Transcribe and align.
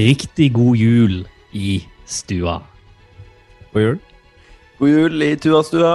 Riktig 0.00 0.52
god 0.54 0.76
jul 0.80 1.16
i 1.52 1.82
stua. 2.08 2.60
God 3.72 3.82
jul. 3.82 3.98
God 4.78 4.88
jul 4.88 5.24
i 5.26 5.34
tuastua. 5.36 5.90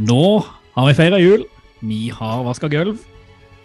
Nå 0.00 0.22
har 0.76 0.86
vi 0.86 0.94
feira 0.96 1.18
jul. 1.20 1.42
Vi 1.84 2.06
har 2.14 2.44
vaska 2.46 2.70
gulv. 2.72 3.02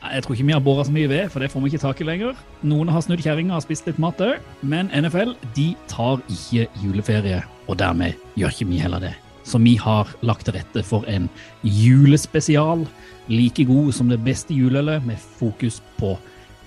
Jeg 0.03 0.23
tror 0.25 0.35
ikke 0.35 0.47
vi 0.49 0.55
har 0.57 0.63
bora 0.65 0.83
så 0.83 0.91
mye 0.91 1.07
ved, 1.07 1.29
for 1.31 1.39
det 1.39 1.49
får 1.53 1.63
vi 1.63 1.71
ikke 1.71 1.83
tak 1.85 2.01
i 2.01 2.07
lenger. 2.09 2.35
Noen 2.67 2.91
har 2.91 3.05
snudd 3.05 3.23
kjerringa 3.23 3.55
og 3.55 3.63
spist 3.63 3.87
litt 3.87 4.01
mat 4.01 4.19
òg, 4.21 4.43
men 4.59 4.91
NFL 4.91 5.31
de 5.55 5.69
tar 5.91 6.19
ikke 6.27 6.67
juleferie, 6.83 7.39
og 7.69 7.79
dermed 7.79 8.19
gjør 8.35 8.53
ikke 8.57 8.69
vi 8.73 8.81
heller 8.83 9.05
det. 9.07 9.13
Så 9.47 9.61
vi 9.61 9.77
har 9.79 10.11
lagt 10.25 10.49
til 10.49 10.57
rette 10.57 10.83
for 10.83 11.07
en 11.07 11.29
julespesial, 11.63 12.83
like 13.31 13.69
god 13.71 13.95
som 13.95 14.11
det 14.11 14.19
beste 14.25 14.57
juleølet, 14.57 15.05
med 15.07 15.21
fokus 15.39 15.79
på 16.01 16.17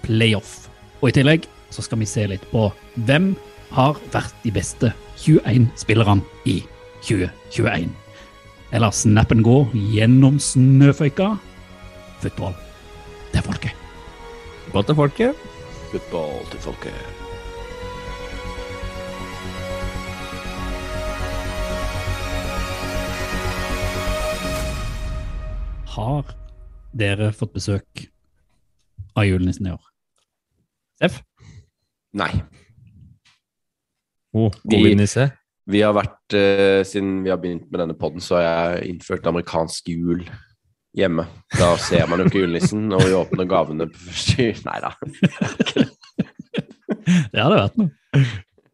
playoff. 0.06 0.70
Og 1.02 1.12
i 1.12 1.16
tillegg 1.20 1.46
så 1.70 1.84
skal 1.84 2.00
vi 2.02 2.08
se 2.08 2.26
litt 2.30 2.44
på 2.52 2.68
hvem 3.08 3.32
har 3.74 3.98
vært 4.12 4.36
de 4.44 4.52
beste 4.54 4.92
21 5.20 5.68
spillerne 5.78 6.24
i 6.48 6.60
2021. 7.04 7.92
Eller 8.72 8.92
snappen 8.92 9.42
gå 9.44 9.60
gjennom 9.92 10.38
snøføyka. 10.42 11.34
Football, 12.22 12.56
det 13.32 13.40
er 13.40 13.46
folket. 13.46 13.86
Football 14.64 14.84
til 14.88 14.98
folket. 14.98 15.46
Football 15.92 16.44
til 16.52 16.60
folket. 16.60 17.16
Har 25.98 26.28
dere 26.94 27.32
fått 27.34 27.56
besøk 27.56 28.04
av 29.18 29.24
julenissen 29.26 29.66
i 29.66 29.72
år? 29.74 29.82
F. 31.08 31.22
Nei. 32.14 32.30
Oh, 34.34 34.50
Vi- 34.64 34.78
Vi 35.68 35.80
har 35.84 35.92
vært, 35.92 36.32
uh, 36.32 36.82
Siden 36.84 37.22
vi 37.24 37.30
har 37.30 37.36
begynt 37.38 37.70
med 37.70 37.80
denne 37.80 37.94
podden, 37.98 38.20
så 38.24 38.36
har 38.40 38.78
jeg 38.78 38.94
innført 38.94 39.26
amerikansk 39.26 39.88
jul 39.92 40.22
hjemme. 40.96 41.26
Da 41.58 41.74
ser 41.76 42.06
man 42.08 42.18
jo 42.20 42.24
ikke 42.26 42.40
julenissen, 42.46 42.86
og 42.92 43.02
vi 43.04 43.12
åpner 43.12 43.46
gavene 43.48 43.86
på 43.92 43.98
første 44.08 44.36
jul. 44.48 44.62
Nei 44.64 44.80
da. 44.80 44.94
Det 47.32 47.40
hadde 47.40 47.58
vært 47.60 47.76
noe. 47.80 48.24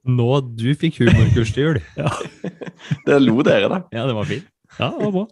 Nå 0.04 0.28
du 0.54 0.66
fikk 0.78 0.98
humorkurs 1.02 1.52
til 1.54 1.64
jul. 1.68 1.78
Det 3.06 3.18
lo 3.22 3.42
dere, 3.46 3.68
da. 3.72 3.78
Ja, 3.94 4.06
det 4.06 4.14
var 4.16 4.24
fint. 4.28 4.46
Ja, 4.78 4.90
det 4.90 5.06
var 5.06 5.12
bra. 5.12 5.26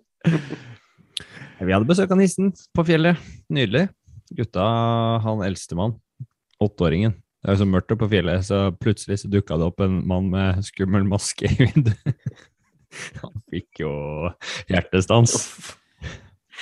Vi 1.62 1.72
hadde 1.74 1.86
besøk 1.86 2.10
av 2.10 2.18
nissen 2.18 2.52
på 2.74 2.84
fjellet. 2.88 3.18
Nydelig. 3.52 3.88
Gutta, 4.34 4.64
han 5.22 5.42
eldstemann, 5.44 5.94
åtteåringen. 6.62 7.14
Det 7.42 7.50
er 7.50 7.56
jo 7.56 7.64
så 7.64 7.66
mørkt 7.66 7.90
oppe 7.90 8.04
på 8.04 8.12
fjellet, 8.12 8.44
så 8.46 8.58
plutselig 8.78 9.18
så 9.18 9.28
dukka 9.30 9.56
det 9.58 9.66
opp 9.66 9.82
en 9.82 9.96
mann 10.06 10.28
med 10.30 10.62
skummel 10.62 11.06
maske 11.10 11.48
i 11.48 11.56
vinduet. 11.58 12.18
Han 13.22 13.40
fikk 13.50 13.82
jo 13.82 13.92
hjertestans. 14.70 15.34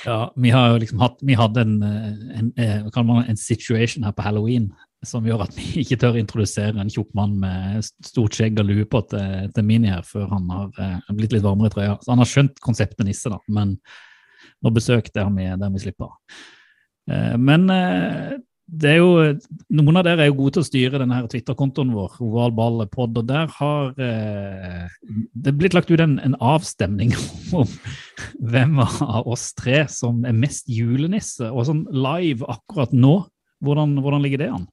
Ja, 0.07 0.31
vi 0.33 0.49
har 0.49 0.71
jo 0.71 0.77
liksom 0.81 1.01
hatt 1.03 1.19
Vi 1.21 1.35
hadde 1.37 1.61
en, 1.61 1.75
eh, 1.83 2.39
en, 2.39 2.47
eh, 2.57 3.27
en 3.27 3.37
situation 3.37 4.07
her 4.07 4.15
på 4.15 4.23
halloween 4.25 4.71
som 5.05 5.25
gjør 5.25 5.43
at 5.45 5.53
vi 5.57 5.67
ikke 5.83 5.99
tør 6.01 6.17
introdusere 6.17 6.81
en 6.81 6.89
tjukk 6.89 7.11
mann 7.17 7.35
med 7.41 7.85
stort 8.05 8.37
skjegg 8.37 8.57
og 8.61 8.69
lue 8.69 8.87
på 8.89 9.03
til, 9.11 9.51
til 9.53 9.67
Mini 9.67 9.91
her 9.91 10.05
før 10.07 10.29
han 10.33 10.49
har 10.49 10.81
eh, 10.81 11.11
blitt 11.17 11.35
litt 11.35 11.45
varmere 11.45 11.69
i 11.69 11.75
trøya. 11.75 11.99
Så 12.01 12.13
han 12.13 12.23
har 12.23 12.31
skjønt 12.31 12.61
konseptet 12.63 13.05
nisse, 13.05 13.29
da, 13.29 13.37
men 13.53 13.77
nå 14.61 14.73
besøk 14.73 15.13
der 15.13 15.29
vi, 15.35 15.45
der 15.61 15.73
vi 15.73 15.83
slipper. 15.83 16.17
Eh, 17.09 17.37
men 17.37 17.69
det 18.71 18.87
er 18.93 18.99
jo, 19.01 19.15
noen 19.75 19.99
av 19.99 20.05
dere 20.07 20.23
er 20.23 20.29
jo 20.29 20.37
gode 20.37 20.55
til 20.55 20.63
å 20.63 20.67
styre 20.67 20.99
denne 21.01 21.17
her 21.17 21.25
Twitter-kontoen 21.31 21.91
vår, 21.91 22.13
ovalballpod, 22.23 23.17
og 23.19 23.27
der 23.27 23.49
har 23.57 23.97
eh, 23.99 24.85
det 25.35 25.53
blitt 25.59 25.75
lagt 25.75 25.91
ut 25.91 25.99
en, 25.99 26.15
en 26.23 26.37
avstemning 26.39 27.11
om 27.59 27.67
hvem 28.39 28.79
av 28.79 29.27
oss 29.27 29.49
tre 29.59 29.83
som 29.91 30.23
er 30.27 30.37
mest 30.37 30.71
julenisse, 30.71 31.49
og 31.51 31.67
sånn 31.67 31.83
live 31.91 32.47
akkurat 32.51 32.95
nå. 32.95 33.17
Hvordan, 33.61 33.97
hvordan 34.01 34.23
ligger 34.23 34.41
det 34.41 34.53
an? 34.55 34.63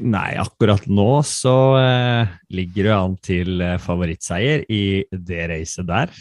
Nei, 0.00 0.30
akkurat 0.40 0.86
nå 0.88 1.08
så 1.26 1.56
eh, 1.80 2.30
ligger 2.54 2.86
det 2.86 2.94
an 2.94 3.18
til 3.22 3.60
eh, 3.62 3.80
favorittseier 3.82 4.64
i 4.72 4.84
det 5.10 5.48
racet 5.50 5.90
der. 5.90 6.14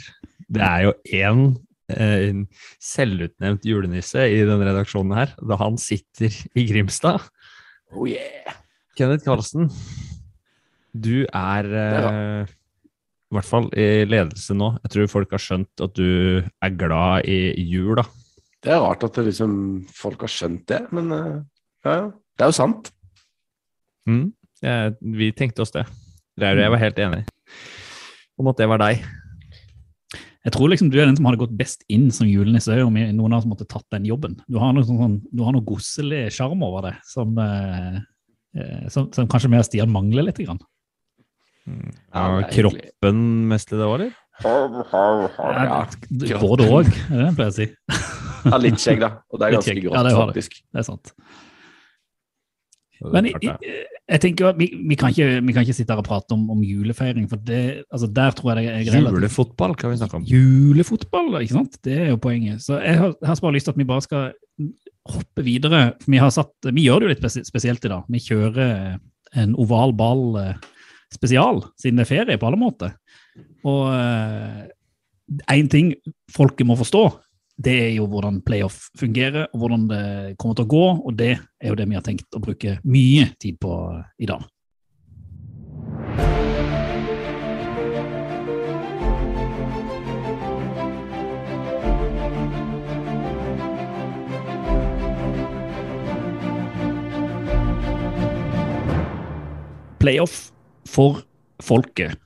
Det 0.49 0.65
er 0.65 0.87
jo 0.87 0.97
én 1.13 1.45
selvutnevnt 2.83 3.65
julenisse 3.67 4.25
i 4.29 4.41
denne 4.45 4.67
redaksjonen 4.67 5.15
her, 5.17 5.35
da 5.41 5.57
han 5.61 5.77
sitter 5.81 6.33
i 6.57 6.65
Grimstad. 6.69 7.23
Oh 7.93 8.07
yeah. 8.09 8.57
Kenneth 8.97 9.25
Karlsen, 9.25 9.69
du 10.93 11.25
er 11.25 11.69
eh, 11.83 12.51
i 13.33 13.37
hvert 13.37 13.49
fall 13.49 13.69
i 13.73 14.03
ledelse 14.05 14.53
nå. 14.57 14.75
Jeg 14.83 14.93
tror 14.93 15.13
folk 15.15 15.33
har 15.33 15.41
skjønt 15.41 15.83
at 15.85 15.95
du 15.97 16.43
er 16.43 16.77
glad 16.77 17.29
i 17.29 17.53
jul, 17.65 17.95
da. 17.97 18.05
Det 18.63 18.71
er 18.71 18.83
rart 18.83 19.03
at 19.03 19.17
det 19.17 19.27
liksom, 19.31 19.55
folk 19.91 20.21
har 20.23 20.31
skjønt 20.31 20.67
det, 20.71 20.83
men 20.95 21.09
eh, 21.15 21.39
ja, 21.85 21.95
ja. 22.03 22.11
Det 22.33 22.45
er 22.45 22.49
jo 22.49 22.57
sant. 22.57 22.87
Mm. 24.09 24.31
ja, 24.65 24.89
vi 25.15 25.29
tenkte 25.37 25.61
oss 25.63 25.71
det. 25.71 25.83
Raur 26.41 26.57
og 26.57 26.63
jeg 26.63 26.73
var 26.73 26.81
helt 26.81 26.97
enig 26.99 27.19
om 28.41 28.49
at 28.49 28.57
det 28.57 28.67
var 28.71 28.81
deg. 28.81 29.03
Jeg 30.43 30.55
tror 30.57 30.71
liksom 30.73 30.89
du 30.91 30.97
er 30.99 31.07
den 31.07 31.15
som 31.15 31.27
hadde 31.29 31.39
gått 31.39 31.53
best 31.55 31.85
inn 31.91 32.09
som 32.11 32.27
julenisse, 32.27 32.75
om 32.83 32.97
noen 32.97 33.31
av 33.31 33.39
oss 33.39 33.47
måtte 33.47 33.67
tatt 33.69 33.85
den 33.95 34.07
jobben. 34.09 34.35
Du 34.51 34.57
har 34.59 34.73
noe, 34.75 34.83
sånn, 34.83 35.21
du 35.31 35.43
har 35.45 35.55
noe 35.55 35.63
godselig 35.63 36.25
sjarm 36.35 36.65
over 36.67 36.89
det, 36.89 36.97
som, 37.07 37.31
eh, 37.39 38.01
eh, 38.59 38.81
som, 38.91 39.07
som 39.15 39.29
kanskje 39.31 39.51
mer 39.53 39.63
Stian 39.63 39.93
mangler 39.93 40.27
litt. 40.27 40.41
Grann. 40.43 40.59
Ja, 41.63 41.71
Ja, 42.11 42.25
det 42.41 42.49
kroppen 42.57 43.23
mest 43.47 43.71
i 43.71 43.79
det 43.79 43.87
år, 43.87 44.01
eller? 44.01 44.19
Ja, 44.43 46.39
Både 46.41 46.67
òg, 46.67 46.89
er 46.89 47.07
det 47.07 47.21
det 47.21 47.25
jeg 47.29 47.37
pleier 47.37 47.53
å 47.53 47.55
si. 47.55 47.67
ja, 48.49 48.59
litt 48.59 48.83
skjegg, 48.83 48.99
da. 49.05 49.11
Og 49.31 49.39
det 49.39 49.47
er 49.47 49.55
ganske 49.55 49.79
grått, 49.79 50.11
faktisk. 50.25 50.59
Det 50.73 50.81
er 50.83 50.87
sant. 50.89 51.13
Men 53.11 53.25
jeg, 53.25 53.35
i- 53.43 53.83
jeg 54.13 54.19
tenker 54.21 54.47
at 54.49 54.57
vi, 54.59 54.67
vi, 54.87 54.95
kan 54.95 55.09
ikke, 55.11 55.41
vi 55.45 55.53
kan 55.53 55.63
ikke 55.65 55.73
sitte 55.75 55.91
her 55.93 55.99
og 56.03 56.05
prate 56.07 56.31
om, 56.35 56.45
om 56.53 56.61
julefeiring, 56.63 57.25
for 57.29 57.37
det, 57.37 57.83
altså 57.91 58.07
der 58.13 58.31
tror 58.31 58.53
jeg 58.53 58.63
det 58.63 58.69
er 58.71 58.93
relativt 58.93 59.17
Julefotball 59.17 59.75
kan 59.75 59.91
vi 59.91 59.97
snakke 59.97 60.15
om. 60.19 60.23
Julefotball, 60.29 61.41
ikke 61.41 61.53
sant? 61.57 61.77
Det 61.83 61.97
er 61.97 62.09
jo 62.13 62.17
poenget. 62.17 62.61
Så 62.63 62.79
jeg 62.83 62.97
har, 62.99 63.13
jeg 63.19 63.27
har 63.31 63.41
bare 63.41 63.53
lyst 63.57 63.65
til 63.69 63.75
at 63.75 63.81
vi 63.81 63.87
bare 63.89 64.01
skal 64.05 64.33
hoppe 65.13 65.43
videre. 65.43 65.81
Vi, 66.07 66.17
har 66.17 66.29
satt, 66.31 66.53
vi 66.71 66.85
gjør 66.85 66.99
det 67.03 67.09
jo 67.09 67.13
litt 67.15 67.47
spesielt 67.47 67.85
i 67.85 67.91
dag. 67.91 68.03
Vi 68.07 68.19
kjører 68.23 68.99
en 69.41 69.55
oval 69.59 69.91
ball 69.97 70.25
eh, 70.39 70.53
spesial, 71.13 71.63
siden 71.81 71.97
det 71.99 72.05
er 72.07 72.11
ferie 72.13 72.37
på 72.39 72.47
alle 72.51 72.59
måter. 72.61 72.93
Og 73.65 73.89
én 75.51 75.69
ting 75.71 75.93
folket 76.35 76.67
må 76.67 76.75
forstå, 76.77 77.03
det 77.61 77.73
er 77.85 77.91
jo 77.93 78.07
hvordan 78.09 78.41
playoff 78.45 78.87
fungerer, 78.97 79.45
og 79.53 79.61
hvordan 79.61 79.85
det 79.91 80.05
kommer 80.41 80.57
til 80.57 80.65
å 80.65 80.73
gå. 80.73 80.85
Og 81.05 81.17
det 81.17 81.35
er 81.37 81.69
jo 81.69 81.77
det 81.77 81.87
vi 81.89 81.97
har 81.97 82.05
tenkt 82.05 82.33
å 82.33 82.41
bruke 82.41 82.79
mye 82.83 83.29
tid 83.41 83.59
på 83.61 83.77
i 84.17 84.29
dag. 84.29 84.41
Playoff 100.03 100.49
for 100.89 101.21
folket 101.63 102.17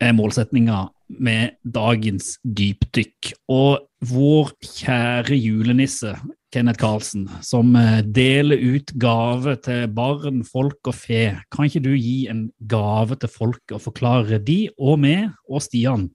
er 0.00 0.14
målsetninga 0.16 0.86
med 1.08 1.56
dagens 1.62 2.36
dypdykk. 2.42 3.32
Og 3.52 3.86
vår 4.06 4.52
kjære 4.64 5.38
julenisse, 5.38 6.12
Kenneth 6.54 6.80
Karlsen, 6.80 7.26
som 7.44 7.74
eh, 7.76 8.02
deler 8.02 8.60
ut 8.76 8.92
gave 9.00 9.56
til 9.64 9.88
barn, 9.92 10.44
folk 10.46 10.90
og 10.90 10.94
fe, 10.96 11.24
kan 11.52 11.68
ikke 11.68 11.84
du 11.84 11.92
gi 11.94 12.28
en 12.32 12.46
gave 12.70 13.18
til 13.20 13.32
folket 13.32 13.78
og 13.78 13.84
forklare 13.88 14.40
de 14.42 14.64
og 14.78 15.00
meg 15.02 15.32
og 15.50 15.64
Stian 15.66 16.10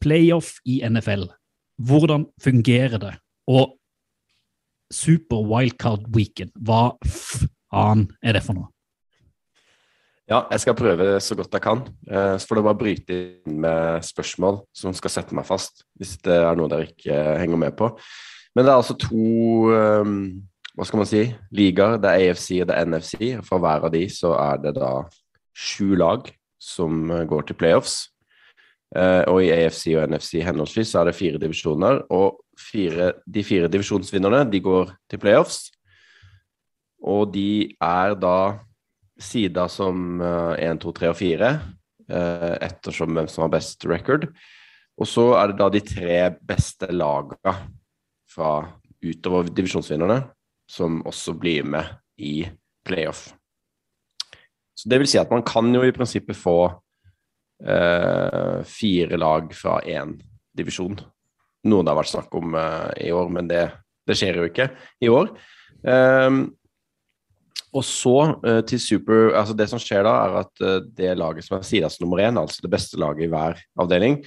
playoff 0.00 0.56
i 0.64 0.80
NFL? 0.88 1.28
hvordan 1.80 2.26
fungerer 2.42 2.98
det? 2.98 3.14
Og 3.46 3.76
Super 4.92 5.42
Wildcard 5.46 6.08
Weekend, 6.14 6.50
hva 6.58 6.96
faen 7.06 8.08
er 8.22 8.36
det 8.36 8.44
for 8.44 8.58
noe? 8.58 8.70
Ja, 10.30 10.44
jeg 10.52 10.62
skal 10.62 10.76
prøve 10.78 11.06
så 11.20 11.34
godt 11.34 11.54
jeg 11.56 11.62
kan. 11.64 11.80
Eh, 12.06 12.36
Så 12.38 12.46
får 12.46 12.60
dere 12.60 12.68
bare 12.68 12.78
bryte 12.78 13.16
inn 13.16 13.56
med 13.64 14.04
spørsmål 14.06 14.60
som 14.72 14.94
skal 14.94 15.10
sette 15.10 15.34
meg 15.34 15.46
fast, 15.48 15.82
hvis 15.98 16.16
det 16.22 16.36
er 16.36 16.54
noe 16.58 16.70
dere 16.70 16.86
ikke 16.86 17.16
henger 17.40 17.58
med 17.58 17.74
på. 17.76 17.88
Men 18.54 18.64
det 18.64 18.70
er 18.70 18.78
altså 18.78 18.94
to 18.94 19.72
eh, 19.74 20.12
hva 20.76 20.86
skal 20.86 21.02
man 21.02 21.10
si, 21.10 21.24
ligaer. 21.50 21.98
Det 21.98 22.10
er 22.12 22.30
AFC 22.30 22.60
og 22.62 22.70
det 22.70 22.76
er 22.78 22.86
NFC. 22.86 23.16
For 23.42 23.58
hver 23.58 23.88
av 23.88 23.90
de 23.92 24.04
så 24.08 24.30
er 24.38 24.62
det 24.62 24.76
da 24.78 24.92
sju 25.50 25.96
lag 25.98 26.30
som 26.62 27.10
går 27.26 27.48
til 27.48 27.58
playoffs. 27.58 27.98
Eh, 28.94 29.24
Og 29.26 29.42
i 29.42 29.50
AFC 29.50 29.96
og 29.98 30.06
NFC 30.14 30.44
henholdsvis 30.46 30.94
så 30.94 31.00
er 31.02 31.10
det 31.10 31.18
fire 31.18 31.42
divisjoner. 31.42 32.04
Og 32.10 32.38
fire, 32.70 33.12
de 33.26 33.42
fire 33.44 33.68
divisjonsvinnerne 33.68 34.46
de 34.50 34.60
går 34.62 34.94
til 35.10 35.18
playoffs. 35.18 35.72
Og 37.02 37.32
de 37.34 37.74
er 37.82 38.14
da 38.14 38.60
sida 39.20 39.66
som 39.68 40.20
1, 40.20 40.80
2, 40.82 40.92
3 40.96 41.10
og 41.12 41.16
4, 41.18 41.50
ettersom 42.66 43.14
hvem 43.14 43.28
som 43.30 43.44
har 43.44 43.52
best 43.52 43.84
record. 43.86 44.26
Og 45.00 45.08
så 45.08 45.26
er 45.38 45.50
det 45.50 45.58
da 45.60 45.68
de 45.72 45.82
tre 45.84 46.16
beste 46.44 46.88
lagene 46.92 47.54
fra 48.30 48.52
utover 49.00 49.48
divisjonsvinnerne 49.48 50.18
som 50.70 51.00
også 51.08 51.34
blir 51.40 51.64
med 51.66 51.88
i 52.20 52.44
playoff. 52.86 53.30
Så 54.76 54.88
det 54.88 55.00
vil 55.00 55.10
si 55.10 55.20
at 55.20 55.32
man 55.32 55.44
kan 55.46 55.68
jo 55.74 55.82
i 55.84 55.92
prinsippet 55.92 56.38
få 56.38 56.58
uh, 56.70 58.60
fire 58.64 59.18
lag 59.20 59.50
fra 59.56 59.80
én 59.84 60.14
divisjon. 60.56 60.96
Noe 61.68 61.84
det 61.84 61.92
har 61.92 62.00
vært 62.00 62.12
snakk 62.14 62.34
om 62.38 62.54
eh, 62.56 62.92
i 63.04 63.10
år, 63.12 63.28
men 63.28 63.48
det, 63.50 63.66
det 64.08 64.14
skjer 64.16 64.38
jo 64.40 64.46
ikke 64.48 64.70
i 65.04 65.10
år. 65.12 65.28
Ehm, 65.84 66.38
og 67.70 67.84
så 67.86 68.16
uh, 68.42 68.60
til 68.66 68.80
super 68.82 69.34
altså 69.38 69.54
Det 69.54 69.68
som 69.70 69.80
skjer 69.82 70.02
da, 70.06 70.14
er 70.24 70.38
at 70.42 70.62
uh, 70.64 70.78
det 70.96 71.16
laget 71.18 71.46
som 71.46 71.58
er 71.58 71.66
sidas 71.66 72.00
nummer 72.02 72.22
én, 72.22 72.38
altså 72.40 72.64
det 72.64 72.72
beste 72.72 72.98
laget 72.98 73.26
i 73.26 73.30
hver 73.30 73.60
avdeling, 73.80 74.20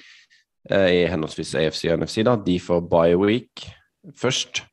uh, 0.72 0.88
i 0.88 1.04
henholdsvis 1.12 1.56
AFC 1.60 1.90
og 1.92 2.04
NFC, 2.04 2.24
da, 2.24 2.38
de 2.40 2.60
får 2.60 2.86
bye 2.92 3.18
week 3.20 3.66
først. 4.20 4.64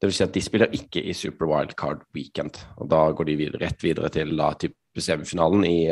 Det 0.00 0.08
vil 0.08 0.16
si 0.16 0.24
at 0.24 0.32
de 0.32 0.40
spiller 0.44 0.72
ikke 0.76 1.02
i 1.04 1.12
Super 1.12 1.50
Wildcard 1.50 2.06
Weekend. 2.16 2.56
Og 2.80 2.88
da 2.88 3.02
går 3.12 3.28
de 3.28 3.36
videre, 3.36 3.60
rett 3.66 3.84
videre 3.84 4.08
til 4.12 4.32
da, 4.38 4.54
type 4.56 5.02
semifinalen 5.04 5.66
i, 5.68 5.82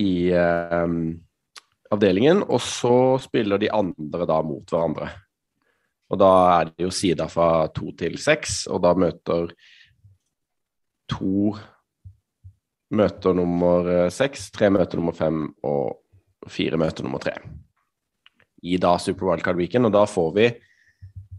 i 0.00 0.32
um, 0.32 1.12
avdelingen. 1.92 2.40
Og 2.48 2.62
så 2.64 2.94
spiller 3.20 3.60
de 3.60 3.68
andre 3.76 4.24
da 4.28 4.38
mot 4.40 4.72
hverandre. 4.72 5.10
Og 6.12 6.20
da 6.20 6.32
er 6.54 6.72
det 6.72 6.86
jo 6.86 6.92
sida 6.94 7.28
fra 7.28 7.66
to 7.76 7.92
til 7.98 8.16
seks, 8.20 8.62
og 8.72 8.80
da 8.84 8.94
møter 8.96 9.52
to 11.10 11.54
møter 12.94 13.36
nummer 13.36 13.88
eh, 13.90 14.10
seks, 14.12 14.50
tre 14.54 14.70
møter 14.72 15.00
nummer 15.00 15.16
fem 15.16 15.46
og 15.66 16.50
fire 16.50 16.78
møter 16.80 17.06
nummer 17.06 17.22
tre. 17.22 17.36
I 18.64 18.78
da 18.80 18.94
Super 19.00 19.28
Wildcard 19.28 19.60
Weekend, 19.60 19.88
og 19.88 19.94
da 19.96 20.04
får 20.08 20.30
vi 20.36 20.48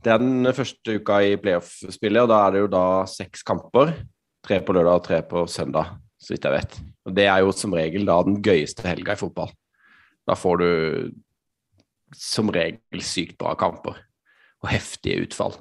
den 0.06 0.46
første 0.54 1.00
uka 1.00 1.20
i 1.26 1.38
playoff-spillet, 1.42 2.26
og 2.26 2.30
da 2.30 2.42
er 2.46 2.54
det 2.54 2.66
jo 2.66 2.72
da 2.76 2.88
seks 3.10 3.46
kamper. 3.46 3.94
Tre 4.46 4.60
på 4.62 4.76
lørdag 4.78 5.00
og 5.00 5.06
tre 5.08 5.22
på 5.26 5.46
søndag, 5.50 5.96
så 6.22 6.36
vidt 6.36 6.46
jeg 6.46 6.54
vet. 6.54 6.76
Og 7.06 7.16
det 7.18 7.26
er 7.30 7.42
jo 7.42 7.54
som 7.58 7.74
regel 7.74 8.06
da 8.06 8.20
den 8.26 8.42
gøyeste 8.46 8.86
helga 8.86 9.16
i 9.16 9.22
fotball. 9.22 9.54
Da 10.26 10.38
får 10.38 10.62
du 10.62 10.70
som 12.16 12.52
regel 12.54 13.02
sykt 13.06 13.40
bra 13.42 13.56
kamper 13.58 13.98
og 14.62 14.70
heftige 14.70 15.26
utfall. 15.26 15.58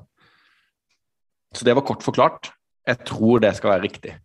Så 1.55 1.65
det 1.67 1.75
var 1.77 1.87
kort 1.87 2.05
forklart. 2.05 2.53
Jeg 2.85 3.01
tror 3.09 3.41
det 3.43 3.55
skal 3.57 3.75
være 3.75 3.87
riktig. 3.87 4.17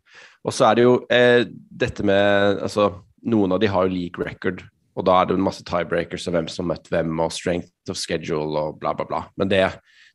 Og 0.44 0.56
så 0.56 0.69
er 0.69 0.77
det 0.77 0.85
jo 0.85 0.95
eh, 1.11 1.45
dette 1.69 2.06
med 2.07 2.59
Altså, 2.63 2.91
noen 3.27 3.56
av 3.56 3.61
de 3.61 3.69
har 3.71 3.88
jo 3.88 3.94
league 3.94 4.23
record, 4.23 4.63
og 5.00 5.06
da 5.07 5.15
er 5.19 5.27
det 5.27 5.35
jo 5.35 5.45
masse 5.45 5.63
tiebreakers 5.67 6.27
og 6.27 6.35
hvem 6.35 6.47
som 6.51 6.65
har 6.65 6.75
møtt 6.75 6.91
hvem, 6.91 7.11
og 7.23 7.33
strength 7.35 7.91
of 7.91 8.00
schedule 8.00 8.59
og 8.59 8.79
bla, 8.81 8.94
bla, 8.95 9.07
bla. 9.07 9.23
Men 9.39 9.51
det 9.51 9.63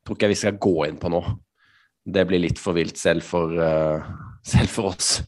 tror 0.05 0.17
ikke 0.17 0.29
jeg 0.29 0.35
vi 0.35 0.41
skal 0.43 0.61
gå 0.61 0.75
inn 0.89 1.01
på 1.01 1.13
nå. 1.13 1.23
Det 2.05 2.27
blir 2.29 2.43
litt 2.43 2.61
for 2.61 2.77
vilt 2.77 3.01
selv 3.01 3.25
for, 3.25 3.53
uh, 3.57 4.05
selv 4.53 4.73
for 4.73 4.93
oss, 4.93 5.23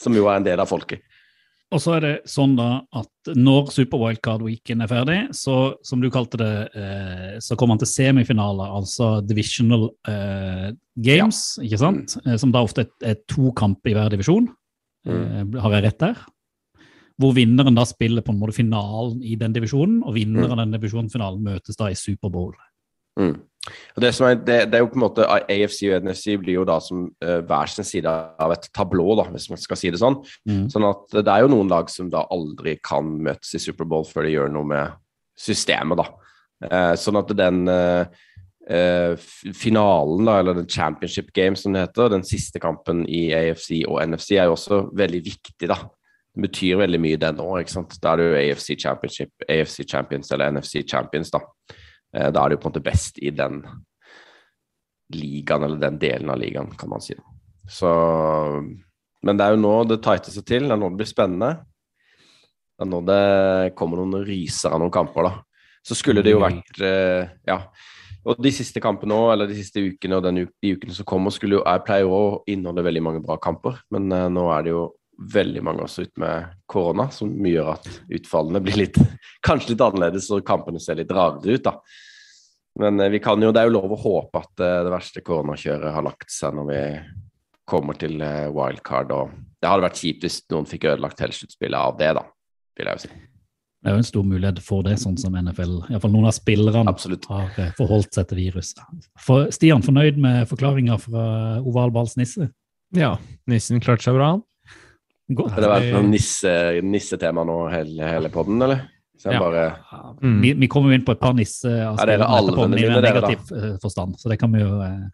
som 0.00 0.16
jo 0.16 0.28
er 0.28 0.40
en 0.40 0.48
del 0.48 0.62
av 0.62 0.70
folket. 0.70 1.04
Og 1.70 1.78
så 1.78 1.92
er 1.96 2.02
det 2.02 2.14
sånn 2.26 2.56
da 2.58 2.80
at 2.98 3.30
når 3.38 3.68
Super 3.70 4.00
Wildcard 4.02 4.42
Weekend 4.42 4.82
er 4.82 4.90
ferdig, 4.90 5.18
så 5.38 5.76
som 5.86 6.02
du 6.02 6.08
kalte 6.10 6.40
det, 6.40 6.54
eh, 6.74 7.36
så 7.38 7.54
kommer 7.54 7.76
man 7.76 7.82
til 7.84 7.90
semifinaler, 7.92 8.72
altså 8.80 9.12
divisional 9.22 9.86
eh, 10.10 10.72
games, 10.98 11.44
ikke 11.62 11.78
sant? 11.78 12.16
Eh, 12.24 12.34
Som 12.42 12.50
da 12.54 12.64
ofte 12.66 12.88
er, 12.88 12.90
er 13.12 13.20
to 13.30 13.52
kamper 13.54 13.92
i 13.92 13.94
hver 13.94 14.10
divisjon. 14.16 14.50
Eh, 15.06 15.44
har 15.62 15.76
jeg 15.76 15.86
rett 15.86 16.02
der? 16.02 16.24
Hvor 17.20 17.36
vinneren 17.36 17.78
da 17.78 17.84
spiller 17.86 18.24
på 18.26 18.34
en 18.34 18.40
måte 18.40 18.56
finalen 18.56 19.22
i 19.22 19.36
den 19.38 19.54
divisjonen, 19.54 20.00
og 20.02 20.16
vinneren 20.18 20.56
av 20.56 20.64
den 20.64 20.74
divisjonen 20.74 21.12
finalen 21.12 21.44
møtes 21.46 21.78
da 21.78 21.92
i 21.92 21.98
Superbowl. 21.98 22.56
Mm. 23.20 23.36
Det, 24.00 24.08
som 24.16 24.24
er, 24.24 24.38
det, 24.40 24.56
det 24.72 24.78
er 24.78 24.84
jo 24.84 24.88
på 24.88 24.96
en 24.96 25.02
måte 25.04 25.26
AFC 25.28 25.82
og 25.90 26.06
NFC 26.06 26.38
blir 26.40 26.56
jo 26.60 26.64
da 26.68 26.78
som 26.80 27.04
uh, 27.24 27.40
hver 27.44 27.68
sin 27.68 27.84
side 27.84 28.08
av 28.08 28.54
et 28.54 28.70
tablå, 28.76 29.04
da, 29.18 29.26
hvis 29.34 29.50
man 29.52 29.60
skal 29.60 29.76
si 29.76 29.92
det 29.92 30.00
sånn. 30.00 30.16
Mm. 30.48 30.64
Sånn 30.72 30.86
at 30.88 31.18
det 31.18 31.28
er 31.28 31.44
jo 31.44 31.52
noen 31.52 31.68
lag 31.72 31.92
som 31.92 32.08
da 32.12 32.24
aldri 32.32 32.78
kan 32.84 33.10
møtes 33.28 33.52
i 33.58 33.60
Superbowl 33.60 34.08
før 34.08 34.26
de 34.26 34.32
gjør 34.32 34.54
noe 34.54 34.70
med 34.72 34.96
systemet, 35.40 36.00
da. 36.00 36.08
Uh, 36.64 36.94
sånn 37.00 37.20
at 37.20 37.36
den 37.36 37.62
uh, 37.68 38.08
eh, 38.70 39.14
finalen, 39.56 40.24
da, 40.28 40.38
eller 40.40 40.54
den 40.54 40.68
championship 40.68 41.32
game 41.36 41.56
som 41.56 41.74
det 41.74 41.86
heter, 41.86 42.10
den 42.12 42.24
siste 42.26 42.60
kampen 42.62 43.04
i 43.08 43.28
AFC 43.36 43.82
og 43.86 44.00
NFC, 44.06 44.36
er 44.36 44.48
jo 44.48 44.56
også 44.56 44.82
veldig 44.96 45.22
viktig, 45.26 45.68
da. 45.68 45.82
Det 46.30 46.46
betyr 46.46 46.78
veldig 46.78 47.00
mye 47.02 47.18
den 47.20 47.40
òg. 47.42 47.72
Da 48.00 48.12
er 48.12 48.20
det 48.20 48.26
jo 48.26 48.40
AFC 48.40 48.76
Championship, 48.78 49.32
AFC 49.50 49.82
Champions 49.88 50.30
eller 50.30 50.52
NFC 50.54 50.84
Champions, 50.86 51.32
da. 51.34 51.42
Eh, 52.14 52.30
Da 52.30 52.44
er 52.44 52.48
det 52.50 52.58
jo 52.58 52.62
på 52.64 52.68
en 52.70 52.74
måte 52.74 52.84
best 52.84 53.18
i 53.22 53.30
den 53.30 53.62
ligaen, 55.14 55.64
eller 55.64 55.78
den 55.78 55.98
delen 55.98 56.30
av 56.30 56.38
ligaen, 56.38 56.70
kan 56.78 56.90
man 56.90 57.02
si. 57.02 57.14
Så 57.68 57.90
Men 59.22 59.36
det 59.36 59.44
er 59.44 59.52
jo 59.52 59.60
nå 59.60 59.72
det 59.86 60.00
tighter 60.02 60.32
seg 60.32 60.46
til, 60.48 60.62
det 60.64 60.72
er 60.72 60.80
nå 60.80 60.88
det 60.90 61.02
blir 61.02 61.10
spennende. 61.10 61.50
Det 62.78 62.86
er 62.86 62.88
nå 62.88 63.00
det 63.04 63.74
kommer 63.76 64.00
noen 64.00 64.24
ryser 64.24 64.72
av 64.72 64.80
noen 64.80 64.94
kamper, 64.94 65.26
da. 65.28 65.32
Så 65.84 65.96
skulle 65.96 66.22
det 66.24 66.32
jo 66.32 66.40
vært 66.40 66.80
eh, 66.80 67.28
Ja. 67.46 67.62
Og 68.24 68.36
de 68.36 68.50
siste 68.52 68.80
kampene 68.84 69.16
òg, 69.16 69.30
eller 69.32 69.48
de 69.48 69.54
siste 69.56 69.80
ukene 69.80 70.18
og 70.18 70.24
den, 70.26 70.42
de 70.60 70.72
ukene 70.76 70.92
som 70.92 71.06
kommer, 71.08 71.32
skulle 71.32 71.56
jo 71.56 71.64
Jeg 71.64 71.84
pleier 71.86 72.04
jo 72.04 72.12
å 72.12 72.42
inneholde 72.52 72.84
veldig 72.84 73.02
mange 73.02 73.22
bra 73.24 73.36
kamper, 73.40 73.78
men 73.90 74.10
eh, 74.12 74.28
nå 74.28 74.48
er 74.52 74.62
det 74.66 74.74
jo 74.74 74.82
veldig 75.20 75.62
mange 75.64 75.84
også 75.84 76.06
ut 76.06 76.20
med 76.20 76.52
korona, 76.70 77.08
som 77.12 77.32
gjør 77.46 77.74
at 77.74 77.88
utfallene 78.08 78.62
blir 78.64 78.78
litt 78.84 78.98
kanskje 79.46 79.74
litt 79.74 79.84
annerledes, 79.84 80.30
og 80.32 80.46
kampene 80.46 80.80
ser 80.82 81.00
litt 81.00 81.12
rarere 81.12 81.58
ut, 81.58 81.66
da. 81.66 81.76
Men 82.80 83.00
eh, 83.00 83.10
vi 83.12 83.22
kan 83.22 83.42
jo, 83.42 83.52
det 83.52 83.62
er 83.62 83.70
jo 83.70 83.76
lov 83.78 83.96
å 83.96 84.00
håpe 84.00 84.44
at 84.44 84.62
eh, 84.64 84.82
det 84.86 84.92
verste 84.94 85.24
koronakjøret 85.26 85.94
har 85.94 86.06
lagt 86.06 86.30
seg 86.32 86.54
når 86.56 86.68
vi 86.70 86.84
kommer 87.70 87.98
til 87.98 88.20
eh, 88.24 88.46
wildcard. 88.54 89.12
Og 89.16 89.34
det 89.60 89.70
hadde 89.70 89.86
vært 89.88 90.00
kjipt 90.00 90.26
hvis 90.26 90.38
noen 90.52 90.68
fikk 90.70 90.88
ødelagt 90.92 91.20
hele 91.22 91.36
sluttspillet 91.36 91.80
av 91.80 91.98
det, 91.98 92.14
da, 92.20 92.24
vil 92.78 92.90
jeg 92.90 93.00
jo 93.00 93.04
si. 93.06 93.12
Det 93.80 93.88
er 93.88 93.94
jo 93.96 94.02
en 94.02 94.10
stor 94.10 94.24
mulighet 94.28 94.58
for 94.60 94.84
det, 94.84 94.98
sånn 95.00 95.16
som 95.16 95.36
NFL, 95.40 95.78
iallfall 95.88 96.12
noen 96.12 96.28
av 96.28 96.34
spillerne 96.36 96.92
Absolutt. 96.92 97.24
har 97.32 97.70
forholdt 97.78 98.12
seg 98.12 98.26
til 98.28 98.42
viruset. 98.42 98.82
For, 99.24 99.46
Stian, 99.56 99.80
fornøyd 99.80 100.20
med 100.20 100.44
forklaringa 100.50 100.98
fra 101.00 101.22
Oval 101.64 101.94
Bals 101.94 102.12
nisse? 102.20 102.50
Ja, 102.92 103.14
nissen 103.48 103.80
klarte 103.80 104.04
seg 104.04 104.18
bra, 104.18 104.34
han. 104.34 104.44
Godt. 105.30 105.52
Har 105.54 105.62
det 105.62 105.68
vært 105.70 105.92
noen 105.94 106.08
nisse, 106.10 106.52
nissetema 106.82 107.44
nå 107.46 107.58
hele, 107.70 108.02
hele 108.10 108.30
podden, 108.34 108.62
eller? 108.66 108.80
Så 109.20 109.28
jeg 109.30 109.36
Ja. 109.36 109.40
bare 109.44 109.64
Mm. 110.22 110.40
Vi, 110.42 110.52
vi 110.54 110.66
kommer 110.68 110.90
jo 110.90 110.96
inn 110.98 111.04
på 111.04 111.12
et 111.12 111.20
par 111.20 111.32
nisse 111.34 111.68
av 111.68 111.98
Er 112.00 112.06
dere 112.06 112.24
spillerne 112.24 112.40
etterpå, 112.40 112.68
men 112.68 112.78
i 112.78 112.84
en 112.84 112.92
dere, 112.92 113.02
da? 113.02 113.28
negativ 113.28 113.52
eh, 113.56 113.76
forstand, 113.82 114.16
så 114.18 114.28
det 114.32 114.38
kan 114.40 114.52
vi 114.52 114.60
jo 114.60 114.80
eh, 114.82 115.08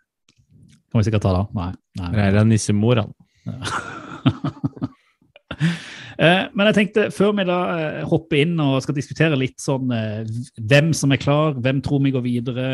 kan 0.91 1.01
vi 1.01 1.05
sikkert 1.05 1.23
ta 1.27 1.33
da. 1.35 1.43
Nei. 1.55 1.73
nei. 2.01 2.11
Reira 2.15 2.45
nissemor, 2.45 2.97
han. 3.03 3.13
Eh, 6.19 6.47
Men 6.57 6.71
jeg 6.71 6.77
tenkte, 6.79 7.03
før 7.13 7.35
vi 7.37 7.45
da 7.45 7.57
hopper 8.09 8.39
inn 8.41 8.55
og 8.65 8.79
skal 8.81 8.97
diskutere 8.97 9.37
litt 9.37 9.59
sånn 9.61 9.91
hvem 9.93 10.95
som 10.97 11.13
er 11.13 11.21
klar, 11.21 11.53
hvem 11.61 11.83
tror 11.85 12.01
vi 12.07 12.13
går 12.15 12.25
videre, 12.25 12.69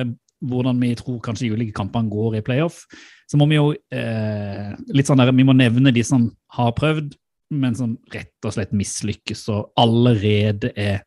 hvordan 0.46 0.78
vi 0.78 0.92
tror 0.98 1.18
kanskje 1.24 1.48
de 1.48 1.56
ulike 1.56 1.74
kampene 1.74 2.10
går 2.10 2.36
i 2.38 2.42
playoff, 2.46 2.84
så 3.26 3.38
må 3.40 3.48
vi 3.50 3.58
jo 3.58 3.72
eh, 3.90 4.70
litt 4.94 5.10
sånn 5.10 5.18
der, 5.18 5.32
vi 5.34 5.42
må 5.48 5.56
nevne 5.58 5.90
de 5.94 6.04
som 6.06 6.28
har 6.54 6.70
prøvd, 6.78 7.16
men 7.52 7.76
som 7.78 7.94
rett 8.14 8.48
og 8.48 8.56
slett 8.56 8.74
mislykkes 8.76 9.46
og 9.52 9.72
allerede 9.80 10.72
er 10.78 11.02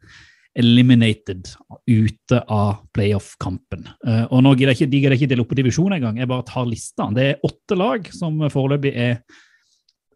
eliminated 0.55 1.49
ute 1.89 2.37
av 2.47 2.77
playoff-kampen. 2.95 3.89
Eh, 4.07 4.23
og 4.29 4.45
nå 4.45 4.53
gidder 4.55 4.71
jeg 4.71 4.79
ikke, 4.79 4.91
de 4.91 5.01
gidder 5.01 5.17
ikke 5.17 5.31
dele 5.33 5.43
opp 5.43 5.51
på 5.51 5.57
divisjon 5.59 5.97
engang, 5.97 6.21
jeg 6.21 6.31
bare 6.31 6.47
tar 6.47 6.69
lista. 6.69 7.09
Det 7.15 7.25
er 7.31 7.43
åtte 7.43 7.77
lag 7.79 8.07
som 8.15 8.39
foreløpig 8.51 8.95
er 8.95 9.19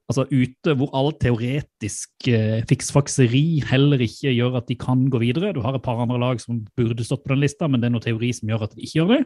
Altså 0.09 0.23
ute 0.33 0.73
hvor 0.73 0.89
all 0.97 1.11
teoretisk 1.21 2.29
eh, 2.31 2.63
fiksfakseri 2.65 3.61
heller 3.69 4.01
ikke 4.01 4.31
gjør 4.33 4.55
at 4.57 4.65
de 4.65 4.73
kan 4.81 5.03
gå 5.13 5.21
videre. 5.21 5.51
Du 5.53 5.59
har 5.61 5.77
et 5.77 5.83
par 5.85 6.01
andre 6.01 6.17
lag 6.17 6.41
som 6.41 6.63
burde 6.79 7.05
stått 7.05 7.21
på 7.21 7.35
den 7.35 7.43
lista, 7.43 7.69
men 7.69 7.77
det 7.77 7.91
er 7.91 7.93
noe 7.93 8.01
teori 8.01 8.31
som 8.33 8.49
gjør 8.49 8.65
at 8.65 8.73
de 8.73 8.87
ikke 8.87 8.97
gjør 8.97 9.11
det. 9.11 9.19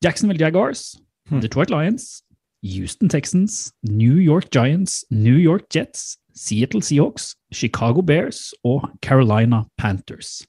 Jacksonville 0.00 0.40
Jaguars, 0.40 0.94
Detroit 1.44 1.68
Lions, 1.72 2.22
Houston 2.64 3.08
Texans, 3.12 3.72
New 3.82 4.16
York 4.16 4.50
Giants, 4.50 5.04
New 5.10 5.36
York 5.36 5.68
Jets, 5.74 6.16
Seattle 6.34 6.82
Seahawks, 6.82 7.34
Chicago 7.52 8.02
Bears 8.02 8.52
og 8.64 8.88
Carolina 9.02 9.64
Panthers. 9.78 10.42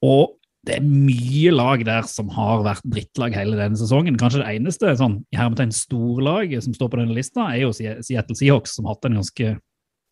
Og 0.00 0.36
det 0.64 0.76
er 0.76 0.84
mye 0.84 1.52
lag 1.52 1.82
der 1.88 2.06
som 2.08 2.30
har 2.36 2.62
vært 2.64 2.84
drittlag 2.88 3.34
hele 3.36 3.56
denne 3.58 3.78
sesongen. 3.80 4.18
Kanskje 4.20 4.42
det 4.42 4.54
eneste 4.54 4.92
sånn, 5.00 5.20
i 5.32 5.38
hermetegn 5.40 5.72
storlaget 5.74 6.66
som 6.66 6.76
står 6.76 6.92
på 6.92 7.00
denne 7.00 7.16
lista, 7.16 7.48
er 7.48 7.64
jo 7.64 7.72
Seattle 7.74 8.36
Seahawks, 8.36 8.76
som 8.76 8.86
har 8.86 8.96
hatt 8.96 9.08
en 9.08 9.20
ganske 9.20 9.54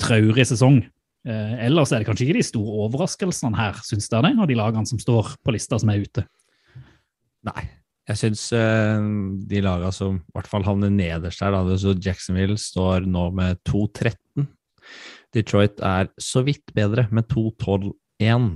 traurig 0.03 0.49
sesong. 0.49 0.83
Eh, 1.29 1.55
ellers 1.69 1.93
er 1.93 2.01
det 2.01 2.09
kanskje 2.09 2.29
ikke 2.29 2.39
de 2.41 2.47
store 2.49 2.87
overraskelsene 2.87 3.59
her, 3.59 3.81
syns 3.85 4.09
dere 4.09 4.31
det, 4.31 4.39
av 4.41 4.49
de 4.49 4.57
lagene 4.57 4.89
som 4.89 5.01
står 5.03 5.35
på 5.45 5.57
lista 5.57 5.81
som 5.81 5.93
er 5.93 6.05
ute? 6.07 6.25
Nei. 7.49 7.69
Jeg 8.09 8.21
syns 8.23 8.47
eh, 8.57 9.09
de 9.51 9.61
laga 9.65 9.91
som 9.93 10.17
i 10.17 10.37
hvert 10.37 10.49
fall 10.49 10.65
havner 10.65 10.93
nederst 10.93 11.43
der, 11.45 11.53
da, 11.53 11.77
så 11.77 11.93
Jacksonville 11.93 12.57
står 12.61 13.05
nå 13.09 13.27
med 13.37 13.61
2-13. 13.69 14.47
Detroit 15.37 15.83
er 15.85 16.09
så 16.17 16.41
vidt 16.47 16.73
bedre, 16.77 17.05
med 17.13 17.29
2-12-1. 17.29 18.49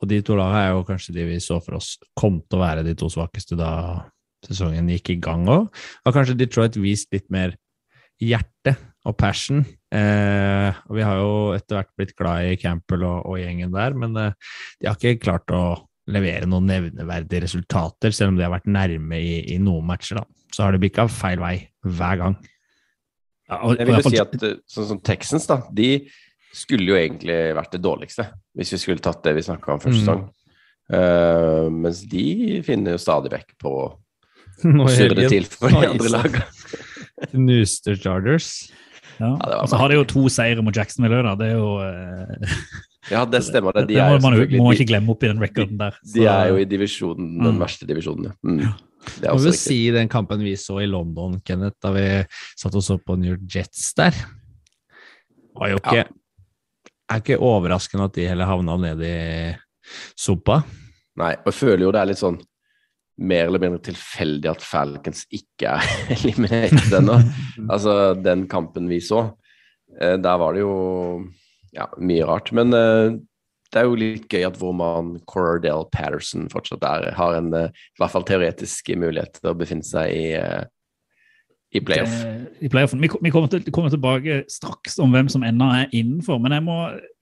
Og 0.00 0.08
de 0.08 0.20
to 0.24 0.36
lagene 0.38 0.62
er 0.62 0.70
jo 0.72 0.86
kanskje 0.88 1.16
de 1.16 1.26
vi 1.32 1.40
så 1.42 1.58
for 1.64 1.80
oss 1.80 1.96
kom 2.16 2.38
til 2.46 2.60
å 2.60 2.62
være 2.62 2.86
de 2.86 2.94
to 2.96 3.10
svakeste 3.12 3.58
da 3.58 3.72
sesongen 4.46 4.88
gikk 4.94 5.16
i 5.16 5.18
gang 5.20 5.44
òg. 5.50 5.66
Har 6.06 6.16
kanskje 6.16 6.38
Detroit 6.38 6.78
vist 6.80 7.10
litt 7.12 7.26
mer 7.32 7.58
hjerte 8.20 8.76
og 9.08 9.16
passion. 9.18 9.64
Eh, 9.92 10.80
og 10.86 10.96
vi 10.96 11.04
har 11.04 11.18
jo 11.18 11.30
etter 11.56 11.80
hvert 11.80 11.92
blitt 11.98 12.16
glad 12.16 12.52
i 12.52 12.58
Campbell 12.60 13.04
og, 13.08 13.28
og 13.32 13.40
gjengen 13.40 13.72
der, 13.74 13.96
men 13.96 14.16
eh, 14.20 14.50
de 14.80 14.88
har 14.88 14.96
ikke 14.96 15.24
klart 15.24 15.52
å 15.56 15.62
levere 16.12 16.48
noen 16.50 16.66
nevneverdige 16.70 17.44
resultater, 17.46 18.12
selv 18.14 18.32
om 18.34 18.38
de 18.38 18.44
har 18.46 18.52
vært 18.54 18.68
nærme 18.70 19.18
i, 19.20 19.36
i 19.54 19.58
noen 19.62 19.86
matcher. 19.88 20.20
da. 20.20 20.24
Så 20.54 20.64
har 20.64 20.74
det 20.74 20.82
bikka 20.82 21.06
feil 21.10 21.40
vei 21.42 21.54
hver 21.86 22.18
gang. 22.20 22.36
Ja, 23.50 23.60
og, 23.66 23.76
Jeg 23.78 23.86
vil 23.88 23.96
jo 23.98 24.10
si 24.12 24.20
at 24.22 24.34
eh, 24.46 24.58
sånn 24.70 24.88
som 24.92 25.00
Texans, 25.06 25.46
da, 25.50 25.60
de 25.74 25.90
skulle 26.54 26.90
jo 26.90 26.98
egentlig 26.98 27.38
vært 27.54 27.72
det 27.76 27.82
dårligste, 27.84 28.26
hvis 28.58 28.72
vi 28.74 28.78
skulle 28.82 29.02
tatt 29.04 29.22
det 29.26 29.36
vi 29.38 29.46
snakka 29.46 29.76
om 29.76 29.82
første 29.82 30.00
Mm. 30.00 30.04
sesong. 30.04 30.28
Eh, 30.90 31.68
mens 31.70 32.00
de 32.10 32.60
finner 32.66 32.96
jo 32.96 33.02
stadig 33.02 33.30
vekk 33.30 33.52
på 33.62 33.72
å 34.84 34.88
surre 34.90 35.14
det 35.20 35.28
til 35.30 35.46
for 35.46 35.70
de 35.70 35.86
andre 35.94 36.10
lagene. 36.16 36.44
Knuste 37.30 37.94
Chargers. 38.00 38.70
ja. 39.20 39.34
var 39.36 39.60
Og 39.62 39.68
så 39.70 39.78
har 39.78 39.88
de 39.92 39.98
jo 40.00 40.04
to 40.08 40.24
seire 40.32 40.62
mot 40.64 40.74
Jacksonville 40.74 41.20
òg, 41.20 41.28
da. 41.30 41.34
Det 41.38 41.50
er 41.52 41.58
jo 41.58 41.70
eh, 41.84 42.56
Ja, 43.14 43.24
det 43.24 43.40
stemmer. 43.46 43.72
Det. 43.72 43.86
Det 43.88 43.94
De 43.94 44.00
det 44.00 44.20
må 44.20 44.20
man 44.28 44.34
jo- 44.38 44.58
må 44.58 44.64
man 44.68 44.76
ikke 44.76 44.88
glemme 44.90 45.08
oppi 45.14 45.26
den 45.30 45.40
rekorden 45.40 45.78
der. 45.78 45.94
de 46.14 46.26
er 46.26 46.48
jo 46.50 46.56
i 46.60 46.64
divisjonen, 46.68 47.30
den 47.42 47.54
Mm. 47.56 47.60
verste 47.62 47.86
divisjonen. 47.88 48.24
ja. 48.28 48.32
Mm. 48.44 48.74
Det 49.20 49.24
er 49.24 49.32
Må 49.32 49.38
vi 49.40 49.48
riktig. 49.48 49.58
si 49.58 49.90
den 49.90 50.08
kampen 50.12 50.42
vi 50.44 50.52
så 50.60 50.76
i 50.82 50.86
London, 50.86 51.40
Kenneth, 51.40 51.76
da 51.80 51.90
vi 51.94 52.02
satt 52.56 52.74
og 52.76 52.82
så 52.84 52.98
på 53.02 53.16
New 53.18 53.36
Jets 53.48 53.94
der. 53.96 54.12
Var 55.56 55.68
jo 55.70 55.76
ikke 55.80 55.96
Ja. 55.96 56.04
Er 57.10 57.20
ikke 57.20 57.38
overraskende 57.40 58.04
at 58.04 58.12
de 58.14 58.26
heller 58.28 58.46
havna 58.46 58.76
ned 58.76 59.00
i 59.02 59.56
sopa. 60.16 60.60
Nei, 61.16 61.32
og 61.32 61.46
jeg 61.50 61.54
føler 61.54 61.80
jo 61.86 61.90
det 61.92 62.00
er 62.00 62.06
litt 62.06 62.18
sånn 62.20 62.38
mer 63.18 63.46
eller 63.48 63.58
mindre 63.58 63.80
tilfeldig 63.82 64.48
at 64.48 64.62
Falcons 64.62 65.24
ikke 65.32 65.66
er 65.74 65.80
eliminert 66.14 66.92
ennå. 66.94 67.16
altså, 67.72 68.14
den 68.22 68.46
kampen 68.46 68.86
vi 68.88 69.00
så, 69.00 69.34
eh, 70.00 70.16
der 70.18 70.38
var 70.38 70.52
det 70.54 70.60
jo 70.60 71.24
ja, 71.76 71.86
mye 71.98 72.26
rart. 72.28 72.50
Men 72.56 72.74
uh, 72.74 73.14
det 73.70 73.80
er 73.80 73.86
jo 73.86 73.98
litt 73.98 74.26
gøy 74.32 74.44
at 74.48 74.58
vår 74.60 74.74
mann 74.76 75.14
Cordell 75.30 75.86
Patterson 75.94 76.48
fortsatt 76.52 76.84
er, 76.86 77.10
har 77.16 77.38
en 77.38 77.54
uh, 77.54 77.70
i 77.70 78.02
hvert 78.02 78.14
fall 78.14 78.26
teoretisk 78.26 78.92
mulighet 78.98 79.38
til 79.38 79.52
å 79.52 79.56
befinne 79.58 79.86
seg 79.86 80.10
i, 80.10 80.26
uh, 80.40 80.64
i 81.74 81.82
playoff. 81.84 82.16
I 82.58 82.70
playoffen. 82.72 83.02
Vi, 83.02 83.12
vi 83.22 83.32
kommer, 83.34 83.50
til, 83.52 83.66
kommer 83.74 83.92
tilbake 83.92 84.42
straks 84.50 84.98
om 85.02 85.14
hvem 85.14 85.30
som 85.32 85.46
ennå 85.46 85.70
er 85.78 85.90
innenfor. 85.94 86.40
Men 86.42 86.58
jeg 86.58 86.66
må, 86.66 86.78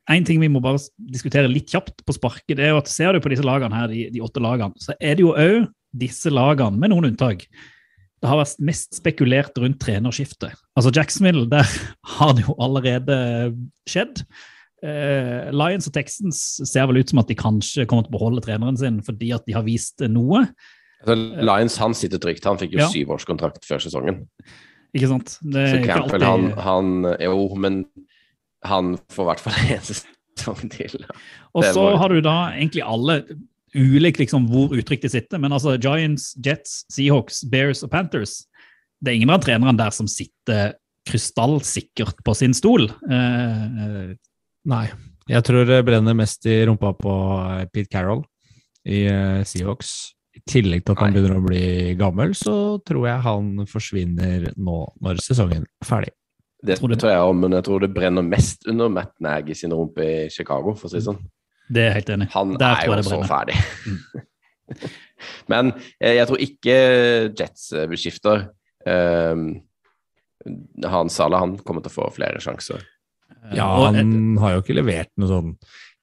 en 0.08 0.28
ting 0.28 0.40
vi 0.40 0.50
må 0.52 0.62
bare 0.64 0.80
diskutere 1.12 1.50
litt 1.52 1.68
kjapt 1.68 2.04
på 2.06 2.16
sparket, 2.16 2.56
det 2.56 2.68
er 2.68 2.72
jo 2.72 2.82
at 2.82 2.92
ser 2.92 3.12
du 3.12 3.20
på 3.24 3.32
disse 3.32 3.44
lagene 3.44 3.76
her, 3.76 3.90
de, 3.92 4.06
de 4.14 4.24
åtte 4.24 4.42
lagene, 4.42 4.72
så 4.80 4.96
er 4.96 5.18
det 5.18 5.26
jo 5.26 5.34
òg 5.36 5.68
disse 5.98 6.32
lagene, 6.32 6.80
med 6.80 6.92
noen 6.92 7.10
unntak, 7.10 7.46
det 8.20 8.28
har 8.30 8.40
vært 8.40 8.60
mest 8.66 8.96
spekulert 8.98 9.58
rundt 9.62 9.78
trenerskiftet. 9.82 10.54
Altså 10.78 10.90
Jacksonville, 10.94 11.46
der 11.50 11.66
har 12.18 12.32
det 12.34 12.46
jo 12.48 12.56
allerede 12.58 13.18
skjedd. 13.88 14.24
Eh, 14.82 15.48
Lions 15.54 15.88
og 15.90 15.94
Texans 15.96 16.40
ser 16.70 16.86
vel 16.90 17.00
ut 17.00 17.10
som 17.10 17.18
at 17.22 17.30
de 17.30 17.34
kanskje 17.38 17.86
kommer 17.90 18.06
til 18.06 18.12
å 18.12 18.16
beholde 18.18 18.42
treneren 18.44 18.76
sin 18.78 19.00
fordi 19.02 19.32
at 19.34 19.46
de 19.48 19.56
har 19.56 19.64
vist 19.66 20.02
noe. 20.10 20.44
Altså, 21.02 21.16
Lions 21.46 21.76
han 21.82 21.94
sitter 21.94 22.18
trygt, 22.22 22.46
han 22.46 22.58
fikk 22.58 22.74
jo 22.76 22.82
Ja. 22.84 22.88
syvårskontrakt 22.90 23.66
før 23.66 23.82
sesongen. 23.82 24.24
Ikke 24.96 25.10
sant? 25.10 25.36
Det 25.42 25.66
Så 25.70 25.80
Campbell, 25.86 26.22
alltid- 26.22 26.58
han, 26.58 27.04
han 27.04 27.16
Jo, 27.20 27.54
men 27.54 27.84
han 28.64 28.96
får 29.10 29.22
i 29.22 29.28
hvert 29.30 29.40
fall 29.44 29.58
en 29.76 29.86
sesong 29.86 30.70
til. 30.70 31.04
Og 31.54 31.64
så 31.66 31.84
har 31.98 32.08
du 32.14 32.20
da 32.24 32.36
egentlig 32.54 32.82
alle 32.86 33.20
ulikt 33.76 34.18
liksom 34.22 34.46
hvor 34.48 34.72
uttrykk 34.76 35.02
de 35.02 35.08
sitter, 35.12 35.38
men 35.42 35.52
altså 35.52 35.76
Giants, 35.80 36.30
Jets, 36.44 36.84
Seahawks, 36.92 37.42
Bears 37.50 37.82
og 37.84 37.90
Panthers 37.90 38.44
Det 39.02 39.10
er 39.12 39.16
ingen 39.20 39.30
av 39.30 39.40
trenerne 39.44 39.76
der 39.78 39.90
som 39.94 40.08
sitter 40.10 40.72
krystallsikkert 41.08 42.18
på 42.24 42.34
sin 42.36 42.54
stol. 42.56 42.88
Eh, 43.10 43.62
eh, 43.84 44.10
Nei. 44.68 44.86
Jeg 45.28 45.44
tror 45.44 45.64
det 45.68 45.82
brenner 45.86 46.16
mest 46.16 46.46
i 46.48 46.62
rumpa 46.66 46.90
på 46.98 47.12
eh, 47.38 47.64
Pete 47.72 47.90
Carroll 47.92 48.24
i 48.88 49.04
eh, 49.06 49.42
Seahawks. 49.46 50.14
I 50.38 50.42
tillegg 50.50 50.84
til 50.86 50.94
at 50.94 51.00
han 51.02 51.12
Nei. 51.12 51.16
begynner 51.18 51.38
å 51.40 51.46
bli 51.46 51.62
gammel, 51.98 52.34
så 52.38 52.78
tror 52.86 53.06
jeg 53.08 53.24
han 53.24 53.48
forsvinner 53.70 54.50
nå 54.56 54.76
når 55.02 55.22
sesongen 55.24 55.64
er 55.66 55.88
ferdig. 55.88 56.12
Det 56.62 56.76
Tror 56.80 56.90
du- 56.90 56.96
tror 56.98 57.12
jeg 57.12 57.22
òg, 57.22 57.34
men 57.38 57.52
jeg 57.54 57.64
tror 57.68 57.80
det 57.84 57.92
brenner 57.94 58.22
mest 58.26 58.66
under 58.66 58.88
Matt 58.90 59.12
Nagy 59.22 59.54
sin 59.54 59.70
rumpe 59.74 60.02
i 60.02 60.28
Chicago, 60.30 60.74
for 60.74 60.88
å 60.88 60.90
si 60.90 60.98
det 60.98 61.06
sånn. 61.06 61.20
Det 61.68 61.82
er 61.82 61.90
jeg 61.90 61.96
helt 62.00 62.12
enig. 62.16 62.28
Han 62.34 62.54
Der 62.60 62.82
er 62.82 62.90
jo 62.90 63.06
så 63.06 63.22
ferdig. 63.28 63.56
men 65.52 65.72
eh, 66.00 66.18
jeg 66.18 66.28
tror 66.28 66.44
ikke 66.44 66.76
Jets 67.38 67.72
eh, 67.72 67.88
beskifter. 67.90 68.46
Um, 68.86 69.50
han 70.86 71.10
Salah 71.12 71.42
han 71.42 71.58
kommer 71.66 71.84
til 71.84 71.92
å 71.92 71.96
få 71.98 72.08
flere 72.14 72.40
sjanser. 72.40 72.84
Ja, 73.54 73.68
han 73.88 74.38
har 74.40 74.56
jo 74.56 74.62
ikke 74.62 74.76
levert 74.76 75.10
noe 75.20 75.30
sånn 75.30 75.52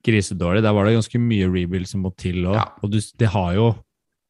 grisedårlig. 0.05 0.63
Der 0.65 0.75
var 0.75 0.87
det 0.87 0.97
ganske 0.97 1.21
mye 1.21 1.49
rebuild 1.49 1.89
som 1.89 2.05
må 2.05 2.11
til 2.19 2.43
òg. 2.45 2.57
Ja. 2.59 2.67
Og 2.85 2.93
du, 2.93 2.99
det 3.01 3.31
har 3.33 3.55
jo 3.57 3.73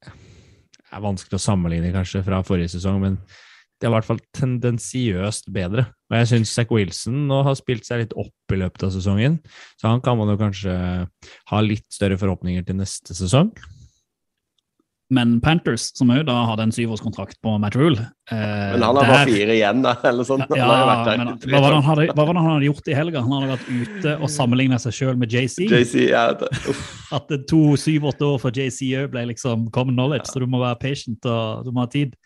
Det 0.05 1.01
er 1.01 1.03
vanskelig 1.03 1.35
å 1.35 1.43
sammenligne 1.43 1.91
kanskje 1.91 2.21
fra 2.23 2.39
forrige 2.47 2.71
sesong, 2.77 3.01
men 3.03 3.17
det 3.75 3.87
er 3.87 3.91
i 3.91 3.95
hvert 3.97 4.07
fall 4.07 4.21
tendensiøst 4.37 5.49
bedre. 5.53 5.87
Og 6.09 6.17
jeg 6.19 6.29
syns 6.31 6.53
Zack 6.55 6.71
Wilson 6.71 7.25
nå 7.29 7.41
har 7.43 7.57
spilt 7.59 7.87
seg 7.87 8.05
litt 8.05 8.15
opp 8.15 8.55
i 8.55 8.59
løpet 8.61 8.87
av 8.87 8.93
sesongen, 8.95 9.39
så 9.81 9.91
han 9.91 10.03
kan 10.05 10.19
man 10.19 10.31
jo 10.31 10.39
kanskje 10.39 10.75
ha 11.51 11.63
litt 11.65 11.87
større 11.91 12.19
forhåpninger 12.21 12.63
til 12.67 12.79
neste 12.79 13.17
sesong. 13.17 13.51
Men 15.13 15.35
Panthers, 15.43 15.91
som 15.93 16.09
òg 16.09 16.23
da 16.25 16.33
hadde 16.49 16.65
en 16.65 16.71
syvårskontrakt 16.73 17.37
på 17.45 17.51
Matt 17.61 17.75
Rule 17.77 17.99
eh, 18.31 18.71
Men 18.73 18.81
han 18.81 18.97
har 18.97 19.05
bare 19.05 19.27
fire 19.29 19.53
igjen, 19.53 19.83
da, 19.85 19.93
eller 20.09 20.25
sånn. 20.25 20.41
Ja, 20.49 20.69
der 21.05 21.19
men 21.21 21.29
hva 21.43 21.59
var, 21.61 21.67
det 21.67 21.77
han 21.77 21.85
hadde, 21.85 22.07
hva 22.09 22.25
var 22.25 22.31
det 22.33 22.41
han 22.41 22.53
hadde 22.55 22.69
gjort 22.71 22.89
i 22.89 22.95
helga? 22.97 23.21
Han 23.21 23.35
hadde 23.35 23.51
vært 23.51 23.67
ute 23.69 24.15
og 24.17 24.31
sammenligna 24.33 24.79
seg 24.81 24.95
sjøl 24.97 25.19
med 25.21 25.35
JC. 25.35 25.67
JC, 25.69 26.07
ja, 26.09 26.31
det- 26.33 26.49
At 27.13 27.29
to 27.51 27.61
syv-åtte 27.77 28.25
år 28.25 28.41
for 28.41 28.49
JC 28.55 28.95
òg 29.03 29.11
ble 29.13 29.27
liksom 29.29 29.69
common 29.75 29.93
knowledge, 29.93 30.31
så 30.31 30.41
du 30.41 30.47
må 30.49 30.63
være 30.63 30.81
patient 30.81 31.29
og 31.29 31.67
du 31.67 31.71
må 31.75 31.85
ha 31.85 31.91
tid. 31.93 32.17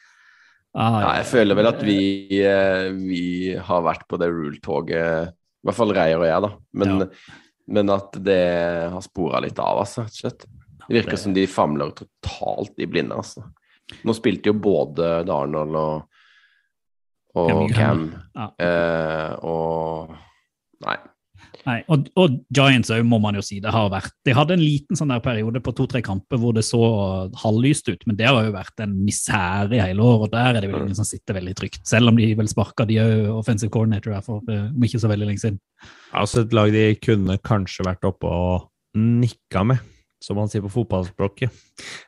Ah, 0.79 0.99
Ja, 1.03 1.09
jeg 1.19 1.25
føler 1.27 1.57
vel 1.59 1.67
at 1.67 1.81
vi, 1.83 1.97
eh, 2.39 2.89
vi 2.95 3.23
har 3.67 3.81
vært 3.83 4.05
på 4.07 4.17
det 4.21 4.29
rule-toget, 4.31 5.33
i 5.33 5.67
hvert 5.67 5.75
fall 5.75 5.91
Reier 5.91 6.21
og 6.21 6.27
jeg, 6.29 6.41
da. 6.45 6.51
Men, 6.79 6.93
Ja. 6.99 7.07
men 7.67 7.89
at 7.91 8.11
det 8.23 8.39
har 8.93 9.01
spora 9.03 9.41
litt 9.43 9.59
av, 9.59 9.81
altså, 9.83 10.05
slett. 10.07 10.45
Det 10.87 10.95
virker 11.03 11.11
Det- 11.17 11.19
som 11.19 11.33
de 11.33 11.45
famler 11.47 11.91
totalt 11.91 12.79
i 12.79 12.85
blinde, 12.87 13.11
altså. 13.15 13.43
Nå 14.05 14.13
spilte 14.15 14.45
jo 14.45 14.53
både 14.53 15.25
Darnold 15.25 15.75
og, 15.75 16.03
og 17.35 17.49
Cam 17.49 17.73
Cam, 17.73 18.23
Ja. 18.35 18.47
eh, 18.59 19.35
og 19.43 20.15
Nei. 20.81 20.95
Nei, 21.67 21.79
og, 21.91 22.07
og 22.19 22.37
Giants 22.55 22.91
òg, 22.93 23.03
må 23.07 23.19
man 23.21 23.35
jo 23.37 23.43
si. 23.43 23.59
det 23.63 23.73
har 23.73 23.89
vært. 23.91 24.13
De 24.25 24.35
hadde 24.35 24.55
en 24.55 24.63
liten 24.63 24.97
sånn 24.97 25.11
der 25.11 25.21
periode 25.23 25.61
på 25.63 25.73
to-tre 25.75 26.01
kamper 26.05 26.39
hvor 26.39 26.55
det 26.55 26.63
så 26.67 26.81
halvlyst 27.41 27.91
ut, 27.91 28.05
men 28.07 28.17
det 28.19 28.29
har 28.29 28.47
jo 28.47 28.55
vært 28.55 28.83
en 28.85 28.95
misere 29.03 29.75
i 29.75 29.81
hele 29.83 30.05
år, 30.05 30.25
og 30.25 30.33
der 30.33 30.53
er 30.53 30.63
det 30.63 30.71
vel 30.71 30.85
ingen 30.85 30.97
som 30.97 31.07
sitter 31.07 31.37
veldig 31.39 31.55
trygt. 31.59 31.83
Selv 31.89 32.11
om 32.11 32.19
de 32.19 32.31
vel 32.39 32.51
sparka 32.51 32.87
de 32.89 32.99
òg 33.03 33.29
offensive 33.35 33.73
coordinator 33.73 34.15
her 34.15 34.25
for 34.25 34.43
eh, 34.51 34.69
om 34.69 34.87
ikke 34.87 35.01
så 35.01 35.11
veldig 35.11 35.29
lenge 35.29 35.43
siden. 35.43 35.59
Altså 36.15 36.43
et 36.43 36.55
lag 36.55 36.71
de 36.73 36.85
kunne 37.03 37.39
kanskje 37.45 37.85
vært 37.87 38.07
oppe 38.07 38.29
og 38.29 38.69
nikka 38.97 39.65
med, 39.67 39.83
som 40.23 40.39
man 40.39 40.49
sier 40.51 40.63
på 40.65 40.71
fotballspråket, 40.73 41.51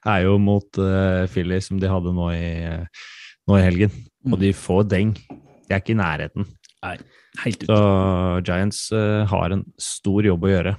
er 0.08 0.26
jo 0.26 0.38
mot 0.42 0.80
uh, 0.82 1.28
Philly, 1.32 1.62
som 1.64 1.80
de 1.80 1.92
hadde 1.92 2.12
nå 2.16 2.32
i, 2.34 2.48
eh, 2.68 3.06
nå 3.48 3.60
i 3.60 3.64
helgen. 3.64 3.94
Og 4.28 4.36
de 4.42 4.52
får 4.54 4.90
deng. 4.92 5.14
De 5.32 5.74
er 5.74 5.80
ikke 5.80 5.96
i 5.96 6.02
nærheten. 6.02 6.50
Helt 6.82 7.64
ut. 7.64 7.70
Så 7.70 7.82
Giants 8.48 8.88
uh, 8.92 9.24
har 9.30 9.54
en 9.54 9.66
stor 9.82 10.26
jobb 10.26 10.48
å 10.48 10.52
gjøre. 10.52 10.74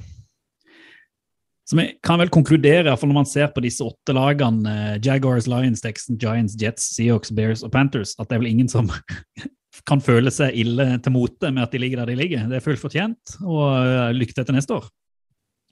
Så 1.69 1.79
vi 1.79 1.87
kan 2.05 2.19
vel 2.21 2.33
konkludere, 2.33 2.93
for 2.99 3.09
når 3.09 3.21
man 3.21 3.29
ser 3.31 3.53
på 3.55 3.63
disse 3.65 3.85
åtte 3.87 4.15
lagene, 4.17 4.67
uh, 4.67 4.97
Jaguars, 5.03 5.47
Lions, 5.51 5.81
Texans, 5.85 6.19
Giants, 6.21 6.59
Jets, 6.61 6.91
Seahawks, 6.97 7.33
Bears 7.35 7.63
og 7.65 7.73
Panthers, 7.75 8.17
at 8.19 8.29
det 8.29 8.37
er 8.37 8.43
vel 8.45 8.51
ingen 8.53 8.71
som 8.73 8.91
kan 9.89 10.03
føle 10.05 10.31
seg 10.35 10.59
ille 10.59 10.89
til 11.03 11.15
mote 11.15 11.51
med 11.51 11.65
at 11.65 11.73
de 11.73 11.81
ligger 11.81 12.03
der 12.03 12.13
de 12.13 12.19
ligger. 12.19 12.45
Det 12.51 12.59
er 12.59 12.67
fullt 12.67 12.83
fortjent, 12.83 13.39
og 13.47 13.65
uh, 13.71 14.11
lykke 14.17 14.37
til 14.37 14.49
til 14.49 14.59
neste 14.59 14.81
år. 14.81 14.91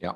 Ja, 0.00 0.14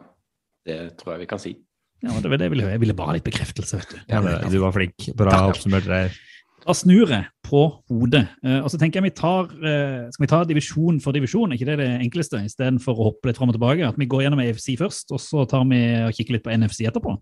det 0.64 0.78
tror 1.00 1.16
jeg 1.16 1.26
vi 1.26 1.33
kan 1.35 1.42
si. 1.42 1.56
Ja, 2.04 2.14
det 2.21 2.30
var 2.30 2.38
det 2.38 2.47
jeg 2.47 2.52
ville 2.52 2.64
høre. 2.66 2.76
Jeg 2.76 2.85
ville 2.85 2.97
bare 2.97 3.11
ha 3.12 3.16
litt 3.16 3.26
bekreftelse, 3.26 3.80
vet 3.80 3.92
du. 3.92 4.00
Ja, 4.12 4.21
du 4.52 4.59
var 4.61 4.75
flink. 4.76 5.11
Bra 5.16 5.38
oppsummert 5.49 5.87
der. 5.88 6.16
Da 6.64 6.73
snur 6.76 7.11
jeg 7.12 7.26
på 7.44 7.61
hodet. 7.90 8.25
Eh, 8.44 8.61
og 8.64 8.71
så 8.73 8.78
tenker 8.80 9.00
jeg 9.00 9.11
vi 9.11 9.16
tar, 9.18 9.50
eh, 9.52 10.09
Skal 10.11 10.25
vi 10.25 10.30
ta 10.30 10.44
divisjon 10.49 11.00
for 11.00 11.12
divisjon? 11.12 11.52
Er 11.52 11.59
ikke 11.59 11.68
det 11.68 11.78
det 11.83 11.90
enkleste, 12.00 12.40
istedenfor 12.40 12.97
å 12.97 13.11
hoppe 13.11 13.28
litt 13.28 13.37
fram 13.37 13.52
og 13.52 13.59
tilbake? 13.59 13.87
At 13.87 13.99
vi 14.00 14.09
går 14.09 14.25
gjennom 14.25 14.40
AFC 14.40 14.76
først, 14.80 15.12
og 15.12 15.21
så 15.21 15.44
tar 15.49 15.64
vi 15.68 15.80
og 16.06 16.14
kikker 16.16 16.38
litt 16.38 16.44
på 16.44 16.56
NFC 16.56 16.88
etterpå? 16.88 17.16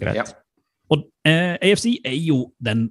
Greit. 0.00 0.20
Ja. 0.20 0.24
Og 0.90 1.06
eh, 1.24 1.56
AFC 1.62 1.96
er 2.04 2.18
jo 2.18 2.52
den 2.60 2.90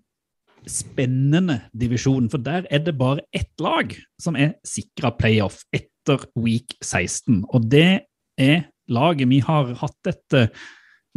spennende 0.70 1.62
divisjonen, 1.78 2.30
for 2.30 2.42
der 2.42 2.66
er 2.70 2.82
det 2.84 2.98
bare 2.98 3.24
ett 3.34 3.54
lag 3.62 3.94
som 4.20 4.36
er 4.36 4.58
sikra 4.66 5.12
playoff 5.16 5.64
etter 5.74 6.26
week 6.36 6.76
16. 6.82 7.46
Og 7.54 7.70
det 7.70 8.06
er 8.40 8.68
laget 8.90 9.30
vi 9.30 9.40
har 9.46 9.74
hatt 9.78 10.10
et 10.10 10.38
eh, 10.38 10.50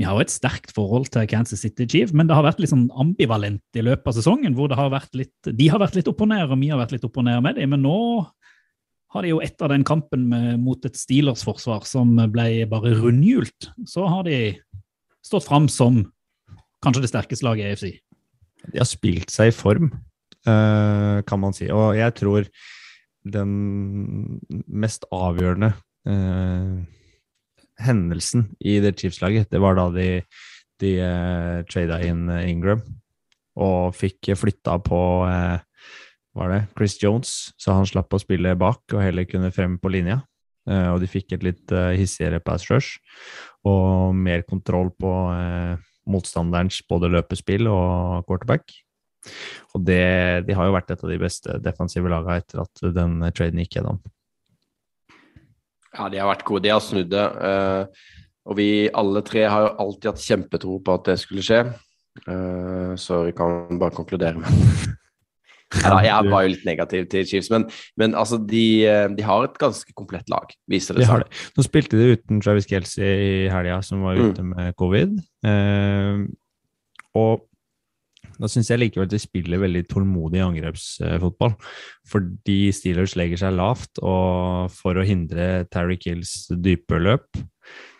Vi 0.00 0.06
har 0.08 0.16
jo 0.16 0.24
et 0.24 0.32
sterkt 0.32 0.72
forhold 0.72 1.10
til 1.12 1.26
Kansas 1.28 1.60
City 1.60 1.84
Chief, 1.84 2.12
men 2.16 2.28
det 2.28 2.36
har 2.36 2.46
vært 2.46 2.62
litt 2.62 2.72
sånn 2.72 2.86
ambivalent 2.98 3.76
i 3.76 3.84
løpet 3.84 4.08
av 4.08 4.16
sesongen, 4.16 4.54
hvor 4.56 4.72
har 4.72 4.94
litt, 5.12 5.34
de 5.44 5.66
har 5.68 5.82
vært 5.82 5.98
litt 5.98 6.08
opp 6.08 6.22
og 6.24 6.30
ned, 6.32 6.46
og 6.48 6.60
vi 6.62 6.70
har 6.72 6.80
vært 6.80 6.94
litt 6.96 7.04
opp 7.04 7.18
og 7.20 7.26
ned 7.28 7.42
med 7.44 7.60
dem. 7.60 7.74
Men 7.74 7.84
nå 7.84 7.98
har 9.12 9.24
de 9.24 9.34
jo 9.34 9.42
etter 9.44 9.68
den 9.68 9.84
kampen 9.84 10.24
med, 10.30 10.54
mot 10.64 10.88
et 10.88 10.96
Steelers-forsvar 10.96 11.84
som 11.88 12.14
ble 12.32 12.64
bare 12.70 12.94
rundhjult, 13.02 13.68
så 13.84 14.06
har 14.08 14.24
de 14.28 14.38
stått 15.22 15.46
fram 15.46 15.68
som 15.70 16.00
kanskje 16.82 17.04
det 17.04 17.12
sterkeste 17.12 17.46
laget 17.46 17.66
i 17.66 17.74
AFC. 17.74 17.92
De 18.72 18.80
har 18.80 18.88
spilt 18.88 19.30
seg 19.34 19.50
i 19.50 19.54
form, 19.54 19.92
eh, 20.46 21.20
kan 21.28 21.42
man 21.42 21.52
si. 21.52 21.68
Og 21.68 21.98
jeg 21.98 22.16
tror 22.16 22.48
den 23.28 24.40
mest 24.66 25.04
avgjørende 25.14 25.74
eh, 26.08 26.80
hendelsen 27.80 28.50
i 28.60 28.78
det 28.84 28.96
Chiefs-laget, 29.00 29.50
det 29.52 29.60
var 29.62 29.78
da 29.78 29.88
de, 29.94 30.08
de 30.82 30.92
uh, 31.00 31.62
trada 31.70 32.00
inn 32.04 32.28
eh, 32.30 32.48
Ingram 32.50 32.82
og 33.62 33.92
fikk 33.96 34.32
flytta 34.38 34.78
på 34.84 35.00
uh, 35.28 35.60
var 36.32 36.52
det 36.52 36.60
Chris 36.76 36.96
Jones, 37.02 37.52
så 37.60 37.76
han 37.76 37.88
slapp 37.88 38.12
å 38.14 38.20
spille 38.20 38.54
bak 38.56 38.94
og 38.94 39.02
heller 39.04 39.28
kunne 39.28 39.52
frem 39.52 39.76
på 39.80 39.92
linja. 39.92 40.22
Uh, 40.68 40.94
og 40.94 41.00
de 41.02 41.10
fikk 41.10 41.34
et 41.34 41.42
litt 41.42 41.72
uh, 41.74 41.90
hissigere 41.98 42.38
pass 42.42 42.68
rush 42.70 43.00
og 43.66 44.14
mer 44.14 44.44
kontroll 44.46 44.92
på 44.94 45.10
uh, 45.34 45.74
motstanderens 46.06 46.78
både 46.86 47.10
løpespill 47.10 47.66
og 47.70 48.22
quarterback. 48.28 48.70
Og 49.74 49.82
det, 49.86 50.46
de 50.46 50.54
har 50.54 50.68
jo 50.68 50.74
vært 50.74 50.94
et 50.94 51.02
av 51.02 51.10
de 51.10 51.18
beste 51.18 51.58
defensive 51.62 52.10
lagene 52.10 52.40
etter 52.42 52.62
at 52.62 52.84
den 52.94 53.20
traden 53.34 53.62
gikk 53.62 53.78
gjennom. 53.78 54.00
Ja, 55.98 56.08
de 56.08 56.18
har 56.22 56.30
vært 56.32 56.44
gode. 56.48 56.62
De 56.64 56.72
har 56.72 56.80
snudd 56.80 57.10
det. 57.12 57.24
eh, 57.44 57.84
og 58.48 58.56
vi 58.58 58.88
alle 58.90 59.20
tre 59.22 59.44
har 59.46 59.68
jo 59.68 59.74
alltid 59.84 60.08
hatt 60.10 60.22
kjempetro 60.24 60.78
på 60.82 60.94
at 60.98 61.04
det 61.12 61.18
skulle 61.22 61.44
skje. 61.46 61.60
Eh, 62.26 62.94
så 62.98 63.24
vi 63.28 63.32
kan 63.36 63.78
bare 63.80 63.94
konkludere 63.96 64.36
med 64.40 64.50
ja, 65.84 65.94
Jeg 66.04 66.28
var 66.28 66.42
jo 66.44 66.50
litt 66.52 66.64
negativ 66.68 67.06
til 67.08 67.24
Chiefs, 67.24 67.48
men, 67.54 67.64
men 67.96 68.12
altså, 68.18 68.36
de, 68.36 68.64
eh, 68.84 69.06
de 69.16 69.22
har 69.24 69.46
et 69.46 69.54
ganske 69.62 69.94
komplett 69.96 70.28
lag, 70.28 70.50
viser 70.68 70.98
det 70.98 71.06
seg. 71.08 71.22
De 71.24 71.54
Nå 71.56 71.64
spilte 71.64 71.96
de 72.00 72.10
uten 72.18 72.42
Travis 72.44 72.66
Kelsey 72.68 73.46
i 73.46 73.48
helga, 73.52 73.78
som 73.86 74.02
var 74.04 74.18
Mm. 74.20 74.32
ute 74.34 74.42
med 74.44 74.74
covid. 74.76 75.16
Eh, 75.48 76.26
og 77.16 77.46
da 78.42 78.50
syns 78.50 78.72
jeg 78.72 78.80
likevel 78.82 79.06
de 79.10 79.20
spiller 79.22 79.62
veldig 79.62 79.84
tålmodig 79.90 80.42
angrepsfotball. 80.42 81.54
Fordi 82.10 82.58
Steelers 82.74 83.14
legger 83.18 83.44
seg 83.44 83.54
lavt, 83.54 84.02
og 84.02 84.72
for 84.74 84.98
å 84.98 85.06
hindre 85.06 85.68
Terry 85.70 85.98
Kills 86.02 86.50
dype 86.50 86.98
løp, 86.98 87.30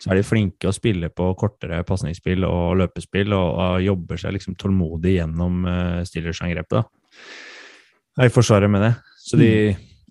så 0.03 0.11
er 0.11 0.19
de 0.19 0.27
flinke 0.27 0.67
å 0.67 0.75
spille 0.75 1.07
på 1.15 1.29
kortere 1.39 1.79
pasningsspill 1.87 2.43
og 2.43 2.75
løpespill, 2.81 3.31
og, 3.37 3.79
jobber 3.85 4.19
seg 4.19 4.35
liksom 4.35 4.59
tålmodig 4.59 5.15
gjennom 5.15 5.63
uh, 5.63 6.03
Steelers-angrepet. 6.05 6.91
I 8.21 8.29
forsvaret 8.29 8.69
med 8.69 8.83
det. 8.83 8.93
Så 9.23 9.39
de 9.39 9.53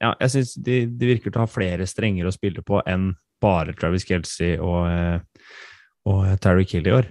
ja, 0.03 0.17
jeg 0.25 0.33
syns 0.35 0.57
de, 0.59 0.81
de 0.91 1.11
virker 1.13 1.31
til 1.31 1.39
å 1.39 1.45
ha 1.45 1.51
flere 1.51 1.87
strenger 1.87 2.27
å 2.27 2.35
spille 2.35 2.65
på 2.67 2.81
enn 2.91 3.13
bare 3.43 3.75
Travis 3.79 4.07
Kelsey 4.07 4.57
og, 4.59 4.87
eh, 4.91 5.21
og 6.11 6.25
Terry 6.43 6.67
Kill 6.69 6.89
i 6.89 6.95
år. 6.97 7.11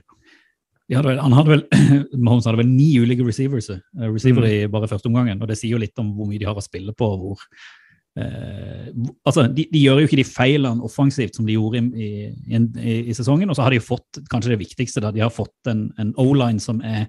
De 0.92 0.98
hadde 0.98 1.08
vel, 1.08 1.20
han 1.24 1.36
hadde 1.38 1.54
vel, 1.54 1.62
Mahomes 2.26 2.48
hadde 2.50 2.60
vel 2.60 2.68
ni 2.68 2.90
ulike 3.00 3.24
receivers 3.24 3.70
eh, 3.72 4.08
receiver 4.12 4.44
i 4.44 4.56
bare 4.72 4.90
første 4.92 5.08
omgangen, 5.08 5.40
og 5.40 5.48
det 5.48 5.56
sier 5.56 5.78
jo 5.78 5.80
litt 5.80 5.96
om 6.02 6.10
hvor 6.18 6.28
mye 6.28 6.42
de 6.42 6.48
har 6.50 6.58
å 6.60 6.64
spille 6.64 6.92
på. 6.98 7.08
hvor 7.22 7.46
eh, 8.20 8.90
altså, 9.24 9.46
de, 9.48 9.70
de 9.72 9.84
gjør 9.86 10.02
jo 10.02 10.10
ikke 10.10 10.20
de 10.20 10.26
feilene 10.28 10.84
offensivt 10.84 11.38
som 11.40 11.46
de 11.48 11.56
gjorde 11.56 11.80
i, 11.96 12.10
i, 12.28 12.60
i, 12.60 12.96
i 13.08 13.16
sesongen, 13.16 13.48
og 13.48 13.56
så 13.56 13.64
har 13.64 13.72
de 13.72 13.80
jo 13.80 13.86
fått 13.88 14.20
kanskje 14.34 14.52
det 14.52 14.60
viktigste, 14.66 15.04
da, 15.06 15.14
de 15.16 15.24
har 15.24 15.32
fått 15.32 15.72
en, 15.72 15.86
en 16.02 16.12
O-line 16.20 16.60
som 16.60 16.84
er 16.84 17.06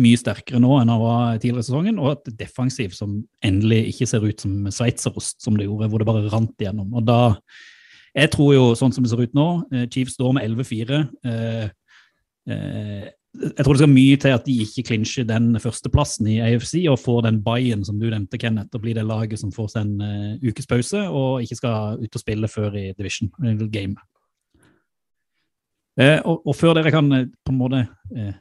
mye 0.00 0.16
sterkere 0.16 0.62
nå 0.62 0.78
enn 0.80 0.88
han 0.88 1.02
var 1.02 1.34
tidligere 1.42 1.66
i 1.66 1.68
sesongen, 1.68 1.98
og 2.00 2.14
et 2.14 2.38
defensiv 2.40 2.94
som 2.96 3.18
endelig 3.44 3.82
ikke 3.90 4.08
ser 4.08 4.24
ut 4.24 4.46
som 4.46 4.70
sveitserost, 4.72 5.42
som 5.44 5.60
det 5.60 5.68
gjorde, 5.68 5.90
hvor 5.92 6.00
det 6.00 6.08
bare 6.08 6.30
rant 6.32 6.56
igjennom. 6.56 6.88
Og 6.96 7.04
da, 7.04 7.20
Jeg 8.16 8.32
tror 8.32 8.54
jo, 8.56 8.62
sånn 8.74 8.96
som 8.96 9.04
det 9.04 9.12
ser 9.12 9.20
ut 9.22 9.36
nå, 9.38 9.46
eh, 9.76 9.84
Chiefs 9.92 10.16
står 10.16 10.32
med 10.34 10.48
11-4. 10.48 11.02
eh, 11.28 11.68
Eh, 11.70 11.79
jeg 12.50 13.62
tror 13.62 13.76
det 13.76 13.80
skal 13.80 13.92
mye 13.92 14.18
til 14.18 14.34
at 14.34 14.46
de 14.46 14.54
ikke 14.64 14.84
klinsjer 14.88 15.26
den 15.28 15.52
førsteplassen 15.62 16.26
i 16.32 16.40
AFC 16.42 16.80
og 16.90 16.98
får 16.98 17.22
den 17.28 17.38
buy-in 17.44 17.84
som 17.86 18.00
du 18.00 18.08
nevnte, 18.10 18.40
Kenneth, 18.42 18.74
og 18.74 18.82
blir 18.82 18.96
det 18.98 19.06
laget 19.06 19.38
som 19.38 19.52
får 19.54 19.68
seg 19.74 19.86
en 19.86 20.02
uh, 20.02 20.48
ukes 20.50 20.66
pause 20.66 21.04
og 21.06 21.44
ikke 21.44 21.60
skal 21.60 22.02
ut 22.02 22.18
og 22.18 22.24
spille 22.24 22.50
før 22.50 22.74
i 22.80 22.88
division 22.98 23.30
game. 23.70 23.94
Uh, 26.00 26.18
og, 26.24 26.42
og 26.50 26.58
før 26.58 26.74
dere 26.80 26.92
kan 26.94 27.12
uh, 27.14 27.28
på 27.46 27.54
en 27.54 27.60
måte 27.60 27.84
eh, 28.16 28.34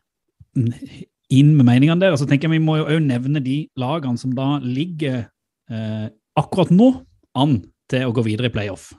inn 1.29 1.53
med 1.57 1.67
meningene 1.67 2.01
der, 2.01 2.17
så 2.17 2.25
tenker 2.25 2.49
jeg 2.49 2.57
vi 2.57 2.65
må 2.65 2.79
jo 2.79 2.87
òg 2.89 3.03
nevne 3.05 3.41
de 3.45 3.61
lagene 3.79 4.17
som 4.17 4.33
da 4.37 4.55
ligger 4.63 5.27
eh, 5.69 6.07
akkurat 6.39 6.73
nå 6.73 6.91
an 7.37 7.59
til 7.89 8.09
å 8.09 8.15
gå 8.15 8.25
videre 8.25 8.49
i 8.49 8.53
playoff. 8.53 8.89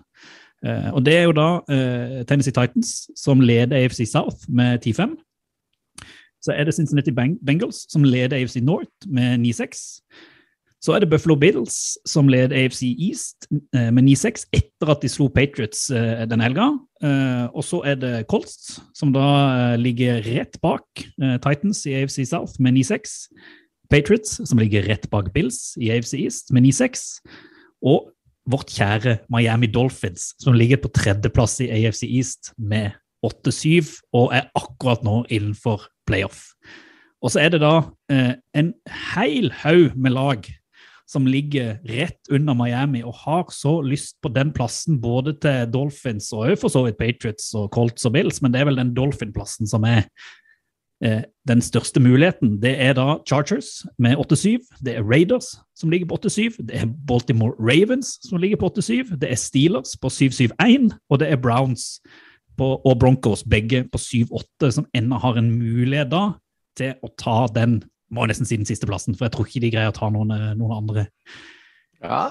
Eh, 0.66 0.90
og 0.92 1.04
det 1.06 1.16
er 1.16 1.28
jo 1.28 1.36
da 1.36 1.48
eh, 1.72 2.20
Tennessee 2.28 2.54
Titans 2.54 3.08
som 3.16 3.40
leder 3.40 3.80
AFC 3.80 4.04
South 4.08 4.44
med 4.48 4.84
10-5. 4.86 5.16
Så 6.40 6.52
er 6.56 6.64
det 6.64 6.74
Cincinnati 6.74 7.12
Beng 7.12 7.38
Bengals 7.46 7.84
som 7.92 8.04
leder 8.04 8.38
AFC 8.38 8.60
North 8.64 9.08
med 9.08 9.40
9-6. 9.44 10.00
Så 10.80 10.94
er 10.96 11.02
det 11.02 11.10
Buffalo 11.10 11.34
Bills 11.36 11.98
som 12.08 12.28
leder 12.32 12.56
AFC 12.56 12.82
East 12.96 13.48
eh, 13.76 13.90
med 13.92 14.04
9-6 14.08 14.46
etter 14.56 14.92
at 14.92 15.02
de 15.02 15.08
slo 15.12 15.28
Patriots 15.28 15.88
denne 15.92 16.44
helga. 16.44 16.70
Og 17.52 17.64
så 17.64 17.82
er 17.88 17.96
det 18.00 18.26
Colts 18.28 18.80
som 18.96 19.12
da 19.12 19.76
ligger 19.80 20.20
rett 20.24 20.56
bak 20.60 21.04
Titans 21.44 21.84
i 21.88 21.96
AFC 22.00 22.24
South 22.28 22.60
med 22.60 22.76
9-6. 22.80 23.28
Patriots 23.92 24.40
som 24.48 24.60
ligger 24.60 24.88
rett 24.88 25.08
bak 25.12 25.32
Bills 25.34 25.74
i 25.80 25.90
AFC 25.92 26.14
East 26.20 26.52
med 26.52 26.64
9-6. 26.68 27.20
Og 27.84 28.08
vårt 28.50 28.72
kjære 28.74 29.18
Miami 29.32 29.70
Dolphins, 29.70 30.34
som 30.42 30.56
ligger 30.56 30.80
på 30.82 30.92
tredjeplass 30.94 31.60
i 31.64 31.70
AFC 31.80 32.04
East 32.08 32.52
med 32.58 32.96
8-7 33.26 34.00
og 34.16 34.32
er 34.36 34.48
akkurat 34.56 35.04
nå 35.04 35.22
innenfor 35.28 35.84
playoff. 36.08 36.50
Og 37.20 37.34
så 37.34 37.42
er 37.44 37.52
det 37.52 37.60
da 37.62 37.74
eh, 38.12 38.32
en 38.56 38.72
hel 39.12 39.50
haug 39.60 39.96
med 39.96 40.16
lag 40.16 40.48
som 41.10 41.26
ligger 41.26 41.80
rett 41.90 42.30
under 42.30 42.54
Miami 42.54 43.02
og 43.02 43.16
har 43.24 43.48
så 43.52 43.80
lyst 43.82 44.20
på 44.22 44.30
den 44.32 44.52
plassen 44.54 45.00
både 45.02 45.34
til 45.42 45.66
Dolphins 45.72 46.30
og 46.36 46.54
for 46.60 46.72
så 46.72 46.84
vidt 46.86 47.00
Patriots 47.00 47.50
og 47.58 47.70
Colts 47.74 48.06
og 48.06 48.14
Bills, 48.14 48.38
men 48.40 48.54
det 48.54 48.62
er 48.62 48.70
vel 48.70 48.78
den 48.78 48.94
Dolphin-plassen 48.96 49.68
som 49.70 49.86
er 49.88 50.06
den 51.00 51.62
største 51.64 51.96
muligheten. 52.00 52.58
Det 52.60 52.74
er 52.76 52.92
da 52.92 53.14
Chargers 53.24 53.86
med 53.96 54.18
8-7, 54.20 54.58
det 54.84 54.98
er 54.98 55.06
Raiders 55.06 55.54
som 55.72 55.88
ligger 55.88 56.10
på 56.10 56.18
8-7, 56.20 56.58
det 56.68 56.76
er 56.76 56.90
Baltimore 57.08 57.54
Ravens 57.56 58.18
som 58.26 58.36
ligger 58.36 58.60
på 58.60 58.68
8-7, 58.68 59.16
det 59.16 59.30
er 59.30 59.40
Steelers 59.40 59.94
på 59.96 60.12
7-7-1, 60.12 60.90
og 61.08 61.22
det 61.22 61.30
er 61.32 61.40
Browns 61.40 62.02
på, 62.60 62.68
og 62.84 62.98
Broncos 63.00 63.46
begge 63.48 63.86
på 63.88 63.98
7-8, 63.98 64.70
som 64.76 64.90
ennå 64.92 65.22
har 65.24 65.40
en 65.40 65.48
mulighet 65.56 66.12
da 66.12 66.26
til 66.76 66.92
å 67.00 67.08
ta 67.16 67.46
den 67.54 67.80
må 68.10 68.26
nesten 68.26 68.48
si 68.48 68.58
den 68.58 68.68
siste 68.68 68.88
plassen, 68.90 69.16
for 69.16 69.28
jeg 69.28 69.34
tror 69.34 69.48
ikke 69.48 69.64
de 69.64 69.72
greier 69.72 69.92
å 69.92 69.96
ta 69.96 70.10
noen, 70.12 70.32
eh, 70.34 70.52
noen 70.58 70.76
andre. 70.80 71.06
Ja. 72.02 72.22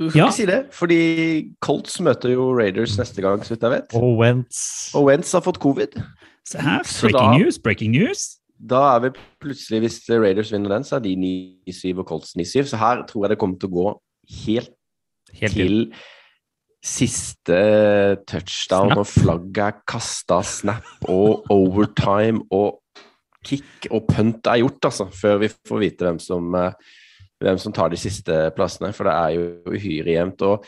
Du 0.00 0.08
skal 0.08 0.18
Ja. 0.18 0.26
ikke 0.30 0.36
si 0.38 0.46
det, 0.48 0.60
fordi 0.72 1.00
Colts 1.60 1.98
møter 2.00 2.32
jo 2.32 2.46
Raiders 2.56 2.94
neste 2.96 3.20
gang, 3.20 3.42
så 3.44 3.52
vidt 3.52 3.66
jeg 3.66 3.70
vet. 3.74 3.94
Og 4.00 4.14
Wentz 4.18 4.94
Og 4.96 5.04
Wentz 5.10 5.32
har 5.36 5.42
fått 5.44 5.58
covid. 5.60 5.98
Se 6.48 6.58
her, 6.58 6.80
breaking 7.02 7.12
da- 7.20 7.36
news, 7.38 7.58
breaking 7.58 7.90
news. 7.92 8.22
da 8.58 8.96
er 8.96 9.00
vi 9.04 9.10
plutselig, 9.44 9.80
hvis 9.84 9.98
Raiders 10.08 10.50
vinner 10.52 10.70
den, 10.72 10.82
så 10.88 10.96
er 10.96 11.00
de 11.04 11.12
9-7 11.16 11.98
og 12.00 12.06
Colts 12.08 12.32
9-7. 12.34 12.64
Så 12.72 12.76
her 12.80 13.04
tror 13.06 13.24
jeg 13.26 13.30
det 13.34 13.38
kommer 13.38 13.58
til 13.60 13.68
å 13.68 13.72
gå 13.76 14.00
helt, 14.46 14.70
Helt 15.34 15.52
til 15.52 15.92
siste 16.82 17.60
touchdown, 18.26 18.88
Snap. 18.90 18.98
og 18.98 19.06
flagget 19.06 19.58
er 19.66 19.76
kasta, 19.86 20.40
snap 20.42 20.84
og 21.08 21.44
overtime 21.52 22.40
og 22.50 22.78
kick 23.44 23.86
og 23.90 24.06
punt 24.08 24.46
er 24.46 24.60
gjort, 24.62 24.80
altså, 24.88 25.06
før 25.12 25.38
vi 25.40 25.48
får 25.68 25.78
vite 25.80 26.04
hvem 26.08 26.18
som, 26.20 26.54
eh, 26.54 26.72
hvem 27.40 27.58
som 27.60 27.74
tar 27.74 27.92
de 27.92 27.98
siste 28.00 28.36
plassene. 28.56 28.92
For 28.96 29.08
det 29.08 29.16
er 29.16 29.36
jo 29.36 29.74
uhyre 29.74 30.16
jevnt. 30.16 30.44
Og 30.46 30.66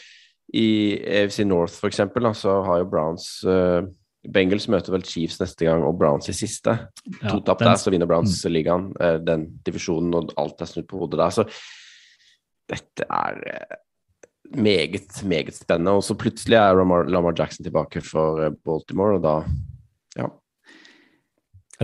i 0.57 0.69
AFC 1.01 1.45
North, 1.49 1.79
for 1.81 1.89
eksempel, 1.89 2.25
da, 2.27 2.35
så 2.37 2.59
har 2.67 2.83
jo 2.83 2.89
Browns 2.93 3.29
uh, 3.49 3.85
Bengals 4.33 4.69
møter 4.71 4.95
vel 4.95 5.05
Chiefs 5.07 5.41
neste 5.41 5.67
gang, 5.67 5.83
og 5.83 5.97
Browns 5.99 6.29
i 6.31 6.35
siste. 6.37 6.77
Ja, 7.19 7.31
to 7.31 7.41
tap 7.47 7.63
der, 7.63 7.75
så 7.81 7.93
vinner 7.93 8.11
Browns 8.11 8.37
ligaen, 8.47 8.91
uh, 9.01 9.17
den 9.23 9.49
divisjonen, 9.67 10.13
og 10.19 10.35
alt 10.41 10.61
er 10.63 10.71
snudd 10.71 10.91
på 10.91 11.01
hodet 11.01 11.23
der. 11.23 11.35
Så 11.35 11.47
dette 12.71 13.09
er 13.09 13.41
uh, 13.41 13.81
meget, 14.61 15.25
meget 15.25 15.57
spennende. 15.57 15.97
Og 15.99 16.05
så 16.07 16.17
plutselig 16.19 16.61
er 16.61 16.77
Lamar, 16.77 17.35
Jackson 17.39 17.65
tilbake 17.65 18.05
for 18.05 18.53
Baltimore, 18.65 19.19
og 19.19 19.25
da 19.25 19.37
ja. 20.21 20.29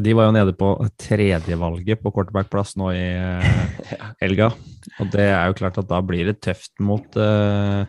De 0.04 0.14
var 0.16 0.28
jo 0.28 0.34
nede 0.36 0.54
på 0.58 0.70
tredjevalget 1.00 2.02
på 2.02 2.12
quarterback-plass 2.14 2.76
nå 2.80 2.92
i 2.94 3.04
eh, 3.18 3.84
helga. 4.22 4.50
Og 4.98 5.12
det 5.14 5.28
er 5.30 5.50
jo 5.50 5.58
klart 5.58 5.80
at 5.80 5.90
da 5.90 6.00
blir 6.04 6.30
det 6.30 6.40
tøft 6.44 6.74
mot 6.84 7.18
uh, 7.20 7.84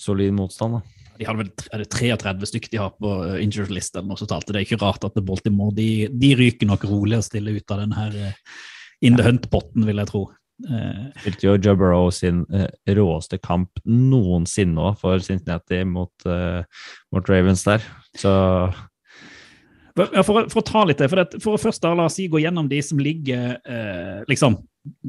solid 0.00 0.34
motstand. 0.36 0.78
da. 0.78 1.08
De 1.18 1.26
hadde 1.28 1.44
vel 1.44 1.50
er 1.70 1.82
det 1.84 1.90
33 1.94 2.50
stykker 2.50 2.72
de 2.72 2.80
har 2.82 2.94
på 2.98 3.16
uh, 3.22 3.36
injured 3.42 3.74
list 3.74 3.94
eller 3.96 4.12
noe 4.12 4.20
så 4.20 4.28
talt. 4.30 4.48
Det 4.50 4.60
er 4.60 4.68
ikke 4.68 4.82
rart 4.82 5.06
at 5.06 5.18
Baltimore 5.26 5.74
de, 5.76 6.06
de 6.10 6.32
ryker 6.38 6.70
nok 6.70 6.86
rolig 6.90 7.20
og 7.20 7.26
stille 7.26 7.56
ut 7.58 7.74
av 7.74 7.84
den 7.84 7.94
her 7.98 8.16
in 9.04 9.18
the 9.18 9.26
hunt-potten, 9.26 9.84
vil 9.86 10.00
jeg 10.00 10.10
tro. 10.10 10.24
Eh, 10.62 11.06
Spilte 11.18 11.48
jo 11.48 11.56
Joe 11.58 11.76
Burrow 11.78 12.08
sin 12.14 12.44
eh, 12.54 12.68
råeste 12.94 13.40
kamp 13.42 13.80
noensinne 13.84 14.78
også 14.90 15.00
for 15.02 15.24
Cincinnati 15.24 15.82
mot, 15.88 16.12
eh, 16.30 16.62
mot 17.14 17.30
Ravens 17.30 17.64
der. 17.66 17.82
Så 18.16 18.32
For, 19.94 20.10
for, 20.26 20.58
å- 20.58 20.66
ta 20.66 20.80
litt 20.88 20.98
det, 20.98 21.06
for, 21.12 21.20
det, 21.22 21.38
for 21.42 21.54
å 21.54 21.60
først 21.60 21.82
da, 21.84 21.92
la 21.94 22.08
oss 22.08 22.16
si, 22.18 22.24
gå 22.30 22.40
gjennom 22.42 22.66
de 22.70 22.80
som 22.82 22.98
ligger 22.98 23.52
eh, 23.62 24.24
liksom, 24.26 24.56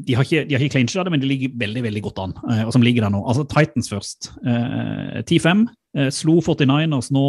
De 0.06 0.14
har 0.14 0.28
ikke, 0.28 0.44
de 0.46 0.54
har 0.56 0.66
clinchet 0.70 1.02
det, 1.08 1.12
men 1.12 1.24
de 1.24 1.30
ligger 1.32 1.56
veldig 1.58 1.82
veldig 1.88 2.04
godt 2.06 2.22
an, 2.22 2.36
eh, 2.54 2.62
og 2.68 2.70
som 2.76 2.86
ligger 2.86 3.08
der 3.08 3.14
nå. 3.16 3.24
Altså 3.26 3.48
Titans 3.50 3.90
først. 3.92 4.30
Eh, 4.46 5.24
10-5. 5.26 5.66
Eh, 5.98 6.12
slo 6.14 6.38
49ers 6.46 7.10
nå 7.16 7.26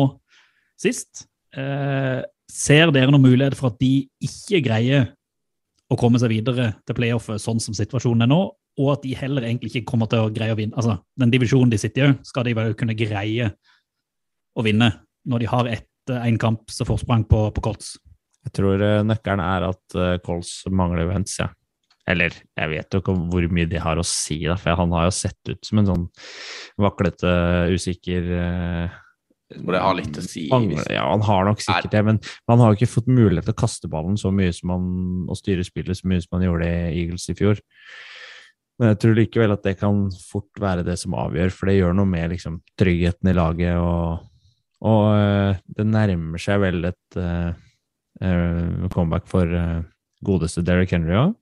sist. 0.78 1.24
Eh, 1.56 2.20
ser 2.52 2.92
dere 2.94 3.10
noen 3.10 3.24
mulighet 3.24 3.56
for 3.58 3.72
at 3.72 3.80
de 3.80 4.04
ikke 4.22 4.60
greier 4.68 5.08
å 5.90 5.96
komme 5.98 6.20
seg 6.20 6.30
videre 6.36 6.74
til 6.86 6.98
playoffet 6.98 7.40
sånn 7.42 7.60
som 7.62 7.74
situasjonen 7.78 8.26
er 8.28 8.30
nå, 8.30 8.42
og 8.76 8.92
at 8.92 9.02
de 9.06 9.16
heller 9.16 9.46
egentlig 9.48 9.72
ikke 9.72 9.88
kommer 9.94 10.10
til 10.12 10.26
å 10.26 10.30
greie 10.34 10.52
å 10.52 10.58
vinne? 10.60 10.76
Altså, 10.76 10.98
Den 11.16 11.32
divisjonen 11.32 11.72
de 11.72 11.80
sitter 11.80 12.10
i, 12.12 12.14
skal 12.28 12.44
de 12.46 12.52
vel 12.58 12.74
kunne 12.76 12.94
greie 12.98 13.48
å 14.56 14.64
vinne 14.66 14.92
når 15.26 15.42
de 15.42 15.50
har 15.56 15.70
ett 15.72 15.88
én 16.14 16.38
kamp 16.40 16.70
så 16.72 16.86
forsprang 16.88 17.24
på, 17.28 17.48
på 17.56 17.64
Colts. 17.64 17.96
jeg 18.46 18.56
tror 18.60 18.82
eh, 18.82 19.04
nøkkelen 19.06 19.42
er 19.42 19.70
at 19.72 20.00
Colts 20.26 20.60
mangler 20.70 21.08
Wentz, 21.10 21.38
ja. 21.42 21.50
Eller 22.06 22.34
jeg 22.34 22.70
vet 22.70 22.94
jo 22.94 23.00
ikke 23.02 23.14
hvor 23.32 23.48
mye 23.50 23.66
de 23.68 23.80
har 23.82 23.98
å 23.98 24.06
si, 24.06 24.38
da, 24.46 24.54
for 24.60 24.78
han 24.78 24.94
har 24.94 25.08
jo 25.08 25.16
sett 25.16 25.50
ut 25.50 25.66
som 25.66 25.80
en 25.80 25.88
sånn 25.88 26.04
vaklete, 26.78 27.32
usikker 27.74 28.28
eh, 28.36 28.94
Og 29.64 29.72
det 29.74 29.80
har 29.82 29.96
litt 29.98 30.20
å 30.20 30.22
si. 30.22 30.44
Han, 30.52 30.68
Ja, 30.86 31.08
han 31.10 31.24
har 31.26 31.48
nok 31.48 31.64
sikkert 31.64 31.90
det, 31.96 32.04
men 32.06 32.20
han 32.46 32.62
har 32.62 32.70
jo 32.70 32.78
ikke 32.78 32.92
fått 32.94 33.10
mulighet 33.10 33.48
til 33.50 33.56
å 33.56 33.62
kaste 33.64 33.90
ballen 33.90 34.18
så 34.20 34.30
mye 34.34 34.54
som 34.54 34.76
han, 34.76 34.86
og 35.26 35.40
styre 35.40 35.66
spillet 35.66 35.98
så 35.98 36.10
mye 36.10 36.22
som 36.22 36.38
han 36.38 36.46
gjorde 36.46 36.70
i 36.70 37.02
Eagles 37.02 37.26
i 37.32 37.36
fjor. 37.38 37.62
Men 38.78 38.92
jeg 38.92 39.02
tror 39.02 39.16
likevel 39.16 39.56
at 39.56 39.66
det 39.66 39.76
kan 39.80 40.06
fort 40.28 40.62
være 40.62 40.86
det 40.86 40.98
som 41.00 41.16
avgjør, 41.18 41.54
for 41.54 41.70
det 41.70 41.78
gjør 41.78 41.94
noe 41.96 42.10
med 42.10 42.36
liksom, 42.36 42.60
tryggheten 42.78 43.32
i 43.32 43.34
laget, 43.34 43.82
og, 43.82 44.26
og 44.84 45.04
eh, 45.16 45.60
det 45.78 45.86
nærmer 45.88 46.42
seg 46.42 46.60
vel 46.64 46.90
et 46.90 47.20
eh, 47.20 47.52
eh, 48.20 48.88
comeback 48.92 49.28
for 49.30 49.52
godeste 50.26 50.64
Derrick 50.64 50.92
Henry 50.92 51.14
òg. 51.16 51.36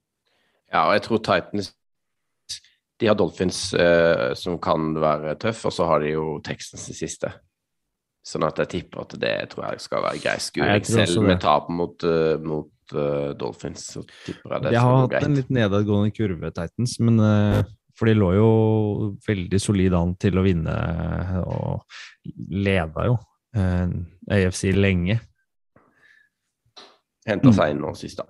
ja, 0.72 0.84
og 0.86 0.92
jeg 0.96 1.06
tror 1.06 1.22
Titans 1.24 1.72
De 3.00 3.08
har 3.08 3.16
Dolphins 3.18 3.58
som 4.38 4.58
kan 4.62 4.92
være 5.00 5.34
tøff, 5.42 5.64
og 5.66 5.72
så 5.74 5.86
har 5.90 6.04
de 6.04 6.12
jo 6.14 6.38
Texans 6.46 6.86
i 6.92 6.94
siste. 6.94 7.32
Sånn 8.24 8.46
at 8.46 8.60
jeg 8.62 8.70
tipper 8.70 9.02
at 9.02 9.16
det 9.20 9.34
tror 9.52 9.66
jeg 9.66 9.82
skal 9.82 10.04
være 10.04 10.20
grei 10.22 10.36
skuring. 10.40 10.86
Selv 10.86 11.26
med 11.26 11.42
tap 11.42 11.66
mot, 11.74 12.06
mot 12.46 12.70
uh, 12.92 13.32
Dolphins, 13.38 13.86
så 13.94 14.02
tipper 14.24 14.56
jeg 14.56 14.64
det 14.64 14.74
De 14.74 14.80
har 14.80 14.98
hatt 14.98 15.16
hatt 15.16 15.28
en 15.28 15.38
litt 15.38 15.50
nedadgående 15.52 16.14
kurve, 16.14 16.50
Titans, 16.54 16.98
men 17.00 17.20
eh, 17.22 17.60
for 17.94 18.10
de 18.10 18.16
lå 18.18 18.32
jo 18.36 18.48
veldig 19.26 19.60
solid 19.62 19.94
an 19.94 20.14
til 20.20 20.38
å 20.40 20.44
vinne, 20.44 20.74
og 21.44 21.84
leda 22.50 23.06
jo 23.10 23.18
eh, 23.54 23.94
AFC 24.34 24.72
lenge. 24.74 25.20
Henta 27.24 27.48
Mm. 27.48 27.56
seg 27.56 27.70
inn 27.72 27.80
nå 27.80 27.94
sist, 27.96 28.18
da. 28.18 28.26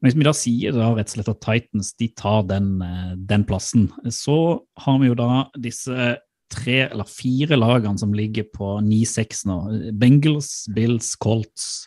Men 0.00 0.08
hvis 0.08 0.16
vi 0.16 0.24
da 0.24 0.32
sier 0.36 0.72
da 0.72 0.90
rett 0.96 1.10
og 1.10 1.16
slett 1.16 1.28
at 1.28 1.40
Titans 1.44 1.92
de 2.00 2.08
tar 2.16 2.44
den, 2.48 2.80
eh, 2.82 3.14
den 3.16 3.44
plassen, 3.44 3.90
så 4.08 4.60
har 4.78 4.98
vi 5.00 5.10
jo 5.10 5.14
da 5.18 5.50
disse 5.58 6.16
tre 6.50 6.78
eller 6.90 7.04
fire 7.04 7.56
lagene 7.56 7.98
som 7.98 8.12
ligger 8.12 8.48
på 8.52 8.80
9-6 8.82 9.44
nå. 9.46 9.58
Bengals, 9.98 10.66
Bills, 10.74 11.14
Colts 11.16 11.86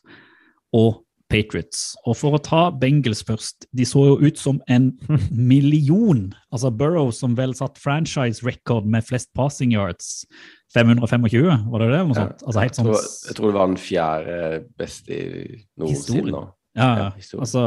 og 0.73 1.02
Patriots. 1.33 1.93
Og 2.05 2.17
for 2.19 2.37
å 2.37 2.41
ta 2.41 2.63
Bengals 2.69 3.23
først, 3.25 3.67
de 3.73 3.85
så 3.87 4.05
jo 4.11 4.17
ut 4.21 4.39
som 4.39 4.59
en 4.71 4.91
million. 5.53 6.27
Altså 6.53 6.71
Burrow 6.73 7.11
som 7.15 7.37
vel 7.39 7.55
satt 7.57 7.79
franchise 7.81 8.45
record 8.45 8.85
med 8.89 9.05
flest 9.07 9.31
passing 9.37 9.73
yards. 9.73 10.23
525, 10.73 11.69
var 11.69 11.83
det 11.83 11.91
det? 11.91 12.01
Noe 12.09 12.17
sånt? 12.17 12.43
Altså 12.47 12.63
helt 12.63 12.73
Jeg 12.73 12.79
sånn 12.79 12.89
tror, 12.89 13.07
jeg 13.29 13.37
tror 13.37 13.51
det 13.51 13.57
var 13.59 13.71
den 13.71 13.81
fjerde 13.81 14.37
beste 14.81 15.17
i 15.17 15.63
noensinne. 15.81 16.43
Ja, 16.73 16.87
Ja, 16.97 17.09
altså, 17.37 17.61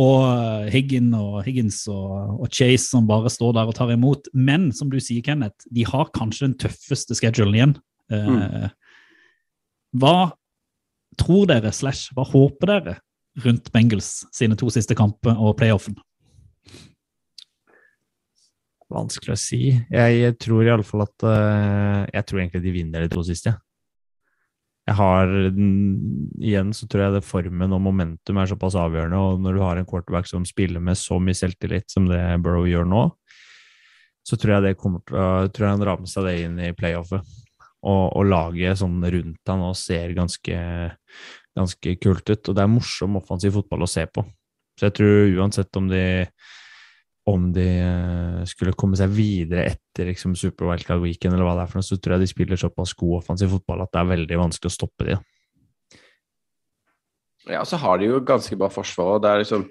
og 0.00 0.70
Higgin 0.72 1.10
og 1.12 1.42
Higgins 1.44 1.82
og, 1.92 2.38
og 2.40 2.48
Chase 2.48 2.86
som 2.88 3.04
bare 3.08 3.28
står 3.28 3.52
der 3.58 3.68
og 3.68 3.76
tar 3.76 3.92
imot. 3.92 4.30
Men 4.32 4.70
som 4.72 4.88
du 4.88 4.96
sier, 4.96 5.20
Kenneth, 5.24 5.68
de 5.68 5.84
har 5.84 6.08
kanskje 6.16 6.48
den 6.48 6.56
tøffeste 6.64 7.16
schedulen 7.18 7.58
igjen. 7.58 7.74
Eh, 8.16 8.70
hva 10.00 10.16
tror 11.20 11.50
dere, 11.52 11.72
slash, 11.72 12.14
hva 12.16 12.24
håper 12.28 12.72
dere 12.72 12.96
rundt 13.44 13.72
Bengals 13.74 14.24
sine 14.34 14.56
to 14.58 14.70
siste 14.72 14.96
kamper 14.98 15.36
og 15.36 15.56
playoffen? 15.60 15.96
Vanskelig 18.92 19.34
å 19.34 19.40
si. 19.40 19.60
Jeg, 19.90 20.34
tror 20.38 20.66
iallfall 20.66 21.02
at 21.08 21.24
eh, 21.26 22.02
Jeg 22.14 22.26
tror 22.28 22.42
egentlig 22.42 22.62
de 22.62 22.74
vinner 22.74 23.02
de 23.02 23.10
to 23.10 23.24
siste. 23.26 23.56
Jeg 24.86 24.94
har 24.94 25.32
Igjen 25.50 26.70
så 26.76 26.86
tror 26.86 27.06
jeg 27.06 27.16
det 27.16 27.26
formen 27.26 27.74
og 27.74 27.82
momentum 27.82 28.38
er 28.38 28.50
såpass 28.50 28.76
avgjørende, 28.78 29.18
og 29.18 29.42
når 29.42 29.56
du 29.56 29.62
har 29.64 29.80
en 29.80 29.88
quarterback 29.88 30.30
som 30.30 30.46
spiller 30.46 30.82
med 30.82 30.98
så 30.98 31.18
mye 31.18 31.34
selvtillit 31.34 31.90
som 31.90 32.06
det 32.06 32.20
Burrow 32.44 32.68
gjør 32.70 32.86
nå, 32.86 33.08
så 34.26 34.38
tror 34.38 34.56
jeg 34.56 34.66
det 34.68 34.78
kommer 34.78 35.02
til 35.06 35.50
tror 35.54 35.66
jeg 35.66 35.74
han 35.74 35.86
rammer 35.86 36.10
seg 36.10 36.28
det 36.28 36.36
inn 36.44 36.62
i 36.62 36.70
playoffet. 36.76 37.34
Og, 37.86 38.04
og 38.18 38.24
laget 38.26 38.80
sånn 38.80 39.02
rundt 39.02 39.50
han 39.50 39.60
nå 39.62 39.72
ser 39.78 40.14
ganske, 40.16 40.56
ganske 41.56 41.96
kult 42.02 42.28
ut. 42.28 42.48
Og 42.50 42.56
det 42.56 42.62
er 42.64 42.70
morsom 42.70 43.18
offensiv 43.20 43.56
fotball 43.56 43.86
å 43.86 43.90
se 43.90 44.06
på. 44.06 44.24
Så 44.76 44.88
jeg 44.88 44.96
tror 44.98 45.40
uansett 45.40 45.80
om 45.80 45.88
de 45.90 46.04
om 47.26 47.48
de 47.50 47.64
eh, 47.82 48.42
skulle 48.46 48.76
komme 48.78 48.94
seg 48.98 49.10
videre 49.10 49.64
etter 49.72 50.06
liksom, 50.12 50.36
Super 50.38 50.68
Wildcard 50.68 51.02
Weekend, 51.02 51.34
eller 51.34 51.48
hva 51.48 51.56
det 51.58 51.64
er 51.64 51.72
for 51.72 51.80
noe, 51.80 51.86
så 51.88 51.98
tror 51.98 52.14
jeg 52.14 52.22
de 52.22 52.28
spiller 52.30 52.60
såpass 52.60 52.92
god 52.94 53.16
offensiv 53.18 53.50
fotball 53.56 53.82
at 53.82 53.90
det 53.90 53.98
er 53.98 54.12
veldig 54.12 54.38
vanskelig 54.44 54.70
å 54.70 54.76
stoppe 54.76 55.08
de. 55.08 55.16
Ja, 57.50 57.64
så 57.66 57.80
har 57.82 57.98
de 57.98 58.12
jo 58.12 58.22
ganske 58.26 58.58
bra 58.58 58.70
forsvar. 58.70 59.16
og 59.16 59.24
Det 59.24 59.32
er 59.32 59.42
liksom 59.42 59.66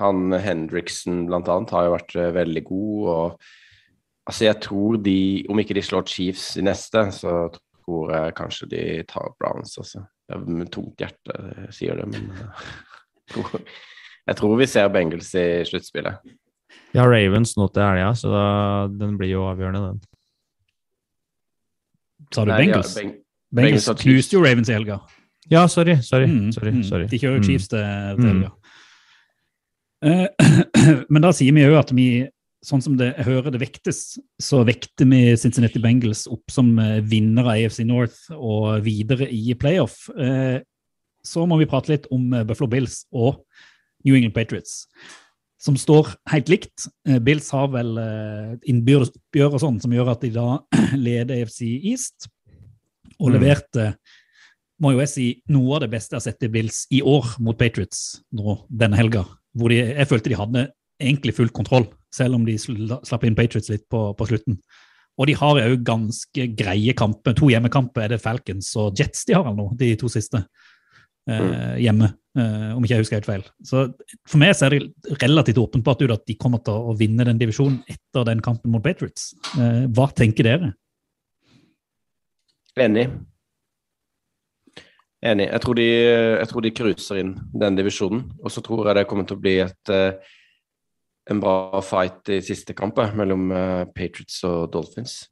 han 0.00 0.36
Hendriksen 0.40 1.24
blant 1.28 1.48
annet 1.52 1.72
har 1.76 1.88
jo 1.88 1.96
vært 1.96 2.14
eh, 2.16 2.30
veldig 2.36 2.64
god. 2.68 3.08
og 3.14 4.28
altså 4.28 4.46
jeg 4.46 4.60
tror 4.64 5.00
de, 5.00 5.18
Om 5.48 5.64
ikke 5.64 5.76
de 5.76 5.84
slår 5.84 6.06
Chiefs 6.08 6.52
i 6.60 6.64
neste, 6.64 7.06
så 7.16 7.48
tror 7.90 8.12
jeg 8.14 8.34
kanskje 8.38 8.68
de 8.70 8.82
tar 9.10 9.32
Browns. 9.40 9.74
Altså. 9.82 10.04
Det 10.28 10.36
er 10.36 10.44
med 10.46 10.70
tungt 10.70 11.00
hjerte 11.02 11.34
jeg 11.66 11.72
sier 11.74 11.98
det, 11.98 12.06
men 12.12 12.30
eh, 12.30 12.68
jeg 13.26 13.34
tror, 13.34 13.64
jeg 14.30 14.36
tror 14.38 14.56
vi 14.60 14.66
ser 14.70 14.88
Bengals 14.94 15.32
i 15.34 15.46
sluttspillet. 15.66 16.20
Vi 16.92 16.98
har 16.98 17.10
Ravens 17.10 17.56
nå 17.58 17.66
til 17.74 17.82
helga, 17.82 18.12
så 18.18 18.30
da, 18.30 18.44
den 18.94 19.16
blir 19.18 19.32
jo 19.32 19.42
avgjørende, 19.50 19.80
den. 19.88 20.00
Sa 22.34 22.44
du 22.44 22.50
Nei, 22.52 22.60
ja, 22.60 22.64
Bengals? 22.66 22.94
Beng- 22.98 23.16
Bengals 23.50 23.86
Bengals 23.90 24.02
knuste 24.04 24.36
jo 24.36 24.42
Ravens 24.44 24.70
i 24.70 24.74
helga. 24.76 25.00
Ja, 25.50 25.64
sorry. 25.66 25.96
Sorry. 26.06 26.28
Mm, 26.30 26.52
sorry, 26.54 26.70
mm. 26.76 26.82
sorry. 26.86 27.06
De 27.10 27.18
kjører 27.18 27.38
jo 27.40 27.42
Mm. 27.42 27.46
Chiefs 27.48 27.68
til, 27.72 27.80
til 27.80 28.24
Mm. 28.24 28.28
helga. 28.30 28.50
Eh, 30.06 30.26
Men 31.10 31.22
da 31.26 31.32
sier 31.34 31.52
vi 31.56 31.64
jo 31.64 31.74
at 31.78 31.90
vi, 31.96 32.06
sånn 32.64 32.82
som 32.84 32.96
det 33.00 33.10
jeg 33.14 33.24
hører 33.24 33.54
det 33.54 33.60
vektes, 33.62 34.18
så 34.40 34.60
vekter 34.68 35.08
vi 35.08 35.20
Cincinnati 35.40 35.80
Bengals 35.80 36.26
opp 36.28 36.52
som 36.52 36.74
eh, 36.78 36.98
vinner 37.00 37.46
av 37.48 37.54
AFC 37.56 37.84
North 37.88 38.18
og 38.36 38.82
videre 38.84 39.28
i 39.32 39.54
playoff. 39.56 40.08
Eh, 40.18 40.60
Så 41.24 41.44
må 41.44 41.58
vi 41.60 41.68
prate 41.68 41.92
litt 41.92 42.06
om 42.10 42.32
eh, 42.32 42.44
Buffalo 42.48 42.68
Bills 42.68 43.02
og 43.12 43.42
New 44.04 44.14
England 44.16 44.32
Patriots, 44.34 44.86
som 45.60 45.76
står 45.76 46.14
helt 46.32 46.48
likt. 46.48 46.86
Bills 47.20 47.50
har 47.52 47.66
vel 47.68 47.98
innbyrdes 48.64 49.10
oppgjør 49.12 49.58
og 49.58 49.60
sånn 49.60 49.80
som 49.82 49.92
gjør 49.92 50.14
at 50.14 50.22
de 50.24 50.30
da 50.32 50.46
leder 50.96 51.42
AFC 51.42 51.60
East, 51.92 52.30
og 53.20 53.28
Mm. 53.28 53.34
leverte 53.36 53.90
må 54.80 54.94
jo 54.94 55.02
jeg 55.02 55.10
si, 55.12 55.26
noe 55.52 55.74
av 55.76 55.82
det 55.84 55.90
beste 55.92 56.14
jeg 56.14 56.22
har 56.22 56.24
sett 56.24 56.46
i 56.46 56.48
Bills 56.48 56.86
i 56.90 57.02
år 57.04 57.34
mot 57.44 57.58
Patriots 57.60 58.22
nå 58.32 58.54
denne 58.72 58.96
helga. 58.96 59.26
Hvor 59.52 59.68
de, 59.68 59.76
jeg 59.76 60.08
følte 60.08 60.32
de 60.32 60.38
hadde 60.40 60.62
egentlig 61.00 61.34
full 61.36 61.50
kontroll, 61.56 61.88
selv 62.14 62.36
om 62.38 62.46
de 62.46 62.54
sla- 62.60 63.00
slapp 63.06 63.24
inn 63.26 63.36
Patriots 63.38 63.72
litt 63.72 63.88
på, 63.90 64.10
på 64.16 64.28
slutten. 64.30 64.60
Og 65.20 65.26
de 65.28 65.34
har 65.36 65.58
jo 65.60 65.80
ganske 65.84 66.46
greie 66.56 66.94
kamper. 66.96 67.34
To 67.36 67.50
hjemmekamper 67.52 68.06
er 68.06 68.14
det 68.14 68.22
Falcons 68.22 68.70
og 68.80 68.96
Jets 68.96 69.26
de 69.28 69.34
har 69.36 69.44
eller 69.44 69.58
noe, 69.58 69.76
de 69.76 69.90
to 70.00 70.08
siste. 70.12 70.40
Eh, 71.28 71.74
hjemme, 71.84 72.08
eh, 72.40 72.70
om 72.72 72.82
ikke 72.82 72.94
jeg 72.94 73.04
husker 73.04 73.18
helt 73.18 73.28
feil. 73.28 73.44
Så 73.66 73.82
for 74.26 74.40
meg 74.40 74.54
så 74.56 74.66
er 74.66 74.78
det 74.78 75.18
relativt 75.20 75.60
åpenbart 75.60 76.00
på 76.00 76.14
at 76.14 76.24
de 76.26 76.38
kommer 76.40 76.62
til 76.64 76.88
å 76.88 76.94
vinne 76.96 77.26
den 77.28 77.38
divisjonen 77.38 77.82
etter 77.90 78.24
den 78.30 78.40
kampen 78.44 78.72
mot 78.72 78.82
Patriots. 78.82 79.34
Eh, 79.60 79.84
hva 79.92 80.08
tenker 80.16 80.48
dere? 80.48 80.72
Enig. 82.80 83.10
Enig. 85.20 85.50
Jeg 85.50 85.60
tror 85.66 85.76
de, 85.76 85.86
jeg 86.40 86.48
tror 86.48 86.64
de 86.64 86.74
cruiser 86.80 87.20
inn 87.20 87.34
den 87.60 87.76
divisjonen. 87.76 88.24
Og 88.40 88.54
så 88.54 88.64
tror 88.64 88.88
jeg 88.88 88.96
det 89.02 89.08
kommer 89.10 89.28
til 89.28 89.36
å 89.36 89.44
bli 89.44 89.58
et, 89.66 89.92
eh, 89.92 90.38
en 91.30 91.40
bra 91.42 91.80
fight 91.84 92.30
i 92.32 92.40
siste 92.44 92.74
kamp 92.76 92.98
eh, 92.98 93.14
mellom 93.18 93.50
eh, 93.54 93.84
Patriots 93.94 94.42
og 94.48 94.70
Dolphins. 94.74 95.22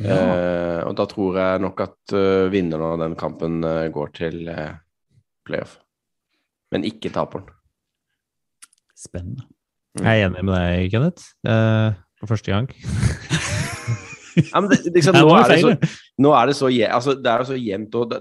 Eh, 0.00 0.80
og 0.86 0.94
da 0.96 1.04
tror 1.10 1.36
jeg 1.36 1.60
nok 1.60 1.82
at 1.84 2.14
uh, 2.16 2.48
vinneren 2.48 2.94
av 2.94 3.00
den 3.02 3.16
kampen 3.20 3.58
uh, 3.66 3.84
går 3.92 4.12
til 4.16 4.48
uh, 4.48 4.78
playoff. 5.44 5.76
Men 6.72 6.86
ikke 6.88 7.12
taperen. 7.12 7.50
Spennende. 8.96 9.44
Jeg 9.98 10.22
er 10.22 10.28
enig 10.28 10.44
med 10.46 10.54
deg, 10.54 10.86
Kenneth. 10.94 11.34
Uh, 11.44 11.92
for 12.20 12.32
første 12.32 12.54
gang. 12.54 12.70
Ja, 14.38 14.62
det, 14.62 14.78
liksom, 14.94 15.18
nå, 15.20 15.34
er 15.36 15.50
det 15.50 15.60
så, 15.60 15.72
nå 16.22 16.32
er 16.38 16.48
det 16.48 16.56
så 16.56 16.68
altså, 16.86 17.16
Det 17.18 17.32
er 17.32 17.44
så 17.44 17.56
jevnt, 17.58 17.96
og 17.98 18.12
det, 18.12 18.20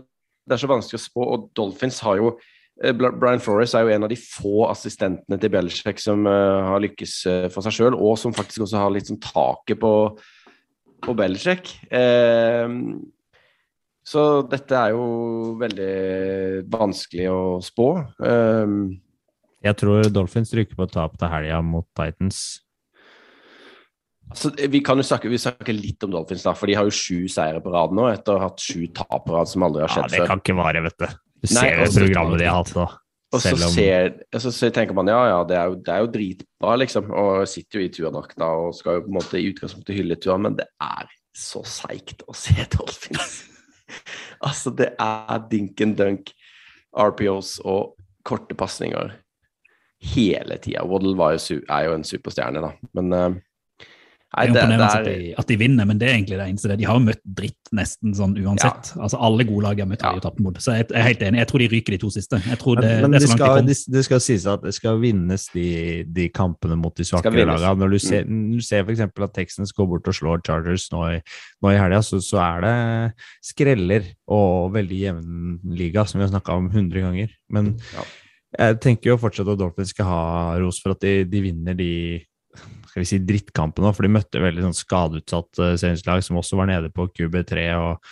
det 0.50 0.58
er 0.58 0.64
så 0.64 0.72
vanskelig 0.72 1.00
å 1.00 1.04
spå. 1.06 1.28
Og 1.36 1.50
Dolphins 1.56 2.02
har 2.04 2.20
jo 2.20 2.34
Brian 2.80 3.42
Flores 3.44 3.74
er 3.76 3.84
jo 3.84 3.94
en 3.94 4.06
av 4.08 4.12
de 4.12 4.16
få 4.20 4.64
assistentene 4.70 5.36
til 5.42 5.52
Belichick 5.52 6.00
som 6.00 6.24
uh, 6.30 6.72
har 6.72 6.84
lykkes 6.86 7.16
uh, 7.28 7.48
for 7.52 7.66
seg 7.66 7.76
sjøl, 7.76 7.98
og 8.00 8.16
som 8.22 8.36
faktisk 8.36 8.64
også 8.64 8.80
har 8.80 8.94
litt 8.96 9.10
sånn 9.12 9.20
taket 9.24 9.82
på, 9.82 9.94
på 11.04 11.16
Belichick. 11.20 11.74
Uh, 11.92 13.02
så 14.10 14.24
dette 14.50 14.74
er 14.74 14.96
jo 14.96 15.04
veldig 15.60 15.92
vanskelig 16.72 17.28
å 17.30 17.44
spå. 17.62 17.92
Eh, 18.26 18.72
Jeg 19.68 19.78
tror 19.78 20.10
Dolphins 20.10 20.54
ryker 20.58 20.80
på 20.80 20.88
tap 20.90 21.20
til 21.20 21.30
helga 21.30 21.60
mot 21.62 21.86
Titans. 21.94 22.64
altså, 24.32 24.50
vi 24.70 24.82
kan 24.86 24.98
jo 24.98 25.06
snakke, 25.06 25.30
vi 25.30 25.38
snakker 25.38 25.76
litt 25.78 26.04
om 26.08 26.16
Dolphins, 26.16 26.48
da, 26.48 26.56
for 26.58 26.66
de 26.66 26.78
har 26.80 26.90
jo 26.90 26.96
sju 26.96 27.28
seire 27.30 27.62
på 27.62 27.74
rad 27.74 27.94
nå, 27.94 28.08
etter 28.10 28.34
å 28.34 28.42
ha 28.42 28.50
hatt 28.50 28.64
sju 28.64 28.88
tap 28.88 29.28
på 29.28 29.36
rad 29.36 29.52
som 29.52 29.68
aldri 29.68 29.86
har 29.86 29.94
skjedd 29.94 30.08
før. 30.08 30.10
Ja, 30.10 30.16
det 30.16 30.24
før. 30.24 30.32
kan 30.32 30.44
ikke 30.46 30.58
vare, 30.58 30.86
vet 30.88 30.98
du. 31.04 31.08
Du 31.40 31.54
Nei, 31.54 31.62
ser 31.62 31.84
altså- 31.86 32.04
programmet 32.04 32.42
de 32.42 32.50
har 32.50 32.64
hatt 32.64 32.76
nå. 32.76 32.88
Og 33.30 33.42
så, 33.44 33.52
om- 33.54 33.74
ser, 33.74 34.16
altså, 34.34 34.50
så 34.52 34.72
tenker 34.74 34.96
man 34.98 35.08
ja, 35.08 35.20
ja, 35.30 35.44
det 35.46 35.56
er, 35.56 35.66
jo, 35.70 35.76
det 35.86 35.94
er 35.94 36.00
jo 36.02 36.10
dritbra, 36.16 36.76
liksom. 36.82 37.12
Og 37.14 37.48
sitter 37.48 37.80
jo 37.80 37.86
i 37.86 37.92
tuadrakta 37.94 38.48
og 38.58 38.74
skal 38.74 38.98
jo 38.98 39.04
på 39.06 39.12
en 39.12 39.18
måte 39.20 39.38
i 39.38 39.52
utgangspunktet 39.52 40.00
hylle 40.00 40.18
turen, 40.18 40.48
men 40.48 40.58
det 40.58 40.66
er 40.82 41.12
så 41.38 41.62
seigt 41.62 42.24
å 42.26 42.34
se 42.34 42.56
Dolphins. 42.74 43.44
altså, 44.48 44.74
det 44.76 44.96
er 44.98 45.46
dink 45.52 45.80
and 45.86 45.98
dunk, 46.00 46.34
RPOs 46.98 47.60
og 47.70 47.94
korte 48.26 48.58
pasninger 48.58 49.14
hele 50.16 50.58
tida. 50.58 50.84
Waddle 50.88 51.14
er 51.70 51.86
jo 51.86 51.94
en 51.94 52.08
superstjerne, 52.08 52.64
da. 52.66 52.74
Men 52.98 53.14
eh, 53.14 53.38
nei, 54.38 54.46
Det 54.46 54.60
er 54.62 54.64
imponerende 54.64 54.88
at, 54.94 55.06
de, 55.08 55.34
at 55.42 55.48
de 55.50 55.56
vinner, 55.58 55.86
men 55.90 55.98
det 56.00 56.08
er 56.10 56.14
egentlig 56.18 56.38
det 56.38 56.46
eneste. 56.48 56.76
De 56.78 56.86
har 56.86 56.98
jo 57.00 57.04
møtt 57.06 57.22
dritt 57.26 57.72
nesten 57.74 58.14
sånn 58.18 58.36
uansett. 58.38 58.92
Altså 59.02 59.18
Alle 59.26 59.46
gode 59.50 59.64
lag 59.66 59.80
har 59.82 59.88
møtt 59.90 60.04
Ja. 60.06 60.12
de 60.14 60.22
tapt 60.22 60.40
mot. 60.40 60.58
Så 60.62 60.76
jeg, 60.78 60.86
jeg 60.90 61.00
er 61.02 61.08
helt 61.08 61.24
enig. 61.26 61.40
Jeg 61.42 61.48
tror 61.50 61.64
de 61.64 61.70
ryker 61.74 61.96
de 61.96 62.00
to 62.04 62.10
siste. 62.14 62.42
Jeg 62.46 62.60
tror 62.62 62.82
det, 62.82 62.92
Men, 63.02 63.02
men 63.02 63.12
det 63.12 63.22
er 63.22 63.26
så 63.26 63.32
langt 63.34 63.42
skal, 63.42 63.56
de 63.64 63.68
det, 63.74 63.78
kom. 63.80 63.94
det 63.98 64.04
skal 64.06 64.22
sies 64.28 64.46
at 64.54 64.62
det 64.68 64.74
skal 64.78 65.02
vinnes 65.02 65.48
de, 65.54 65.68
de 66.20 66.30
kampene 66.30 66.78
mot 66.78 66.96
de 66.96 67.08
svakere 67.10 67.46
lagene. 67.50 67.74
Når 67.82 67.90
du 67.96 68.00
ser, 68.06 68.30
mm. 68.30 68.46
du 68.58 68.62
ser 68.66 68.86
f.eks. 68.86 69.02
at 69.10 69.34
Texans 69.34 69.74
går 69.74 69.90
bort 69.96 70.08
og 70.08 70.14
slår 70.22 70.46
Chargers 70.46 70.88
nå 70.94 71.04
i, 71.16 71.20
nå 71.66 71.74
i 71.74 71.78
helga, 71.82 72.02
så, 72.06 72.22
så 72.22 72.38
er 72.46 72.66
det 72.68 72.76
skreller 73.50 74.08
og 74.30 74.74
veldig 74.78 75.00
jevn 75.04 75.60
liga, 75.74 76.06
som 76.06 76.20
vi 76.20 76.28
har 76.28 76.34
snakka 76.34 76.58
om 76.62 76.70
100 76.70 77.02
ganger. 77.08 77.34
Men 77.50 77.76
Ja. 77.94 78.04
jeg 78.60 78.80
tenker 78.82 79.12
jo 79.12 79.18
fortsatt 79.22 79.48
at 79.54 79.60
Dolphins 79.60 79.90
skal 79.94 80.06
ha 80.10 80.22
ros 80.62 80.80
for 80.82 80.96
at 80.96 81.02
de, 81.02 81.24
de 81.30 81.42
vinner 81.42 81.74
de 81.78 81.92
skal 82.90 83.04
vi 83.04 83.08
si 83.08 83.20
drittkampen 83.22 83.86
nå, 83.86 83.92
for 83.96 84.06
de 84.06 84.12
møtte 84.14 84.42
veldig 84.42 84.64
sånn 84.66 84.78
skadeutsatt 84.78 85.62
uh, 85.62 85.74
serieslag 85.80 86.24
som 86.26 86.40
også 86.42 86.58
var 86.60 86.70
nede 86.72 86.90
på 86.94 87.08
QB3 87.14 87.66
og 87.78 88.10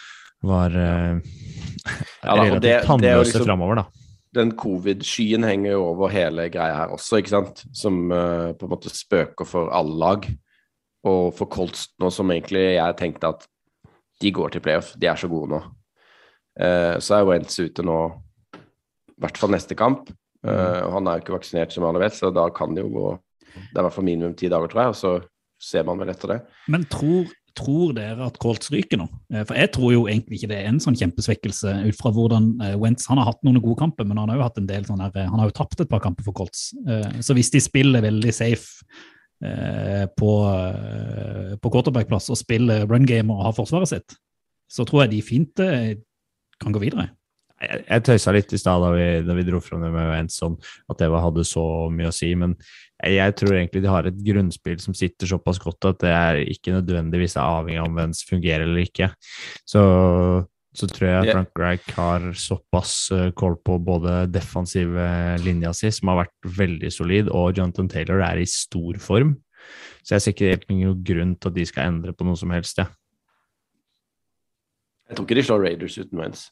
var 0.48 0.76
uh, 0.76 1.18
Ja 2.24 2.36
da, 2.36 2.44
relativt 2.44 2.66
det- 2.68 2.84
tannløse 2.86 3.32
liksom- 3.32 3.48
framover, 3.48 3.82
da. 3.82 3.86
den 4.38 4.52
covid-skyen 4.60 5.48
henger 5.48 5.72
jo 5.72 5.86
over 5.94 6.12
hele 6.14 6.50
greia 6.54 6.84
her 6.84 6.94
også, 6.94 7.22
ikke 7.22 7.34
sant? 7.34 7.64
Som 7.74 8.12
uh, 8.12 8.54
på 8.54 8.68
en 8.68 8.74
måte 8.76 8.94
spøker 8.94 9.48
for 9.50 9.72
alle 9.74 9.98
lag. 9.98 10.28
Og 11.08 11.34
for 11.38 11.50
Colts 11.50 11.88
nå, 12.02 12.12
som 12.14 12.30
egentlig 12.34 12.76
jeg 12.76 12.98
tenkte 13.00 13.32
at 13.32 13.48
de 14.22 14.32
går 14.34 14.54
til 14.54 14.62
playoff, 14.62 14.92
de 14.98 15.08
er 15.10 15.18
så 15.18 15.30
gode 15.32 15.56
nå. 15.56 15.64
Uh, 16.60 16.98
så 17.02 17.18
er 17.18 17.28
Wentz 17.30 17.58
ute 17.62 17.86
nå, 17.86 17.98
i 18.58 19.22
hvert 19.24 19.38
fall 19.42 19.54
neste 19.56 19.78
kamp. 19.78 20.12
Eh, 20.46 20.82
og 20.86 20.94
han 20.94 21.08
er 21.08 21.18
jo 21.18 21.24
ikke 21.26 21.34
vaksinert, 21.34 21.74
som 21.74 21.86
alle 21.88 22.02
vet, 22.04 22.16
så 22.16 22.30
da 22.34 22.46
kan 22.54 22.76
det 22.76 22.84
jo 22.86 22.92
gå 22.94 23.08
Det 23.58 23.76
er 23.76 23.84
i 23.84 23.88
hvert 23.88 23.98
fall 23.98 24.08
minimum 24.08 24.38
ti 24.38 24.50
dager, 24.52 24.72
tror 24.72 24.84
jeg, 24.84 24.94
og 24.94 25.02
så 25.02 25.18
ser 25.62 25.86
man 25.88 26.00
vel 26.02 26.12
etter 26.14 26.34
det. 26.36 26.38
Men 26.72 26.86
tror, 26.92 27.28
tror 27.58 27.94
dere 27.98 28.28
at 28.28 28.38
Colts 28.42 28.70
ryker 28.74 29.02
nå? 29.02 29.08
Eh, 29.34 29.44
For 29.48 29.58
jeg 29.58 29.72
tror 29.76 29.94
jo 29.96 30.06
egentlig 30.06 30.40
ikke 30.40 30.52
det 30.54 30.62
er 30.62 30.70
en 30.70 30.82
sånn 30.84 30.98
kjempesvekkelse 31.00 31.74
ut 31.88 32.00
fra 32.00 32.14
hvordan 32.14 32.50
eh, 32.64 32.78
Wentz 32.80 33.10
Han 33.10 33.22
har 33.22 33.32
hatt 33.32 33.44
noen 33.48 33.60
gode 33.64 33.80
kamper, 33.82 34.08
men 34.08 34.22
han 34.22 34.32
har 34.32 34.40
jo 34.40 34.48
hatt 34.48 34.62
en 34.62 34.70
del 34.70 34.88
sånn 34.88 35.02
her, 35.04 35.14
eh, 35.16 35.30
Han 35.30 35.42
har 35.42 35.50
jo 35.50 35.58
tapt 35.58 35.82
et 35.82 35.92
par 35.92 36.04
kamper 36.04 36.28
for 36.28 36.38
Colts. 36.38 36.70
Så 37.26 37.38
hvis 37.38 37.52
de 37.54 37.64
spiller 37.64 38.06
veldig 38.06 38.34
safe 38.36 38.86
på, 40.18 40.30
på 41.62 41.70
quarterback-plass 41.70 42.32
og 42.34 42.40
spiller 42.40 42.88
run 42.90 43.06
game 43.06 43.30
og 43.30 43.44
har 43.46 43.54
forsvaret 43.54 43.92
sitt, 43.92 44.16
så 44.66 44.82
tror 44.88 45.04
jeg 45.04 45.12
de 45.12 45.20
fint 45.22 45.62
kan 46.58 46.74
gå 46.74 46.82
videre. 46.82 47.12
Jeg, 47.58 47.86
jeg 47.88 48.04
tøysa 48.06 48.32
litt 48.36 48.52
i 48.54 48.58
stad 48.62 48.84
da, 48.84 48.92
vi- 48.94 49.22
da 49.26 49.34
vi 49.34 49.44
dro 49.48 49.58
fram 49.64 49.82
det 49.82 49.90
med 49.94 50.12
Wentz, 50.12 50.42
at 50.44 50.98
det 51.00 51.08
hadde 51.10 51.44
så 51.48 51.64
mye 51.90 52.12
å 52.12 52.14
si. 52.14 52.34
Men 52.38 52.54
jeg, 53.02 53.16
jeg 53.18 53.36
tror 53.40 53.56
egentlig 53.58 53.82
de 53.82 53.90
har 53.90 54.06
et 54.06 54.20
grunnspill 54.28 54.78
som 54.84 54.94
sitter 54.94 55.26
såpass 55.32 55.58
godt 55.64 55.86
at 55.90 56.00
det 56.04 56.12
er 56.14 56.42
ikke 56.44 56.76
nødvendigvis 56.76 57.36
er 57.38 57.48
avhengig 57.48 57.82
av 57.82 57.90
om 57.90 58.14
som 58.14 58.30
fungerer 58.36 58.68
eller 58.68 58.84
ikke. 58.86 59.10
Så, 59.66 59.82
så 60.78 60.90
tror 60.92 61.08
jeg 61.10 61.32
Frank 61.34 61.58
Reich 61.58 61.90
har 61.98 62.28
såpass 62.38 62.94
eh, 63.16 63.32
koll 63.34 63.56
på 63.66 63.80
både 63.82 64.28
defensive 64.30 65.08
linja 65.42 65.74
si, 65.74 65.90
som 65.92 66.10
har 66.14 66.22
vært 66.28 66.52
veldig 66.62 66.92
solid, 66.94 67.30
og 67.34 67.58
Jonathan 67.58 67.90
Taylor 67.90 68.22
er 68.22 68.38
i 68.38 68.46
stor 68.46 69.00
form. 69.02 69.34
Så 70.06 70.14
jeg 70.16 70.22
ser 70.24 70.36
ikke 70.38 70.52
helt 70.54 70.70
noen 70.70 71.02
grunn 71.04 71.34
til 71.42 71.50
at 71.50 71.58
de 71.58 71.66
skal 71.68 71.90
endre 71.90 72.14
på 72.14 72.24
noe 72.30 72.38
som 72.38 72.54
helst. 72.54 72.78
Ja. 72.80 72.86
Jeg 75.10 75.18
tror 75.18 75.26
ikke 75.26 75.36
de 75.40 75.44
slår 75.48 75.64
Raiders 75.66 75.98
uten 75.98 76.20
Wentz. 76.22 76.46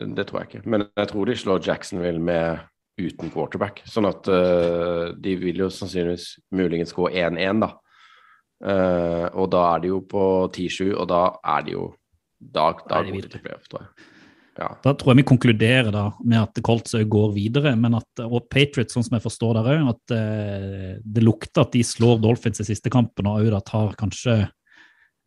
Det, 0.00 0.08
det 0.16 0.26
tror 0.28 0.40
jeg 0.40 0.50
ikke. 0.50 0.66
Men 0.72 0.88
jeg 0.96 1.12
tror 1.12 1.28
de 1.28 1.36
slår 1.36 1.64
Jacksonville 1.66 2.22
med 2.24 2.66
uten 3.00 3.32
quarterback. 3.32 3.82
Sånn 3.88 4.08
at 4.08 4.28
uh, 4.30 5.10
de 5.20 5.36
vil 5.40 5.64
jo 5.64 5.70
sannsynligvis 5.72 6.34
muligens 6.56 6.94
gå 6.96 7.08
1-1, 7.10 7.64
da. 7.64 7.74
Uh, 8.60 9.26
og 9.40 9.50
da 9.54 9.64
er 9.74 9.84
de 9.84 9.92
jo 9.92 10.02
på 10.08 10.24
10-7, 10.52 10.92
og 10.92 11.08
da 11.10 11.24
er 11.56 11.66
de 11.68 11.78
jo 11.78 11.88
Da, 12.40 12.70
da 12.88 13.02
går 13.04 13.18
de 13.20 13.28
til 13.28 13.40
playoff, 13.44 13.66
tror 13.68 13.82
jeg. 13.82 14.06
Ja. 14.56 14.68
Da 14.80 14.92
tror 14.96 15.12
jeg 15.12 15.18
vi 15.18 15.24
konkluderer 15.28 15.90
da 15.92 16.06
med 16.24 16.38
at 16.40 16.60
Colts 16.64 16.94
går 16.96 17.34
videre, 17.34 17.74
men 17.76 17.98
at, 17.98 18.22
og 18.24 18.46
Patriots, 18.48 18.94
sånn 18.96 19.04
som 19.04 19.18
jeg 19.18 19.24
forstår 19.26 19.58
der 19.58 19.68
òg, 19.74 19.90
at 19.92 20.14
uh, 20.16 20.94
det 21.04 21.24
lukter 21.24 21.66
at 21.66 21.76
de 21.76 21.82
slår 21.84 22.22
Dolphins 22.24 22.64
i 22.64 22.66
siste 22.70 22.92
kampen 22.92 23.28
og 23.28 23.42
òg 23.42 23.52
da 23.52 23.60
tar 23.60 23.92
kanskje 24.00 24.38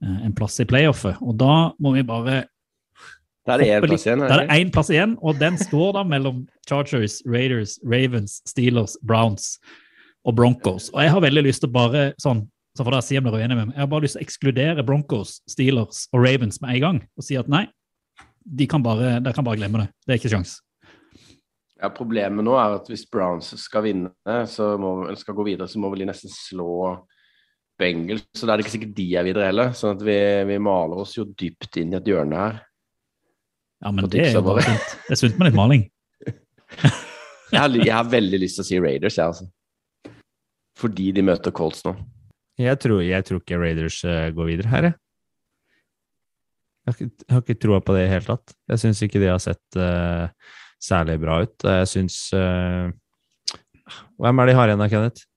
en 0.03 0.33
plass 0.36 0.57
i 0.59 0.65
playoffet. 0.67 1.21
Og 1.23 1.38
da 1.39 1.53
må 1.79 1.93
vi 1.93 2.01
bare 2.03 2.41
Da 3.43 3.58
er 3.58 3.60
det 3.60 3.69
én 3.75 3.84
plass 3.84 4.06
igjen. 4.08 4.23
Da 4.23 4.39
er 4.39 4.51
én 4.56 4.71
plass 4.71 4.89
igjen, 4.93 5.13
og 5.19 5.39
den 5.41 5.60
står 5.60 5.97
da 5.97 6.03
mellom 6.08 6.43
Chargers, 6.69 7.19
Raiders, 7.27 7.75
Ravens, 7.84 8.39
Steelers, 8.47 8.95
Browns 9.03 9.58
og 10.23 10.38
Broncos. 10.38 10.89
Og 10.93 11.03
jeg 11.03 11.12
har 11.12 11.23
veldig 11.25 11.43
lyst 11.49 11.63
til 11.63 11.71
å 11.71 11.75
bare 11.75 12.03
sånn, 12.23 12.45
så 12.77 12.86
får 12.86 12.95
dere 12.95 13.06
si 13.06 13.19
om 13.19 13.27
dere 13.27 13.41
er 13.41 13.47
enige 13.49 13.60
med 13.60 13.69
meg, 13.69 13.75
jeg 13.75 13.84
har 13.84 13.91
bare 13.91 14.06
lyst 14.08 14.17
til 14.17 14.23
å 14.23 14.27
ekskludere 14.27 14.86
Broncos, 14.88 15.38
Steelers 15.51 16.06
og 16.13 16.23
Ravens 16.23 16.62
med 16.63 16.77
en 16.77 16.84
gang, 16.86 17.01
og 17.19 17.27
si 17.27 17.38
at 17.39 17.51
nei, 17.51 17.65
de 18.43 18.67
kan 18.69 18.84
bare, 18.84 19.17
de 19.23 19.36
kan 19.36 19.45
bare 19.45 19.60
glemme 19.60 19.84
det. 19.84 19.89
Det 20.06 20.15
er 20.15 20.21
ikke 20.21 20.32
sjans. 20.32 20.58
Ja, 21.84 21.89
problemet 21.91 22.45
nå 22.47 22.56
er 22.56 22.77
at 22.77 22.88
hvis 22.88 23.03
Browns 23.12 23.51
skal 23.60 23.84
vinne, 23.84 24.38
så 24.47 24.73
må, 24.79 25.01
eller 25.03 25.19
skal 25.19 25.36
gå 25.36 25.43
videre, 25.49 25.67
så 25.67 25.82
må 25.84 25.91
vel 25.91 26.06
de 26.06 26.13
nesten 26.13 26.32
slå 26.32 26.93
Bengals. 27.79 28.23
Så 28.32 28.47
da 28.47 28.53
er 28.53 28.62
det 28.62 28.67
ikke 28.67 28.77
sikkert 28.77 28.93
de 28.95 29.08
er 29.19 29.25
videre 29.27 29.49
heller. 29.49 29.73
Sånn 29.75 29.97
at 29.97 30.03
vi, 30.06 30.15
vi 30.47 30.60
maler 30.63 31.01
oss 31.03 31.17
jo 31.17 31.25
dypt 31.27 31.82
inn 31.82 31.91
i 31.91 31.97
et 31.99 32.08
hjørne 32.08 32.39
her. 32.39 32.62
Ja, 33.83 33.91
men 33.91 34.07
det 34.07 34.21
er 34.29 34.37
jo 34.37 34.43
bare 34.45 34.63
fint. 34.63 34.93
Det 35.07 35.15
er 35.15 35.19
sunt 35.19 35.39
med 35.39 35.49
litt 35.49 35.59
maling. 35.59 35.87
Jeg 37.53 37.61
har, 37.61 37.69
jeg 37.69 37.93
har 37.93 38.07
veldig 38.09 38.37
lyst 38.41 38.57
til 38.57 38.63
å 38.63 38.65
si 38.65 38.77
Raiders, 38.81 39.17
jeg, 39.19 39.29
altså. 39.29 40.15
Fordi 40.81 41.11
de 41.13 41.21
møter 41.21 41.53
Colts 41.53 41.83
nå. 41.85 41.91
Jeg 42.57 42.79
tror, 42.81 43.03
jeg 43.05 43.25
tror 43.27 43.41
ikke 43.43 43.59
Raiders 43.61 43.99
eh, 44.09 44.31
går 44.33 44.47
videre 44.49 44.71
her, 44.71 44.87
jeg. 44.87 44.95
Jeg 46.83 46.89
har 46.89 46.97
ikke, 46.97 47.25
jeg 47.27 47.35
har 47.35 47.43
ikke 47.43 47.57
troa 47.61 47.79
på 47.85 47.93
det 47.93 48.01
i 48.01 48.07
det 48.07 48.13
hele 48.15 48.27
tatt. 48.27 48.55
Jeg 48.73 48.81
syns 48.81 49.03
ikke 49.05 49.21
de 49.21 49.29
har 49.29 49.43
sett 49.43 49.77
uh, 49.77 50.25
særlig 50.81 51.19
bra 51.21 51.37
ut. 51.45 51.67
Jeg 51.77 51.91
syns 51.93 52.17
uh, 52.35 52.89
Hvem 54.17 54.41
er 54.41 54.49
de 54.49 54.57
har 54.57 54.71
igjen 54.71 54.81
da, 54.81 54.89
Kenneth? 54.91 55.27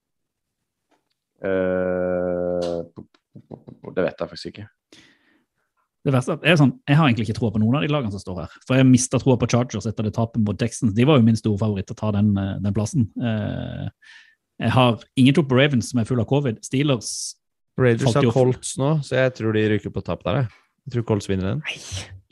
Uh, 1.37 2.81
det 3.93 4.07
vet 4.09 4.17
jeg 4.17 4.33
faktisk 4.33 4.51
ikke. 4.51 4.67
Det 6.07 6.13
verste 6.15 6.37
er 6.37 6.53
er 6.53 6.59
sånn, 6.59 6.69
jeg 6.87 6.95
har 6.95 7.09
egentlig 7.09 7.25
ikke 7.27 7.39
troa 7.41 7.51
på 7.51 7.59
noen 7.59 7.75
av 7.75 7.83
de 7.83 7.89
lagene 7.91 8.13
som 8.13 8.21
står 8.21 8.37
her. 8.45 8.53
For 8.63 8.79
jeg 8.79 8.87
mista 8.87 9.19
troa 9.19 9.35
på 9.41 9.49
Chargers 9.51 9.89
etter 9.89 10.07
det 10.07 10.13
tapet 10.15 10.39
mot 10.39 10.55
Texans. 10.59 10.93
De 10.95 11.03
var 11.07 11.19
jo 11.19 11.25
min 11.27 11.35
store 11.35 11.59
favoritt 11.59 11.89
til 11.89 11.97
å 11.97 11.99
ta 11.99 12.11
den, 12.15 12.29
eh, 12.39 12.53
den 12.63 12.75
plassen. 12.77 13.09
Eh, 13.19 13.89
jeg 14.63 14.71
har 14.71 15.03
ingen 15.19 15.35
tro 15.35 15.43
på 15.43 15.57
Ravens, 15.59 15.91
som 15.91 15.99
er 15.99 16.07
full 16.07 16.21
av 16.23 16.29
covid. 16.29 16.63
Steelers 16.63 17.35
Raiders 17.77 18.15
har 18.15 18.31
Colts 18.33 18.77
nå, 18.79 18.93
så 19.05 19.19
jeg 19.19 19.35
tror 19.37 19.53
de 19.53 19.65
ryker 19.73 19.93
på 19.93 20.01
tap 20.05 20.23
der. 20.23 20.39
Jeg, 20.41 20.49
jeg 20.87 20.95
tror 20.95 21.05
Colts 21.11 21.29
vinner 21.29 21.51
den. 21.51 21.61
Nei, 21.67 21.77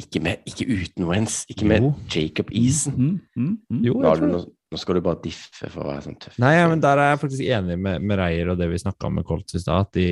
ikke, 0.01 0.23
med, 0.23 0.47
ikke 0.49 0.65
uten 0.71 1.09
Wentz. 1.11 1.43
Ikke 1.51 1.67
med 1.69 1.83
Jo. 1.83 1.93
Jacob 2.15 2.49
Eason. 2.55 2.95
mm, 2.95 3.19
mm, 3.35 3.53
mm. 3.69 3.83
Jo, 3.85 3.99
jeg 3.99 4.21
tror 4.23 4.31
det. 4.31 4.41
nå 4.71 4.79
skal 4.81 4.97
du 4.97 5.03
bare 5.05 5.21
diffe 5.21 5.69
for 5.69 5.83
å 5.83 5.91
være 5.91 6.07
sånn 6.07 6.17
tøff. 6.23 6.39
Nei, 6.41 6.55
ja, 6.55 6.65
men 6.71 6.81
der 6.83 7.03
er 7.03 7.13
jeg 7.13 7.21
faktisk 7.27 7.53
enig 7.59 7.77
med, 7.77 8.01
med 8.01 8.19
Reier 8.23 8.55
og 8.55 8.57
det 8.59 8.71
vi 8.71 8.81
snakka 8.81 9.11
om 9.11 9.19
med 9.19 9.27
Colts 9.27 9.59
i 9.59 9.61
stad, 9.61 9.85
at 9.85 9.99
de, 9.99 10.07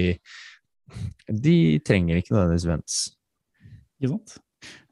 de 1.48 1.58
trenger 1.88 2.20
ikke 2.20 2.36
nødvendigvis 2.36 2.70
Wentz. 2.70 3.02
Ikke 4.04 4.18
sant? 4.18 4.36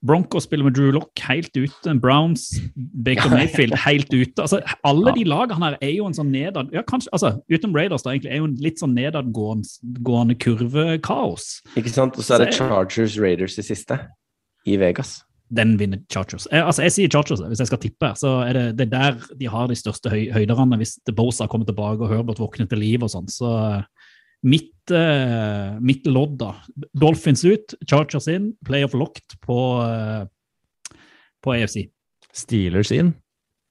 Broncos 0.03 0.43
spiller 0.47 0.65
med 0.65 0.75
Drew 0.75 0.91
Lock 0.91 1.19
helt 1.29 1.55
ute. 1.55 1.93
Browns, 2.01 2.49
Baker 2.75 3.29
Mayfield 3.31 3.75
helt 3.85 4.09
ute. 4.11 4.41
Altså, 4.41 4.59
alle 4.87 5.13
de 5.15 5.23
lagene 5.27 5.61
her 5.61 5.77
er 5.79 5.93
jo 5.93 6.07
en 6.09 6.15
sånn 6.17 6.31
nedad... 6.33 6.71
Ja, 6.75 6.81
kanskje, 6.87 7.11
altså, 7.15 7.35
utenom 7.51 7.77
Raiders, 7.77 8.03
da, 8.03 8.11
egentlig, 8.15 8.31
er 8.33 8.41
jo 8.41 8.47
en 8.49 8.55
litt 8.63 8.81
sånn 8.81 8.95
nedadgående 8.97 10.37
kurvekaos. 10.41 11.51
Ikke 11.79 11.93
sant? 11.93 12.17
Og 12.17 12.25
så 12.25 12.35
er 12.35 12.45
det 12.45 12.49
er- 12.53 12.57
Chargers 12.59 13.19
Raiders 13.21 13.59
i 13.61 13.67
siste, 13.67 13.99
i 14.67 14.79
Vegas. 14.81 15.19
Den 15.51 15.75
vinner 15.79 15.99
Chargers. 16.11 16.47
Jeg, 16.51 16.63
altså, 16.63 16.85
jeg 16.87 16.95
sier 16.95 17.11
Chargers 17.11 17.41
hvis 17.43 17.59
jeg 17.59 17.67
skal 17.67 17.81
tippe. 17.83 18.11
så 18.15 18.37
er 18.47 18.55
det, 18.55 18.65
det 18.79 18.85
er 18.87 18.91
der 18.91 19.35
de 19.39 19.49
har 19.51 19.67
de 19.67 19.75
største 19.75 20.11
høy, 20.11 20.29
høyderne. 20.31 20.79
Hvis 20.79 20.97
Bosa 21.15 21.47
kommer 21.51 21.67
tilbake 21.67 22.07
og 22.07 22.11
Herbert 22.11 22.39
våkner 22.39 22.69
til 22.71 22.79
liv 22.79 23.03
og 23.03 23.11
sånn. 23.11 23.27
Så 23.27 23.51
mitt, 24.47 24.93
uh, 24.93 25.77
mitt 25.83 26.07
lodd, 26.09 26.37
da. 26.41 26.53
Dolphins 26.97 27.43
ut, 27.45 27.75
Chargers 27.87 28.29
inn, 28.31 28.51
playoff 28.67 28.95
locked 28.97 29.37
på, 29.45 29.57
uh, 29.81 30.95
på 31.43 31.55
EFC. 31.57 31.85
Steelers 32.35 32.93
inn. 32.95 33.13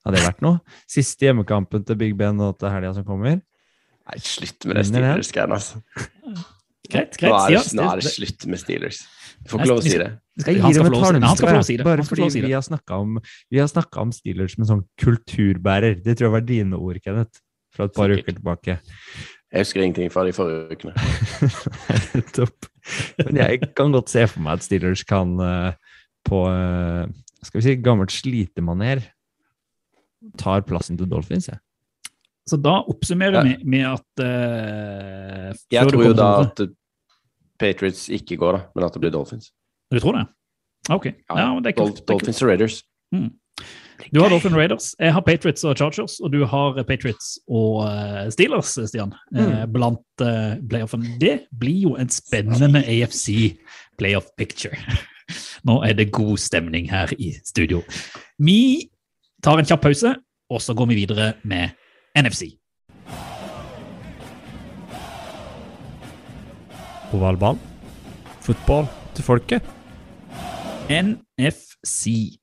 Hadde 0.04 0.16
det 0.16 0.28
vært 0.30 0.44
noe? 0.44 0.60
Siste 0.88 1.28
hjemmekampen 1.28 1.84
til 1.86 1.98
Big 2.00 2.16
Ben 2.18 2.38
nå 2.38 2.52
til 2.58 2.72
helga 2.72 2.94
som 2.96 3.04
kommer. 3.08 3.40
Nei, 3.40 4.22
slutt 4.24 4.64
med 4.66 4.80
det? 4.80 4.86
Steelers-greiene, 4.88 5.58
altså. 5.58 5.82
Greit, 6.90 7.18
Nå 7.22 7.30
er, 7.36 7.52
det, 7.54 7.74
nå 7.78 7.84
er 7.86 8.00
det 8.00 8.10
slutt 8.10 8.46
med 8.50 8.58
Steelers. 8.58 9.02
Du 9.44 9.52
får 9.52 9.60
ikke 9.60 9.68
lov 9.70 9.80
å 9.80 9.84
si 9.84 9.92
det. 10.00 10.08
han 10.10 10.42
skal. 10.42 10.56
Han 10.64 10.74
skal 10.74 10.88
få 10.88 11.52
lov 11.52 11.60
å 11.60 11.66
si 11.68 11.76
det. 11.78 11.86
bare 11.86 12.06
fordi 12.06 12.42
vi 12.42 12.54
har 12.54 12.64
snakka 12.66 12.98
om, 13.04 13.20
om 13.20 14.14
Steelers 14.16 14.56
som 14.56 14.64
en 14.64 14.70
sånn 14.72 14.82
kulturbærer. 15.00 16.00
Det 16.02 16.16
tror 16.16 16.28
jeg 16.30 16.34
var 16.34 16.48
dine 16.48 16.80
ord, 16.80 16.98
Kenneth, 17.04 17.44
fra 17.76 17.86
et 17.86 17.94
par 17.94 18.10
Sikkert. 18.10 18.26
uker 18.26 18.38
tilbake. 18.40 18.78
Jeg 19.50 19.64
husker 19.64 19.82
ingenting 19.82 20.12
fra 20.14 20.22
de 20.26 20.32
forrige 20.34 20.76
ukene. 20.76 20.92
Topp. 22.36 22.68
Men 23.24 23.40
jeg 23.42 23.60
kan 23.76 23.90
godt 23.92 24.12
se 24.12 24.26
for 24.30 24.44
meg 24.44 24.60
at 24.60 24.66
Steelers 24.66 25.02
kan 25.06 25.32
eh, 25.42 25.72
på 26.26 26.44
eh, 26.46 27.08
skal 27.42 27.58
vi 27.58 27.64
si 27.64 27.74
gammelt 27.82 28.14
slitemaner 28.14 29.02
tar 30.38 30.62
plassen 30.68 30.98
til 31.00 31.08
Dolphins. 31.10 31.48
Jeg. 31.48 31.58
Så 32.48 32.58
da 32.60 32.80
oppsummerer 32.90 33.40
Ja. 33.40 33.42
vi 33.42 33.56
med 33.64 33.86
at 33.86 34.22
uh, 34.22 35.56
Jeg 35.72 35.88
tror 35.88 36.04
jo 36.04 36.12
da 36.16 36.28
at 36.44 36.60
Patriots 37.58 38.08
ikke 38.08 38.36
går, 38.36 38.52
da, 38.56 38.60
men 38.74 38.84
at 38.84 38.94
det 38.94 39.00
blir 39.00 39.12
Dolphins. 39.14 39.52
Du 39.92 39.98
tror 40.00 40.18
det? 40.18 40.26
Ok. 40.90 41.06
Ja, 41.06 41.38
ja 41.38 41.48
det 41.60 41.72
er 41.72 41.78
Dol 41.78 41.92
kult. 41.92 42.06
Dolphins 42.08 42.42
og 42.42 42.48
Raiders. 42.48 42.82
Du 44.14 44.20
har 44.22 44.28
Dolphin 44.32 44.54
Raiders, 44.56 44.94
jeg 44.98 45.12
har 45.12 45.20
Patriots 45.26 45.64
og 45.64 45.76
Chargers, 45.76 46.18
og 46.20 46.32
du 46.32 46.44
har 46.48 46.78
Patriots 46.88 47.38
og 47.48 47.84
eh, 47.88 48.30
Steelers, 48.32 48.72
Stian, 48.88 49.12
Mm. 49.32 49.72
blant 49.72 50.00
playoffene. 50.18 50.68
playoffen. 50.68 51.04
Det 51.20 51.40
blir 51.60 51.82
jo 51.82 51.94
en 51.96 52.08
spennende 52.08 52.82
AFC 52.86 53.56
playoff 53.98 54.26
picture. 54.38 54.76
Nå 55.68 55.82
er 55.86 55.92
det 55.94 56.10
god 56.12 56.36
stemning 56.38 56.88
her 56.90 57.12
i 57.18 57.32
studio. 57.44 57.82
Vi 58.38 58.88
tar 59.42 59.58
en 59.58 59.64
kjapp 59.68 59.82
pause, 59.82 60.14
og 60.50 60.60
så 60.60 60.74
går 60.74 60.86
vi 60.90 60.94
videre 61.04 61.32
med 61.44 61.70
NFC. 62.16 62.56
Ovalball. 67.12 67.58
Fotball 68.42 68.86
til 69.14 69.24
folket. 69.24 69.62
NFC. 70.90 72.39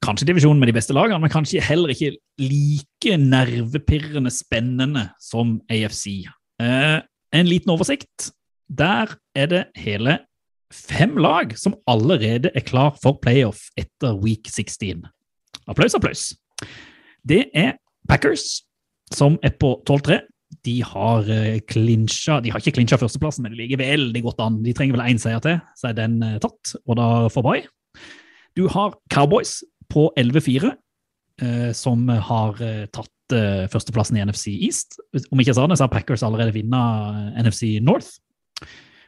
Kanskje 0.00 0.30
divisjonen 0.30 0.60
med 0.62 0.70
de 0.70 0.76
beste 0.78 0.94
lagene, 0.96 1.20
men 1.20 1.32
kanskje 1.32 1.60
heller 1.60 1.92
ikke 1.92 2.14
like 2.40 3.16
nervepirrende 3.20 4.32
spennende 4.32 5.10
som 5.20 5.58
AFC. 5.68 6.24
Eh, 6.62 6.98
en 7.36 7.48
liten 7.48 7.72
oversikt. 7.72 8.30
Der 8.70 9.12
er 9.36 9.46
det 9.50 9.64
hele 9.76 10.18
fem 10.72 11.18
lag 11.18 11.52
som 11.58 11.74
allerede 11.90 12.50
er 12.54 12.64
klar 12.64 12.94
for 13.02 13.18
playoff 13.22 13.68
etter 13.76 14.16
week 14.16 14.48
16. 14.48 15.04
Applaus, 15.68 15.94
applaus. 15.94 16.30
Det 17.26 17.50
er 17.54 17.76
Packers, 18.08 18.62
som 19.12 19.36
er 19.42 19.52
på 19.60 19.74
12-3. 19.88 20.20
De 20.66 20.80
har 20.82 21.28
klinsja 21.70 22.40
De 22.42 22.50
har 22.50 22.58
ikke 22.58 22.74
klinsja 22.80 22.98
førsteplassen, 22.98 23.44
men 23.44 23.52
de 23.52 23.60
ligger 23.60 23.82
veldig 23.82 24.22
godt 24.22 24.40
an. 24.42 24.62
De 24.64 24.72
trenger 24.74 24.96
vel 24.96 25.12
én 25.12 25.20
seier 25.20 25.42
til, 25.44 25.60
så 25.78 25.90
er 25.90 25.98
den 25.98 26.22
eh, 26.26 26.40
tatt, 26.42 26.74
og 26.86 26.98
da 26.98 27.10
får 27.30 27.46
Bay. 27.46 27.62
Du 28.58 28.66
har 28.72 28.96
Cowboys 29.12 29.60
på 29.90 30.08
11-4, 30.18 30.70
eh, 31.42 31.70
som 31.76 32.06
har 32.08 32.60
eh, 32.64 32.86
tatt 32.92 33.34
eh, 33.36 33.66
førsteplassen 33.70 34.18
i 34.18 34.24
NFC 34.26 34.54
East. 34.54 34.98
Om 35.30 35.40
ikke 35.40 35.52
jeg 35.52 35.58
sa 35.58 35.66
det, 35.66 35.78
så 35.78 35.86
har 35.86 35.94
Packers 35.94 36.24
allerede 36.26 36.54
vunnet 36.56 37.34
NFC 37.42 37.76
North. 37.84 38.18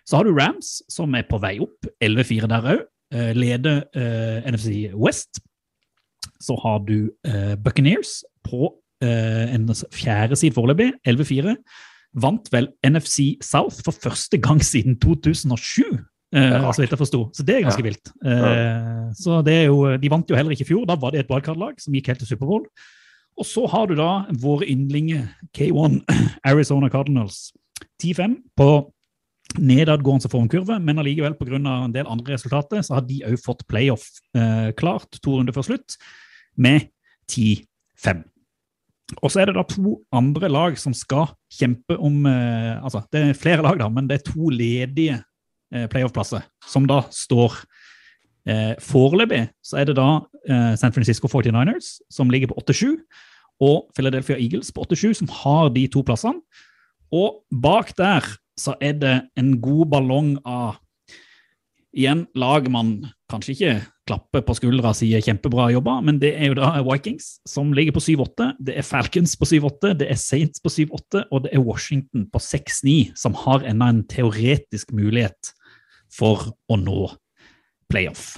Så 0.02 0.18
har 0.18 0.26
du 0.26 0.34
Rams, 0.34 0.80
som 0.90 1.14
er 1.14 1.28
på 1.28 1.38
vei 1.42 1.56
opp, 1.62 1.86
11-4 2.02 2.50
der 2.50 2.68
òg. 2.74 2.88
Leder 3.36 3.82
NFC 4.48 4.88
West. 4.96 5.36
Så 6.40 6.56
har 6.62 6.80
du 6.88 7.12
Buccaneers 7.62 8.22
på 8.42 8.70
en 9.04 9.68
fjerde 9.92 10.38
side 10.40 10.56
foreløpig, 10.56 10.88
11-4. 11.04 11.52
Vant 12.24 12.48
vel 12.50 12.70
NFC 12.82 13.36
South 13.44 13.84
for 13.84 13.94
første 13.94 14.40
gang 14.42 14.64
siden 14.64 14.96
2007. 15.04 16.00
Så 16.32 16.80
vidt 16.80 16.94
jeg 16.94 17.00
forsto. 17.02 17.22
Så 17.36 17.44
det 17.44 17.58
er 17.58 17.66
ganske 17.66 17.84
vilt. 17.84 18.12
Eh, 18.24 19.12
Så 19.18 19.42
det 19.44 19.52
er 19.52 19.66
jo, 19.66 19.96
De 20.00 20.08
vant 20.12 20.28
jo 20.28 20.36
heller 20.38 20.54
ikke 20.54 20.64
i 20.64 20.70
fjor. 20.72 20.86
Da 20.88 20.96
var 20.96 21.12
det 21.12 21.24
et 21.24 21.30
wildcard-lag 21.30 21.80
som 21.80 21.92
gikk 21.92 22.08
helt 22.08 22.22
til 22.24 22.32
Superbowl. 22.32 22.64
Og 23.38 23.46
så 23.48 23.66
har 23.68 23.86
du 23.88 23.94
da 23.96 24.26
våre 24.40 24.68
yndlinger 24.68 25.28
K1 25.56 26.02
Arizona 26.50 26.88
Cardinals 26.92 27.52
10-5 28.02 28.36
på 28.56 28.68
nedadgående 29.60 30.30
formkurve, 30.32 30.78
men 30.80 31.00
allikevel 31.00 31.34
pga. 31.36 31.58
en 31.60 31.92
del 31.92 32.08
andre 32.08 32.36
resultater 32.36 32.82
så 32.84 32.96
har 32.96 33.06
de 33.08 33.20
òg 33.28 33.36
fått 33.42 33.66
playoff 33.68 34.06
eh, 34.36 34.70
klart 34.78 35.20
to 35.20 35.36
runder 35.36 35.52
før 35.52 35.66
slutt, 35.66 35.96
med 36.56 36.88
10-5. 37.28 38.22
Og 39.20 39.28
så 39.32 39.42
er 39.42 39.50
det 39.50 39.58
da 39.58 39.64
to 39.68 39.98
andre 40.14 40.48
lag 40.48 40.78
som 40.80 40.94
skal 40.96 41.34
kjempe 41.52 41.98
om 42.00 42.24
eh, 42.28 42.78
Altså, 42.80 43.02
det 43.12 43.20
er 43.26 43.36
flere 43.36 43.64
lag, 43.64 43.76
da, 43.82 43.90
men 43.92 44.08
det 44.08 44.20
er 44.20 44.30
to 44.30 44.48
ledige 44.52 45.18
playoff-plasser 45.92 46.44
som 46.68 46.86
da 46.90 47.02
står 47.12 47.56
eh, 48.48 48.74
Foreløpig 48.82 49.46
så 49.64 49.80
er 49.80 49.88
det 49.88 49.96
da 49.98 50.08
eh, 50.48 50.74
San 50.80 50.94
Francisco 50.94 51.30
49ers, 51.30 51.98
som 52.12 52.30
ligger 52.32 52.52
på 52.52 52.60
8-7, 52.62 52.98
og 53.62 53.88
Philadelphia 53.96 54.38
Eagles 54.40 54.72
på 54.74 54.84
8-7, 54.88 55.22
som 55.22 55.32
har 55.42 55.70
de 55.74 55.86
to 55.90 56.02
plassene. 56.06 56.42
Og 57.12 57.42
bak 57.62 57.92
der 57.98 58.26
så 58.58 58.74
er 58.80 58.96
det 58.98 59.16
en 59.38 59.56
god 59.62 59.92
ballong 59.92 60.36
av 60.44 60.78
Igjen 61.92 62.22
lag 62.40 62.64
man 62.72 63.02
kanskje 63.28 63.52
ikke 63.52 63.72
klapper 64.08 64.40
på 64.46 64.54
skuldra 64.56 64.94
og 64.94 64.96
sier 64.96 65.20
kjempebra 65.20 65.66
jobba, 65.74 65.98
men 66.00 66.16
det 66.22 66.30
er 66.38 66.48
jo 66.48 66.54
da 66.56 66.70
Vikings, 66.86 67.34
som 67.44 67.74
ligger 67.76 67.92
på 67.92 68.00
7-8. 68.00 68.46
Det 68.64 68.78
er 68.80 68.86
Falcons 68.86 69.34
på 69.36 69.48
7-8, 69.50 69.90
det 70.00 70.08
er 70.08 70.16
Saints 70.16 70.62
på 70.64 70.72
7-8, 70.72 71.26
og 71.28 71.44
det 71.44 71.52
er 71.52 71.60
Washington 71.60 72.24
på 72.32 72.40
6-9, 72.40 72.94
som 73.20 73.36
har 73.44 73.68
ennå 73.68 73.90
en 73.92 74.00
teoretisk 74.08 74.94
mulighet 74.96 75.52
for 76.12 76.50
å 76.68 76.78
nå 76.80 77.06
playoff. 77.92 78.36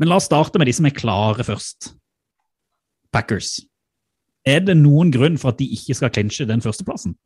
Men 0.00 0.10
la 0.10 0.20
oss 0.20 0.28
starte 0.30 0.60
med 0.60 0.70
de 0.70 0.74
som 0.76 0.88
er 0.88 0.96
klare 0.96 1.44
først. 1.46 1.92
Packers. 3.12 3.58
Er 4.46 4.62
det 4.64 4.78
noen 4.78 5.10
grunn 5.12 5.36
for 5.40 5.52
at 5.52 5.60
de 5.60 5.66
ikke 5.74 5.98
skal 5.98 6.12
clinche 6.14 6.46
den 6.48 6.62
førsteplassen? 6.64 7.16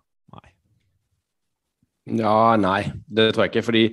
Ja, 2.04 2.56
nei, 2.60 2.90
det 3.06 3.30
tror 3.32 3.46
jeg 3.46 3.54
ikke. 3.54 3.66
Fordi 3.68 3.84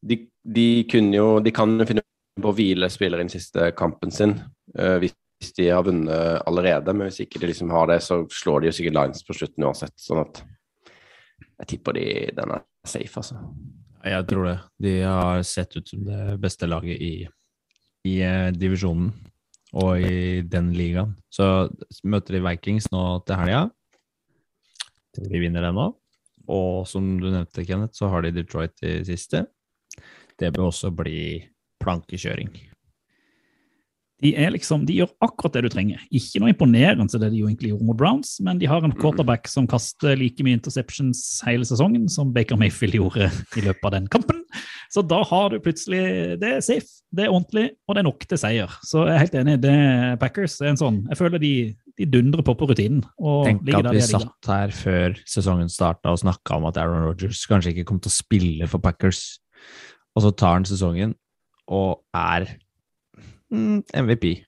de, 0.00 0.16
de 0.48 0.68
kunne 0.88 1.12
jo 1.12 1.26
De 1.44 1.52
kan 1.52 1.74
jo 1.76 1.84
finne 1.88 2.04
på 2.40 2.52
å 2.52 2.56
hvile 2.56 2.88
spillere 2.88 3.20
i 3.20 3.26
den 3.26 3.32
siste 3.32 3.72
kampen 3.76 4.14
sin, 4.14 4.38
uh, 4.78 4.96
hvis 5.02 5.16
hvis 5.40 5.54
de 5.56 5.70
har 5.72 5.84
vunnet 5.84 6.42
allerede. 6.46 6.92
Men 6.92 7.08
hvis 7.08 7.22
ikke 7.24 7.40
de 7.40 7.50
liksom 7.50 7.72
har 7.72 7.88
det, 7.88 8.00
så 8.04 8.22
slår 8.28 8.60
de 8.60 8.70
jo 8.70 8.76
sikkert 8.76 8.98
Lines 8.98 9.24
på 9.24 9.36
slutten 9.36 9.64
uansett. 9.64 9.96
Sånn 9.96 10.20
at 10.20 10.42
jeg 11.62 11.70
tipper 11.74 11.96
de, 11.96 12.06
den 12.36 12.56
er 12.56 12.64
safe, 12.86 13.22
altså. 13.22 13.40
Jeg 14.04 14.26
tror 14.30 14.46
det. 14.48 14.56
De 14.80 14.94
har 15.04 15.42
sett 15.44 15.76
ut 15.76 15.88
som 15.88 16.04
det 16.06 16.38
beste 16.40 16.68
laget 16.68 17.02
i, 17.02 17.14
i 18.08 18.14
eh, 18.24 18.48
divisjonen 18.56 19.10
og 19.76 20.02
i 20.02 20.40
den 20.42 20.72
ligaen. 20.74 21.12
Så 21.30 21.68
møter 22.02 22.38
de 22.38 22.44
Vikings 22.46 22.88
nå 22.94 23.04
til 23.26 23.38
helga. 23.38 23.66
De 25.20 25.42
vinner 25.42 25.66
den 25.66 25.76
nå. 25.78 25.90
Og 26.50 26.88
som 26.88 27.12
du 27.20 27.28
nevnte, 27.28 27.66
Kenneth, 27.66 27.94
så 27.98 28.08
har 28.10 28.24
de 28.24 28.34
Detroit 28.34 28.82
i 28.82 29.00
siste. 29.06 29.44
Det 30.40 30.50
bør 30.56 30.70
også 30.70 30.90
bli 30.96 31.44
plankekjøring. 31.82 32.50
De, 34.20 34.34
er 34.36 34.52
liksom, 34.52 34.84
de 34.88 34.98
gjør 34.98 35.12
akkurat 35.24 35.56
det 35.56 35.64
du 35.64 35.70
trenger. 35.72 36.02
Ikke 36.12 36.42
noe 36.42 36.52
imponerende 36.52 37.06
til 37.08 37.22
det 37.22 37.30
de 37.32 37.40
jo 37.40 37.48
egentlig 37.48 37.72
gjorde 37.72 37.88
mot 37.88 37.98
Browns, 38.00 38.34
men 38.44 38.60
de 38.60 38.68
har 38.68 38.84
en 38.84 38.94
quarterback 38.96 39.48
som 39.48 39.68
kaster 39.70 40.18
like 40.20 40.44
mye 40.44 40.58
interceptions 40.58 41.22
hele 41.46 41.64
sesongen 41.68 42.08
som 42.12 42.34
Baker 42.34 42.60
Mayfield 42.60 42.98
gjorde 42.98 43.30
i 43.30 43.64
løpet 43.64 43.88
av 43.88 43.96
den 43.96 44.10
kampen. 44.12 44.42
Så 44.90 45.04
da 45.06 45.20
har 45.22 45.52
du 45.52 45.60
plutselig 45.62 46.00
Det 46.40 46.48
er 46.56 46.64
safe, 46.64 46.88
det 47.14 47.26
er 47.26 47.32
ordentlig, 47.32 47.68
og 47.86 47.94
det 47.94 48.02
er 48.02 48.08
nok 48.08 48.24
til 48.26 48.40
seier. 48.40 48.72
Så 48.86 49.04
jeg 49.06 49.14
er 49.14 49.22
helt 49.24 49.36
enig. 49.38 49.56
det 49.62 49.76
Packers 50.22 50.58
er 50.60 50.72
en 50.72 50.80
sånn 50.80 50.98
Jeg 51.08 51.20
føler 51.20 51.42
de, 51.42 51.52
de 51.98 52.08
dundrer 52.10 52.44
på 52.46 52.56
på 52.58 52.68
rutinen. 52.70 53.04
og 53.18 53.46
Tenk 53.46 53.70
at 53.78 53.90
vi 53.94 54.02
satt 54.04 54.50
her 54.50 54.74
før 54.74 55.16
sesongen 55.28 55.70
starta 55.70 56.12
og 56.12 56.20
snakka 56.24 56.58
om 56.58 56.66
at 56.70 56.80
Aaron 56.80 57.06
Rodgers 57.06 57.44
kanskje 57.48 57.74
ikke 57.74 57.86
kom 57.92 58.02
til 58.02 58.12
å 58.12 58.18
spille 58.18 58.70
for 58.70 58.82
Packers, 58.82 59.38
og 60.16 60.26
så 60.26 60.34
tar 60.34 60.58
han 60.58 60.66
sesongen 60.68 61.14
og 61.70 62.02
er 62.16 62.48
MVP. 63.50 64.44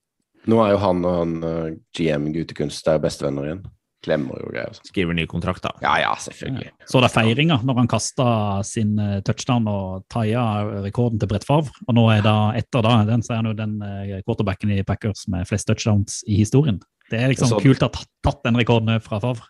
Nå 0.51 0.59
er 0.65 0.73
jo 0.75 0.81
han 0.83 1.05
og 1.07 1.15
han 1.21 1.37
eh, 1.47 1.71
GM 1.95 2.33
Gutekunst 2.35 2.89
er 2.91 2.99
bestevenner 3.03 3.47
igjen. 3.47 3.63
Klemmer 4.03 4.41
jo 4.43 4.49
greier. 4.51 4.73
sånn. 4.75 4.89
Skriver 4.91 5.15
ny 5.15 5.25
kontrakt, 5.31 5.63
da. 5.63 5.71
Ja, 5.85 5.93
ja, 6.03 6.09
selvfølgelig. 6.19 6.73
Så 6.91 6.99
det 7.05 7.13
feiringa 7.15 7.61
når 7.63 7.77
han 7.79 7.91
kasta 7.93 8.27
sin 8.67 8.97
eh, 8.99 9.21
touchdown 9.23 9.69
og 9.71 10.03
taia 10.11 10.43
rekorden 10.83 11.21
til 11.23 11.31
Brett 11.31 11.47
Favre. 11.47 11.71
Og 11.87 11.95
nå 11.95 12.09
er 12.11 12.25
det 12.27 12.35
etter 12.65 12.83
da, 12.83 12.97
den 13.07 13.23
så 13.23 13.37
er 13.37 13.43
han 13.45 13.53
jo 13.53 13.55
den 13.61 13.77
eh, 13.87 14.17
quarterbacken 14.27 14.75
i 14.75 14.83
Packers 14.89 15.29
med 15.31 15.47
flest 15.47 15.71
touchdowns 15.71 16.25
i 16.27 16.41
historien. 16.41 16.81
Det 17.13 17.21
er 17.21 17.31
liksom 17.31 17.53
Så- 17.53 17.63
kult 17.63 17.83
å 17.87 17.91
ha 17.93 18.03
tatt, 18.27 18.43
den 18.43 18.59
rekorden 18.59 18.99
fra 19.05 19.21
Favre. 19.23 19.47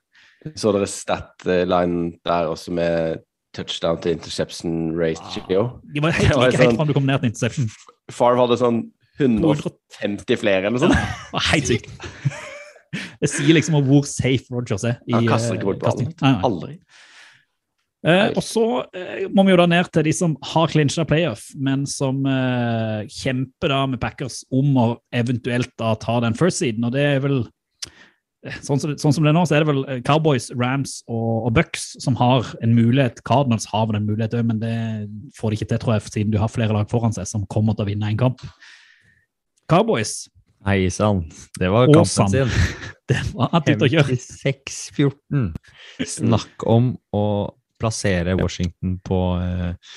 Så 0.58 0.72
dere 0.74 0.88
stat-line 0.90 2.18
der 2.26 2.48
også 2.50 2.72
med 2.74 3.22
touchdown 3.54 4.00
til 4.02 4.16
interception 4.16 4.96
var 4.98 5.12
helt 5.12 5.20
Det 5.94 6.00
var 6.02 6.10
like 6.10 6.26
helt 6.26 6.56
sånn- 6.58 6.76
fram 6.76 6.88
du 6.88 6.92
kom 6.96 7.06
ned 7.06 7.20
til 7.20 7.30
interception. 7.30 7.68
Favre 8.10 8.40
hadde 8.40 8.58
sånn 8.58 8.82
150 9.20 10.38
flere 10.40 10.66
eller 10.66 10.76
noe 10.78 10.86
sånt. 10.86 10.96
Ja, 11.34 11.42
helt 11.52 11.68
sykt. 11.68 11.90
Det 13.22 13.30
sier 13.30 13.54
liksom 13.56 13.76
om 13.78 13.86
hvor 13.86 14.04
safe 14.08 14.50
Rogers 14.52 14.84
er. 14.88 14.98
i, 15.08 15.14
Han 15.14 15.28
kaster 15.30 15.54
eh, 15.54 15.58
ikke 15.60 15.70
bort 15.70 15.84
kasting. 15.84 16.10
ballen. 16.20 16.42
Aldri. 16.48 16.74
Eh, 18.02 18.32
og 18.34 18.42
så 18.42 18.64
eh, 18.98 19.28
må 19.30 19.44
vi 19.46 19.52
jo 19.54 19.60
da 19.60 19.68
ned 19.70 19.86
til 19.94 20.02
de 20.08 20.12
som 20.16 20.32
har 20.50 20.72
clincha 20.72 21.04
playoff, 21.06 21.44
men 21.54 21.84
som 21.86 22.24
eh, 22.26 23.04
kjemper 23.14 23.70
da 23.70 23.84
med 23.92 24.00
Packers 24.02 24.40
om 24.50 24.72
å 24.82 24.86
eventuelt 25.14 25.70
da 25.78 25.92
ta 26.02 26.16
den 26.24 26.34
first 26.34 26.58
seeden. 26.64 26.88
Og 26.88 26.96
det 26.96 27.04
er 27.12 27.22
vel 27.22 27.38
eh, 27.46 28.58
Sånn 28.66 28.80
som, 28.82 28.90
det- 28.90 28.98
sånn 28.98 29.14
som 29.14 29.22
det 29.22 29.30
er 29.30 29.36
nå, 29.38 29.44
så 29.46 29.54
er 29.54 29.62
det 29.62 29.70
vel 29.70 29.84
eh, 29.86 30.00
Cowboys, 30.02 30.50
Rams 30.58 30.96
og, 31.06 31.46
og 31.46 31.54
Bucks 31.60 31.92
som 32.02 32.18
har 32.18 32.50
en 32.60 32.74
mulighet. 32.74 33.22
Cardinals 33.28 33.68
har 33.70 33.86
vel 33.86 34.00
en 34.02 34.08
mulighet 34.10 34.34
òg, 34.34 34.48
men 34.50 34.58
det 34.60 34.74
får 35.38 35.54
de 35.54 35.60
ikke 35.62 35.70
til, 35.70 35.82
tror 35.86 35.94
jeg, 36.00 36.08
siden 36.10 36.34
du 36.34 36.40
har 36.42 36.50
flere 36.50 36.74
lag 36.74 36.90
foran 36.90 37.14
seg 37.14 37.30
som 37.30 37.46
kommer 37.54 37.78
til 37.78 37.86
å 37.86 37.90
vinne 37.94 38.10
en 38.10 38.18
kamp. 38.26 38.42
Cowboys, 39.72 40.26
Hei 40.66 40.90
sann, 40.92 41.22
det 41.56 41.70
var 41.72 41.86
kampen 41.86 42.02
Åsan. 42.02 42.28
sin. 42.28 42.50
det 43.08 43.22
var 43.32 43.54
ute 43.56 43.86
å 43.86 43.88
kjøre. 43.88 44.16
56-14. 44.20 45.46
Snakk 46.04 46.66
om 46.68 46.90
å 47.16 47.22
plassere 47.80 48.34
Washington 48.36 48.98
på 49.00 49.20
eh, 49.40 49.96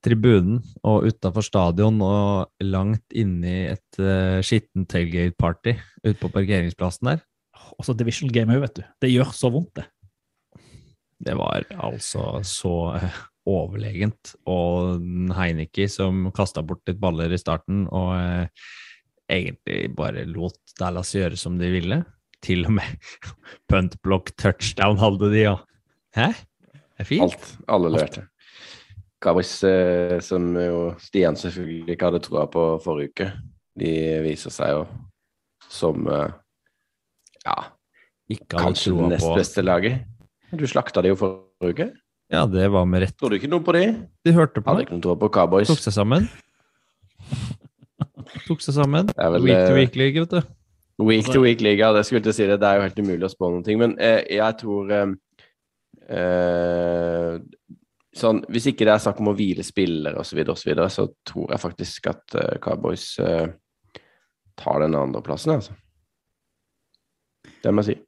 tribunen 0.00 0.62
og 0.88 1.04
utafor 1.12 1.44
stadion 1.44 2.00
og 2.00 2.64
langt 2.64 3.12
inni 3.12 3.68
et 3.74 4.00
eh, 4.00 4.40
skittent 4.40 4.88
tailgate-party 4.88 5.76
ute 6.08 6.16
på 6.16 6.32
parkeringsplassen 6.32 7.12
der. 7.12 7.20
Og 7.76 7.84
så 7.84 7.92
divisional 7.92 8.32
game 8.32 8.56
òg, 8.56 8.64
vet 8.64 8.80
du. 8.80 8.84
Det 9.04 9.12
gjør 9.12 9.36
så 9.36 9.52
vondt, 9.52 9.76
det. 9.76 9.90
Det 11.20 11.36
var 11.36 11.68
altså 11.76 12.40
så 12.48 12.78
eh, 12.96 13.24
overlegent. 13.44 14.38
Og 14.48 15.04
Heineke 15.36 15.84
som 15.92 16.30
kasta 16.32 16.64
bort 16.64 16.88
litt 16.88 17.02
baller 17.02 17.28
i 17.28 17.44
starten 17.44 17.84
og 17.92 18.16
eh, 18.16 18.70
egentlig 19.30 19.92
bare 19.96 20.24
lot 20.28 20.58
Dallas 20.78 21.12
gjøre 21.14 21.38
som 21.38 21.58
de 21.60 21.70
ville. 21.72 22.02
Til 22.42 22.66
og 22.66 22.76
med 22.78 23.12
punt 23.70 23.98
block 24.02 24.32
touchdown 24.40 24.98
hadde 25.02 25.30
de, 25.30 25.44
ja. 25.44 25.56
Hæ? 26.16 26.32
Det 26.72 27.04
er 27.04 27.08
fint. 27.08 27.22
Alt. 27.28 27.48
Alle 27.68 27.92
lærte. 27.94 28.26
Cowboys, 29.22 29.52
eh, 29.64 30.18
som 30.20 30.50
jo 30.58 30.92
Stian 30.98 31.38
selvfølgelig 31.38 31.94
ikke 31.94 32.08
hadde 32.10 32.22
troa 32.24 32.48
på 32.50 32.64
forrige 32.82 33.12
uke, 33.12 33.28
de 33.78 33.92
viser 34.24 34.50
seg 34.50 34.72
jo 34.74 34.80
som 35.70 36.08
eh, 36.10 36.32
ja, 37.46 37.58
kanskje 38.50 38.96
det 38.98 39.12
nest 39.14 39.30
beste 39.36 39.64
laget. 39.64 40.02
Du 40.52 40.66
slakta 40.68 41.04
de 41.04 41.12
jo 41.14 41.18
forrige 41.20 41.76
uke. 41.76 41.88
Ja, 42.32 42.46
det 42.48 42.66
var 42.72 42.86
med 42.88 43.04
rett. 43.04 43.16
Tror 43.20 43.32
du 43.32 43.38
ikke 43.38 43.50
noe 43.52 43.62
på 43.64 43.74
de? 43.76 43.86
De 44.24 44.32
hørte 44.34 44.62
på 44.62 44.72
Hadde 44.72 44.86
ikke 44.86 44.96
noe 44.96 45.04
tro 45.04 45.16
på 45.20 45.28
Cowboys. 45.32 45.70
Tok 45.70 45.82
seg 45.84 45.94
sammen. 45.94 46.28
Tok 48.46 48.64
seg 48.64 48.76
sammen. 48.78 49.10
Vel, 49.16 49.38
week 49.44 49.56
to 49.56 49.72
eh, 49.72 49.78
week 49.82 49.98
league, 49.98 50.24
vet 50.24 50.36
du. 50.38 50.52
Week 51.02 51.26
to 51.26 51.40
week-liga, 51.42 51.90
det 51.96 52.04
skulle 52.06 52.20
jeg 52.20 52.26
til 52.28 52.32
å 52.32 52.36
si 52.36 52.46
det. 52.50 52.58
Det 52.62 52.68
er 52.68 52.78
jo 52.78 52.84
helt 52.86 53.00
umulig 53.00 53.26
å 53.26 53.32
spå 53.32 53.50
noen 53.50 53.64
ting. 53.66 53.80
Men 53.80 53.94
eh, 54.02 54.20
jeg 54.36 54.58
tror 54.60 54.92
eh, 54.92 55.14
eh, 56.18 57.38
sånn, 58.22 58.42
Hvis 58.52 58.68
ikke 58.70 58.86
det 58.86 58.94
er 58.94 59.02
snakk 59.02 59.22
om 59.22 59.32
å 59.32 59.36
hvile 59.38 59.64
spillere 59.66 60.20
osv., 60.20 60.32
så, 60.32 60.38
videre, 60.38 60.54
og 60.54 60.60
så, 60.60 60.68
videre, 60.70 60.92
så 60.92 61.08
tror 61.32 61.54
jeg 61.54 61.64
faktisk 61.64 62.08
at 62.12 62.38
eh, 62.38 62.54
Cowboys 62.62 63.06
eh, 63.24 63.48
tar 64.60 64.84
den 64.84 64.98
andreplassen, 64.98 65.56
altså. 65.58 65.76
Det 67.62 67.72
må 67.72 67.82
jeg 67.82 67.94
si. 67.94 68.00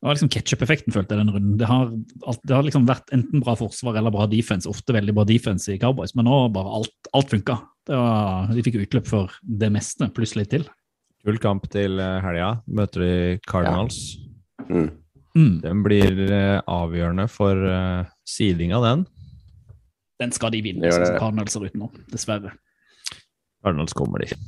Det 0.00 0.08
var 0.08 0.16
liksom 0.16 0.30
ketchup-effekten, 0.32 0.94
følte 0.94 1.16
jeg, 1.16 1.20
den 1.20 1.34
runden. 1.34 1.56
Det 1.60 1.66
har, 1.68 1.90
alt, 2.30 2.40
det 2.48 2.54
har 2.56 2.64
liksom 2.64 2.86
vært 2.88 3.10
enten 3.12 3.42
bra 3.44 3.52
forsvar 3.58 3.98
eller 4.00 4.14
bra 4.14 4.24
defense, 4.30 4.68
ofte 4.70 4.94
veldig 4.96 5.12
bra 5.16 5.26
defense 5.28 5.68
i 5.72 5.80
Cowboys, 5.80 6.14
men 6.16 6.28
nå 6.28 6.38
bare 6.54 6.78
alt, 6.78 7.10
alt 7.16 7.32
funka. 7.32 7.58
Det 7.90 7.96
var, 7.98 8.50
de 8.54 8.62
fikk 8.62 8.76
utløp 8.84 9.08
for 9.10 9.32
det 9.42 9.66
meste, 9.74 10.06
pluss 10.14 10.36
litt 10.38 10.52
til. 10.52 10.62
Kul 11.26 11.40
kamp 11.42 11.64
til 11.72 11.98
eh, 11.98 12.20
helga. 12.22 12.52
Møter 12.70 13.02
de 13.02 13.14
Cardinals. 13.50 13.96
Mm. 14.68 14.92
Mm. 15.34 15.56
Den 15.64 15.80
blir 15.82 16.20
eh, 16.30 16.60
avgjørende 16.70 17.26
for 17.30 17.58
uh, 17.58 18.06
seedinga, 18.22 18.78
den. 18.84 19.02
Den 20.22 20.34
skal 20.36 20.54
de 20.54 20.60
vinne, 20.62 20.86
sånn 20.86 21.08
som 21.08 21.18
Cardinals 21.18 21.56
ser 21.56 21.66
ut 21.66 21.76
nå, 21.80 21.90
dessverre. 22.14 22.54
Cardinals 23.64 23.96
kommer 23.98 24.22
de. 24.22 24.38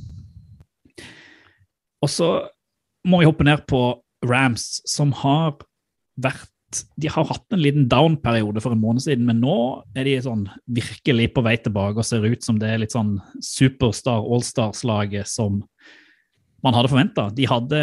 Og 2.03 2.15
så 2.15 2.31
må 3.09 3.25
vi 3.25 3.27
hoppe 3.27 3.47
ned 3.49 3.67
på 3.67 3.83
Rams, 4.23 4.79
som 4.87 5.11
har 5.19 5.57
vært 6.15 6.47
De 7.01 7.11
har 7.13 7.27
hatt 7.29 7.55
en 7.55 7.61
liten 7.61 7.89
down-periode 7.91 8.63
for 8.65 8.75
en 8.75 8.81
måned 8.83 9.05
siden, 9.05 9.27
men 9.29 9.41
nå 9.43 9.57
er 9.99 10.09
de 10.09 10.17
sånn 10.25 10.47
virkelig 10.73 11.31
på 11.35 11.45
vei 11.45 11.57
tilbake 11.61 12.01
og 12.01 12.07
ser 12.09 12.25
ut 12.25 12.45
som 12.45 12.59
det 12.61 12.71
er 12.71 12.83
litt 12.83 12.95
sånn 12.95 13.17
superstar 13.45 14.23
allstars-laget 14.23 15.31
som 15.31 15.61
man 16.63 16.77
hadde 16.77 16.93
forventa. 16.93 17.27
De 17.35 17.49
hadde 17.51 17.81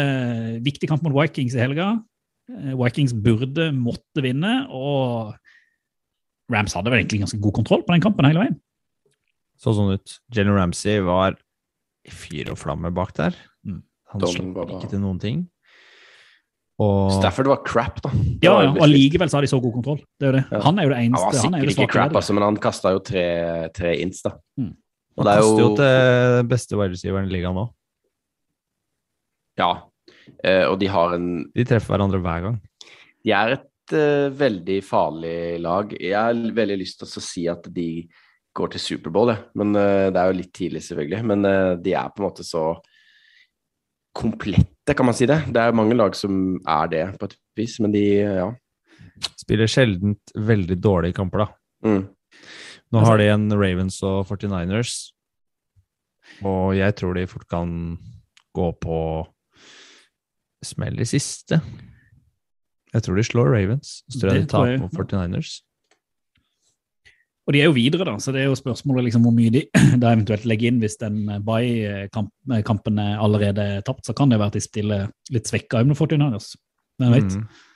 viktig 0.64 0.88
kamp 0.90 1.04
mot 1.04 1.14
Vikings 1.16 1.56
i 1.56 1.62
helga. 1.62 1.92
Eh, 2.50 2.72
Vikings 2.78 3.14
burde 3.14 3.70
måtte 3.76 4.24
vinne, 4.24 4.64
og 4.72 5.36
Rams 6.50 6.74
hadde 6.74 6.90
vel 6.90 7.02
egentlig 7.02 7.22
ganske 7.22 7.40
god 7.42 7.58
kontroll 7.60 7.84
på 7.86 7.94
den 7.94 8.04
kampen 8.04 8.26
hele 8.26 8.46
veien. 8.46 8.58
Så 9.60 9.74
sånn 9.76 9.92
ut. 9.94 10.16
Jenny 10.32 10.54
Ramsey 10.56 11.02
var 11.04 11.36
i 12.08 12.12
fyr 12.14 12.50
og 12.54 12.58
flamme 12.58 12.90
bak 12.96 13.12
der. 13.18 13.36
Mm. 13.66 13.82
Han 14.14 14.24
slapp 14.24 14.74
ikke 14.78 14.90
til 14.94 15.02
noen 15.04 15.20
ting. 15.22 15.44
Og 16.80 17.10
Stafford 17.12 17.50
var 17.50 17.60
crap, 17.66 17.98
da. 18.04 18.10
Det 18.14 18.46
Ja, 18.46 18.54
ja, 18.64 18.70
og 18.72 18.84
allikevel 18.86 19.28
så 19.28 19.36
har 19.36 19.44
de 19.44 19.50
så 19.52 19.58
god 19.60 19.74
kontroll. 19.74 19.98
Det 20.20 20.30
er 20.30 20.38
det. 20.38 20.44
Ja. 20.48 20.60
Han 20.64 20.78
er 20.80 20.86
jo 20.86 20.92
det 20.92 21.00
Han 21.00 21.10
eneste. 21.10 21.26
var 21.26 21.44
Han 21.44 21.54
er 21.54 21.60
jo 21.60 21.68
det 21.68 21.74
sikkert 21.74 21.90
ikke 21.90 21.96
crap, 21.98 22.16
altså, 22.22 22.36
men 22.36 22.46
han 22.46 22.60
kasta 22.68 22.94
jo 22.94 23.02
tre, 23.04 23.26
tre 23.76 23.92
inns, 24.00 24.22
da. 24.24 24.32
Mm. 24.56 24.72
Og 25.16 25.20
han 25.20 25.28
det 25.28 25.34
er 25.34 25.42
kaster 25.44 25.60
jo 25.60 25.68
til 25.76 26.48
beste 26.54 26.80
wide 26.80 26.96
receiveren 26.96 27.28
i 27.28 27.34
ligaen 27.34 27.60
nå. 27.60 27.66
Ja. 29.60 29.70
Eh, 30.46 30.64
og 30.70 30.78
de 30.80 30.88
har 30.88 31.14
en 31.18 31.28
De 31.52 31.66
treffer 31.68 31.92
hverandre 31.92 32.22
hver 32.24 32.46
gang. 32.46 32.58
De 33.26 33.34
er 33.36 33.56
et 33.58 33.96
eh, 33.96 34.30
veldig 34.40 34.80
farlig 34.86 35.36
lag. 35.60 35.92
Jeg 36.00 36.16
har 36.16 36.44
veldig 36.56 36.78
lyst 36.80 37.02
til 37.02 37.10
å 37.10 37.24
si 37.24 37.46
at 37.50 37.68
de 37.74 37.90
går 38.56 38.72
til 38.72 38.82
Superbowl, 38.82 39.34
jeg. 39.34 39.44
Men 39.60 39.76
eh, 39.76 40.08
det 40.10 40.20
er 40.20 40.30
jo 40.30 40.38
litt 40.40 40.54
tidlig, 40.56 40.84
selvfølgelig. 40.86 41.26
Men 41.32 41.48
eh, 41.48 41.74
de 41.84 41.94
er 41.98 42.14
på 42.14 42.22
en 42.22 42.28
måte 42.30 42.46
så 42.46 42.64
komplette, 44.90 44.96
kan 44.96 45.06
man 45.06 45.14
si 45.14 45.26
det. 45.26 45.52
Det 45.52 45.60
er 45.60 45.72
mange 45.76 45.94
lag 45.94 46.14
som 46.14 46.60
er 46.66 46.88
det, 46.88 47.18
på 47.18 47.28
et 47.28 47.36
vis, 47.56 47.80
men 47.80 47.92
de 47.92 48.22
Ja. 48.22 48.54
Spiller 49.36 49.66
sjelden 49.66 50.16
veldig 50.34 50.80
dårlige 50.80 51.14
kamper, 51.14 51.44
da. 51.44 51.46
Mm. 51.84 52.08
Nå 52.92 53.00
har 53.04 53.18
de 53.18 53.28
en 53.28 53.50
Ravens 53.52 54.02
og 54.02 54.26
49ers, 54.26 55.12
og 56.42 56.74
jeg 56.74 56.94
tror 56.96 57.14
de 57.14 57.26
fort 57.26 57.46
kan 57.48 57.98
gå 58.54 58.72
på 58.80 59.26
smell 60.64 60.98
i 61.00 61.04
siste. 61.04 61.60
Jeg 62.92 63.02
tror 63.02 63.16
de 63.16 63.22
slår 63.22 63.52
Ravens. 63.52 64.02
Så 64.08 64.20
tror 64.20 64.32
jeg 64.32 64.42
de 64.42 64.46
taper 64.48 64.78
mot 64.78 64.92
49ers. 64.92 65.60
Og 67.48 67.54
de 67.56 67.62
er 67.62 67.70
jo 67.70 67.74
videre, 67.74 68.04
da, 68.06 68.14
så 68.20 68.34
det 68.34 68.42
er 68.42 68.50
jo 68.50 68.58
spørsmålet 68.58 69.08
liksom 69.08 69.24
hvor 69.24 69.34
mye 69.34 69.52
de 69.54 69.64
da 70.02 70.12
eventuelt 70.12 70.44
legger 70.48 70.70
inn 70.70 70.82
hvis 70.82 70.98
den 71.00 71.24
bye-kampen 71.46 73.00
er 73.02 73.22
allerede 73.22 73.66
tapt. 73.86 74.04
Så 74.06 74.14
kan 74.16 74.30
det 74.30 74.38
være 74.38 74.52
at 74.52 74.58
de 74.58 74.64
stiller 74.64 75.08
litt 75.32 75.50
svekka 75.50 75.82
med 75.86 75.98
49ers. 75.98 76.52
Hvem 77.00 77.16
vet? 77.16 77.36
Mm. 77.36 77.66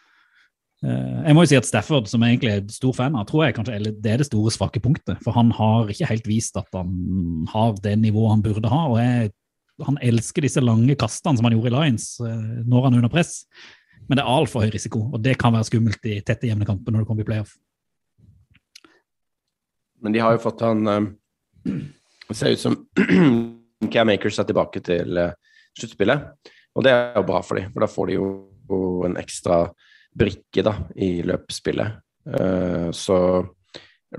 Eh, 0.84 1.20
Jeg 1.28 1.36
må 1.36 1.44
jo 1.44 1.50
si 1.52 1.58
at 1.58 1.68
Stafford, 1.68 2.10
som 2.10 2.22
jeg 2.24 2.36
egentlig 2.36 2.52
er 2.52 2.66
stor 2.74 2.96
fan 2.96 3.16
av, 3.16 3.26
tror 3.28 3.46
jeg 3.46 3.56
kanskje 3.56 3.78
det 3.88 4.12
er 4.12 4.20
det 4.20 4.28
store 4.28 4.52
svake 4.52 4.82
punktet. 4.84 5.22
For 5.24 5.36
han 5.36 5.52
har 5.56 5.90
ikke 5.92 6.10
helt 6.12 6.28
vist 6.28 6.60
at 6.60 6.68
han 6.76 7.48
har 7.52 7.74
det 7.84 7.96
nivået 8.02 8.36
han 8.36 8.44
burde 8.44 8.72
ha. 8.72 8.82
og 8.92 9.00
jeg, 9.00 9.32
Han 9.82 9.98
elsker 10.02 10.44
disse 10.44 10.62
lange 10.62 10.94
kastene 10.94 11.36
som 11.36 11.48
han 11.48 11.56
gjorde 11.56 11.72
i 11.72 11.74
Lions 11.74 12.20
eh, 12.20 12.62
når 12.68 12.86
han 12.86 12.94
er 12.94 13.02
under 13.02 13.14
press. 13.16 13.46
Men 14.06 14.18
det 14.18 14.24
er 14.24 14.34
altfor 14.36 14.60
høy 14.66 14.70
risiko, 14.70 15.06
og 15.16 15.22
det 15.24 15.38
kan 15.40 15.54
være 15.54 15.64
skummelt 15.64 16.04
i 16.04 16.20
tette, 16.20 16.46
jevne 16.50 16.66
kamper 16.68 16.92
når 16.92 17.02
det 17.02 17.08
kommer 17.08 17.24
i 17.24 17.28
playoff. 17.30 17.54
Men 20.04 20.12
de 20.12 20.20
har 20.20 20.36
jo 20.36 20.42
fått 20.44 20.60
han 20.60 20.86
eh, 20.86 21.06
Det 22.28 22.36
ser 22.36 22.52
ut 22.52 22.60
som 22.60 22.76
Cam 23.92 24.12
Akers 24.12 24.38
er 24.38 24.48
tilbake 24.48 24.82
til 24.84 25.16
eh, 25.20 25.32
sluttspillet. 25.78 26.52
Og 26.74 26.84
det 26.84 26.92
er 26.92 27.16
jo 27.16 27.26
bra 27.28 27.40
for 27.44 27.60
dem, 27.60 27.72
for 27.72 27.84
da 27.84 27.88
får 27.90 28.10
de 28.10 28.18
jo 28.18 28.78
en 29.06 29.16
ekstra 29.20 29.58
brikke 30.14 30.64
da, 30.64 30.74
i 30.96 31.22
løpsspillet. 31.26 31.98
Eh, 32.36 32.88
så 32.96 33.18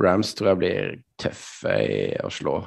Rams 0.02 0.34
tror 0.36 0.52
jeg 0.52 0.62
blir 0.62 0.92
tøffe 1.22 1.78
i 1.86 2.00
å 2.20 2.34
slå 2.34 2.60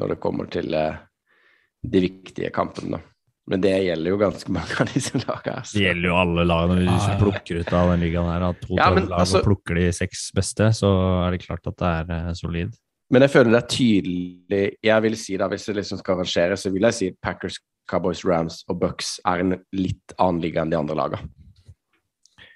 når 0.00 0.14
det 0.14 0.20
kommer 0.22 0.48
til 0.52 0.72
de 0.72 2.00
viktige 2.02 2.50
kampene. 2.54 2.96
da. 2.96 3.11
Men 3.50 3.62
det 3.64 3.72
gjelder 3.82 4.12
jo 4.12 4.18
ganske 4.20 4.52
mange 4.56 4.78
av 4.80 4.92
disse 4.92 5.18
lagene. 5.18 5.64
Det 5.66 5.82
gjelder 5.82 6.08
jo 6.08 6.20
alle 6.20 6.44
lagene. 6.46 6.86
Hvis 6.86 7.08
du 7.08 7.24
plukker 7.24 7.60
ut 7.60 7.74
av 7.74 7.90
den 7.92 8.04
ligaen 8.06 8.30
her, 8.30 8.46
at 8.52 8.62
to 8.62 8.78
Ja, 8.78 8.88
men 8.94 9.08
lag 9.08 9.18
og 9.18 9.26
altså- 9.26 9.42
plukker 9.46 9.80
de 9.80 9.88
seks 9.96 10.30
beste, 10.36 10.70
så 10.78 10.92
er 11.26 11.34
det 11.34 11.42
klart 11.46 11.66
at 11.66 11.76
det 11.82 11.90
er 11.90 12.30
uh, 12.30 12.32
solid. 12.38 12.72
Men 13.12 13.26
jeg 13.26 13.34
føler 13.34 13.52
det 13.52 13.58
er 13.58 13.68
tydelig 13.68 14.60
Jeg 14.80 15.02
vil 15.04 15.16
si 15.20 15.34
da, 15.36 15.44
Hvis 15.52 15.66
det 15.68 15.74
liksom 15.76 15.98
skal 16.00 16.14
arrangere, 16.14 16.56
så 16.56 16.70
vil 16.72 16.86
jeg 16.88 16.96
si 16.96 17.10
Packers, 17.20 17.58
Cowboys, 17.90 18.24
Rams 18.24 18.62
og 18.72 18.78
Bucks 18.80 19.18
er 19.28 19.42
en 19.42 19.56
litt 19.76 20.14
annen 20.16 20.40
liga 20.40 20.62
enn 20.62 20.72
de 20.72 20.78
andre 20.78 20.96
lagene. 20.96 21.28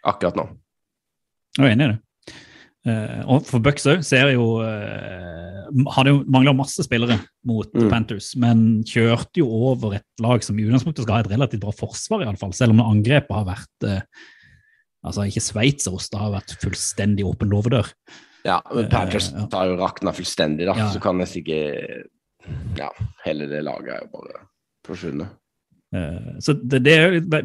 Akkurat 0.06 0.38
nå. 0.38 0.46
Jeg 1.58 1.66
er 1.66 1.74
enig 1.74 1.88
i 1.88 1.92
det. 1.92 2.00
Eh, 2.86 3.22
og 3.26 3.46
for 3.48 3.62
Bucks 3.62 3.86
òg 3.90 4.04
ser 4.06 4.30
jo 4.36 4.60
uh, 4.62 6.06
jo 6.06 6.20
mangla 6.30 6.52
masse 6.54 6.84
spillere 6.86 7.18
mot 7.46 7.66
Mm. 7.74 7.88
Panthers, 7.90 8.30
men 8.38 8.60
kjørte 8.86 9.42
jo 9.42 9.48
over 9.50 9.96
et 9.98 10.22
lag 10.22 10.44
som 10.44 10.58
i 10.58 10.64
utgangspunktet 10.64 11.02
skal 11.02 11.18
ha 11.18 11.24
et 11.24 11.32
relativt 11.32 11.64
bra 11.64 11.74
forsvar, 11.74 12.22
i 12.22 12.28
alle 12.30 12.38
fall, 12.38 12.54
selv 12.54 12.76
om 12.76 12.84
angrepet 12.84 13.34
har 13.34 13.46
vært 13.48 13.88
uh, 13.90 14.00
Altså 15.06 15.22
ikke 15.28 15.42
sveitserost, 15.44 16.10
det 16.10 16.18
har 16.18 16.32
vært 16.32 16.52
fullstendig 16.58 17.22
åpen 17.28 17.52
låvedør. 17.52 17.92
Ja, 18.42 18.56
men 18.74 18.88
Panthers 18.90 19.28
har 19.30 19.68
jo 19.68 19.76
rakna 19.78 20.10
fullstendig, 20.10 20.66
da. 20.66 20.74
Ja. 20.74 20.88
Så 20.90 20.98
kan 21.02 21.20
nesten 21.20 21.44
ikke 21.44 22.06
Ja, 22.74 22.88
hele 23.22 23.46
det 23.46 23.60
laget 23.62 23.92
er 23.94 24.00
jo 24.02 24.10
bare 24.16 24.40
forsvunnet. 24.86 25.30
Eh, 25.94 26.38
Så 26.42 26.52
det, 26.52 26.80
det 26.82 26.96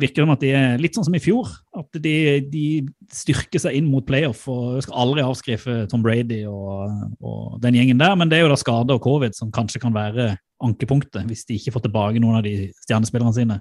virker 0.01 0.23
som 0.23 0.33
at 0.33 0.41
de 0.41 0.51
er 0.55 0.81
litt 0.81 0.97
sånn 0.97 1.07
som 1.07 1.15
i 1.17 1.21
fjor. 1.23 1.49
At 1.77 2.01
de, 2.03 2.15
de 2.51 2.65
styrker 3.13 3.61
seg 3.61 3.77
inn 3.77 3.89
mot 3.91 4.05
playoff 4.07 4.47
og 4.51 4.81
skal 4.85 4.97
aldri 5.05 5.25
avskrive 5.25 5.81
Tom 5.91 6.03
Brady 6.05 6.43
og, 6.49 7.17
og 7.21 7.59
den 7.63 7.77
gjengen 7.79 8.01
der. 8.01 8.15
Men 8.19 8.31
det 8.31 8.39
er 8.39 8.45
jo 8.45 8.53
da 8.53 8.59
skade 8.59 8.97
og 8.97 9.03
covid 9.05 9.37
som 9.37 9.53
kanskje 9.53 9.83
kan 9.83 9.95
være 9.95 10.33
ankepunktet, 10.61 11.25
hvis 11.25 11.47
de 11.49 11.57
ikke 11.57 11.73
får 11.73 11.87
tilbake 11.87 12.21
noen 12.21 12.37
av 12.37 12.45
de 12.45 12.69
stjernespillerne 12.83 13.33
sine. 13.33 13.57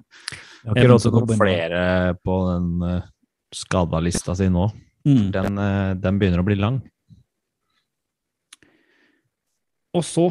Jeg 0.61 0.69
har 0.69 0.77
ikke 0.77 0.91
råd 0.91 1.03
til 1.05 1.11
å 1.11 1.21
gå 1.25 1.37
flere 1.41 1.83
på 2.21 2.37
den 2.51 2.67
uh, 2.85 3.09
skada 3.57 4.01
lista 4.05 4.37
si 4.37 4.51
nå. 4.53 4.67
Mm. 5.09 5.31
Den, 5.33 5.57
eh, 5.57 5.93
den 5.97 6.19
begynner 6.21 6.43
å 6.43 6.45
bli 6.45 6.59
lang. 6.61 6.83
Og 9.97 10.05
så, 10.05 10.27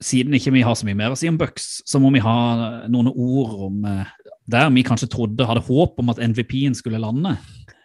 siden 0.00 0.34
ikke 0.36 0.52
vi 0.54 0.64
har 0.64 0.76
så 0.78 0.88
mye 0.88 0.96
mer 0.96 1.12
å 1.12 1.18
si 1.18 1.28
om 1.28 1.38
Bucks, 1.40 1.80
så 1.88 2.00
må 2.00 2.10
vi 2.14 2.22
ha 2.24 2.36
noen 2.90 3.10
ord 3.12 3.56
om 3.68 3.86
eh, 3.88 4.12
der 4.50 4.70
vi 4.72 4.84
kanskje 4.86 5.10
trodde, 5.12 5.46
hadde 5.46 5.64
håp 5.66 6.00
om 6.00 6.12
at 6.12 6.20
MVP-en 6.24 6.76
skulle 6.76 7.00
lande. 7.02 7.36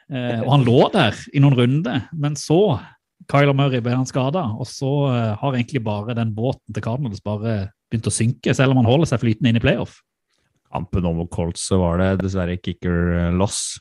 Eh, 0.07 0.39
og 0.39 0.51
han 0.53 0.65
lå 0.67 0.79
der 0.93 1.17
i 1.35 1.43
noen 1.43 1.57
runder, 1.59 2.05
men 2.15 2.37
så 2.39 2.79
Kyler 3.31 3.55
Murray 3.57 3.83
ble 3.83 3.97
han 3.97 4.07
skada, 4.07 4.45
og 4.55 4.67
så 4.69 4.93
eh, 5.11 5.33
har 5.41 5.57
egentlig 5.57 5.83
bare 5.85 6.15
den 6.17 6.33
båten 6.37 6.75
til 6.75 6.85
Cardinals 6.85 7.23
bare 7.25 7.73
begynt 7.91 8.09
å 8.09 8.15
synke, 8.15 8.55
selv 8.55 8.73
om 8.73 8.81
han 8.81 8.89
holder 8.89 9.11
seg 9.11 9.23
flytende 9.25 9.51
inn 9.51 9.59
i 9.59 9.63
playoff. 9.63 9.99
Kampen 10.71 11.07
om 11.07 11.23
Colts 11.31 11.67
var 11.75 11.99
det 12.01 12.09
dessverre 12.23 12.57
kicker 12.59 13.31
loss. 13.35 13.77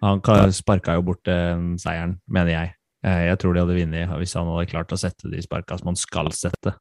Han 0.00 0.20
sparka 0.52 0.94
jo 0.96 1.04
bort 1.04 1.28
seieren, 1.80 2.14
mener 2.28 2.54
jeg. 2.54 2.72
Jeg 3.04 3.38
tror 3.40 3.52
de 3.52 3.62
hadde 3.62 3.76
vunnet 3.76 4.12
hvis 4.20 4.32
han 4.36 4.48
hadde 4.48 4.68
klart 4.68 4.92
å 4.92 4.98
sette 5.00 5.28
de 5.32 5.40
sparka 5.44 5.76
som 5.80 5.90
han 5.92 5.98
skal 6.00 6.28
sette. 6.36 6.74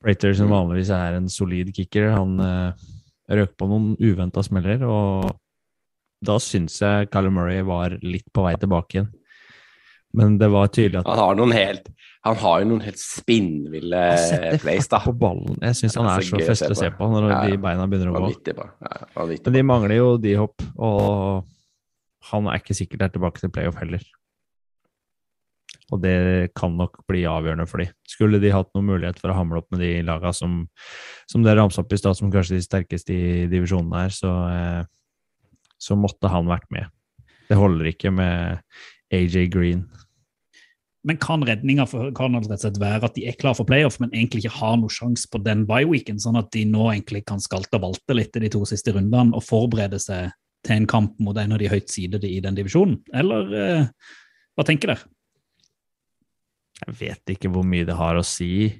Prater, 0.00 0.32
som 0.36 0.48
vanligvis 0.52 0.90
er 0.96 1.18
en 1.18 1.28
solid 1.28 1.74
kicker, 1.76 2.10
han 2.14 2.38
uh, 2.40 2.90
røk 3.30 3.52
på 3.60 3.68
noen 3.68 3.92
uventa 4.00 4.42
smeller, 4.44 4.82
og 4.88 5.28
da 6.24 6.36
syns 6.40 6.78
jeg 6.80 7.08
Callum 7.12 7.36
Murray 7.36 7.64
var 7.64 7.96
litt 8.04 8.28
på 8.32 8.44
vei 8.44 8.54
tilbake 8.60 8.96
igjen. 8.98 9.10
Men 10.16 10.38
det 10.40 10.48
var 10.50 10.66
tydelig 10.74 11.04
at 11.04 11.06
Han 11.06 11.20
har 11.20 11.36
noen 11.38 11.52
helt 11.54 11.84
Han 12.26 12.38
har 12.40 12.62
jo 12.62 12.66
noen 12.72 12.80
helt 12.82 12.98
spinnville 12.98 14.00
plays, 14.58 14.88
da. 14.90 14.98
på 15.04 15.12
ballen. 15.16 15.54
Jeg 15.62 15.78
syns 15.78 15.96
han 16.00 16.08
er 16.10 16.24
så 16.26 16.34
så 16.34 16.48
festlig 16.50 16.74
å 16.74 16.80
se 16.80 16.90
på. 16.90 16.98
på 16.98 17.10
når 17.14 17.28
Ja, 17.28 17.36
ja. 17.36 17.52
de 17.52 17.60
beina 17.62 17.86
begynner 17.88 18.10
å 18.10 18.24
gå. 18.26 18.32
Ja, 18.50 19.28
Men 19.30 19.54
de 19.54 19.62
mangler 19.64 19.96
jo 19.96 20.08
de 20.20 20.34
hopp, 20.40 20.66
og 20.76 21.46
han 22.32 22.50
er 22.50 22.60
ikke 22.60 22.76
sikkert 22.76 23.06
er 23.06 23.14
tilbake 23.14 23.40
til 23.40 23.52
playoff 23.54 23.78
heller. 23.80 24.02
Og 25.90 26.02
det 26.02 26.52
kan 26.58 26.76
nok 26.78 27.00
bli 27.10 27.24
avgjørende 27.28 27.66
for 27.70 27.82
de. 27.82 27.88
Skulle 28.08 28.40
de 28.42 28.52
hatt 28.54 28.70
noen 28.76 28.92
mulighet 28.92 29.18
for 29.18 29.32
å 29.32 29.36
hamle 29.36 29.62
opp 29.62 29.70
med 29.74 29.82
de 29.82 29.92
laga 30.06 30.32
som, 30.36 30.62
som 31.30 31.42
det 31.46 31.56
ramsa 31.58 31.82
opp 31.82 31.94
i 31.94 31.98
stad, 31.98 32.18
som 32.18 32.30
kanskje 32.32 32.58
de 32.58 32.66
sterkeste 32.66 33.16
i 33.16 33.48
divisjonen 33.50 33.96
her, 33.98 34.14
så, 34.14 34.34
eh, 34.54 34.84
så 35.80 35.98
måtte 35.98 36.30
han 36.30 36.50
vært 36.50 36.70
med. 36.74 36.86
Det 37.50 37.58
holder 37.58 37.90
ikke 37.90 38.14
med 38.14 38.62
AJ 39.10 39.50
Green. 39.50 39.88
Men 41.02 41.16
kan 41.16 41.42
redninga 41.48 41.86
være 41.88 43.06
at 43.08 43.14
de 43.16 43.24
er 43.26 43.38
klar 43.40 43.56
for 43.56 43.66
playoff, 43.66 43.96
men 44.02 44.12
egentlig 44.12 44.44
ikke 44.44 44.58
har 44.58 44.76
noen 44.76 44.92
sjanse 44.92 45.30
på 45.32 45.40
den 45.42 45.64
bye-weeken, 45.68 46.20
sånn 46.20 46.38
at 46.38 46.50
de 46.52 46.66
nå 46.68 46.90
egentlig 46.92 47.24
kan 47.26 47.40
skalte 47.40 47.78
og 47.78 47.86
valte 47.86 48.16
litt 48.16 48.36
i 48.36 48.44
de 48.44 48.50
to 48.52 48.60
siste 48.68 48.92
rundene 48.92 49.32
og 49.34 49.46
forberede 49.46 49.98
seg 50.02 50.28
til 50.66 50.76
en 50.76 50.88
kamp 50.90 51.16
mot 51.24 51.38
en 51.40 51.56
av 51.56 51.62
de 51.62 51.70
høyt 51.72 51.88
sidede 51.88 52.28
i 52.28 52.42
den 52.44 52.58
divisjonen? 52.58 52.98
Eller 53.16 53.56
eh, 53.56 53.88
hva 54.54 54.66
tenker 54.68 54.92
dere? 54.92 55.08
Jeg 56.80 56.96
vet 57.00 57.34
ikke 57.34 57.50
hvor 57.52 57.66
mye 57.66 57.86
det 57.88 57.96
har 57.98 58.18
å 58.18 58.26
si. 58.26 58.70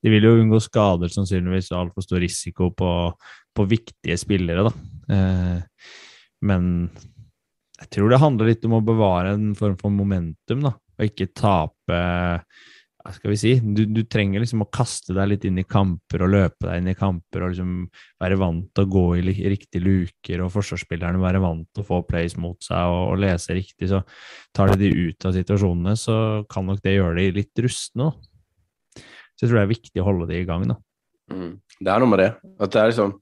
De 0.00 0.12
vil 0.12 0.24
jo 0.24 0.36
unngå 0.38 0.60
skader 0.64 1.12
sannsynligvis 1.12 1.70
og 1.72 1.80
altfor 1.82 2.06
stor 2.06 2.22
risiko 2.22 2.70
på, 2.72 2.90
på 3.56 3.66
viktige 3.68 4.16
spillere, 4.20 4.70
da. 4.70 4.72
Eh, 5.12 5.88
men 6.48 6.70
jeg 7.80 7.90
tror 7.96 8.12
det 8.12 8.20
handler 8.20 8.50
litt 8.52 8.64
om 8.68 8.78
å 8.78 8.84
bevare 8.84 9.34
en 9.36 9.50
form 9.58 9.76
for 9.80 9.92
momentum, 9.92 10.64
da. 10.64 10.74
Og 11.00 11.08
ikke 11.08 11.32
tape 11.36 12.00
Hva 13.00 13.14
skal 13.16 13.32
vi 13.32 13.36
si? 13.40 13.50
Du, 13.64 13.86
du 13.88 14.02
trenger 14.04 14.42
liksom 14.42 14.66
å 14.66 14.68
kaste 14.68 15.14
deg 15.16 15.30
litt 15.30 15.44
inn 15.48 15.60
i 15.62 15.64
kamper 15.64 16.26
og 16.26 16.32
løpe 16.34 16.66
deg 16.66 16.82
inn 16.82 16.90
i 16.92 16.96
kamper 16.98 17.46
og 17.46 17.54
liksom 17.54 17.70
være 18.20 18.36
vant 18.40 18.66
til 18.76 18.84
å 18.84 18.90
gå 18.92 19.04
i 19.16 19.24
riktige 19.24 19.80
luker, 19.80 20.42
og 20.44 20.52
forsvarsspillerne 20.52 21.22
være 21.22 21.40
vant 21.40 21.64
til 21.72 21.84
å 21.84 21.88
få 21.88 22.02
plays 22.08 22.36
mot 22.40 22.60
seg 22.64 22.92
og, 22.92 23.14
og 23.14 23.22
lese 23.24 23.56
riktig. 23.56 23.88
Så 23.88 24.02
tar 24.56 24.74
de 24.74 24.84
de 24.84 25.08
ut 25.08 25.28
av 25.28 25.32
situasjonene, 25.38 25.96
så 25.96 26.18
kan 26.52 26.68
nok 26.68 26.84
det 26.84 26.98
gjøre 26.98 27.16
de 27.22 27.40
litt 27.40 27.64
rustne. 27.64 28.10
Så 28.92 29.46
jeg 29.46 29.48
tror 29.48 29.62
det 29.62 29.64
er 29.64 29.72
viktig 29.72 30.02
å 30.04 30.08
holde 30.10 30.28
de 30.28 30.42
i 30.42 30.46
gang. 30.48 30.68
Da. 30.68 30.76
Mm. 31.32 31.52
Det 31.80 31.88
er 31.88 32.04
noe 32.04 32.12
med 32.12 32.20
det. 32.20 32.30
At 32.60 32.74
det 32.74 32.82
er 32.82 32.92
liksom 32.92 33.16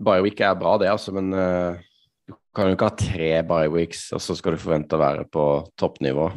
Bioweek 0.00 0.38
er 0.40 0.54
bra, 0.56 0.78
det, 0.80 0.88
altså, 0.88 1.12
men 1.12 1.26
uh, 1.36 1.76
du 2.24 2.32
kan 2.56 2.68
jo 2.70 2.76
ikke 2.76 2.88
ha 2.88 2.96
tre 2.96 3.32
bioweeks, 3.44 4.06
og 4.16 4.22
så 4.24 4.36
skal 4.36 4.56
du 4.56 4.62
forvente 4.62 4.96
å 4.96 5.00
være 5.00 5.26
på 5.28 5.44
toppnivå. 5.80 6.30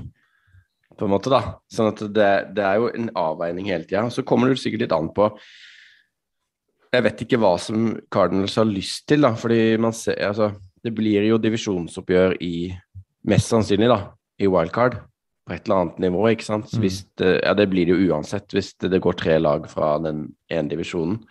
På 0.97 1.07
en 1.07 1.13
måte, 1.13 1.31
da. 1.33 1.57
Sånn 1.73 1.91
at 1.91 2.01
det, 2.13 2.31
det 2.57 2.65
er 2.65 2.79
jo 2.81 2.89
en 2.93 3.09
avveining 3.17 3.69
hele 3.71 3.87
tida. 3.87 4.05
Så 4.13 4.25
kommer 4.27 4.51
det 4.51 4.59
sikkert 4.61 4.85
litt 4.85 4.95
an 4.95 5.09
på 5.15 5.29
Jeg 6.93 7.05
vet 7.07 7.23
ikke 7.25 7.39
hva 7.41 7.55
som 7.57 7.87
Cardinals 8.13 8.57
har 8.59 8.69
lyst 8.69 9.07
til, 9.09 9.25
da. 9.25 9.33
Fordi 9.39 9.61
man 9.81 9.95
ser 9.97 10.19
Altså, 10.27 10.51
det 10.83 10.93
blir 10.95 11.25
jo 11.29 11.41
divisjonsoppgjør 11.41 12.37
i 12.43 12.55
Mest 13.23 13.47
sannsynlig, 13.47 13.87
da, 13.87 14.11
i 14.43 14.49
wildcard. 14.51 14.97
På 15.47 15.53
et 15.55 15.65
eller 15.65 15.79
annet 15.79 15.99
nivå, 16.03 16.25
ikke 16.31 16.47
sant. 16.47 16.73
Mm. 16.75 16.81
Hvis 16.83 16.97
det, 17.19 17.31
ja, 17.39 17.53
det 17.55 17.69
blir 17.71 17.87
det 17.87 17.95
jo 17.95 18.11
uansett 18.11 18.51
hvis 18.51 18.73
det, 18.83 18.91
det 18.91 18.99
går 19.03 19.15
tre 19.19 19.37
lag 19.39 19.63
fra 19.71 19.93
den 20.03 20.25
ene 20.51 20.71
divisjonen. 20.71 21.21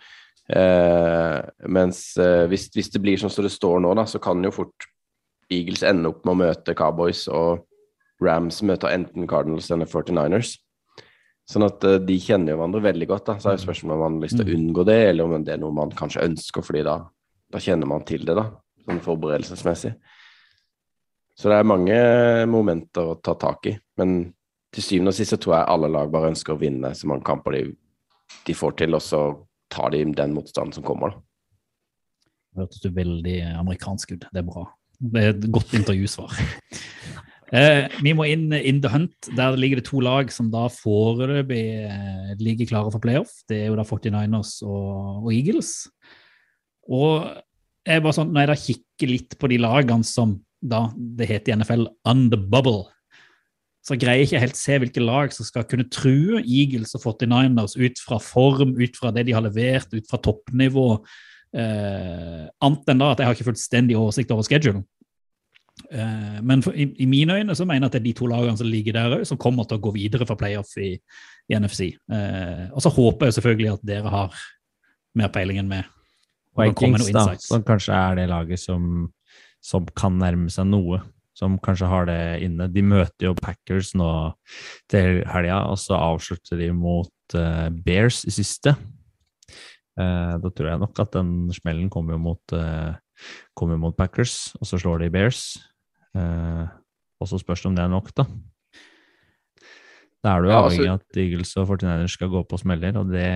Eh, 0.49 1.37
mens 1.71 2.01
eh, 2.19 2.43
hvis, 2.51 2.67
hvis 2.73 2.89
det 2.93 3.01
blir 3.03 3.21
sånn 3.21 3.31
som 3.31 3.45
det 3.45 3.53
står 3.53 3.79
nå, 3.85 3.93
da, 3.97 4.07
så 4.09 4.19
kan 4.21 4.41
jo 4.43 4.51
fort 4.53 4.89
Eagles 5.53 5.85
ende 5.85 6.09
opp 6.09 6.25
med 6.25 6.33
å 6.33 6.41
møte 6.43 6.75
Cowboys, 6.77 7.27
og 7.31 7.63
Rams 8.21 8.61
møter 8.65 8.93
enten 8.93 9.27
Cardinals 9.29 9.69
eller 9.73 9.89
49ers. 9.89 10.57
Sånn 11.49 11.65
at 11.65 11.83
uh, 11.83 11.97
de 11.99 12.17
kjenner 12.23 12.53
jo 12.53 12.59
hverandre 12.59 12.83
veldig 12.85 13.07
godt. 13.09 13.25
da, 13.27 13.37
Så 13.39 13.51
er 13.51 13.57
jo 13.57 13.65
spørsmålet 13.65 13.97
om 13.97 14.03
man 14.05 14.19
har 14.19 14.27
lyst 14.27 14.39
til 14.39 14.47
å 14.47 14.57
unngå 14.57 14.85
det, 14.87 14.99
eller 15.09 15.27
om 15.27 15.43
det 15.43 15.55
er 15.55 15.63
noe 15.63 15.75
man 15.75 15.91
kanskje 15.97 16.27
ønsker, 16.29 16.65
fordi 16.65 16.85
da 16.87 17.01
Da 17.53 17.59
kjenner 17.61 17.85
man 17.85 18.01
til 18.01 18.23
det, 18.25 18.33
da, 18.33 18.47
sånn 18.81 18.97
forberedelsesmessig. 19.05 19.91
Så 21.37 21.51
det 21.51 21.57
er 21.59 21.67
mange 21.69 21.97
momenter 22.49 23.11
å 23.11 23.19
ta 23.21 23.35
tak 23.37 23.67
i. 23.69 23.73
Men 24.01 24.33
til 24.73 24.85
syvende 24.85 25.13
og 25.13 25.17
sist 25.19 25.35
så 25.35 25.37
tror 25.37 25.53
jeg 25.59 25.69
alle 25.69 25.89
lag 25.93 26.09
bare 26.09 26.31
ønsker 26.31 26.55
å 26.55 26.57
vinne 26.57 26.95
så 26.97 27.11
mange 27.11 27.21
kamper 27.27 27.53
de, 27.53 27.61
de 28.47 28.55
får 28.57 28.73
til, 28.81 28.97
og 28.97 29.05
så 29.05 29.21
tar 29.69 29.93
de 29.93 30.01
den 30.17 30.33
motstanden 30.33 30.73
som 30.73 30.85
kommer, 30.87 31.13
da. 31.13 31.21
Hørtes 32.63 32.81
du 32.81 32.89
veldig 32.93 33.37
amerikansk 33.59 34.15
ut. 34.15 34.25
Det 34.33 34.41
er 34.41 34.49
bra. 34.49 34.65
Det 34.97 35.21
er 35.21 35.31
et 35.33 35.47
godt 35.53 35.73
intervjusvar. 35.77 36.33
Eh, 37.53 37.85
vi 38.01 38.15
må 38.17 38.25
inn 38.25 38.47
in 38.57 38.81
the 38.81 38.89
hunt. 38.89 39.29
Der 39.37 39.57
ligger 39.59 39.77
det 39.77 39.87
to 39.91 40.01
lag 40.01 40.31
som 40.33 40.49
da 40.53 40.65
foreløpig 40.73 41.65
eh, 41.85 42.31
ligger 42.41 42.71
klare 42.71 42.93
for 42.93 43.03
playoff. 43.03 43.35
Det 43.49 43.59
er 43.61 43.67
jo 43.69 43.77
da 43.77 43.85
49ers 43.85 44.55
og, 44.65 45.27
og 45.27 45.29
Eagles. 45.35 45.75
Og 46.89 47.29
jeg 47.85 48.01
bare 48.03 48.17
sånn, 48.17 48.31
når 48.33 48.43
jeg 48.43 48.51
da 48.51 48.57
kikker 48.63 49.11
litt 49.11 49.37
på 49.37 49.51
de 49.51 49.59
lagene 49.61 50.07
som 50.07 50.39
da 50.63 50.87
det 50.95 51.27
heter 51.29 51.53
i 51.53 51.57
NFL 51.59 51.85
on 52.09 52.29
the 52.31 52.39
bubble, 52.39 52.87
så 53.83 53.97
greier 53.99 54.21
jeg 54.23 54.29
ikke 54.29 54.41
helt 54.45 54.57
se 54.57 54.77
hvilke 54.79 55.03
lag 55.03 55.33
som 55.35 55.45
skal 55.45 55.65
kunne 55.67 55.89
true 55.91 56.39
Eagles 56.39 56.95
og 56.95 57.03
49ers 57.03 57.75
ut 57.75 57.99
fra 57.99 58.17
form, 58.23 58.77
ut 58.79 58.95
fra 58.95 59.11
det 59.11 59.25
de 59.27 59.35
har 59.35 59.43
levert, 59.43 59.91
ut 59.91 60.07
fra 60.07 60.21
toppnivå. 60.23 60.87
Eh, 61.53 62.45
annet 62.63 62.93
enn 62.93 63.03
da 63.03 63.11
at 63.11 63.19
jeg 63.19 63.27
har 63.27 63.35
ikke 63.35 63.49
fullstendig 63.51 63.99
oversikt 63.99 64.31
over 64.33 64.47
schedule. 64.47 64.85
Eh, 65.91 66.39
men 66.45 66.61
for, 66.65 66.75
i, 66.77 66.87
i, 67.01 67.07
mine 67.09 67.39
øyne 67.39 67.55
så 67.57 67.65
mener 67.65 67.87
jeg 67.87 67.91
at 67.91 67.95
det 67.95 68.01
er 68.01 68.07
de 68.09 68.15
to 68.17 68.27
lagene 68.29 68.57
som 68.59 68.69
ligger 68.69 68.97
der 68.97 69.17
òg, 69.17 69.25
som 69.27 69.39
kommer 69.41 69.67
til 69.67 69.79
å 69.79 69.83
gå 69.83 69.93
videre 69.95 70.27
for 70.29 70.39
playoff 70.39 70.75
i, 70.81 70.93
i 71.49 71.57
NFC. 71.57 71.93
Eh, 72.13 72.67
og 72.71 72.83
så 72.85 72.91
håper 72.93 73.29
jeg 73.29 73.39
selvfølgelig 73.39 73.73
at 73.73 73.89
dere 73.89 74.13
har 74.13 74.43
mer 75.17 75.33
peiling 75.33 75.61
enn 75.61 75.71
meg. 75.71 75.89
Vikings, 76.57 77.09
da, 77.13 77.25
som 77.41 77.65
kanskje 77.65 77.97
er 77.97 78.19
det 78.19 78.29
laget 78.29 78.61
som, 78.61 79.07
som, 79.63 79.87
kan 79.97 80.19
nærme 80.21 80.51
seg 80.53 80.69
noe. 80.69 81.01
Som 81.33 81.55
kanskje 81.57 81.87
har 81.89 82.05
det 82.05 82.19
inne. 82.45 82.67
De 82.69 82.83
møter 82.85 83.25
jo 83.25 83.31
Packers 83.33 83.95
nå 83.97 84.07
til 84.91 85.23
helga, 85.25 85.63
og 85.71 85.79
så 85.81 85.97
avslutter 85.97 86.59
de 86.61 86.67
mot 86.77 87.33
uh, 87.33 87.71
Bears 87.73 88.19
i 88.29 88.33
siste. 88.35 88.75
Uh, 89.97 90.37
da 90.37 90.51
tror 90.53 90.69
jeg 90.69 90.81
nok 90.83 91.01
at 91.01 91.17
den 91.17 91.31
smellen 91.57 91.89
kommer 91.93 92.21
mot, 92.21 92.53
uh, 92.53 92.93
kommer 93.57 93.79
mot 93.81 93.95
Packers, 93.97 94.53
og 94.59 94.67
så 94.69 94.79
slår 94.81 95.03
de 95.03 95.11
Bears. 95.13 95.43
Eh, 96.17 96.65
og 97.21 97.29
så 97.29 97.39
spørs 97.39 97.63
det 97.63 97.71
om 97.71 97.77
det 97.77 97.85
er 97.85 97.93
nok, 97.93 98.11
da. 98.17 98.27
Da 100.23 100.35
er 100.37 100.43
du 100.43 100.51
ja, 100.51 100.59
avhengig 100.61 100.87
av 100.87 100.97
altså, 100.97 101.09
at 101.11 101.21
Eagles 101.23 101.55
og 101.59 101.71
49ers 101.73 102.15
skal 102.15 102.31
gå 102.31 102.43
på 102.47 102.59
smeller, 102.61 102.99
og 102.99 103.11
det 103.11 103.29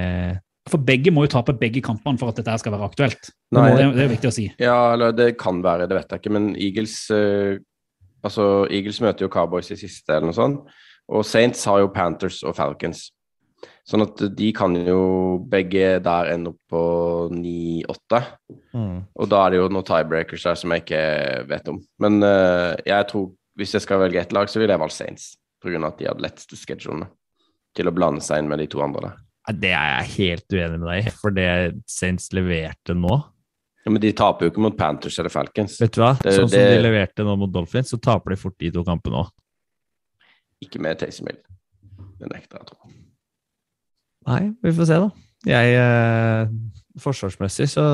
For 0.72 0.84
begge 0.84 1.12
må 1.12 1.26
jo 1.26 1.32
tape 1.32 1.56
begge 1.60 1.82
kampene 1.84 2.20
for 2.20 2.32
at 2.32 2.40
dette 2.40 2.56
skal 2.62 2.76
være 2.76 2.88
aktuelt. 2.88 3.30
Det, 3.30 3.56
nei, 3.56 3.70
må, 3.72 3.92
det, 3.96 4.06
er 4.06 4.14
viktig 4.14 4.30
å 4.30 4.36
si. 4.36 4.46
Ja, 4.60 4.78
eller 4.96 5.16
det 5.16 5.34
kan 5.40 5.60
være, 5.64 5.88
det 5.88 6.00
vet 6.00 6.14
jeg 6.14 6.24
ikke, 6.24 6.36
men 6.38 6.54
Eagles 6.56 7.00
eh, 7.16 7.58
Altså, 8.26 8.66
Eagles 8.74 8.98
møter 9.00 9.24
jo 9.24 9.32
Cowboys 9.32 9.70
i 9.72 9.78
siste, 9.80 10.10
eller 10.10 10.32
noe 10.32 10.36
sånt. 10.36 10.72
Og 11.08 11.22
Saints 11.24 11.62
har 11.70 11.84
jo 11.84 11.92
Panthers 11.94 12.42
og 12.44 12.56
Falcons. 12.58 13.06
Sånn 13.88 14.04
at 14.04 14.20
de 14.36 14.50
kan 14.56 14.76
jo 14.76 15.02
begge 15.48 15.98
der 16.04 16.32
ende 16.34 16.52
opp 16.52 16.60
på 16.74 16.82
9-8. 17.32 18.20
Mm. 18.76 18.98
Og 19.16 19.30
da 19.32 19.44
er 19.46 19.54
det 19.54 19.62
jo 19.62 19.70
noen 19.72 19.88
tiebreakers 19.88 20.48
der 20.50 20.60
som 20.60 20.74
jeg 20.76 20.84
ikke 20.84 21.04
vet 21.48 21.72
om. 21.72 21.80
Men 22.04 22.20
uh, 22.22 22.76
jeg 22.84 23.08
tror 23.12 23.30
hvis 23.58 23.74
jeg 23.74 23.86
skal 23.86 24.02
velge 24.04 24.20
ett 24.22 24.36
lag, 24.36 24.50
så 24.52 24.62
vil 24.62 24.70
jeg 24.70 24.82
valge 24.82 24.98
Saints. 24.98 25.32
Pga. 25.64 25.80
at 25.88 25.98
de 25.98 26.06
hadde 26.06 26.22
letteste 26.22 26.60
schedulene 26.60 27.08
til 27.76 27.90
å 27.90 27.94
blande 27.96 28.22
seg 28.22 28.44
inn 28.44 28.52
med 28.52 28.62
de 28.62 28.68
to 28.70 28.84
andre 28.84 29.08
der. 29.08 29.24
Det 29.58 29.72
er 29.72 29.90
jeg 29.96 30.14
helt 30.18 30.54
uenig 30.54 30.78
med 30.78 30.88
deg 30.92 31.08
i, 31.08 31.16
for 31.16 31.34
det 31.34 31.50
Saints 31.88 32.28
leverte 32.36 32.92
nå 32.98 33.14
ja, 33.16 33.92
Men 33.94 34.02
de 34.04 34.12
taper 34.12 34.46
jo 34.46 34.52
ikke 34.52 34.64
mot 34.66 34.76
Panthers 34.78 35.16
eller 35.22 35.32
Falcons. 35.32 35.78
Vet 35.80 35.96
du 35.96 36.02
hva? 36.04 36.12
Det, 36.20 36.34
sånn 36.36 36.52
det... 36.52 36.60
som 36.60 36.74
de 36.76 36.82
leverte 36.84 37.26
nå 37.26 37.38
mot 37.40 37.54
Dolphins, 37.54 37.94
så 37.94 38.00
taper 38.04 38.36
de 38.36 38.42
fort 38.42 38.58
de 38.60 38.74
to 38.76 38.84
kampene 38.86 39.24
òg. 39.24 39.32
Ikke 40.68 40.82
med 40.84 41.00
Taysom 41.00 41.32
Hill. 41.32 41.40
Det 42.20 42.28
nekter 42.28 42.60
jeg 42.60 42.66
å 42.66 42.70
tro. 42.74 42.92
Nei, 44.28 44.44
vi 44.64 44.74
får 44.76 44.90
se, 44.90 45.00
da. 45.00 45.10
Jeg 45.48 45.76
eh, 45.80 46.54
Forsvarsmessig 47.00 47.70
så 47.72 47.86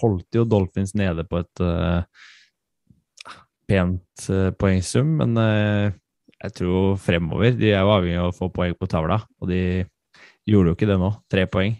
holdt 0.00 0.36
jo 0.36 0.44
Dolphins 0.48 0.94
nede 0.96 1.24
på 1.28 1.40
et 1.40 1.62
eh, 1.64 2.26
pent 3.66 4.28
eh, 4.30 4.52
poengsum, 4.56 5.16
men 5.20 5.34
uh, 5.40 5.90
jeg 6.36 6.54
tror 6.54 6.94
fremover 7.00 7.56
De 7.56 7.72
er 7.72 7.80
jo 7.80 7.92
avhengig 7.96 8.20
av 8.20 8.30
å 8.30 8.36
få 8.36 8.50
poeng 8.54 8.76
på 8.78 8.88
tavla, 8.90 9.18
og 9.40 9.50
de 9.50 9.60
gjorde 10.46 10.70
jo 10.70 10.78
ikke 10.78 10.88
det 10.92 10.98
nå. 11.00 11.10
Tre 11.32 11.46
poeng. 11.50 11.74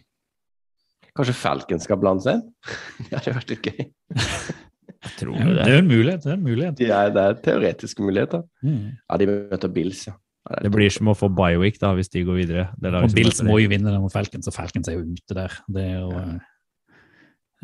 Kanskje 1.16 1.36
Falcon 1.38 1.80
skal 1.80 2.00
blande 2.00 2.26
seg 2.26 2.40
inn? 2.40 2.46
det 3.06 3.12
hadde 3.14 3.36
vært 3.38 3.52
litt 3.54 3.68
gøy. 3.70 3.82
jeg 3.86 5.14
tror 5.20 5.36
det. 5.38 5.56
Det 5.60 5.70
er 5.70 5.78
en 5.78 5.92
mulighet. 5.92 6.24
Det 6.24 6.32
er 6.32 6.38
en 6.40 6.46
mulighet. 6.48 6.82
Ja, 6.82 7.02
det 7.12 7.22
er 7.22 7.38
teoretiske 7.44 8.04
muligheter. 8.04 8.42
Mm. 8.66 8.96
Ja, 8.98 9.20
de 9.22 9.30
møter 9.30 9.72
Bills, 9.72 10.02
ja. 10.08 10.16
Det 10.46 10.70
blir 10.70 10.92
som 10.94 11.08
å 11.10 11.16
få 11.18 11.28
Biowick 11.34 11.80
da, 11.82 11.90
hvis 11.96 12.10
de 12.12 12.22
går 12.26 12.36
videre. 12.38 12.66
og 12.78 13.14
Bills 13.16 13.42
må 13.46 13.58
jo 13.58 13.70
vinne 13.72 13.90
den 13.90 14.02
mot 14.04 14.12
Falcons, 14.14 14.46
og 14.46 14.54
Falcons 14.54 14.90
er 14.90 14.98
jo 14.98 15.16
ute 15.16 15.34
der. 15.34 15.56
Det 15.72 15.82
er 15.82 15.96
jo, 15.98 16.12
ja. 16.14 16.36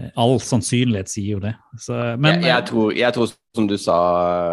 Eh, 0.00 0.10
all 0.18 0.38
sannsynlighet 0.40 1.10
sier 1.12 1.36
jo 1.36 1.40
det. 1.42 1.52
Så, 1.78 1.94
men, 2.16 2.40
jeg, 2.40 2.48
jeg, 2.48 2.66
tror, 2.70 2.92
jeg, 2.96 3.14
tror, 3.14 3.32
som 3.56 3.68
du 3.70 3.76
sa, 3.78 3.96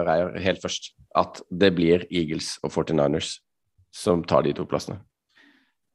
Reier, 0.07 0.33
helt 0.43 0.61
først, 0.63 0.91
at 1.17 1.41
det 1.49 1.71
blir 1.77 2.05
Eagles 2.11 2.57
og 2.61 2.73
49ers 2.75 3.37
som 3.95 4.21
tar 4.27 4.45
de 4.45 4.53
to 4.57 4.67
plassene. 4.69 4.99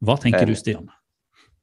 Hva 0.04 0.16
tenker 0.20 0.48
du, 0.48 0.56
Stian? 0.58 0.88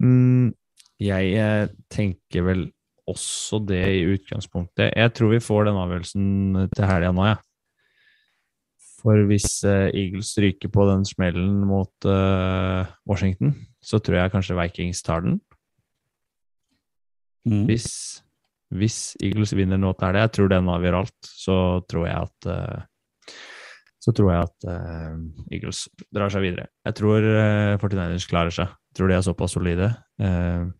Mm, 0.01 0.53
jeg 1.01 1.33
eh, 1.37 1.65
tenker 1.91 2.47
vel 2.47 2.67
også 3.11 3.59
det 3.67 3.83
i 3.97 4.03
utgangspunktet. 4.13 4.93
Jeg 4.95 5.13
tror 5.17 5.33
vi 5.33 5.43
får 5.43 5.67
den 5.67 5.79
avgjørelsen 5.81 6.27
til 6.71 6.87
helga 6.87 7.11
nå, 7.15 7.27
jeg. 7.27 7.41
Ja. 7.41 7.47
For 9.01 9.23
hvis 9.29 9.61
uh, 9.65 9.89
Eagles 9.89 10.33
ryker 10.41 10.69
på 10.73 10.85
den 10.89 11.05
smellen 11.07 11.63
mot 11.65 12.07
uh, 12.07 12.85
Washington, 13.09 13.55
så 13.81 13.97
tror 13.97 14.19
jeg 14.19 14.33
kanskje 14.33 14.57
Vikings 14.59 15.01
tar 15.05 15.23
den. 15.25 15.39
Mm. 17.49 17.65
Hvis, 17.65 17.87
hvis, 18.69 18.99
Eagles 19.23 19.55
vinner 19.57 19.81
nå 19.81 19.95
til 19.97 20.13
det, 20.13 20.27
jeg 20.27 20.33
tror 20.37 20.51
den 20.51 20.69
avgjør 20.69 20.99
alt, 20.99 21.17
så 21.25 21.55
tror 21.89 22.05
jeg 22.09 22.27
at 22.29 22.51
uh, 22.51 23.33
så 24.01 24.09
tror 24.17 24.31
jeg 24.33 24.45
at 24.47 24.65
Eagles 25.53 25.83
drar 26.09 26.31
seg 26.33 26.41
videre. 26.41 26.71
Jeg 26.87 26.95
tror 26.97 27.21
uh, 27.21 27.75
49ers 27.77 28.25
klarer 28.29 28.53
seg. 28.55 28.71
Jeg 28.89 28.97
tror 28.97 29.11
de 29.11 29.13
er 29.13 29.25
såpass 29.27 29.53
solide. 29.53 29.91
men 30.17 30.73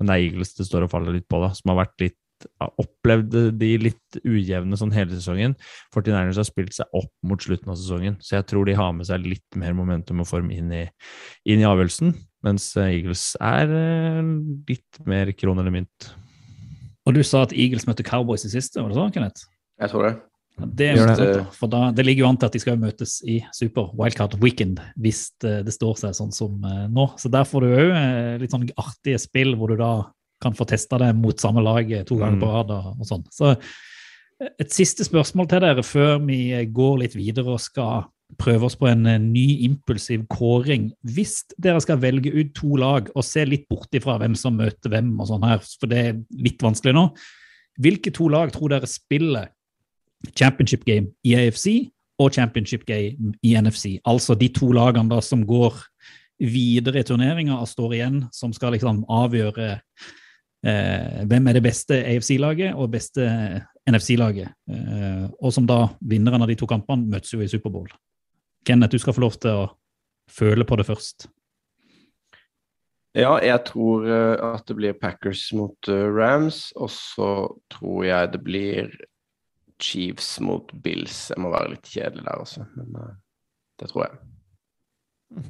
det 0.00 0.14
er 0.14 0.22
Eagles 0.22 0.54
det 0.56 0.64
står 0.64 0.86
og 0.86 0.90
faller 0.94 1.12
litt 1.12 1.26
på, 1.28 1.42
da, 1.42 1.50
som 1.52 1.74
har 1.74 1.82
vært 1.82 2.00
litt 2.00 2.16
opplevde 2.80 3.48
de 3.56 3.70
litt 3.80 4.18
ujevne 4.22 4.78
sånn 4.78 4.94
hele 4.94 5.14
sesongen. 5.16 5.56
49ers 5.94 6.40
har 6.40 6.48
spilt 6.48 6.76
seg 6.76 6.96
opp 6.96 7.12
mot 7.26 7.42
slutten 7.42 7.72
av 7.72 7.78
sesongen, 7.80 8.18
så 8.20 8.38
jeg 8.38 8.48
tror 8.52 8.68
de 8.68 8.76
har 8.78 8.92
med 8.96 9.08
seg 9.08 9.26
litt 9.26 9.58
mer 9.58 9.76
momentum 9.76 10.22
og 10.24 10.28
form 10.30 10.52
inn 10.54 10.70
i, 10.74 10.84
inn 11.48 11.62
i 11.62 11.68
avgjørelsen. 11.68 12.14
Mens 12.46 12.68
eh, 12.78 12.92
Eagles 12.98 13.32
er 13.42 13.72
eh, 13.72 14.22
litt 14.68 15.02
mer 15.08 15.32
kron 15.38 15.58
eller 15.62 15.74
mynt. 15.74 16.12
Og 17.06 17.16
du 17.16 17.22
sa 17.26 17.44
at 17.46 17.54
Eagles 17.54 17.86
møtte 17.88 18.06
Cowboys 18.06 18.46
i 18.46 18.52
siste, 18.52 18.82
var 18.82 18.92
det 18.92 18.98
sånn, 18.98 19.12
Kenneth? 19.14 19.46
Jeg 19.80 19.92
tror 19.92 20.08
det. 20.08 20.16
Det, 20.56 20.86
det. 20.96 21.32
For 21.52 21.68
da, 21.68 21.90
det 21.92 22.06
ligger 22.06 22.24
jo 22.24 22.28
an 22.30 22.38
til 22.40 22.48
at 22.48 22.54
de 22.56 22.60
skal 22.62 22.78
møtes 22.80 23.18
i 23.28 23.42
Super 23.52 23.90
Wildcard 23.98 24.38
Weekend 24.40 24.78
hvis 25.04 25.26
det, 25.44 25.58
det 25.66 25.74
står 25.74 25.98
seg 26.00 26.14
sånn 26.16 26.32
som 26.32 26.54
nå. 26.64 27.04
Så 27.20 27.28
der 27.28 27.44
får 27.44 27.66
du 27.66 27.74
òg 27.76 27.90
litt 28.40 28.54
sånn 28.54 28.64
artige 28.80 29.20
spill 29.20 29.52
hvor 29.60 29.74
du 29.74 29.76
da 29.82 29.90
kan 30.42 30.56
få 30.56 30.66
testa 30.68 30.98
det 31.00 31.12
mot 31.16 31.40
samme 31.40 31.62
lag 31.64 31.88
to 32.08 32.18
ganger 32.20 32.40
på 32.40 32.48
mm. 32.48 32.54
rad. 32.56 32.74
og, 32.74 33.00
og 33.00 33.08
sånn. 33.08 33.24
Så 33.32 33.52
eh, 33.54 34.52
et 34.60 34.74
siste 34.74 35.06
spørsmål 35.06 35.48
til 35.50 35.64
dere 35.64 35.86
før 35.86 36.20
vi 36.26 36.40
går 36.76 37.00
litt 37.04 37.16
videre 37.18 37.56
og 37.56 37.62
skal 37.64 38.06
prøve 38.40 38.66
oss 38.66 38.76
på 38.78 38.88
en 38.90 39.06
eh, 39.06 39.22
ny 39.22 39.46
impulsiv 39.66 40.26
kåring. 40.32 40.90
Hvis 41.06 41.42
dere 41.62 41.80
skal 41.84 42.00
velge 42.02 42.32
ut 42.34 42.52
to 42.56 42.76
lag 42.80 43.10
og 43.14 43.26
se 43.26 43.44
litt 43.46 43.66
bort 43.70 43.94
ifra 43.94 44.18
hvem 44.20 44.36
som 44.38 44.58
møter 44.58 44.92
hvem, 44.92 45.14
og 45.20 45.30
sånn 45.30 45.46
her, 45.46 45.62
for 45.62 45.90
det 45.90 46.02
er 46.02 46.22
litt 46.42 46.62
vanskelig 46.64 46.96
nå, 46.96 47.08
hvilke 47.82 48.12
to 48.14 48.30
lag 48.32 48.52
tror 48.54 48.72
dere 48.72 48.88
spiller 48.88 49.52
championship 50.32 50.86
game 50.88 51.12
i 51.28 51.34
AFC 51.36 51.90
og 52.22 52.32
championship 52.34 52.86
game 52.88 53.34
i 53.44 53.54
NFC? 53.60 53.98
Altså 54.08 54.36
de 54.38 54.48
to 54.52 54.72
lagene 54.74 55.12
da 55.12 55.20
som 55.24 55.44
går 55.46 55.76
videre 56.40 57.00
i 57.00 57.06
turneringa 57.06 57.56
og 57.60 57.68
står 57.68 57.96
igjen, 57.96 58.22
som 58.34 58.52
skal 58.56 58.74
liksom 58.76 59.04
avgjøre 59.12 59.70
eh, 59.76 60.14
hvem 60.66 61.46
er 61.46 61.54
det 61.54 61.62
beste 61.62 61.98
AFC-laget 62.00 62.74
og 62.74 62.90
beste 62.90 63.22
NFC-laget. 63.86 64.50
Eh, 64.70 65.24
og 65.38 65.52
som 65.54 65.66
da 65.66 65.86
vinneren 66.00 66.42
av 66.42 66.50
de 66.50 66.58
to 66.58 66.68
kampene 66.70 67.06
møtes 67.12 67.32
jo 67.34 67.40
i 67.42 67.50
Superbowl. 67.50 67.88
Kenneth, 68.66 68.96
du 68.96 69.02
skal 69.02 69.14
få 69.14 69.22
lov 69.22 69.38
til 69.38 69.62
å 69.62 69.66
føle 70.30 70.66
på 70.66 70.78
det 70.80 70.88
først. 70.88 71.28
Ja, 73.16 73.38
jeg 73.40 73.62
tror 73.64 74.04
uh, 74.04 74.56
at 74.56 74.66
det 74.68 74.74
blir 74.76 74.96
Packers 75.00 75.46
mot 75.56 75.88
Rams, 75.88 76.68
og 76.76 76.90
så 76.92 77.30
tror 77.72 78.02
jeg 78.04 78.32
det 78.34 78.42
blir 78.44 78.90
Chiefs 79.80 80.34
mot 80.44 80.68
Bills. 80.84 81.30
Jeg 81.30 81.40
må 81.40 81.54
være 81.54 81.76
litt 81.76 81.88
kjedelig 81.88 82.26
der 82.26 82.42
også, 82.42 82.66
men 82.76 82.98
det 83.80 83.88
tror 83.92 84.04
jeg. 84.04 85.46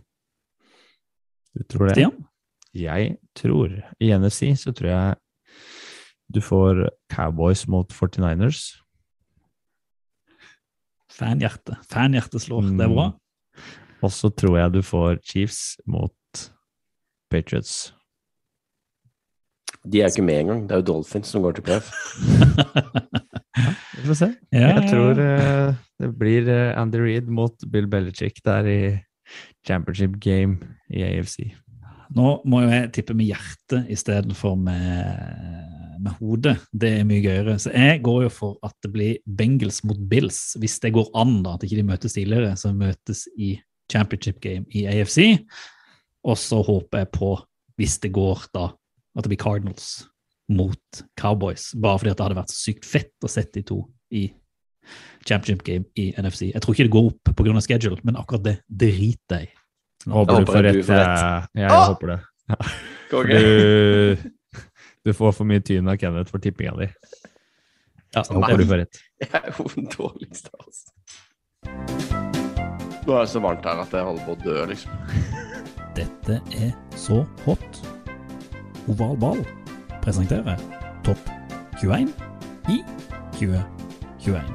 Du 1.56 1.64
tror 1.72 1.88
det? 1.88 1.96
Stian? 1.96 2.14
Jeg 2.76 3.16
tror 3.36 3.72
I 4.02 4.10
NFC 4.16 4.52
så 4.60 4.72
tror 4.76 4.90
jeg 4.90 5.14
Du 6.34 6.40
får 6.42 6.88
Cowboys 7.12 7.68
mot 7.70 7.92
49ers. 7.94 8.74
Fanhjerte. 11.16 11.76
Fanhjerte 11.86 12.40
slår. 12.42 12.66
Det 12.76 12.84
er 12.84 12.92
bra. 12.92 13.06
Og 14.02 14.10
så 14.12 14.28
tror 14.28 14.58
jeg 14.58 14.74
du 14.74 14.82
får 14.84 15.20
Chiefs 15.24 15.76
mot 15.86 16.12
Patriots. 17.30 17.94
De 19.86 20.02
er 20.02 20.10
ikke 20.10 20.26
med 20.26 20.40
engang. 20.40 20.66
Det 20.66 20.74
er 20.74 20.82
jo 20.82 20.88
Dolphins 20.90 21.30
som 21.30 21.46
går 21.46 21.56
til 21.56 21.66
playoff. 21.66 21.92
Vi 23.96 24.06
får 24.06 24.18
se. 24.18 24.28
Ja, 24.52 24.74
Jeg 24.74 24.90
tror 24.90 25.22
uh, 25.22 25.74
det 26.02 26.10
blir 26.18 26.48
eh, 26.52 26.80
Andy 26.80 26.98
Reid 27.00 27.30
mot 27.32 27.54
Bill 27.72 27.86
Belichick 27.88 28.42
der 28.44 28.66
i 28.66 28.80
championship 29.66 30.10
game 30.20 30.58
i 30.90 31.02
AFC. 31.02 31.38
Nå 32.16 32.28
må 32.48 32.62
jo 32.64 32.72
jeg 32.72 32.92
tippe 32.96 33.16
med 33.16 33.28
hjertet 33.28 33.90
istedenfor 33.92 34.54
med, 34.56 35.96
med 36.00 36.16
hodet. 36.20 36.56
Det 36.72 36.94
er 37.00 37.08
mye 37.08 37.24
gøyere. 37.24 37.58
Så 37.60 37.72
jeg 37.74 38.00
går 38.06 38.22
jo 38.26 38.32
for 38.32 38.56
at 38.64 38.72
det 38.84 38.92
blir 38.94 39.18
Bengals 39.38 39.82
mot 39.84 40.00
Bills, 40.08 40.40
hvis 40.60 40.78
det 40.80 40.94
går 40.96 41.10
an, 41.18 41.42
da, 41.44 41.56
at 41.56 41.66
ikke 41.66 41.82
de 41.82 41.88
møtes 41.90 42.16
tidligere, 42.16 42.54
så 42.56 42.72
møtes 42.72 43.26
i 43.36 43.56
championship 43.92 44.40
game 44.40 44.64
i 44.72 44.86
AFC. 44.88 45.36
Og 46.26 46.40
så 46.40 46.62
håper 46.64 47.04
jeg 47.04 47.12
på, 47.14 47.34
hvis 47.76 47.98
det 48.02 48.14
går, 48.16 48.48
da, 48.56 48.70
at 49.16 49.26
det 49.26 49.34
blir 49.34 49.42
Cardinals 49.42 50.06
mot 50.48 51.04
Cowboys. 51.20 51.74
Bare 51.82 52.00
fordi 52.00 52.14
det 52.14 52.24
hadde 52.24 52.40
vært 52.40 52.56
sykt 52.56 52.88
fett 52.88 53.26
å 53.26 53.30
sette 53.30 53.60
de 53.60 53.66
to 53.68 53.82
i 54.14 54.24
championship 55.26 55.64
game 55.66 55.84
i 55.98 56.12
NFC. 56.16 56.52
Jeg 56.52 56.62
tror 56.62 56.74
ikke 56.74 56.88
det 56.88 56.96
går 56.96 57.12
opp 57.12 57.36
pga. 57.36 57.60
schedule, 57.60 58.00
men 58.04 58.16
akkurat 58.16 58.44
det 58.44 58.58
driter 58.70 59.42
jeg 59.42 59.50
i. 59.50 59.65
Håper 60.06 60.32
du 60.32 60.38
håper 60.38 60.52
får 60.52 60.62
du 60.62 60.82
får 60.86 60.94
rett. 61.00 61.18
Jeg, 61.18 61.62
jeg 61.62 61.70
Ah! 61.70 61.86
håper 61.90 62.06
det. 62.14 62.20
Ja. 62.46 62.56
Du, 63.10 64.30
du 65.06 65.12
får 65.14 65.32
for 65.34 65.44
mye 65.50 65.62
tyn 65.66 65.88
av 65.90 65.96
Kenneth 65.98 66.30
for 66.30 66.38
tippinga 66.42 66.74
di. 66.78 66.86
Ja, 68.14 68.22
Jeg 68.22 68.36
håper 68.36 68.58
du 68.62 68.66
får 68.70 68.78
rett. 68.84 69.00
Jeg 69.24 69.30
er 69.40 69.48
jo 69.58 69.66
den 69.74 69.88
dårligste, 69.90 70.50
altså. 70.62 70.86
Nå 73.06 73.14
er 73.14 73.20
det 73.24 73.30
så 73.30 73.40
varmt 73.42 73.66
her 73.66 73.78
at 73.82 73.92
jeg 73.94 74.02
holder 74.06 74.24
på 74.26 74.34
å 74.34 74.38
dø, 74.42 74.54
liksom. 74.70 74.90
Dette 75.98 76.38
er 76.58 76.70
så 76.98 77.20
hot. 77.46 77.80
Oval 78.90 79.16
ball 79.22 79.42
presenterer 80.04 80.58
topp 81.06 81.30
21 81.82 82.10
i 82.70 82.78
2021. 83.38 84.54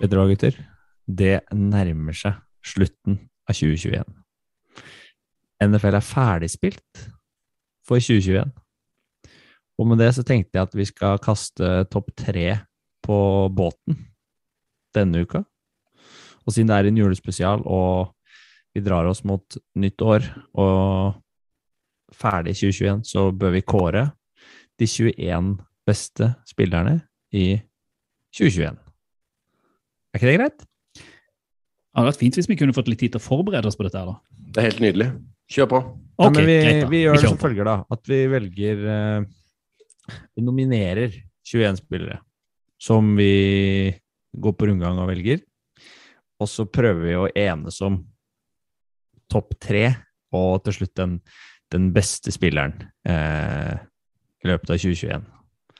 Vet 0.00 0.10
dere 0.10 0.20
hva, 0.22 0.28
gutter? 0.32 0.56
Det 1.06 1.34
nærmer 1.52 2.16
seg 2.16 2.40
slutten 2.64 3.18
av 3.48 3.56
2021. 3.58 4.06
NFL 5.62 5.98
er 5.98 6.06
ferdigspilt 6.06 7.06
for 7.86 8.02
2021. 8.02 8.50
Og 9.80 9.88
med 9.88 10.02
det 10.02 10.12
så 10.16 10.24
tenkte 10.26 10.58
jeg 10.58 10.68
at 10.68 10.76
vi 10.76 10.86
skal 10.86 11.20
kaste 11.22 11.70
topp 11.90 12.12
tre 12.18 12.46
på 13.02 13.18
båten 13.54 13.98
denne 14.94 15.24
uka. 15.24 15.42
Og 16.46 16.54
siden 16.54 16.70
det 16.70 16.78
er 16.78 16.90
en 16.90 16.98
julespesial, 16.98 17.62
og 17.64 18.12
vi 18.74 18.82
drar 18.84 19.06
oss 19.08 19.22
mot 19.28 19.58
nytt 19.78 20.02
år 20.02 20.26
og 20.58 21.18
ferdig 22.12 22.54
2021, 22.58 23.04
så 23.08 23.30
bør 23.32 23.54
vi 23.56 23.64
kåre 23.64 24.06
de 24.80 24.88
21 24.88 25.54
beste 25.86 26.32
spillerne 26.48 26.98
i 27.32 27.56
2021. 28.34 28.76
Er 30.12 30.20
ikke 30.20 30.28
det 30.28 30.38
greit? 30.38 30.66
Det 31.92 32.00
hadde 32.00 32.08
vært 32.08 32.22
fint 32.22 32.36
hvis 32.38 32.48
vi 32.48 32.56
kunne 32.56 32.72
fått 32.72 32.88
litt 32.88 33.02
tid 33.02 33.12
til 33.12 33.20
å 33.20 33.24
forberede 33.24 33.68
oss 33.68 33.76
på 33.76 33.84
dette. 33.84 34.00
her 34.00 34.08
da. 34.08 34.16
Det 34.52 34.62
er 34.62 34.68
helt 34.70 34.80
nydelig. 34.80 35.08
Kjør 35.52 35.68
på. 35.68 35.80
Ja, 35.84 36.28
Ok, 36.28 36.36
men 36.38 36.46
vi, 36.48 36.56
greit 36.64 36.88
vi 36.88 37.00
gjør 37.02 37.18
det 37.18 37.22
som 37.26 37.36
på. 37.36 37.42
følger, 37.48 37.68
da. 37.68 37.74
At 37.92 38.08
vi 38.08 38.18
velger 38.32 38.82
uh, 38.86 40.14
Vi 40.36 40.44
nominerer 40.44 41.16
21 41.48 41.80
spillere 41.82 42.20
som 42.82 43.12
vi 43.16 43.92
går 44.32 44.54
på 44.58 44.66
rundgang 44.70 44.98
og 45.02 45.10
velger. 45.12 45.42
Og 46.42 46.48
så 46.50 46.64
prøver 46.66 47.04
vi 47.04 47.18
å 47.18 47.28
enes 47.38 47.76
om 47.84 48.00
topp 49.30 49.54
tre, 49.62 49.84
og 50.34 50.64
til 50.64 50.78
slutt 50.80 50.94
den, 50.98 51.18
den 51.72 51.90
beste 51.94 52.32
spilleren 52.34 52.74
uh, 53.06 53.76
i 54.42 54.50
løpet 54.50 54.72
av 54.72 54.80
2021. 54.80 55.28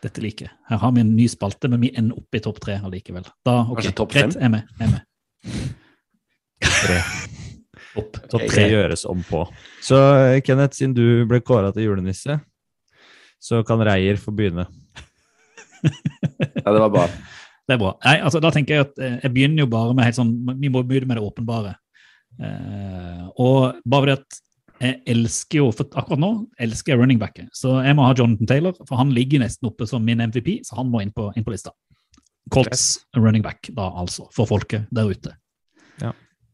Dette 0.03 0.23
liker 0.23 0.49
jeg. 0.49 0.55
Her 0.69 0.83
har 0.83 0.93
vi 0.95 1.03
en 1.03 1.15
ny 1.17 1.27
spalte, 1.31 1.71
men 1.73 1.83
vi 1.83 1.93
ender 1.97 2.21
opp 2.21 2.37
i 2.37 2.43
topp 2.43 2.61
tre 2.63 2.79
allikevel. 2.83 3.27
Da, 3.47 3.63
ok, 3.65 3.81
Kanskje 3.81 4.07
greit, 4.13 4.37
jeg 4.37 4.47
er 4.47 4.53
med. 4.53 4.77
Jeg 4.79 4.89
er 4.89 4.93
med. 4.99 5.73
Tre. 6.63 7.01
Opp. 8.01 8.17
Topp 8.33 8.47
tre 8.49 8.69
gjøres 8.71 9.05
om 9.09 9.21
på. 9.27 9.43
Så 9.85 9.99
eh, 9.99 10.39
Kenneth, 10.45 10.79
siden 10.79 10.95
du 10.97 11.27
ble 11.29 11.43
kåra 11.45 11.73
til 11.75 11.91
julenisse, 11.91 12.39
så 13.43 13.61
kan 13.67 13.83
Reier 13.85 14.21
få 14.21 14.33
begynne. 14.35 14.69
Ja, 15.83 16.71
det 16.71 16.81
var 16.81 16.93
bra. 16.95 17.07
Det 17.63 17.77
er 17.77 17.79
bra. 17.79 17.93
Nei, 18.03 18.17
altså, 18.27 18.41
da 18.43 18.51
tenker 18.51 18.75
Jeg 18.75 18.85
at 18.89 18.97
eh, 18.99 19.19
jeg 19.23 19.33
begynner 19.37 19.63
jo 19.63 19.69
bare 19.71 19.95
med 19.95 20.09
helt 20.09 20.17
sånn, 20.17 20.33
vi 20.59 20.67
må 20.73 20.81
begynne 20.83 21.13
med 21.13 21.21
det 21.21 21.23
åpenbare. 21.23 21.77
Eh, 22.43 23.21
og 23.39 23.77
bare 23.87 24.03
fordi 24.03 24.17
at 24.17 24.41
jeg 24.83 24.97
elsker 25.15 25.61
jo, 25.61 25.69
for 25.71 25.87
akkurat 25.95 26.21
nå 26.25 26.31
elsker 26.67 26.93
jeg 26.93 26.99
running 26.99 27.21
backet. 27.23 27.53
Så 27.55 27.77
jeg 27.87 27.95
må 27.95 28.09
ha 28.09 28.17
Jonathan 28.19 28.51
Taylor, 28.51 28.75
for 28.89 28.99
han 28.99 29.15
ligger 29.15 29.45
nesten 29.45 29.71
oppe 29.71 29.87
som 29.87 30.03
min 30.03 30.25
MVP, 30.27 30.57
så 30.67 30.81
han 30.81 30.91
må 30.91 31.05
inn 31.05 31.15
på, 31.15 31.29
inn 31.39 31.47
på 31.47 31.55
lista. 31.55 31.71
Colts 32.53 33.05
running 33.15 33.47
back, 33.47 33.71
da 33.79 33.93
altså, 34.03 34.27
for 34.35 34.51
folket 34.51 34.91
der 34.91 35.15
ute. 35.15 35.37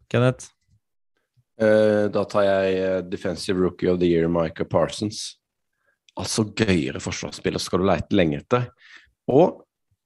Kenneth? 0.09 0.50
Eh, 1.59 2.06
da 2.14 2.22
tar 2.30 2.46
jeg 2.46 2.74
eh, 2.78 3.00
Defensive 3.11 3.59
Rookie 3.59 3.90
of 3.90 3.98
the 3.98 4.09
Year, 4.09 4.28
Micah 4.30 4.68
Parsons. 4.68 5.38
Altså 6.18 6.44
gøyere 6.56 7.02
forsvarsspiller 7.02 7.62
skal 7.62 7.82
du 7.82 7.88
leite 7.88 8.18
lenge 8.18 8.40
etter. 8.42 8.68
Og 9.30 9.64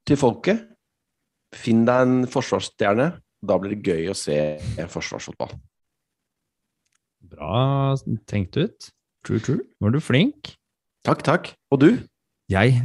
til 0.09 0.19
folket, 0.21 0.65
finn 1.55 1.85
deg 1.89 2.07
en 2.07 2.25
forsvarsstjerne. 2.31 3.13
Da 3.43 3.59
blir 3.59 3.75
det 3.75 3.93
gøy 3.93 4.11
å 4.13 4.17
se 4.17 4.37
forsvarsfotball. 4.93 5.55
Bra 7.33 7.95
tenkt 8.29 8.59
ut. 8.59 8.91
True, 9.27 9.41
true. 9.43 9.63
Var 9.83 9.95
du 9.95 10.01
flink? 10.03 10.55
Takk, 11.07 11.25
takk. 11.27 11.53
Og 11.73 11.83
du? 11.83 11.91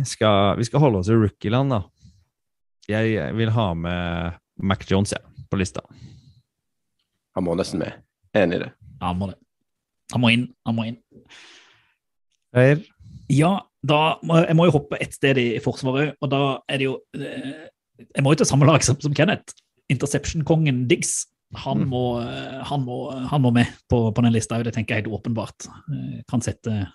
Skal, 0.07 0.57
vi 0.57 0.67
skal 0.67 0.81
holde 0.83 1.01
oss 1.01 1.11
i 1.11 1.17
rookie-land, 1.17 1.73
da. 1.73 1.81
Jeg 2.87 3.33
vil 3.35 3.51
ha 3.51 3.71
med 3.75 4.37
Mac 4.63 4.85
Jones 4.87 5.11
ja, 5.11 5.19
på 5.51 5.59
lista. 5.59 5.83
Han 7.37 7.45
må 7.45 7.53
nesten 7.59 7.79
med. 7.83 7.93
Enig 8.37 8.57
i 8.57 8.63
det. 8.65 8.71
Ja, 8.97 9.11
han 9.11 9.19
må 9.21 9.27
det. 9.29 9.37
Han 10.13 10.23
må 10.23 10.31
inn. 10.33 10.45
Han 10.65 10.75
må 10.77 10.85
inn. 10.89 10.97
Reier? 12.57 12.81
Ja, 13.29 13.51
da 13.85 13.99
må, 14.25 14.39
jeg 14.47 14.55
må 14.57 14.65
jo 14.69 14.73
hoppe 14.79 14.97
et 15.03 15.13
sted 15.13 15.37
i, 15.41 15.47
Forsvaret, 15.61 16.15
og 16.23 16.29
da 16.31 16.39
er 16.71 16.79
det 16.81 16.87
jo 16.87 16.93
eh, 17.19 17.67
Jeg 18.15 18.23
må 18.25 18.31
jo 18.33 18.39
til 18.41 18.47
samme 18.49 18.65
lag 18.69 18.83
som, 18.85 18.97
som 19.03 19.13
Kenneth. 19.17 19.53
Interception-kongen 19.93 20.85
Diggs. 20.89 21.25
Han 21.63 21.85
Mm. 21.85 21.89
må, 21.93 22.01
eh, 22.23 22.57
han, 22.67 22.81
må, 22.83 22.97
han 23.31 23.41
må 23.45 23.51
med 23.55 23.69
på, 23.89 24.01
på 24.11 24.23
den 24.25 24.33
lista, 24.35 24.57
det 24.63 24.73
tenker 24.75 24.95
jeg 24.97 25.05
helt 25.05 25.13
åpenbart. 25.19 25.67
Eh, 25.69 26.17
Kan 26.29 26.41
sette 26.43 26.87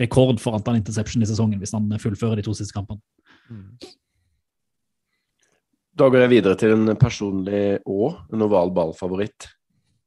rekord 0.00 0.40
for 0.42 0.56
antall 0.56 0.78
interception 0.78 1.22
i 1.22 1.26
sesongen 1.28 1.60
hvis 1.60 1.74
han 1.76 1.90
fullfører 2.02 2.40
de 2.40 2.46
to 2.46 2.54
siste 2.56 2.74
kampene. 2.74 3.00
Da 5.94 6.08
går 6.10 6.24
jeg 6.24 6.32
videre 6.32 6.56
til 6.58 6.72
en 6.74 6.96
personlig 6.98 7.78
og 7.86 8.16
en 8.34 8.42
oval 8.48 8.72
ballfavoritt. 8.74 9.50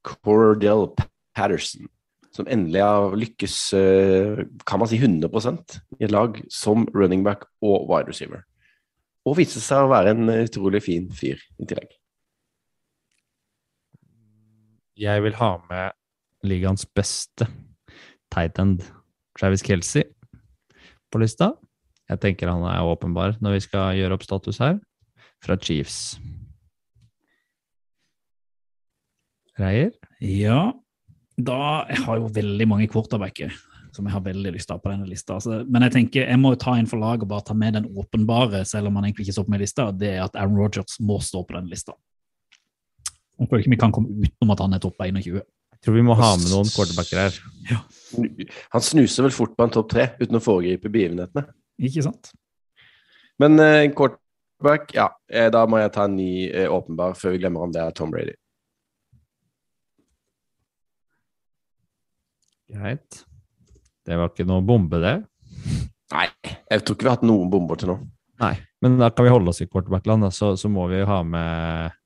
Cordell 0.08 0.88
Patterson. 1.36 1.88
Som 2.34 2.48
endelig 2.50 2.82
har 2.84 3.16
lykkes, 3.18 3.56
eh, 3.74 4.44
kan 4.64 4.80
man 4.80 4.88
si 4.88 4.98
100% 5.00 5.78
i 5.98 6.04
et 6.04 6.12
lag 6.14 6.40
som 6.52 6.86
running 6.94 7.24
back 7.24 7.44
og 7.62 7.88
wide 7.88 8.08
receiver. 8.08 8.44
Og 9.26 9.36
viste 9.40 9.60
seg 9.60 9.84
å 9.84 9.90
være 9.90 10.14
en 10.14 10.28
utrolig 10.44 10.82
fin 10.84 11.08
fyr 11.10 11.40
i 11.58 11.66
tillegg. 11.66 11.90
Jeg 14.98 15.22
vil 15.22 15.36
ha 15.38 15.50
med 15.70 15.92
ligaens 16.48 16.84
beste 16.84 17.46
tight 18.32 18.58
end, 18.58 18.82
Travis 19.38 19.62
Kelsey, 19.62 20.04
på 21.12 21.20
lista. 21.22 21.52
Jeg 22.08 22.20
tenker 22.22 22.50
han 22.50 22.64
er 22.66 22.86
åpenbar 22.88 23.36
når 23.42 23.58
vi 23.58 23.64
skal 23.66 23.98
gjøre 23.98 24.18
opp 24.18 24.26
status 24.26 24.58
her, 24.62 24.80
fra 25.44 25.58
Chiefs. 25.60 26.18
Reier? 29.58 29.90
Ja, 30.24 30.72
da 31.38 31.86
Jeg 31.86 32.02
har 32.02 32.18
jo 32.18 32.30
veldig 32.34 32.66
mange 32.66 32.88
quarterbacker 32.90 33.52
som 33.94 34.06
jeg 34.06 34.14
har 34.14 34.22
veldig 34.22 34.52
lyst 34.54 34.68
til 34.68 34.76
å 34.76 34.78
ha 34.78 34.82
på 34.82 34.90
denne 34.92 35.08
lista. 35.08 35.36
Altså, 35.38 35.62
men 35.66 35.84
jeg 35.86 35.94
tenker 35.94 36.26
jeg 36.26 36.40
må 36.40 36.52
jo 36.54 36.60
ta 36.62 36.76
inn 36.78 36.88
for 36.90 37.00
lag 37.02 37.22
og 37.24 37.30
bare 37.30 37.46
ta 37.48 37.56
med 37.56 37.74
den 37.78 37.88
åpenbare, 37.98 38.64
selv 38.68 38.90
om 38.90 38.98
han 38.98 39.08
egentlig 39.08 39.26
ikke 39.26 39.38
står 39.38 39.46
på 39.48 39.54
min 39.54 39.62
lista, 39.62 39.88
og 39.90 39.98
det 39.98 40.12
er 40.14 40.24
at 40.26 40.36
Aaron 40.38 40.58
Rodgers 40.60 40.98
må 41.02 41.18
stå 41.24 41.42
på 41.46 41.56
denne 41.56 41.72
lista. 41.72 41.96
Jeg 43.38 43.48
føler 43.48 43.64
ikke 43.64 43.74
vi 43.74 43.80
kan 43.80 43.94
komme 43.94 44.26
utenom 44.26 44.54
at 44.54 44.62
han 44.64 44.76
er 44.76 44.82
topp 44.82 45.02
21. 45.02 45.40
Jeg 45.78 45.86
tror 45.86 45.94
vi 45.94 46.04
må 46.06 46.16
ha 46.18 46.32
med 46.38 46.50
noen 46.50 46.70
quarterbacker 46.74 47.20
her. 47.22 47.36
Han 48.74 48.84
snuser 48.84 49.28
vel 49.28 49.34
fort 49.34 49.54
på 49.54 49.66
en 49.66 49.74
topp 49.74 49.92
tre 49.92 50.08
uten 50.18 50.38
å 50.38 50.42
foregripe 50.42 50.90
begivenhetene. 50.90 51.46
Ikke 51.86 52.02
sant? 52.06 52.32
Men 53.38 53.54
eh, 53.62 53.84
en 53.84 53.94
quarterback, 53.94 54.90
ja, 54.96 55.06
eh, 55.30 55.46
da 55.54 55.62
må 55.70 55.78
jeg 55.78 55.94
ta 55.94 56.08
en 56.08 56.16
ny 56.18 56.32
eh, 56.50 56.66
åpenbar 56.66 57.14
før 57.18 57.36
vi 57.36 57.42
glemmer 57.44 57.62
om 57.62 57.74
det 57.74 57.84
er 57.84 57.94
Tom 57.94 58.10
Brady. 58.10 58.34
Greit. 62.68 63.22
Det 64.08 64.16
var 64.16 64.30
ikke 64.32 64.46
noe 64.48 64.64
bombe, 64.64 65.00
det. 65.02 65.14
Nei, 66.14 66.26
jeg 66.72 66.84
tror 66.84 66.96
ikke 66.96 67.04
vi 67.04 67.10
har 67.10 67.18
hatt 67.18 67.26
noen 67.28 67.50
bomber 67.52 67.76
til 67.80 67.90
nå. 67.92 67.98
Nei, 68.40 68.54
men 68.84 68.96
da 69.00 69.10
kan 69.12 69.26
vi 69.26 69.32
holde 69.32 69.50
oss 69.52 69.60
i 69.64 69.66
quarterback-land, 69.68 70.24
da, 70.24 70.30
så, 70.32 70.52
så 70.56 70.70
må 70.72 70.86
vi 70.92 71.02
ha 71.04 71.18
med 71.26 71.96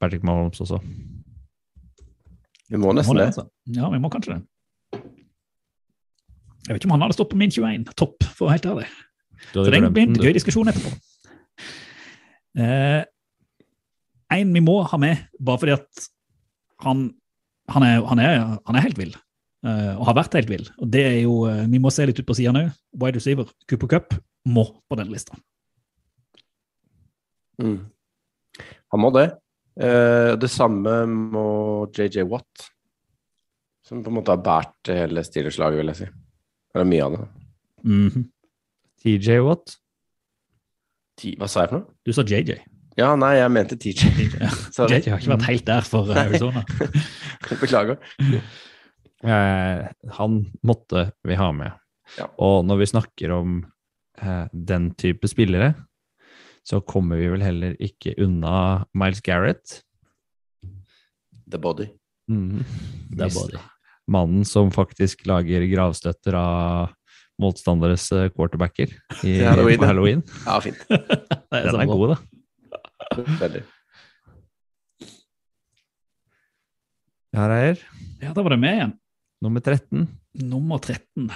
Patrick 0.00 0.24
Mahomes 0.24 0.60
også. 0.64 0.78
Vi 2.68 2.76
må 2.78 2.90
Må 2.92 2.96
nesten 2.98 3.16
det, 3.16 3.24
det. 3.24 3.32
altså. 3.32 3.46
Ja, 3.76 3.88
vi 3.92 4.00
må 4.00 4.10
kanskje 4.12 4.36
det. 4.36 5.02
Jeg 6.68 6.74
vet 6.76 6.82
ikke 6.82 6.90
om 6.90 6.96
han 6.98 7.04
hadde 7.06 7.16
stått 7.16 7.30
på 7.32 7.38
min 7.40 7.52
21 7.52 7.86
topp, 7.96 8.24
for 8.28 8.44
å 8.46 8.50
være 8.50 8.58
helt 8.58 8.70
ærlig. 8.72 8.88
Så 9.52 9.64
det 9.64 9.80
blir 9.94 10.04
en 10.08 10.18
gøy 10.20 10.34
diskusjon 10.36 10.68
etterpå. 10.68 10.90
Eh, 12.58 13.02
en 14.36 14.52
vi 14.52 14.60
må 14.64 14.80
ha 14.90 14.98
med, 15.00 15.24
bare 15.40 15.62
fordi 15.62 15.76
at 15.78 16.08
han, 16.84 17.06
han, 17.72 17.86
er, 17.86 18.02
han, 18.08 18.20
er, 18.22 18.42
han 18.68 18.78
er 18.78 18.84
helt 18.84 19.00
vill. 19.00 19.16
Eh, 19.66 19.92
og 19.96 20.06
har 20.10 20.18
vært 20.20 20.38
helt 20.38 20.50
vill. 20.50 20.66
Og 20.78 20.90
det 20.92 21.04
er 21.06 21.18
jo, 21.22 21.44
eh, 21.50 21.66
Vi 21.66 21.78
må 21.82 21.90
se 21.94 22.06
litt 22.06 22.18
ut 22.18 22.26
på 22.26 22.36
siden 22.38 22.56
òg. 22.60 22.72
Wide 22.94 23.16
receiver, 23.20 23.50
Cooper 23.68 23.88
Cup, 23.88 24.14
må 24.46 24.64
på 24.88 24.96
den 24.96 25.10
lista. 25.12 25.36
Mm. 27.58 27.90
Han 28.92 29.00
må 29.00 29.12
det. 29.12 29.28
Eh, 29.78 30.36
det 30.36 30.50
samme 30.50 31.04
må 31.06 31.86
JJ 31.94 32.24
Watt, 32.30 32.70
som 33.86 34.02
på 34.02 34.10
en 34.10 34.18
måte 34.18 34.34
har 34.34 34.42
båret 34.42 34.90
hele 34.90 35.22
Steelers-laget, 35.22 35.78
vil 35.78 35.92
jeg 35.92 36.00
si. 36.02 36.08
Eller 36.74 36.88
mye 36.88 37.04
av 37.04 37.12
det. 37.16 37.28
Mhm. 37.84 38.24
TJ 39.02 39.38
Watt? 39.46 39.76
T 41.18 41.36
hva 41.38 41.48
sa 41.50 41.62
jeg 41.64 41.70
for 41.70 41.80
noe? 41.80 41.94
Du 42.06 42.12
sa 42.14 42.22
JJ. 42.26 42.58
Ja, 42.98 43.12
nei, 43.14 43.36
jeg 43.38 43.50
mente 43.54 43.76
TJ. 43.78 44.08
Ja. 44.40 44.50
JJ 44.88 45.12
har 45.12 45.20
ikke 45.20 45.34
vært 45.36 45.46
helt 45.46 45.66
der 45.66 45.86
for 45.86 46.10
Arizona. 46.18 46.64
Beklager. 47.62 48.00
Eh, 49.24 49.86
han 50.14 50.38
måtte 50.62 51.10
vi 51.26 51.34
ha 51.34 51.50
med. 51.52 51.72
Ja. 52.18 52.28
Og 52.38 52.62
når 52.66 52.82
vi 52.82 52.90
snakker 52.92 53.34
om 53.34 53.58
eh, 54.20 54.44
den 54.52 54.92
type 54.94 55.28
spillere, 55.28 55.74
så 56.62 56.80
kommer 56.84 57.18
vi 57.20 57.30
vel 57.32 57.42
heller 57.42 57.76
ikke 57.82 58.14
unna 58.20 58.84
Miles 58.96 59.22
Garrett. 59.24 59.80
The 61.50 61.58
Body. 61.58 61.88
Mm. 62.30 62.62
The 63.16 63.30
body. 63.32 63.58
Mannen 64.08 64.44
som 64.44 64.70
faktisk 64.72 65.26
lager 65.28 65.64
gravstøtter 65.68 66.36
av 66.36 66.94
motstanderes 67.40 68.10
eh, 68.12 68.28
quarterbacker 68.34 68.92
i, 69.24 69.38
Halloween, 69.48 69.80
ja. 69.80 69.86
Halloween. 69.86 70.22
Ja, 70.46 70.60
fint. 70.60 70.84
Den 70.88 71.82
er 71.82 71.90
god, 71.90 72.14
da. 72.14 73.24
Veldig. 73.40 73.64
Ja, 77.36 77.44
Reier. 77.48 77.80
Ja, 78.22 78.32
da 78.34 78.42
var 78.42 78.54
det 78.56 78.60
med 78.60 78.76
igjen. 78.76 78.96
Nummer 79.44 79.62
13. 79.64 80.06
Nummer 80.48 80.78
13. 80.82 81.30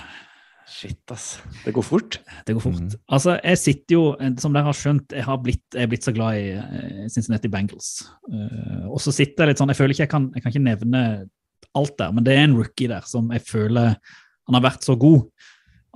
Shit, 0.72 1.02
ass. 1.10 1.42
Det 1.64 1.72
går 1.74 1.84
fort. 1.84 2.18
Det 2.46 2.54
går 2.56 2.62
fort. 2.64 2.80
Mm. 2.80 2.90
Altså, 3.12 3.36
jeg 3.42 3.60
sitter 3.60 3.96
jo, 3.96 4.02
eh, 4.16 4.32
som 4.40 4.54
dere 4.54 4.68
har 4.70 4.76
skjønt, 4.78 5.12
jeg 5.12 5.26
har 5.26 5.40
blitt, 5.42 5.64
jeg 5.74 5.84
er 5.84 5.90
blitt 5.90 6.06
så 6.06 6.14
glad 6.16 6.38
i 6.38 6.50
eh, 6.56 7.06
Cincinnati 7.12 7.50
Bengals. 7.52 7.90
Uh, 8.30 8.88
og 8.88 9.00
så 9.02 9.12
sitter 9.14 9.44
jeg 9.44 9.52
litt 9.52 9.62
sånn, 9.62 9.72
jeg 9.72 9.80
føler 9.80 9.96
ikke 9.96 10.06
jeg 10.06 10.12
kan, 10.14 10.28
jeg 10.32 10.44
kan 10.44 10.54
ikke 10.54 10.64
nevne 10.64 11.02
alt 11.78 11.96
der, 11.98 12.14
men 12.14 12.24
det 12.26 12.36
er 12.36 12.46
en 12.46 12.56
rookie 12.58 12.90
der 12.90 13.04
som 13.08 13.30
jeg 13.32 13.44
føler 13.48 13.94
han 14.48 14.56
har 14.58 14.64
vært 14.64 14.84
så 14.84 14.96
god 14.98 15.22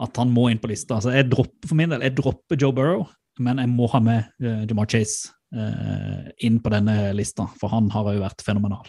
at 0.07 0.19
han 0.21 0.31
må 0.33 0.47
inn 0.51 0.61
på 0.61 0.71
lista. 0.71 0.99
Altså, 0.99 1.15
jeg 1.15 1.29
dropper 1.33 1.71
for 1.71 1.79
min 1.79 1.93
del, 1.93 2.05
jeg 2.05 2.17
dropper 2.19 2.61
Joe 2.61 2.75
Burrow, 2.77 3.07
men 3.43 3.61
jeg 3.63 3.73
må 3.73 3.89
ha 3.93 4.03
med 4.03 4.29
uh, 4.45 4.63
Jamar 4.69 4.91
Chase 4.93 5.33
uh, 5.57 6.29
inn 6.45 6.61
på 6.63 6.73
denne 6.73 7.15
lista, 7.17 7.49
for 7.61 7.73
han 7.73 7.89
har 7.95 8.13
jo 8.13 8.25
vært 8.25 8.45
fenomenal. 8.45 8.89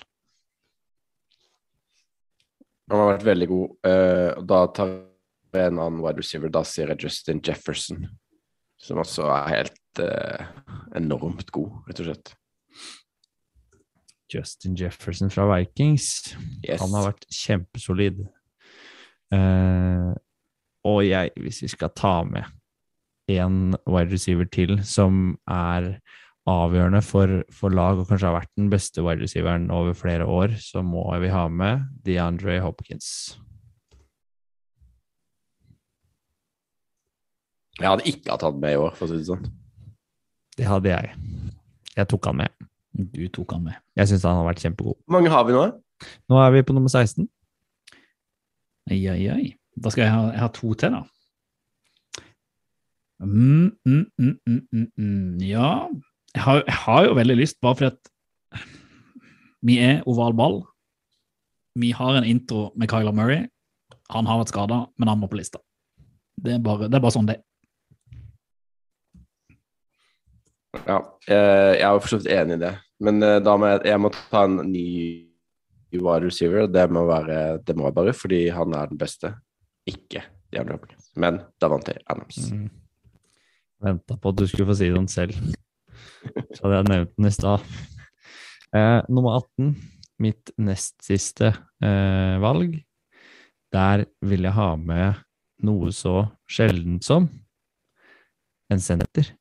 Han 2.88 3.02
har 3.02 3.12
vært 3.14 3.28
veldig 3.28 3.48
god. 3.52 3.76
Uh, 3.88 4.44
da 4.48 4.62
tar 4.76 4.94
jeg 4.94 5.72
en 5.72 5.82
annen 5.82 6.02
wide 6.04 6.22
receiver. 6.22 6.52
Da 6.54 6.64
sier 6.68 6.94
jeg 6.94 7.08
Justin 7.08 7.42
Jefferson, 7.44 8.06
som 8.80 9.02
også 9.04 9.28
er 9.34 9.50
helt 9.52 10.04
uh, 10.04 10.46
enormt 10.96 11.52
god, 11.56 11.82
rett 11.90 12.04
og 12.04 12.12
slett. 12.12 12.34
Justin 14.32 14.76
Jefferson 14.80 15.32
fra 15.32 15.48
Vikings. 15.54 16.36
Yes. 16.66 16.82
Han 16.84 16.96
har 16.96 17.10
vært 17.12 17.28
kjempesolid. 17.32 18.24
Uh, 19.34 20.14
og 20.88 21.02
jeg, 21.04 21.34
hvis 21.44 21.62
vi 21.66 21.72
skal 21.72 21.92
ta 21.96 22.22
med 22.28 22.48
en 23.28 23.76
wide 23.84 24.14
receiver 24.14 24.48
til 24.48 24.78
som 24.88 25.36
er 25.52 25.98
avgjørende 26.48 27.02
for, 27.04 27.41
for 27.54 27.74
lag, 27.76 28.00
og 28.00 28.08
kanskje 28.10 28.30
har 28.30 28.38
vært 28.38 28.54
den 28.60 28.70
beste 28.72 29.04
wide 29.04 29.26
receiveren 29.26 29.68
over 29.74 29.98
flere 29.98 30.26
år, 30.26 30.56
så 30.62 30.84
må 30.86 31.04
vi 31.22 31.32
ha 31.34 31.48
med 31.52 31.84
DeAndre 32.08 32.60
Hopkins. 32.64 33.10
Jeg 37.78 37.91
hadde 37.91 38.08
ikke 38.10 38.34
hatt 38.34 38.45
han 38.48 38.62
med 38.62 38.74
i 38.74 38.80
år, 38.82 38.95
for 38.98 39.06
å 39.06 39.12
si 39.12 39.20
det 39.20 39.28
sånn. 39.28 39.50
Det 40.58 40.66
hadde 40.66 40.89
jeg. 40.89 41.12
Jeg 41.98 42.10
tok 42.10 42.32
han 42.32 42.39
med. 42.39 42.70
Du 42.98 43.28
tok 43.34 43.54
han 43.54 43.68
med. 43.68 43.78
Jeg 44.00 44.10
syns 44.10 44.26
han 44.26 44.39
har 44.39 44.48
vært 44.48 44.64
kjempegod. 44.64 44.98
Hvor 45.06 45.18
mange 45.20 45.34
har 45.34 45.45
vi 45.45 45.54
nå? 45.54 45.68
Nå 46.32 46.39
er 46.41 46.56
vi 46.56 46.64
på 46.66 46.74
nummer 46.74 46.89
16. 46.89 47.28
Ai, 48.89 49.04
ai, 49.12 49.22
ai. 49.34 49.45
Da 49.78 49.93
skal 49.93 50.08
jeg 50.08 50.14
ha, 50.16 50.26
jeg 50.32 50.41
ha 50.41 50.50
to 50.56 50.74
til, 50.80 50.98
da. 50.98 51.04
Mm, 53.22 53.74
mm, 53.86 54.04
mm, 54.18 54.34
mm, 54.45 54.62
mm, 54.72 54.88
mm. 54.98 55.38
Ja, 55.45 55.89
jeg 56.36 56.44
har, 56.44 56.64
jeg 56.66 56.80
har 56.84 57.06
jo 57.08 57.18
veldig 57.18 57.38
lyst, 57.40 57.60
bare 57.62 57.78
fordi 57.80 57.92
at 57.94 58.64
vi 59.68 59.78
er 59.82 60.04
oval 60.10 60.36
ball. 60.38 60.60
Vi 61.78 61.92
har 61.94 62.18
en 62.18 62.28
intro 62.28 62.72
med 62.76 62.90
Kyler 62.90 63.16
Murray. 63.16 63.48
Han 64.14 64.28
har 64.30 64.40
vært 64.42 64.54
skada, 64.54 64.86
men 64.98 65.12
han 65.12 65.20
må 65.22 65.30
på 65.30 65.40
lista. 65.40 65.60
Det 66.38 66.58
er 66.58 66.64
bare, 66.64 66.88
det 66.88 66.98
er 66.98 67.04
bare 67.04 67.16
sånn 67.16 67.30
det 67.30 67.40
er. 67.40 67.44
Ja, 70.86 71.00
eh, 71.26 71.74
jeg 71.80 71.86
er 71.88 71.96
jo 71.96 72.02
for 72.04 72.14
så 72.14 72.20
vidt 72.22 72.34
enig 72.34 72.60
i 72.60 72.64
det. 72.68 72.74
Men 73.04 73.22
eh, 73.26 73.40
da 73.44 73.56
må 73.58 73.72
jeg, 73.72 73.84
jeg 73.90 74.02
må 74.02 74.12
ta 74.16 74.46
en 74.46 74.60
ny 74.70 74.88
wide 75.98 76.26
receiver. 76.28 76.68
Det 76.70 76.86
må 76.94 77.06
være 77.10 77.60
det 77.66 77.78
må 77.78 77.90
jeg 77.90 77.98
bare 77.98 78.16
fordi 78.16 78.42
han 78.54 78.76
er 78.78 78.92
den 78.92 79.02
beste. 79.02 79.34
Ikke 79.90 80.26
DeAndre 80.54 80.78
Hopkins, 80.78 81.10
men 81.20 81.42
Davante 81.62 81.98
Adams. 82.06 82.52
Mm. 82.52 82.68
Venta 83.84 84.18
på 84.18 84.34
at 84.34 84.40
du 84.40 84.46
skulle 84.50 84.70
få 84.70 84.78
si 84.80 84.90
noe 84.94 85.10
selv. 85.12 85.38
Så 86.53 86.63
hadde 86.63 86.80
jeg 86.80 86.89
nevnt 86.89 87.13
den 87.15 87.30
i 87.30 87.34
stad. 87.34 87.63
Eh, 88.76 88.99
nummer 89.09 89.38
18, 89.39 89.72
mitt 90.24 90.51
nest 90.59 90.97
siste 91.05 91.53
eh, 91.84 92.36
valg. 92.43 92.76
Der 93.74 94.05
vil 94.26 94.47
jeg 94.47 94.55
ha 94.57 94.70
med 94.80 95.24
noe 95.65 95.91
så 95.95 96.28
sjeldent 96.49 97.05
som 97.07 97.30
en 98.72 98.84
senter. 98.84 99.32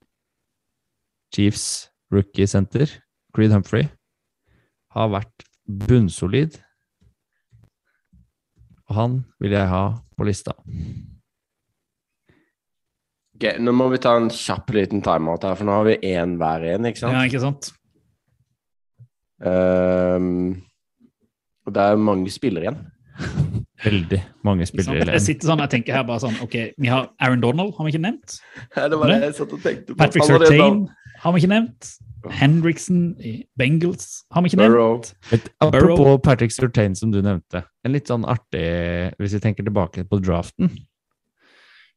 Chiefs 1.35 1.89
rookie 2.13 2.47
center, 2.47 2.89
Creed 3.35 3.53
Humphrey, 3.53 3.89
har 4.95 5.11
vært 5.13 5.47
bunnsolid. 5.67 6.61
Og 8.87 8.97
han 9.01 9.21
vil 9.43 9.57
jeg 9.57 9.69
ha 9.73 9.85
på 10.17 10.29
lista. 10.29 10.55
Ok, 13.37 13.45
Nå 13.61 13.73
må 13.77 13.91
vi 13.93 13.99
ta 14.01 14.15
en 14.17 14.31
kjapp 14.33 14.71
liten 14.73 15.03
timeout 15.05 15.43
her, 15.45 15.55
for 15.59 15.69
nå 15.69 15.75
har 15.77 15.85
vi 15.91 15.97
én 16.15 16.37
hver 16.41 16.65
igjen, 16.65 16.87
ikke 16.89 17.03
sant? 17.03 17.13
Ja, 17.13 17.25
ikke 17.29 17.43
sant? 17.43 17.69
Um, 19.45 20.63
og 21.67 21.75
det 21.77 21.83
er 21.83 21.99
mange 22.01 22.31
spillere 22.33 22.65
igjen. 22.71 22.79
Veldig 23.85 24.21
mange 24.47 24.65
spillere 24.69 25.03
igjen. 25.03 25.13
Jeg 25.19 25.25
sitter 25.27 25.51
sånn, 25.51 25.61
jeg 25.67 25.73
tenker 25.75 25.99
her 25.99 26.07
bare 26.09 26.23
sånn, 26.25 26.39
ok, 26.45 26.57
vi 26.81 26.89
har 26.89 27.11
Aaron 27.21 27.43
Donald, 27.45 27.75
har 27.77 27.85
vi 27.89 27.93
ikke 27.93 28.05
nevnt? 28.07 28.39
Det 28.77 28.97
var 29.01 29.13
det 29.13 29.21
jeg 29.27 29.37
satt 29.43 29.53
og 29.53 29.63
tenkte 29.65 29.93
på. 29.93 29.99
Patrick 30.01 30.25
Sertain 30.25 30.49
Surtain 30.49 30.81
har 31.27 31.35
vi 31.37 31.43
ikke 31.45 31.53
nevnt. 31.53 31.93
Hendrickson 32.41 33.03
i 33.23 33.35
Bengals 33.61 34.25
har 34.35 34.43
vi 34.43 34.51
ikke 34.51 34.59
nevnt. 34.63 34.73
Burrow. 34.73 35.37
Et- 35.37 35.51
Apropos 35.63 36.17
Patrick 36.25 36.51
Surtain, 36.57 36.97
som 36.99 37.13
du 37.13 37.21
nevnte. 37.23 37.63
En 37.85 37.93
litt 37.95 38.09
sånn 38.11 38.25
artig 38.27 39.13
Hvis 39.21 39.37
vi 39.37 39.41
tenker 39.45 39.63
tilbake 39.69 40.03
på 40.09 40.19
draften, 40.25 40.73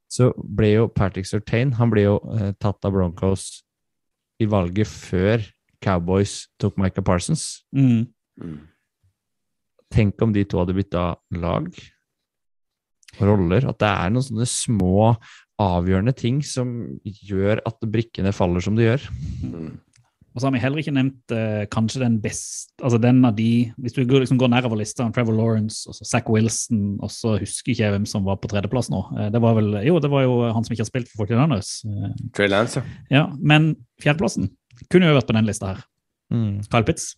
så 0.10 0.32
ble 0.38 0.72
jo 0.74 0.88
Patrick 0.90 1.28
Surtain 1.30 1.76
Han 1.78 1.92
ble 1.94 2.08
jo 2.08 2.16
eh, 2.34 2.52
tatt 2.58 2.86
av 2.88 2.96
Broncos 2.96 3.62
i 4.42 4.48
valget 4.50 4.90
før 4.90 5.44
Cowboys 5.84 6.50
tok 6.60 6.80
Michael 6.80 7.06
Parsons. 7.08 7.62
Mm. 7.76 8.10
Mm. 8.40 8.58
Tenk 9.94 10.22
om 10.24 10.34
de 10.36 10.44
to 10.48 10.60
hadde 10.62 10.76
bytta 10.76 11.04
lag 11.40 11.70
og 13.20 13.24
roller. 13.26 13.68
At 13.70 13.80
det 13.82 13.90
er 13.90 14.12
noen 14.14 14.26
sånne 14.26 14.48
små 14.50 15.14
avgjørende 15.60 16.16
ting 16.16 16.40
som 16.46 16.72
gjør 17.04 17.64
at 17.68 17.88
brikkene 17.92 18.34
faller 18.36 18.64
som 18.64 18.78
de 18.80 18.88
gjør. 18.88 19.08
Mm. 19.44 19.72
Og 20.40 20.42
så 20.42 20.48
har 20.48 20.54
vi 20.56 20.62
heller 20.64 20.80
ikke 20.80 20.94
nevnt 20.96 21.34
eh, 21.36 21.66
kanskje 21.68 22.00
den 22.00 22.14
beste 22.24 22.72
Altså 22.80 22.96
den 23.04 23.18
av 23.28 23.34
de 23.36 23.74
Hvis 23.76 23.98
du 23.98 24.06
går, 24.08 24.24
liksom 24.24 24.38
går 24.40 24.54
nedover 24.54 24.80
lista, 24.80 25.04
Trevor 25.12 25.36
Lawrence, 25.36 25.82
og 25.90 25.98
så 25.98 26.08
Zack 26.08 26.30
Wilson, 26.32 26.94
og 27.04 27.12
så 27.12 27.34
husker 27.42 27.74
ikke 27.74 27.84
jeg 27.84 27.92
hvem 27.92 28.06
som 28.08 28.24
var 28.24 28.40
på 28.40 28.48
tredjeplass 28.48 28.88
nå. 28.94 29.02
Eh, 29.20 29.28
det 29.36 29.42
var 29.44 29.58
vel 29.58 29.82
Jo, 29.84 29.98
det 30.00 30.12
var 30.14 30.24
jo 30.24 30.38
han 30.48 30.64
som 30.64 30.72
ikke 30.72 30.86
har 30.86 30.88
spilt 30.88 31.12
for 31.12 31.28
49ers. 31.28 31.74
Eh, 31.84 32.14
Trey 32.38 32.48
Lance, 32.48 32.86
ja. 33.12 33.26
men 33.36 33.74
fjerdeplassen 34.00 34.48
kunne 34.88 35.12
jo 35.12 35.18
vært 35.18 35.28
på 35.28 35.36
den 35.36 35.50
lista 35.50 35.74
her. 35.74 35.84
Mm. 36.32 36.62
Kyle 36.72 36.88
Pitts. 36.88 37.12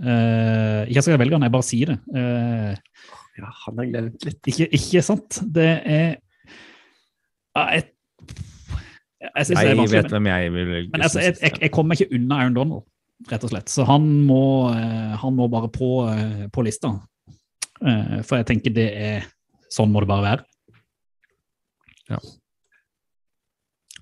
Eh, 0.00 0.88
ikke 0.88 0.88
at 0.88 0.96
jeg 0.96 1.04
skal 1.04 1.20
velge 1.20 1.36
han, 1.36 1.44
jeg 1.44 1.54
bare 1.58 1.68
sier 1.68 1.92
det. 1.92 1.98
Eh, 2.16 3.10
Ja, 3.34 3.50
han 3.66 3.80
har 3.82 3.90
glemt 3.90 4.24
litt. 4.24 4.40
Ikke, 4.46 4.70
ikke 4.78 5.04
sant? 5.04 5.42
Det 5.52 5.70
er 5.84 6.16
Ja, 7.54 7.68
jeg, 7.76 7.90
jeg 9.24 9.46
synes 9.46 9.58
det 9.60 9.70
er 9.70 9.78
Jeg 9.80 9.90
vet 9.92 10.10
hvem 10.14 10.26
jeg 10.30 10.52
vil 10.52 10.66
velge. 10.70 10.90
Men 10.92 11.02
altså, 11.06 11.20
jeg, 11.24 11.36
jeg, 11.42 11.58
jeg 11.64 11.70
kommer 11.74 11.96
ikke 11.98 12.14
unna 12.18 12.38
Aaron 12.42 12.54
Donald, 12.58 12.84
rett 13.30 13.44
og 13.46 13.50
slett. 13.52 13.68
Så 13.72 13.84
han 13.88 14.06
må, 14.28 14.40
eh, 14.74 15.14
han 15.22 15.36
må 15.38 15.48
bare 15.52 15.70
på, 15.72 15.90
eh, 16.12 16.46
på 16.52 16.64
lista. 16.66 16.92
Eh, 17.82 18.20
For 18.22 18.36
jeg 18.40 18.46
tenker 18.52 18.74
det 18.74 18.88
er 18.94 19.24
Sånn 19.74 19.90
må 19.90 19.98
det 20.04 20.06
bare 20.06 20.22
være. 20.22 20.44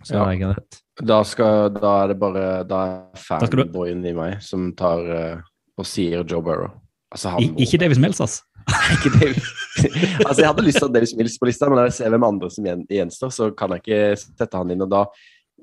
Så 0.03 0.19
er 0.19 0.25
det 0.27 0.35
ikke 0.41 0.51
rett. 0.53 0.79
Da, 1.09 1.23
skal, 1.25 1.71
da 1.73 1.93
er 2.03 2.11
det 2.11 2.17
bare 2.21 2.43
Da 2.69 2.81
er 2.91 3.23
fanboyen 3.23 4.03
du- 4.03 4.09
i 4.11 4.13
meg 4.17 4.43
som 4.45 4.73
tar 4.77 5.01
og 5.79 5.87
sier 5.89 6.25
Joe 6.29 6.43
Burrow. 6.45 6.69
Altså, 7.15 7.31
han 7.33 7.43
I, 7.43 7.49
ikke 7.65 7.79
Davis 7.81 7.99
Mills, 8.03 8.21
altså. 8.21 8.43
ikke 8.99 9.15
Davis. 9.21 9.49
altså, 10.27 10.43
jeg 10.43 10.49
hadde 10.51 10.65
lyst 10.67 10.79
til 10.81 10.87
å 10.87 10.91
ha 10.91 10.95
Davis 10.97 11.15
Mills 11.17 11.39
på 11.41 11.49
lista, 11.49 11.69
men 11.71 11.81
når 11.81 11.91
jeg 11.91 11.97
ser 11.99 12.13
hvem 12.13 12.27
andre 12.27 12.51
som 12.53 12.67
gjenstår, 12.69 13.33
så 13.35 13.49
kan 13.57 13.75
jeg 13.75 13.85
ikke 13.85 14.03
sette 14.21 14.59
han 14.59 14.73
inn. 14.75 14.85
Og 14.85 14.91
da 14.93 15.03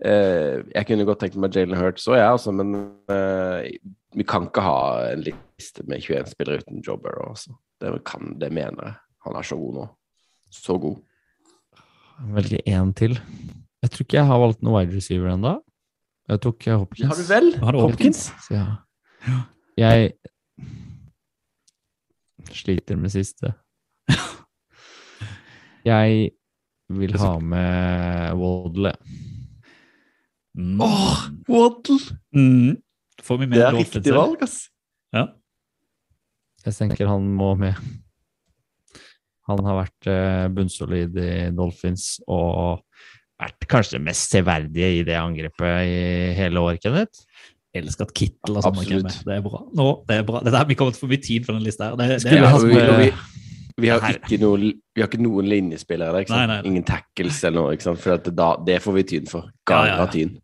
eh, 0.05 0.66
Jeg 0.74 0.89
kunne 0.89 1.07
godt 1.10 1.22
tenkt 1.24 1.38
meg 1.41 1.55
Jalen 1.55 1.78
Hurts 1.80 2.07
òg, 2.10 2.18
jeg, 2.18 2.32
altså, 2.38 2.55
men 2.55 2.74
eh, 3.14 3.70
vi 4.18 4.26
kan 4.28 4.47
ikke 4.49 4.66
ha 4.66 4.80
en 5.12 5.24
liste 5.28 5.86
med 5.86 6.01
21 6.01 6.34
spillere 6.34 6.64
uten 6.64 6.82
Joe 6.86 6.97
Burrow. 7.01 7.36
Altså. 7.36 7.53
Det, 7.80 7.93
kan, 8.07 8.34
det 8.41 8.51
mener 8.55 8.89
jeg. 8.89 8.97
Han 9.28 9.38
er 9.38 9.45
så 9.45 9.60
god 9.60 9.78
nå. 9.78 9.88
Så 10.49 10.80
god. 10.82 10.97
Velge 12.36 12.60
én 12.68 12.93
til. 12.97 13.20
Jeg 13.84 13.93
tror 13.93 14.05
ikke 14.07 14.18
jeg 14.18 14.28
har 14.28 14.41
valgt 14.41 14.64
noen 14.66 14.76
wide 14.80 14.97
receiver 14.97 15.30
ennå. 15.32 15.60
Jeg 16.30 16.41
tok 16.45 16.68
eh, 16.68 16.82
Hopkins. 16.82 17.10
Har 17.10 17.22
du 17.22 17.30
vel? 17.30 17.53
Har 17.62 17.76
du 17.76 17.82
Hopkins? 17.86 18.26
Hopkins? 18.34 18.51
ja. 18.53 19.39
Jeg 19.80 20.14
sliter 22.55 22.97
med 22.99 23.14
siste. 23.14 23.53
Jeg 25.89 26.30
vil 26.89 27.16
ha 27.22 27.32
med 27.39 28.36
Waddle. 28.39 28.93
Mm. 30.57 30.82
Åh, 30.82 31.26
Waddle! 31.49 31.99
Mm. 32.36 32.78
Det 33.20 33.62
er 33.62 33.76
riktig 33.76 34.14
valg, 34.16 34.41
ass. 34.43 34.70
Ja. 35.14 35.28
Jeg 36.66 36.76
tenker 36.76 37.10
han 37.10 37.28
må 37.36 37.53
med. 37.60 37.78
Han 39.49 39.66
har 39.66 39.80
vært 39.80 40.10
eh, 40.12 40.45
bunnsolid 40.53 41.16
i 41.18 41.32
Dolphins 41.55 42.20
og 42.30 42.84
vært 43.39 43.66
kanskje 43.72 43.97
det 43.97 44.03
mest 44.10 44.36
severdige 44.36 44.89
i 44.99 45.05
det 45.07 45.16
angrepet 45.18 45.88
i 45.88 46.01
hele 46.38 46.62
år, 46.62 46.78
Kenneth. 46.84 47.24
elsker 47.74 48.07
at 48.07 48.14
Kittel 48.18 48.57
og 48.57 48.66
sånn 48.66 48.76
Absolutt. 48.76 49.07
kommer. 49.07 49.26
Det 49.26 49.36
er 49.38 49.43
bra. 49.45 49.62
Nå, 49.80 49.88
det 50.10 50.18
er 50.20 50.28
bra. 50.28 50.41
Dette 50.45 50.62
har 50.62 50.70
vi 50.70 50.78
kommet 50.78 50.99
forbi 50.99 51.20
tid 51.24 51.47
for 51.47 51.57
den 51.57 51.66
lista 51.66 51.91
her. 51.91 51.99
Det, 51.99 52.20
det 52.26 52.39
er, 52.39 52.49
og 52.49 53.49
vi, 53.82 53.89
har 53.91 54.03
ikke 54.15 54.39
noen, 54.41 54.67
vi 54.95 55.01
har 55.03 55.09
ikke 55.09 55.21
noen 55.23 55.47
linjespillere 55.49 56.13
der. 56.13 56.25
Ikke 56.25 56.34
sant? 56.34 56.41
Nei, 56.41 56.47
nei, 56.51 56.59
nei. 56.61 56.71
Ingen 56.73 56.86
tackles 56.88 57.39
eller 57.47 57.59
noe. 57.61 57.75
Ikke 57.77 57.88
sant? 57.88 58.01
For 58.03 58.32
da, 58.32 58.49
det 58.67 58.80
får 58.84 58.97
vi 58.99 59.05
tyn 59.13 59.30
for. 59.32 59.49
Ja, 59.69 59.80
ja, 59.88 59.95
ja. 60.03 60.07
tyn. 60.13 60.36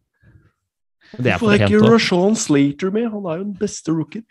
Det 1.16 1.32
er 1.32 1.40
Hvorfor 1.40 1.54
er 1.54 1.66
ikke 1.68 1.80
Roshan 1.80 1.94
Rashawn 1.94 2.40
Slater 2.40 2.92
med? 2.96 3.10
Han 3.14 3.28
er 3.30 3.42
jo 3.42 3.44
den 3.46 3.58
beste 3.60 3.94
rookien. 3.96 4.26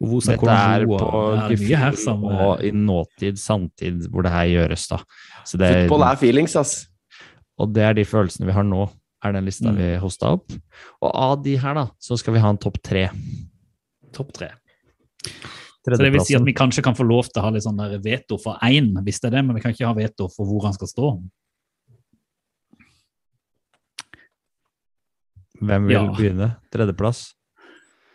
Dette 0.00 0.48
er 0.48 0.86
på 0.88 0.96
det 0.96 1.40
er 1.44 1.60
mye 1.60 1.80
her 1.82 1.96
som 2.00 2.22
eh, 2.24 2.38
og 2.46 2.62
i 2.64 2.70
nåtid, 2.72 3.36
samtid, 3.40 4.06
hvor 4.08 4.24
det 4.24 4.32
her 4.32 4.46
gjøres, 4.48 4.86
da. 4.88 4.98
Så 5.44 5.60
det, 5.60 5.68
Fotball 5.84 6.06
er 6.08 6.20
feelings, 6.20 6.56
ass. 6.56 6.72
og 7.60 7.74
det 7.76 7.84
er 7.84 7.98
de 7.98 8.06
følelsene 8.08 8.48
vi 8.48 8.54
har 8.56 8.64
nå, 8.64 8.86
er 9.20 9.36
den 9.36 9.44
lista 9.44 9.68
Mm. 9.68 9.76
vi 9.76 9.88
hosta 10.00 10.32
opp. 10.38 10.56
Og 11.04 11.10
av 11.12 11.42
de 11.44 11.58
her, 11.60 11.74
da, 11.76 11.86
så 12.00 12.16
skal 12.16 12.32
vi 12.34 12.40
ha 12.40 12.48
en 12.48 12.60
topp 12.60 12.80
tre. 12.82 13.10
topp 14.16 14.32
tre. 14.32 14.48
Så 15.80 15.96
det 15.96 16.10
vil 16.12 16.20
si 16.28 16.34
at 16.36 16.44
vi 16.44 16.52
kanskje 16.52 16.82
kan 16.84 16.94
få 16.94 17.06
lov 17.08 17.30
til 17.30 17.40
å 17.40 17.46
ha 17.46 17.50
litt 17.54 17.64
sånn 17.64 17.78
der 17.80 17.98
veto 18.04 18.36
for 18.38 18.58
én, 18.66 18.90
hvis 19.04 19.20
det 19.22 19.30
er 19.30 19.38
det, 19.38 19.44
men 19.46 19.56
vi 19.56 19.62
kan 19.64 19.72
ikke 19.72 19.88
ha 19.88 19.94
veto 19.96 20.26
for 20.28 20.44
hvor 20.48 20.66
han 20.66 20.74
skal 20.76 20.90
stå. 20.90 21.06
Hvem 25.60 25.86
vil 25.88 25.96
Ja. 25.96 26.04
begynne? 26.12 26.48
Tredjeplass? 26.72 27.34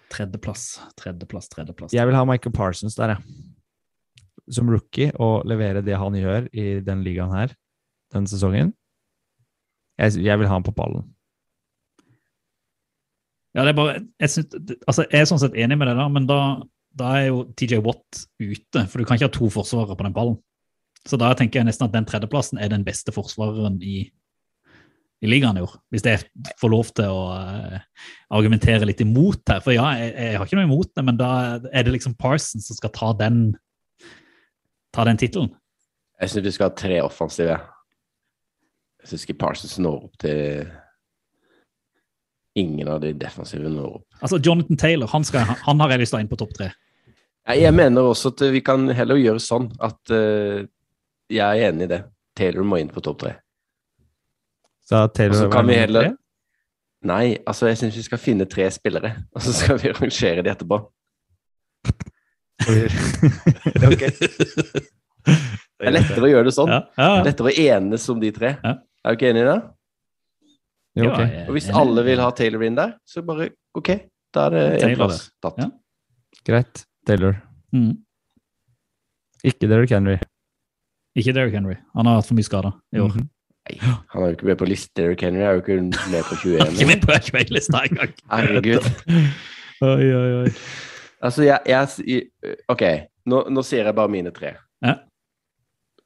Tredjeplass, 0.09 0.79
tredjeplass, 0.97 1.49
tredjeplass. 1.49 1.93
Jeg 1.93 2.05
vil 2.05 2.15
ha 2.15 2.23
Michael 2.25 2.53
Parsons 2.53 2.95
der, 2.95 3.15
jeg. 3.15 3.23
Som 4.53 4.69
rookie, 4.69 5.11
og 5.17 5.43
levere 5.45 5.81
det 5.83 5.97
han 5.97 6.13
gjør 6.13 6.49
i 6.53 6.79
den 6.85 7.03
ligaen 7.03 7.33
her 7.33 7.55
denne 8.13 8.27
sesongen. 8.29 8.73
Jeg, 9.97 10.11
jeg 10.21 10.37
vil 10.39 10.47
ha 10.47 10.53
han 10.53 10.63
på 10.63 10.73
ballen. 10.75 11.09
Ja, 13.55 13.63
det 13.63 13.69
er 13.69 13.73
bare, 13.73 14.07
jeg, 14.19 14.29
synes, 14.29 14.77
altså, 14.85 15.05
jeg 15.09 15.21
er 15.21 15.25
sånn 15.25 15.39
sett 15.39 15.53
enig 15.55 15.77
med 15.79 15.87
deg, 15.87 15.97
da, 15.97 16.07
men 16.11 16.25
da, 16.27 16.39
da 16.95 17.13
er 17.19 17.29
jo 17.29 17.45
TJ 17.59 17.81
Watt 17.85 18.25
ute. 18.39 18.85
For 18.89 18.99
du 18.99 19.07
kan 19.07 19.19
ikke 19.19 19.29
ha 19.29 19.35
to 19.35 19.49
forsvarere 19.53 19.97
på 19.97 20.05
den 20.07 20.15
ballen. 20.15 20.37
Så 21.05 21.19
da 21.21 21.31
tenker 21.37 21.59
jeg 21.61 21.67
nesten 21.67 21.85
at 21.85 21.93
den 21.93 22.07
tredjeplassen 22.09 22.61
er 22.61 22.71
den 22.71 22.85
beste 22.85 23.13
forsvareren 23.13 23.77
i, 23.85 24.07
i 25.21 25.29
ligaen 25.29 25.59
i 25.59 25.65
år. 25.65 25.75
Hvis 25.93 26.05
jeg 26.07 26.23
får 26.61 26.71
lov 26.73 26.89
til 26.97 27.11
å 27.11 27.27
uh, 27.35 27.75
argumentere 28.33 28.87
litt 28.87 29.03
imot 29.05 29.43
her. 29.51 29.61
For 29.65 29.75
ja, 29.75 29.91
jeg, 29.99 30.15
jeg 30.15 30.39
har 30.39 30.47
ikke 30.47 30.59
noe 30.61 30.69
imot 30.69 30.95
det, 30.95 31.05
men 31.05 31.19
da 31.19 31.29
er 31.69 31.85
det 31.85 31.93
liksom 31.93 32.17
Parsons 32.17 32.71
som 32.71 32.79
skal 32.79 32.93
ta 32.95 33.11
den 33.19 33.43
ta 34.95 35.03
den 35.05 35.19
tittelen. 35.19 35.51
Jeg 36.21 36.31
syns 36.31 36.47
vi 36.47 36.55
skal 36.55 36.71
ha 36.71 36.79
tre 36.79 37.01
offensive. 37.03 37.59
Jeg 39.03 39.11
syns 39.11 39.27
ikke 39.27 39.41
Parsons 39.43 39.77
når 39.83 40.07
opp 40.07 40.19
til 40.23 40.65
Ingen 42.55 42.87
av 42.87 43.01
de 43.03 43.09
defensive 43.19 43.67
når 43.67 43.97
opp. 43.97 44.05
Altså, 44.23 44.37
Jonathan 44.39 44.77
Taylor 44.79 45.09
han, 45.11 45.25
skal, 45.27 45.43
han 45.43 45.81
har 45.83 45.91
jeg 45.91 45.99
lyst 45.99 46.13
til 46.13 46.15
å 46.15 46.19
ha 46.21 46.23
inn 46.23 46.29
på 46.31 46.37
topp 46.39 46.53
tre. 46.55 46.69
Jeg, 47.45 47.73
mener 47.77 48.09
også 48.09 48.31
at 48.33 48.41
vi 48.53 48.61
kan 48.65 48.87
heller 48.97 49.21
gjøre 49.21 49.41
sånn 49.43 49.67
at 49.83 49.99
uh, 50.09 50.65
Jeg 51.29 51.45
er 51.45 51.69
enig 51.69 51.85
i 51.85 51.91
det. 51.93 52.01
Taylor 52.35 52.65
må 52.67 52.75
inn 52.81 52.91
på 52.91 53.03
topp 53.05 53.21
tre. 53.21 53.33
Så 54.85 55.05
Taylor 55.13 55.45
var 55.45 55.53
kan 55.53 55.69
vi 55.69 55.77
heller 55.79 56.09
tre. 56.09 56.15
Nei, 57.05 57.37
altså 57.45 57.69
jeg 57.69 57.77
syns 57.77 57.97
vi 57.99 58.07
skal 58.07 58.21
finne 58.21 58.47
tre 58.49 58.65
spillere, 58.73 59.11
og 59.35 59.41
så 59.45 59.53
skal 59.53 59.77
vi 59.81 59.93
rangere 59.93 60.45
de 60.45 60.53
etterpå. 60.55 60.81
Det 65.75 65.89
er 65.89 65.95
lettere 65.97 66.23
å 66.23 66.31
gjøre 66.31 66.47
det 66.47 66.55
sånn. 66.55 66.71
Ja, 66.71 66.81
ja, 66.95 67.07
ja. 67.17 67.23
Lettere 67.25 67.51
å 67.51 67.63
enes 67.75 68.05
om 68.11 68.19
de 68.21 68.31
tre. 68.35 68.53
Ja. 68.63 68.77
Er 69.05 69.13
du 69.13 69.19
ikke 69.19 69.31
enig 69.33 69.43
i 69.43 69.47
det? 69.49 69.57
Jo, 70.95 71.07
ok. 71.09 71.19
Ja, 71.19 71.25
jeg 71.27 71.41
er 71.41 71.49
Og 71.49 71.57
hvis 71.57 71.69
alle 71.83 72.05
vil 72.07 72.21
ha 72.23 72.29
Taylor 72.37 72.63
inn 72.65 72.77
der, 72.77 72.93
så 73.03 73.23
bare 73.27 73.49
OK, 73.75 73.91
da 74.33 74.47
er 74.47 74.55
det 74.55 74.65
én 74.87 74.95
plass 74.95 75.25
tatt. 75.43 75.59
Ja. 75.59 75.67
Greit. 76.47 76.85
Taylor. 77.07 77.37
Mm. 77.75 77.93
Ikke 79.45 79.69
Derrick 79.69 79.93
Henry. 79.93 80.17
Ikke 81.15 81.33
Derrick 81.35 81.55
Henry. 81.55 81.77
Han 81.95 82.09
har 82.09 82.19
hatt 82.19 82.27
for 82.29 82.37
mye 82.37 82.47
skader 82.47 82.75
i 82.95 83.01
år. 83.03 83.15
Nei, 83.15 83.77
han 83.81 84.23
er 84.23 84.31
jo 84.31 84.37
ikke 84.37 84.49
med 84.49 84.59
på 84.59 84.67
liste. 84.69 84.93
Derrick 84.99 85.23
Henry 85.25 85.45
er 85.45 85.57
jo 85.57 85.63
ikke 85.63 85.79
med 85.85 86.27
på 86.27 86.37
21. 86.41 86.67
Ikke 86.75 86.89
med 86.91 87.05
på 87.05 87.43
lista 87.53 87.83
engang. 87.87 88.13
Herregud. 88.33 88.89
Oi, 89.85 90.07
oi, 90.11 90.29
oi. 90.43 90.53
Altså, 91.25 91.45
jeg, 91.47 91.59
jeg 91.65 92.59
OK, 92.71 92.83
nå, 93.31 93.41
nå 93.49 93.63
sier 93.65 93.87
jeg 93.87 93.97
bare 93.97 94.11
mine 94.11 94.33
tre. 94.35 94.53
Ja. 94.85 94.99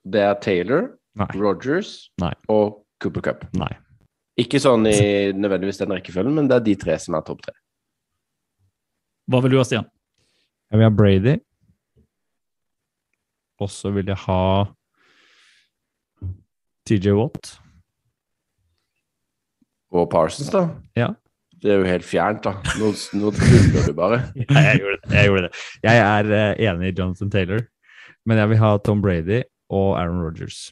Det 0.10 0.24
er 0.24 0.38
Taylor, 0.43 0.91
Nei. 1.20 1.28
Rogers 1.36 2.10
Nei. 2.22 2.32
og 2.52 2.82
Cooper 3.04 3.26
Cup. 3.26 3.47
Nei. 3.60 3.72
Ikke 4.39 4.62
sånn 4.64 4.88
i 4.88 5.00
nødvendigvis 5.36 5.82
den 5.82 5.91
rekkefølgen, 5.97 6.36
men 6.38 6.47
det 6.47 6.60
er 6.60 6.68
de 6.70 6.76
tre 6.80 6.95
som 7.02 7.18
er 7.18 7.26
topp 7.28 7.41
tre. 7.43 7.56
Hva 9.30 9.41
vil 9.43 9.54
du 9.54 9.60
ha, 9.60 9.66
Stian? 9.68 9.89
Jeg 10.70 10.80
vil 10.80 10.86
ha 10.86 10.89
Brady. 10.93 11.38
Og 13.59 13.70
så 13.74 13.91
vil 13.91 14.07
jeg 14.07 14.20
ha 14.28 14.41
TJ 16.88 17.15
Watt. 17.17 17.55
Og 19.89 20.05
Parsons, 20.11 20.51
da? 20.53 20.67
Ja. 20.95 21.09
Det 21.59 21.74
er 21.74 21.82
jo 21.82 21.89
helt 21.89 22.05
fjernt, 22.05 22.43
da. 22.45 22.53
Nå, 22.80 22.91
nå 23.20 23.32
tuller 23.36 23.88
du 23.89 23.95
bare. 23.97 24.22
Nei, 24.53 24.63
jeg 24.67 24.84
gjorde 24.84 24.99
det. 25.01 25.09
Jeg, 25.15 25.26
gjorde 25.26 25.47
det. 25.47 25.63
jeg 25.84 26.03
er 26.05 26.30
eh, 26.38 26.61
enig 26.70 26.91
i 26.91 26.95
Jonathan 26.95 27.34
Taylor, 27.34 27.65
men 28.30 28.39
jeg 28.39 28.51
vil 28.53 28.61
ha 28.61 28.70
Tom 28.86 29.01
Brady 29.03 29.41
og 29.74 29.89
Aaron 29.99 30.22
Rodgers. 30.24 30.70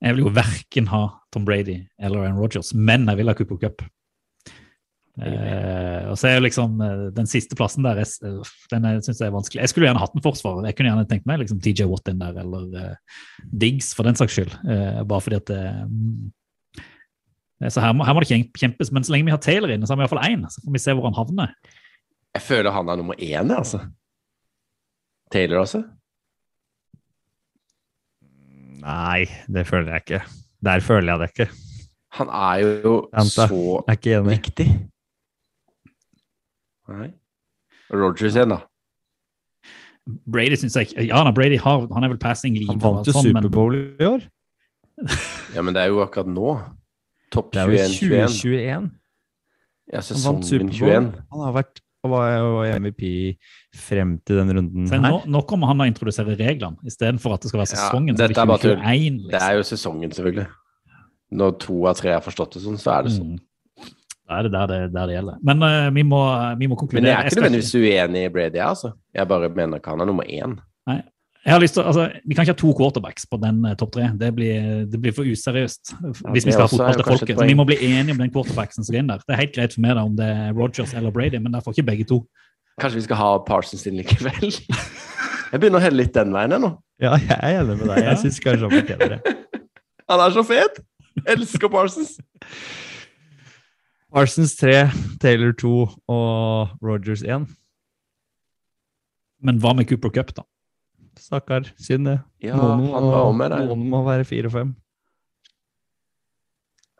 Jeg 0.00 0.16
vil 0.16 0.26
jo 0.26 0.32
verken 0.36 0.88
ha 0.92 1.02
Tom 1.34 1.44
Brady 1.48 1.82
eller 1.98 2.22
Aaron 2.22 2.40
Rodgers, 2.40 2.72
men 2.74 3.08
jeg 3.10 3.20
vil 3.20 3.30
ha 3.30 3.36
Cooper 3.36 3.60
Cup. 3.66 3.84
Eh, 5.14 6.08
og 6.10 6.16
så 6.18 6.26
er 6.26 6.40
jo 6.40 6.42
liksom 6.42 6.80
eh, 6.82 7.02
den 7.14 7.28
siste 7.30 7.54
plassen 7.54 7.86
der 7.86 8.00
jeg, 8.00 8.08
den 8.72 8.86
den 8.86 9.02
synes 9.04 9.20
jeg 9.20 9.28
er 9.28 9.34
vanskelig. 9.36 9.60
Jeg 9.62 9.70
skulle 9.70 9.86
gjerne 9.86 10.02
hatt 10.02 10.16
en 10.16 10.24
forsvarer. 10.24 10.66
Jeg 10.66 10.76
kunne 10.78 10.90
gjerne 10.90 11.06
tenkt 11.10 11.28
meg 11.30 11.42
liksom 11.42 11.60
DJ 11.62 11.86
Watt 11.90 12.10
inn 12.10 12.22
der, 12.22 12.40
eller 12.42 12.80
eh, 12.80 13.20
Diggs 13.62 13.92
for 13.94 14.08
den 14.08 14.18
saks 14.18 14.34
skyld. 14.34 14.56
Eh, 14.66 15.02
bare 15.06 15.22
fordi 15.22 15.38
at 15.38 15.52
eh, 15.54 15.84
mm, 15.86 16.32
Så 17.70 17.84
her 17.84 17.94
må, 17.94 18.06
her 18.06 18.16
må 18.16 18.24
det 18.24 18.42
kjempes. 18.58 18.90
Men 18.90 19.06
så 19.06 19.14
lenge 19.14 19.30
vi 19.30 19.34
har 19.36 19.42
Taylor 19.42 19.70
inne, 19.70 19.86
så 19.86 19.94
har 19.94 20.02
vi 20.02 20.08
iallfall 20.08 20.24
én. 20.26 20.46
Så 20.50 20.64
får 20.64 20.74
vi 20.74 20.82
se 20.82 20.94
hvor 20.96 21.06
han 21.06 21.18
havner. 21.18 21.54
Jeg 22.34 22.42
føler 22.42 22.74
han 22.74 22.90
er 22.90 22.98
nummer 22.98 23.20
én, 23.22 23.52
altså. 23.54 23.84
Taylor, 25.30 25.62
altså. 25.62 25.84
Nei, 28.82 29.28
det 29.46 29.62
føler 29.68 29.94
jeg 29.94 30.04
ikke. 30.04 30.20
Der 30.64 30.82
føler 30.84 31.14
jeg 31.14 31.22
det 31.22 31.30
ikke. 31.30 31.46
Han 32.18 32.28
er 32.34 32.82
jo 32.84 32.96
Vent 33.14 33.32
så 33.32 33.46
er 33.88 34.26
viktig. 34.26 34.66
Nei. 36.88 37.12
Rogers 37.90 38.34
igjen, 38.36 38.48
da. 38.54 38.60
Brady 40.28 40.56
synes 40.60 40.74
jeg 40.76 40.90
ikke 40.90 41.06
Ja, 41.08 41.22
da, 41.24 41.30
Brady 41.32 41.56
har, 41.60 41.86
han 41.94 42.04
er 42.04 42.08
vel 42.12 42.18
passing 42.20 42.56
lead. 42.58 42.68
Han 42.68 42.80
vant 42.82 43.06
jo 43.08 43.12
sånn, 43.16 43.32
men- 43.32 43.42
Superbowl 43.46 43.74
i 44.00 44.04
år. 44.04 44.26
Ja, 45.54 45.62
men 45.62 45.74
det 45.74 45.82
er 45.82 45.88
jo 45.94 46.02
akkurat 46.04 46.28
nå. 46.28 46.50
Topp 47.32 47.52
Det 47.52 47.62
er 47.62 47.72
jo 47.72 47.78
21-21. 47.78 48.28
2021. 48.28 48.90
Ja, 49.92 50.00
Han 50.00 50.22
vant 50.24 50.44
sesongen 50.44 50.70
21. 50.70 51.08
Han 51.32 51.40
har 51.40 51.52
vært 51.56 51.80
og 52.04 52.10
var 52.12 52.28
jo 52.36 52.80
MVP 52.84 53.38
frem 53.74 54.18
til 54.26 54.36
den 54.36 54.50
runden 54.58 54.90
her. 54.92 55.00
nå, 55.00 55.22
nå 55.24 55.40
kommer 55.48 55.66
han 55.68 55.78
å 55.80 55.86
introdusere 55.88 56.36
reglene, 56.36 56.76
istedenfor 56.84 57.32
at 57.32 57.40
det 57.40 57.48
skal 57.48 57.60
være 57.62 57.72
Ja, 57.72 57.80
sesongen. 57.80 58.14
dette 58.16 58.36
er 58.42 58.46
bare 58.46 58.60
21, 58.76 59.16
liksom. 59.24 59.30
Det 59.30 59.40
er 59.40 59.54
jo 59.56 59.62
sesongen, 59.62 60.10
selvfølgelig. 60.12 60.46
Når 61.32 61.58
to 61.64 61.86
av 61.86 61.96
tre 61.96 62.12
har 62.12 62.20
forstått 62.20 62.52
det 62.52 62.62
sånn, 62.62 62.76
så 62.76 62.92
er 62.98 63.02
det 63.08 63.12
sånn. 63.16 63.32
Mm. 63.32 63.40
Da 64.24 64.38
er 64.38 64.46
det 64.46 64.52
der 64.54 64.68
det, 64.70 64.78
der 64.94 65.08
det 65.08 65.16
gjelder. 65.18 65.40
Men 65.44 65.64
uh, 65.64 65.88
vi, 65.94 66.02
må, 66.02 66.20
vi 66.60 66.68
må 66.70 66.78
konkludere. 66.80 67.02
Men 67.02 67.10
jeg 67.10 67.18
er 67.18 67.30
ikke 67.30 67.42
nødvendigvis 67.42 67.74
uenig 67.74 68.22
i 68.24 68.30
Brady, 68.32 68.62
altså. 68.64 68.94
Jeg 69.14 69.28
bare 69.28 69.50
mener 69.52 69.80
ikke 69.80 69.92
han 69.92 70.00
er 70.00 70.08
nummer 70.08 70.24
én. 70.24 70.56
Jeg 71.44 71.52
har 71.52 71.60
lyst 71.60 71.74
til, 71.74 71.82
altså, 71.82 72.10
Vi 72.24 72.34
kan 72.34 72.42
ikke 72.42 72.52
ha 72.52 72.56
to 72.56 72.72
quarterbacks 72.78 73.26
på 73.30 73.36
den 73.36 73.64
eh, 73.68 73.74
topp 73.76 73.92
tre. 73.92 74.06
Det 74.20 74.30
blir, 74.34 74.86
det 74.88 75.00
blir 75.00 75.12
for 75.12 75.28
useriøst 75.28 75.92
hvis 76.32 76.46
vi 76.46 76.52
skal 76.54 76.64
ha 76.64 76.70
fotball 76.72 76.94
til 76.96 77.04
folket. 77.04 77.36
Så 77.38 77.44
vi 77.44 77.56
må 77.58 77.66
bli 77.68 77.76
enige 77.84 78.16
om 78.16 78.22
den 78.22 78.32
quarterbacken 78.32 78.78
som 78.78 78.86
skal 78.86 79.02
inn 79.02 79.10
der. 79.12 79.20
Det 79.28 79.36
er 79.36 79.42
helt 79.42 79.52
greit 79.56 79.76
for 79.76 79.84
meg 79.84 79.98
da, 79.98 80.06
om 80.08 80.16
det 80.16 80.24
er 80.24 80.56
Rogers 80.56 80.94
eller 80.96 81.12
Brady, 81.12 81.36
men 81.36 81.52
der 81.52 81.60
får 81.60 81.76
ikke 81.76 81.86
begge 81.90 82.08
to. 82.08 82.22
Kanskje 82.80 83.02
vi 83.02 83.04
skal 83.04 83.20
ha 83.20 83.28
Parsons 83.46 83.84
inn 83.86 84.00
likevel? 84.00 84.56
Jeg 85.52 85.60
begynner 85.60 85.78
å 85.78 85.84
helle 85.84 86.00
litt 86.00 86.14
den 86.16 86.32
veien 86.34 86.50
jeg 86.50 86.62
nå. 86.64 86.68
Ja, 86.98 87.12
jeg 87.14 87.36
er 87.36 87.60
enig 87.60 87.76
med 87.78 87.86
deg. 87.86 88.00
Jeg 88.08 88.18
syns 88.24 88.40
kanskje 88.42 88.66
han 88.66 88.72
fortjener 88.72 89.12
det. 89.12 89.34
Han 90.10 90.22
er 90.24 90.32
så 90.34 90.42
fet! 90.48 90.80
Elsker 91.30 91.70
Parsons. 91.70 92.16
Parsons 94.14 94.52
3, 94.60 94.74
Taylor 95.22 95.52
2 95.58 95.70
og 96.14 96.74
Rogers 96.86 97.24
1. 97.26 97.48
Men 99.44 99.58
hva 99.60 99.72
med 99.76 99.88
Cooper 99.90 100.12
Cup, 100.14 100.30
da? 100.36 100.44
Stakkar. 101.18 101.66
Synd 101.82 102.06
det. 102.08 102.16
Ja, 102.44 102.54
han 102.58 102.86
var 103.10 103.32
med 103.36 103.50
der. 103.52 103.66
noen 103.68 103.84
må 103.90 104.04
være 104.06 104.24
4 104.28 104.48
og 104.50 104.54
5. 104.54 104.72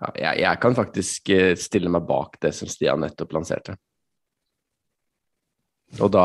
Ja, 0.03 0.11
jeg, 0.19 0.41
jeg 0.43 0.61
kan 0.61 0.75
faktisk 0.77 1.31
eh, 1.33 1.55
stille 1.57 1.89
meg 1.95 2.05
bak 2.09 2.35
det 2.43 2.51
som 2.57 2.69
Stian 2.69 3.01
nettopp 3.05 3.33
lanserte. 3.37 3.77
Og 6.03 6.11
da, 6.11 6.25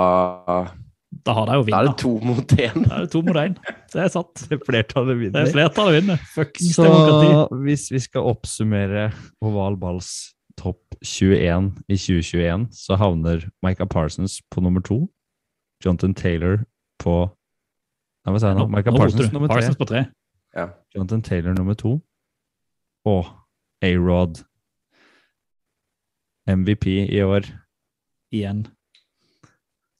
Da 1.25 1.35
har 1.37 1.45
de 1.51 1.59
jo 1.59 1.67
da 1.69 1.79
er 1.83 1.87
det 1.91 1.95
to 2.01 2.15
mot 2.25 2.55
én. 2.57 2.81
Da 2.89 2.97
er 2.97 3.05
det 3.05 3.11
to 3.13 3.21
mot 3.25 3.37
én. 3.37 3.53
Det 3.93 4.01
er 4.07 4.09
satt. 4.13 4.41
Flertallet 4.67 5.13
Det 5.13 5.21
vinner. 5.21 5.45
er 5.45 5.53
flertallet 5.53 5.99
vinner. 5.99 6.25
Fuckings 6.33 6.73
Så 6.75 6.87
demokrati. 6.89 7.61
hvis 7.67 7.85
vi 7.93 8.01
skal 8.09 8.25
oppsummere 8.33 9.11
Oval 9.45 9.77
Balls 9.79 10.11
topp 10.59 10.99
21 10.99 11.71
i 11.87 11.95
2021, 11.95 12.67
så 12.75 12.97
havner 12.99 13.47
Micah 13.65 13.87
Parsons 13.87 14.41
på 14.51 14.61
nummer 14.61 14.83
to. 14.83 15.05
Jonathan 15.85 16.13
Taylor 16.13 16.63
på 16.99 17.29
Nei, 18.27 18.33
hva 18.35 18.39
sa 18.41 18.51
jeg 18.51 18.59
nå? 18.59 18.65
Micah 18.67 18.93
Parsons 18.93 19.31
nummer 19.31 19.47
Parsons 19.47 19.77
tre. 19.77 19.79
På 19.79 19.87
tre. 19.87 20.01
Ja. 20.55 20.67
Jonathan 20.95 21.21
Taylor 21.23 21.55
nummer 21.55 21.77
to. 21.79 21.95
Og 23.07 23.29
A-Rod. 23.81 24.43
MVP 26.49 26.85
i 27.07 27.21
år. 27.23 27.47
Igjen. 28.35 28.65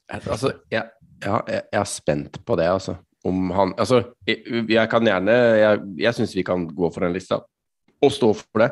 Altså, 0.10 0.52
jeg, 0.72 0.90
ja, 1.24 1.40
jeg, 1.48 1.62
jeg 1.72 1.80
er 1.80 1.88
spent 1.90 2.42
på 2.46 2.58
det, 2.60 2.68
altså. 2.68 2.98
Om 3.26 3.52
han 3.52 3.74
Altså, 3.78 4.04
jeg, 4.28 4.44
jeg 4.70 4.90
kan 4.90 5.04
gjerne 5.04 5.32
Jeg, 5.32 5.80
jeg 6.00 6.16
syns 6.16 6.36
vi 6.36 6.44
kan 6.48 6.64
gå 6.68 6.88
for 6.94 7.04
den 7.04 7.14
lista 7.14 7.42
og 8.00 8.12
stå 8.16 8.30
for 8.34 8.64
det. 8.64 8.70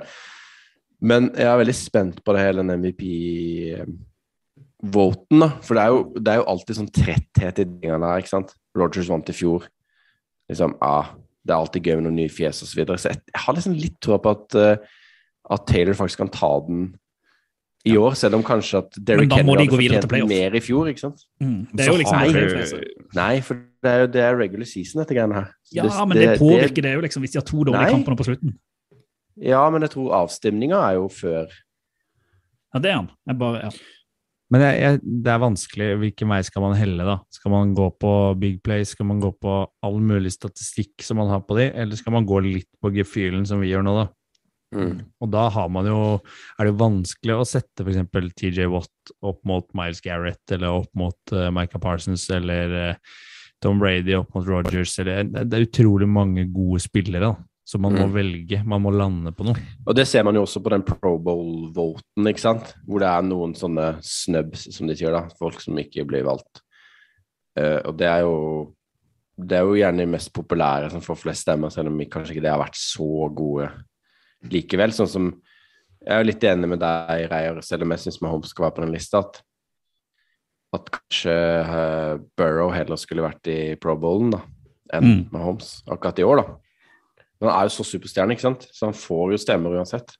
Men 1.01 1.29
jeg 1.35 1.45
er 1.45 1.57
veldig 1.61 1.75
spent 1.77 2.23
på 2.25 2.33
det 2.33 2.41
hele 2.41 2.63
den 2.63 2.71
MVP-voten, 2.81 5.39
da. 5.43 5.49
For 5.61 5.73
det 5.77 5.83
er, 5.83 5.89
jo, 5.93 5.99
det 6.17 6.31
er 6.33 6.39
jo 6.41 6.47
alltid 6.53 6.73
sånn 6.79 6.93
tretthet 6.93 7.61
i 7.61 7.65
tingene 7.67 8.09
her, 8.11 8.19
ikke 8.23 8.33
sant. 8.33 8.49
Rogers 8.77 9.09
vant 9.11 9.29
i 9.29 9.35
fjor. 9.35 9.61
Liksom, 10.49 10.71
ah, 10.85 11.07
det 11.45 11.53
er 11.53 11.61
alltid 11.61 11.85
gøy 11.85 11.95
med 11.99 12.05
noen 12.09 12.19
nye 12.23 12.33
fjes 12.33 12.63
osv. 12.63 12.69
Så, 12.71 12.75
videre. 12.79 12.97
så 13.01 13.11
jeg, 13.11 13.17
jeg 13.33 13.41
har 13.45 13.53
liksom 13.57 13.75
litt 13.77 13.97
tro 14.03 14.13
på 14.23 14.29
at, 14.35 14.47
uh, 14.57 14.75
at 15.57 15.61
Taylor 15.69 15.95
faktisk 15.97 16.19
kan 16.23 16.33
ta 16.33 16.51
den 16.65 16.79
i 17.87 17.93
år, 17.95 18.13
selv 18.19 18.35
om 18.35 18.43
kanskje 18.43 18.77
at 18.81 18.91
Derrick 18.99 19.31
Henry 19.31 19.53
de 19.53 19.57
hadde 19.69 20.03
fortjent 20.03 20.27
mer 20.27 20.51
i 20.57 20.61
fjor, 20.63 20.83
ikke 20.91 21.03
sant. 21.05 21.19
Mm. 21.39 21.61
Det 21.71 21.79
er 21.79 21.83
Så 21.87 21.91
jo 21.93 21.97
liksom 22.01 22.17
Nei, 22.17 22.27
du- 22.33 22.39
Nei, 23.15 23.35
for 23.45 23.53
det 23.85 23.91
er 23.91 23.99
jo 24.01 24.07
det 24.11 24.21
er 24.25 24.31
regular 24.35 24.67
season, 24.67 24.99
dette 24.99 25.15
greiene 25.15 25.35
her. 25.37 25.47
Ja, 25.71 25.83
Ja, 25.85 26.05
men 26.05 26.17
det 26.17 26.39
påvirker 26.41 26.81
det 26.83 26.91
jo 26.97 27.01
liksom 27.05 27.21
hvis 27.23 27.31
de 27.31 27.37
har 27.39 27.45
to 27.47 27.63
dårlige 27.63 27.91
kamper 27.93 28.15
på 28.19 28.25
slutten. 28.27 28.51
Ja, 29.43 29.61
men 29.73 29.85
jeg 29.85 29.93
tror 29.93 30.15
avstemninga 30.23 30.79
er 30.87 30.97
jo 30.97 31.07
før 31.13 31.45
Ja, 32.73 32.81
det 32.81 32.89
er 32.89 32.97
han. 32.97 33.11
Jeg 33.29 33.39
bare, 33.39 33.67
ja. 33.67 33.71
Men 34.53 34.63
jeg, 34.63 34.75
jeg, 34.79 34.99
det 35.25 35.31
er 35.31 35.41
vanskelig. 35.43 35.87
Hvilken 36.01 36.29
vei 36.31 36.39
skal 36.47 36.63
man 36.63 36.77
helle, 36.79 37.03
da? 37.07 37.17
Skal 37.35 37.51
man 37.51 37.73
gå 37.75 37.87
på 37.99 38.11
big 38.39 38.61
play? 38.63 38.85
Skal 38.87 39.09
man 39.09 39.19
gå 39.23 39.31
på 39.35 39.55
all 39.83 39.97
mulig 40.03 40.31
statistikk 40.35 41.03
som 41.03 41.19
man 41.19 41.31
har 41.31 41.41
på 41.47 41.57
de, 41.59 41.67
eller 41.75 41.99
skal 41.99 42.15
man 42.15 42.27
gå 42.27 42.39
litt 42.45 42.69
på 42.83 42.91
gefühlen, 42.95 43.47
som 43.47 43.63
vi 43.63 43.71
gjør 43.73 43.83
nå, 43.87 43.95
da? 44.01 44.07
mm. 44.75 44.93
Og 45.23 45.31
da 45.31 45.47
har 45.53 45.69
man 45.71 45.87
jo 45.87 45.97
Er 46.19 46.65
det 46.65 46.73
jo 46.73 46.79
vanskelig 46.81 47.35
å 47.37 47.47
sette 47.47 47.85
f.eks. 47.85 48.31
TJ 48.35 48.67
Watt 48.71 49.13
opp 49.25 49.41
mot 49.47 49.67
Miles 49.77 50.01
Garrett, 50.03 50.43
eller 50.51 50.83
opp 50.83 50.91
mot 50.97 51.35
uh, 51.35 51.49
Micah 51.55 51.83
Parsons, 51.83 52.27
eller 52.33 52.75
uh, 52.91 53.19
Tom 53.63 53.79
Brady 53.81 54.15
opp 54.17 54.33
mot 54.35 54.47
Rogers, 54.47 54.97
eller 55.01 55.27
Det 55.27 55.47
det 55.51 55.59
er 55.59 55.67
utrolig 55.67 56.07
mange 56.07 56.47
gode 56.53 56.81
spillere, 56.83 57.33
da. 57.33 57.35
Så 57.67 57.79
man 57.83 57.91
må 57.97 58.05
Mm. 58.07 58.13
velge. 58.15 58.61
Man 58.65 58.81
må 58.81 58.93
lande 58.95 59.33
på 59.35 59.43
noe. 59.43 59.59
Og 59.85 59.95
det 59.95 60.05
ser 60.07 60.23
man 60.23 60.35
jo 60.35 60.43
også 60.45 60.61
på 60.63 60.69
den 60.71 60.83
Pro 60.87 61.17
Bowl-voten, 61.19 62.27
ikke 62.31 62.39
sant? 62.39 62.69
Hvor 62.87 62.99
det 63.03 63.09
er 63.11 63.25
noen 63.27 63.53
sånne 63.59 63.97
snubs, 64.01 64.69
som 64.73 64.87
de 64.87 64.95
sier, 64.95 65.11
da. 65.11 65.25
Folk 65.37 65.59
som 65.59 65.75
ikke 65.75 66.05
blir 66.07 66.23
valgt. 66.23 66.61
Uh, 67.59 67.81
og 67.89 67.97
det 67.97 68.07
er 68.07 68.21
jo 68.21 68.73
Det 69.39 69.51
er 69.59 69.61
jo 69.67 69.75
gjerne 69.77 69.97
de 70.01 70.05
mest 70.07 70.31
populære 70.33 70.89
som 70.89 71.01
får 71.01 71.17
flest 71.17 71.43
stemmer, 71.45 71.69
selv 71.69 71.87
om 71.91 71.99
kanskje 71.99 72.31
ikke 72.33 72.41
det 72.41 72.49
har 72.49 72.63
vært 72.63 72.73
så 72.79 73.27
gode 73.35 73.67
likevel. 74.49 74.89
Sånn 74.89 75.07
som 75.07 75.27
Jeg 76.01 76.09
er 76.15 76.23
jo 76.23 76.27
litt 76.31 76.43
enig 76.43 76.67
med 76.69 76.79
deg, 76.79 77.29
Reier, 77.29 77.61
selv 77.61 77.83
om 77.83 77.89
jeg 77.91 77.99
syns 77.99 78.21
Mahomes 78.21 78.49
skal 78.49 78.63
være 78.65 78.75
på 78.77 78.81
den 78.85 78.93
lista, 78.93 79.19
at, 79.19 79.41
at 80.73 80.89
kanskje 80.89 81.35
uh, 81.67 82.17
Burrow 82.37 82.71
heller 82.71 82.95
skulle 82.95 83.21
vært 83.25 83.45
i 83.51 83.75
Pro 83.75 83.95
Bowlen 83.97 84.31
da, 84.31 84.41
enn 84.93 85.03
Mm. 85.03 85.29
Mahomes 85.33 85.83
akkurat 85.87 86.17
i 86.19 86.23
år, 86.23 86.37
da. 86.41 86.55
Men 87.37 87.49
han 87.49 87.59
er 87.59 87.69
jo 87.69 87.75
så 87.77 87.85
superstjerne, 87.85 88.33
ikke 88.35 88.47
sant? 88.47 88.65
Så 88.73 88.87
han 88.89 88.97
får 88.97 89.35
jo 89.35 89.41
stemmer 89.41 89.75
uansett. 89.77 90.15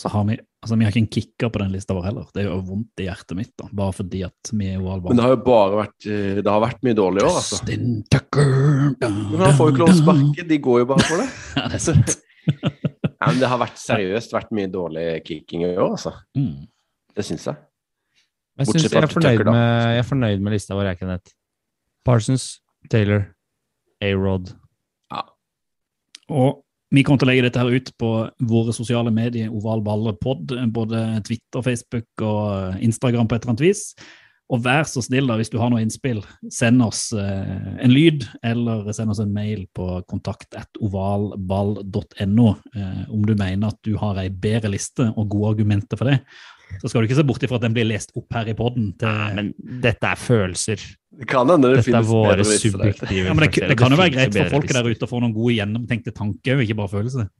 Så 0.00 0.08
har 0.08 0.24
vi, 0.24 0.36
altså 0.62 0.76
vi 0.78 0.86
har 0.86 0.94
ikke 0.94 1.02
en 1.02 1.12
kicker 1.12 1.50
på 1.52 1.60
den 1.60 1.72
lista 1.74 1.94
vår 1.96 2.06
heller. 2.08 2.28
Det 2.32 2.42
er 2.42 2.46
jo 2.48 2.60
vondt 2.64 3.02
i 3.02 3.06
hjertet 3.08 3.36
mitt, 3.36 3.50
da, 3.58 3.66
bare 3.76 3.92
fordi 3.92 4.22
at 4.24 4.52
vi 4.54 4.70
er 4.70 4.78
jo 4.78 4.94
Men 5.04 5.18
det 5.18 5.26
har 5.26 5.34
jo 5.34 5.40
bare 5.44 5.76
vært 5.76 6.06
eh, 6.08 6.38
Det 6.40 6.48
har 6.48 6.62
vært 6.62 6.86
mye 6.86 6.96
dårlig 6.96 7.20
i 7.20 7.26
år, 7.26 7.38
altså. 7.40 7.58
Justin 7.58 7.98
Tucker 8.12 8.54
da, 9.02 9.10
Men 9.10 9.42
han 9.44 9.56
får 9.58 9.68
jo 9.68 9.74
ikke 9.74 9.82
lov 9.82 9.92
å 9.92 9.98
sparke, 9.98 10.46
de 10.52 10.60
går 10.68 10.78
jo 10.84 10.90
bare 10.92 11.08
for 11.08 11.24
det. 11.24 11.28
Ja, 11.58 11.66
det 11.66 11.80
er 11.80 11.84
sant. 11.84 12.14
Ja, 12.46 13.26
men 13.26 13.42
det 13.42 13.50
har 13.52 13.60
vært 13.60 13.80
seriøst 13.82 14.32
vært 14.32 14.54
mye 14.56 14.70
dårlig 14.72 15.04
kicking 15.26 15.66
i 15.66 15.74
år, 15.74 15.90
altså. 15.98 16.14
Mm. 16.38 16.70
Det 17.16 17.26
syns 17.26 17.44
jeg. 17.50 17.60
Jeg, 18.60 18.70
synes 18.70 18.86
jeg, 18.86 18.92
er 18.92 19.04
tøkker, 19.04 19.14
fornøyd 19.18 19.44
med, 19.50 19.60
jeg 19.96 20.00
er 20.00 20.08
fornøyd 20.08 20.46
med 20.46 20.56
lista 20.56 20.76
vår, 20.78 20.88
jeg, 20.92 21.00
Kenneth. 21.02 21.34
Parsons, 22.08 22.46
Taylor, 22.92 23.26
A-Rod. 24.00 24.54
Og 26.30 26.62
vi 26.90 27.04
kommer 27.06 27.22
til 27.22 27.28
å 27.28 27.30
legge 27.30 27.44
dette 27.46 27.60
her 27.62 27.70
ut 27.70 27.92
på 28.02 28.08
våre 28.50 28.72
sosiale 28.74 29.12
medier, 29.14 29.52
Oval 29.54 29.82
Balle 29.86 30.16
Pod, 30.18 30.50
både 30.74 31.04
Twitter, 31.26 31.62
Facebook 31.62 32.24
og 32.26 32.80
Instagram 32.82 33.30
på 33.30 33.36
et 33.36 33.44
eller 33.44 33.54
annet 33.54 33.68
vis. 33.68 33.82
Og 34.50 34.64
vær 34.64 34.82
så 34.90 34.98
snill, 35.04 35.28
da, 35.30 35.36
hvis 35.38 35.52
du 35.52 35.60
har 35.62 35.70
noe 35.70 35.82
innspill, 35.84 36.24
send 36.50 36.82
oss 36.82 37.12
eh, 37.14 37.76
en 37.84 37.92
lyd, 37.92 38.24
eller 38.42 38.92
send 38.96 39.10
oss 39.14 39.20
en 39.22 39.34
mail 39.34 39.66
på 39.76 40.02
kontakt.ovalball.no 40.10 42.48
eh, 42.74 43.02
om 43.14 43.22
du 43.28 43.34
mener 43.38 43.68
at 43.70 43.78
du 43.86 43.94
har 44.00 44.18
ei 44.18 44.30
bedre 44.30 44.70
liste 44.74 45.04
og 45.14 45.28
gode 45.30 45.50
argumenter 45.54 45.96
for 46.00 46.06
det. 46.10 46.18
Så 46.78 46.88
skal 46.88 47.02
du 47.02 47.08
ikke 47.10 47.18
se 47.18 47.26
bort 47.26 47.42
ifra 47.44 47.58
at 47.58 47.66
den 47.66 47.74
blir 47.76 47.88
lest 47.88 48.14
opp 48.16 48.38
her 48.38 48.48
i 48.48 48.56
poden. 48.56 48.92
Til... 49.00 49.36
Men 49.36 49.52
dette 49.58 50.06
er 50.08 50.20
følelser. 50.20 50.86
Det 51.20 51.26
kan 51.28 51.50
hende 51.50 51.68
det 51.68 51.80
Dette 51.80 51.88
finnes 51.90 52.08
våre 52.08 52.44
subjektive 52.46 53.26
Ja, 53.26 53.34
men 53.34 53.42
det, 53.44 53.66
det 53.72 53.76
kan 53.76 53.92
jo 53.92 53.98
være 53.98 54.14
greit 54.14 54.30
for 54.36 54.54
folk 54.54 54.60
folket 54.60 54.78
der 54.78 54.88
ute 54.94 55.06
å 55.06 55.10
få 55.10 55.20
noen 55.20 55.34
gode 55.34 55.56
gjennomtenkte 55.58 56.14
tanker, 56.16 56.56
og 56.56 56.64
ikke 56.64 56.78
bare 56.78 56.92
følelser. 56.92 57.30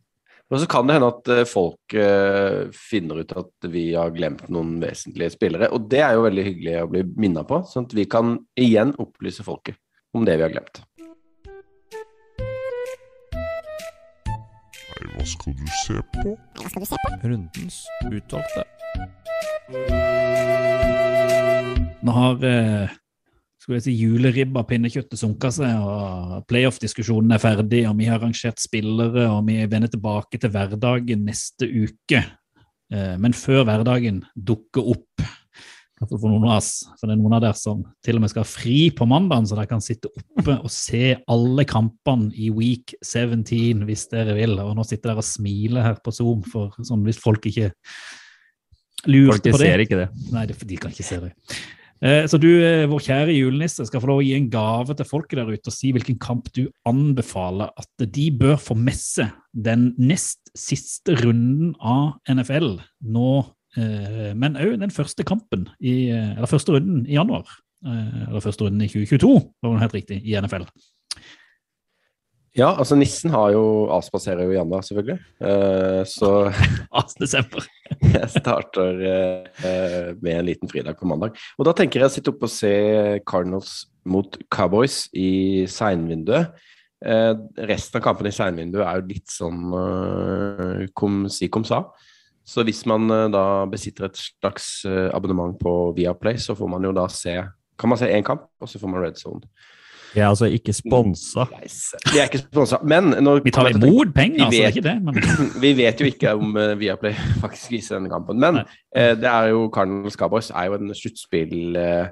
Men 0.51 0.59
så 0.59 0.67
kan 0.67 0.87
det 0.87 0.97
hende 0.97 1.11
at 1.13 1.29
eh, 1.31 1.45
folk 1.47 1.95
eh, 1.95 2.71
finner 2.75 3.23
ut 3.23 3.35
at 3.39 3.69
vi 3.71 3.85
har 3.95 4.11
glemt 4.15 4.49
noen 4.51 4.81
vesentlige 4.83 5.37
spillere. 5.37 5.71
Og 5.71 5.87
det 5.93 6.03
er 6.03 6.17
jo 6.19 6.25
veldig 6.27 6.47
hyggelig 6.49 6.75
å 6.81 6.91
bli 6.91 7.05
minna 7.23 7.45
på, 7.47 7.63
sånn 7.71 7.87
at 7.87 7.95
vi 7.95 8.09
kan 8.11 8.35
igjen 8.59 8.97
opplyse 8.99 9.47
folket 9.47 9.79
om 10.17 10.27
det 10.27 10.41
vi 10.41 10.49
har 10.49 10.55
glemt. 10.57 10.83
Nei, 14.91 15.15
hva 15.15 15.31
skal 15.37 15.55
du 15.55 15.67
se 15.85 16.03
på? 16.19 16.35
Rundens 17.23 17.85
utvalgte. 18.11 18.67
Nå 22.01 22.17
har 22.17 22.45
eh, 22.49 22.93
skal 23.61 23.77
vi 23.77 23.81
si, 23.85 23.93
juleribba 24.01 24.65
pinnekjøttet 24.67 25.21
sunket 25.21 25.59
seg, 25.59 25.83
og 25.85 26.47
playoff-diskusjonen 26.51 27.37
er 27.37 27.43
ferdig, 27.43 27.85
og 27.91 27.99
vi 28.01 28.09
har 28.11 28.23
rangert 28.23 28.63
spillere, 28.63 29.29
og 29.31 29.45
vi 29.47 29.61
vender 29.71 29.93
tilbake 29.93 30.41
til 30.41 30.53
hverdagen 30.55 31.27
neste 31.29 31.69
uke. 31.69 32.25
Eh, 32.91 33.15
men 33.21 33.37
før 33.37 33.67
hverdagen 33.69 34.25
dukker 34.35 34.89
opp 34.95 35.29
for 36.09 36.31
noen 36.31 36.47
av 36.49 36.57
oss. 36.57 36.71
For 36.97 37.07
det 37.07 37.15
er 37.15 37.21
noen 37.21 37.37
av 37.37 37.43
dere 37.45 37.59
som 37.61 37.83
til 38.05 38.17
og 38.17 38.25
med 38.25 38.33
skal 38.33 38.47
ha 38.47 38.49
fri 38.49 38.79
på 38.97 39.07
mandagen, 39.09 39.47
så 39.47 39.59
dere 39.59 39.71
kan 39.71 39.85
sitte 39.85 40.09
oppe 40.09 40.57
og 40.57 40.73
se 40.73 41.13
alle 41.31 41.67
kampene 41.69 42.33
i 42.33 42.49
week 42.55 42.97
17 43.05 43.85
hvis 43.85 44.07
dere 44.13 44.39
vil. 44.39 44.57
Og 44.65 44.73
nå 44.79 44.87
sitter 44.89 45.13
dere 45.13 45.23
og 45.23 45.29
smiler 45.29 45.85
her 45.85 46.01
på 46.01 46.15
Zoom, 46.17 46.41
for 46.49 46.73
sånn 46.81 47.05
hvis 47.05 47.21
folk 47.21 47.47
ikke 47.51 47.71
lurte 49.07 49.51
Folk 49.51 49.55
på 49.55 49.59
det. 49.63 49.69
ser 49.69 49.85
ikke 49.85 50.01
det. 50.01 50.09
Nei, 50.35 50.47
de 50.47 50.77
kan 50.81 50.91
ikke 50.93 51.07
se 51.07 51.21
det. 51.21 51.33
Eh, 52.03 52.25
Så 52.27 52.39
du, 52.41 52.49
eh, 52.65 52.87
vår 52.89 53.01
kjære 53.05 53.35
julenisse, 53.37 53.85
skal 53.87 54.01
få 54.01 54.09
lov 54.09 54.21
å 54.23 54.25
gi 54.25 54.35
en 54.35 54.49
gave 54.51 54.95
til 54.97 55.05
folket 55.05 55.37
der 55.37 55.51
ute 55.53 55.69
og 55.69 55.75
si 55.77 55.93
hvilken 55.93 56.19
kamp 56.19 56.51
du 56.57 56.69
anbefaler 56.89 57.71
at 57.77 58.07
de 58.11 58.31
bør 58.31 58.57
få 58.57 58.77
messe 58.77 59.31
den 59.55 59.95
nest 59.99 60.39
siste 60.57 61.17
runden 61.21 61.75
av 61.81 62.17
NFL 62.29 62.79
nå, 63.05 63.47
eh, 63.77 64.33
men 64.35 64.57
òg 64.57 64.79
den 64.81 64.91
første 64.91 65.25
kampen, 65.25 65.69
i, 65.81 66.09
eller 66.11 66.49
første 66.49 66.73
runden 66.73 67.07
i 67.07 67.15
januar. 67.19 67.45
Eller 67.85 68.41
første 68.45 68.67
runden 68.67 68.83
i 68.85 68.89
2022, 68.93 69.53
var 69.63 69.73
det 69.73 69.81
helt 69.81 69.95
riktig, 69.95 70.19
i 70.29 70.35
NFL. 70.41 70.67
Ja, 72.59 72.73
altså 72.75 72.97
nissen 72.99 73.31
har 73.31 73.53
jo 73.55 73.65
avspaserer 73.95 74.43
jo 74.43 74.55
i 74.55 74.59
januar, 74.59 74.83
selvfølgelig. 74.83 75.21
Uh, 75.39 76.03
så 76.09 76.31
desember. 77.23 77.67
jeg 78.15 78.31
starter 78.33 79.01
eh, 79.07 80.11
med 80.23 80.35
en 80.39 80.47
liten 80.47 80.71
fridag 80.71 80.99
på 80.99 81.09
mandag. 81.09 81.37
Og 81.59 81.67
da 81.67 81.75
tenker 81.77 82.03
jeg 82.03 82.11
å 82.11 82.15
sitte 82.15 82.33
oppe 82.33 82.49
og 82.49 82.53
se 82.53 82.73
Cardinals 83.29 83.91
mot 84.09 84.39
Cowboys 84.53 85.05
i 85.17 85.67
seinvinduet. 85.71 86.55
Eh, 87.01 87.33
resten 87.71 87.99
av 87.99 88.05
kampene 88.05 88.33
i 88.33 88.37
seinvinduet 88.37 88.85
er 88.87 89.01
jo 89.01 89.09
litt 89.11 89.33
sånn 89.33 89.75
eh, 89.81 90.87
kom 90.97 91.25
si 91.33 91.51
kom 91.53 91.67
sa. 91.67 91.85
Så 92.47 92.65
hvis 92.67 92.83
man 92.89 93.07
da 93.31 93.67
besitter 93.71 94.09
et 94.09 94.19
slags 94.19 94.83
abonnement 95.15 95.53
på 95.61 95.93
Viaplay, 95.95 96.41
så 96.41 96.57
får 96.59 96.71
man 96.73 96.83
jo 96.83 96.91
da 96.97 97.05
se 97.13 97.37
Kan 97.79 97.93
man 97.93 97.97
se 98.01 98.09
én 98.13 98.25
kamp, 98.27 98.43
og 98.61 98.69
så 98.69 98.81
får 98.81 98.91
man 98.91 99.01
red 99.01 99.17
zone. 99.17 99.47
Jeg 100.15 100.23
er 100.25 100.29
altså 100.29 100.49
ikke 100.51 100.73
sponsa. 100.75 101.45
Nice. 101.63 101.99
Vi 102.13 102.19
er 102.19 102.27
ikke 102.27 102.43
sponsa, 102.43 102.81
men 102.83 103.13
når 103.23 103.43
Vi 103.45 103.53
tar 103.55 103.69
imot 103.71 104.15
penger, 104.15 104.45
altså, 104.45 104.57
det 104.57 104.65
er 104.65 104.69
ikke 104.75 104.87
det. 104.89 105.03
Men 105.03 105.15
vi 105.65 105.73
vet 105.79 106.01
jo 106.01 106.09
ikke 106.11 106.33
om 106.35 106.57
uh, 106.57 106.81
Viaplay 106.81 107.15
faktisk 107.43 107.71
viser 107.77 107.99
denne 107.99 108.11
kampen. 108.11 108.41
Men 108.43 108.63
eh, 108.97 109.15
det 109.19 109.29
er 109.31 109.53
jo 109.55 109.69
Cardinals 109.75 110.19
Cowboys 110.19 110.51
er 110.51 110.67
jo 110.67 110.79
en 110.81 110.95
sluttspill 110.95 111.79
uh, 111.79 112.09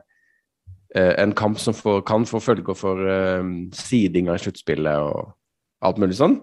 En 0.99 1.35
kamp 1.37 1.59
som 1.61 1.75
får, 1.75 2.01
kan 2.09 2.25
få 2.27 2.41
følger 2.41 2.75
for 2.75 3.03
eh, 3.12 3.49
siding 3.77 4.31
av 4.33 4.39
sluttspillet 4.41 5.03
og 5.05 5.35
alt 5.85 5.99
mulig 6.01 6.16
sånn. 6.16 6.39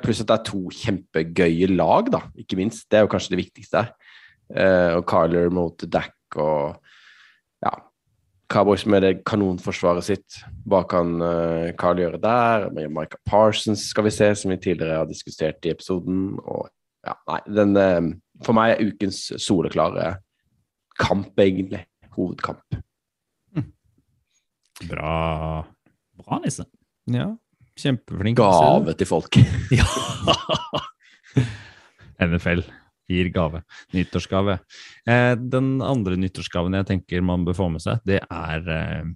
Pluss 0.00 0.22
at 0.22 0.30
det 0.30 0.36
er 0.38 0.46
to 0.48 0.62
kjempegøye 0.72 1.68
lag, 1.74 2.08
da, 2.10 2.22
ikke 2.40 2.56
minst. 2.56 2.86
Det 2.88 2.96
er 2.96 3.04
jo 3.04 3.10
kanskje 3.12 3.34
det 3.34 3.42
viktigste 3.42 3.82
her. 3.82 3.90
Og 4.96 5.04
Carler 5.06 5.52
mot 5.52 5.84
Dack 5.84 6.38
og 6.40 6.80
ja. 7.60 7.74
Cowboys 8.48 8.86
med 8.88 9.04
det 9.04 9.12
kanonforsvaret 9.28 10.06
sitt. 10.06 10.38
Hva 10.68 10.80
kan 10.88 11.18
uh, 11.20 11.68
Carl 11.78 12.00
gjøre 12.00 12.20
der? 12.22 12.68
Med 12.72 12.92
Micah 12.94 13.20
Parsons 13.28 13.90
skal 13.90 14.06
vi 14.08 14.14
se, 14.14 14.30
som 14.40 14.54
vi 14.54 14.60
tidligere 14.60 15.02
har 15.02 15.10
diskutert 15.10 15.68
i 15.68 15.72
episoden. 15.74 16.38
Og 16.40 16.68
ja, 17.06 17.14
nei, 17.28 17.40
den 17.60 17.76
uh, 17.76 18.08
For 18.46 18.56
meg 18.56 18.74
er 18.74 18.88
ukens 18.88 19.26
soleklare 19.42 20.14
kamp, 20.98 21.34
egentlig. 21.38 21.84
Hovedkamp. 22.16 22.80
Bra. 24.88 25.64
bra, 26.22 26.38
Nisse. 26.44 26.64
Ja, 27.10 27.32
kjempeflink. 27.78 28.38
Gave 28.38 28.94
til 28.94 29.10
folk. 29.10 29.40
Ja. 29.78 29.86
NFL 32.28 32.64
gir 33.08 33.30
gave. 33.32 33.62
Nyttårsgave. 33.96 34.58
Eh, 35.08 35.34
den 35.36 35.78
andre 35.84 36.18
nyttårsgaven 36.20 36.76
jeg 36.78 36.88
tenker 36.92 37.24
man 37.24 37.46
bør 37.46 37.56
få 37.58 37.68
med 37.72 37.84
seg, 37.84 38.02
det 38.08 38.20
er 38.24 38.68
eh, 38.74 39.08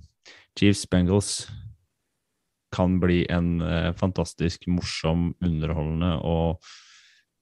Chiefs 0.59 0.86
Bengals. 0.90 1.35
Kan 2.73 2.97
bli 3.02 3.23
en 3.28 3.60
eh, 3.60 3.90
fantastisk 3.98 4.66
morsom, 4.73 5.35
underholdende 5.44 6.16
og 6.24 6.73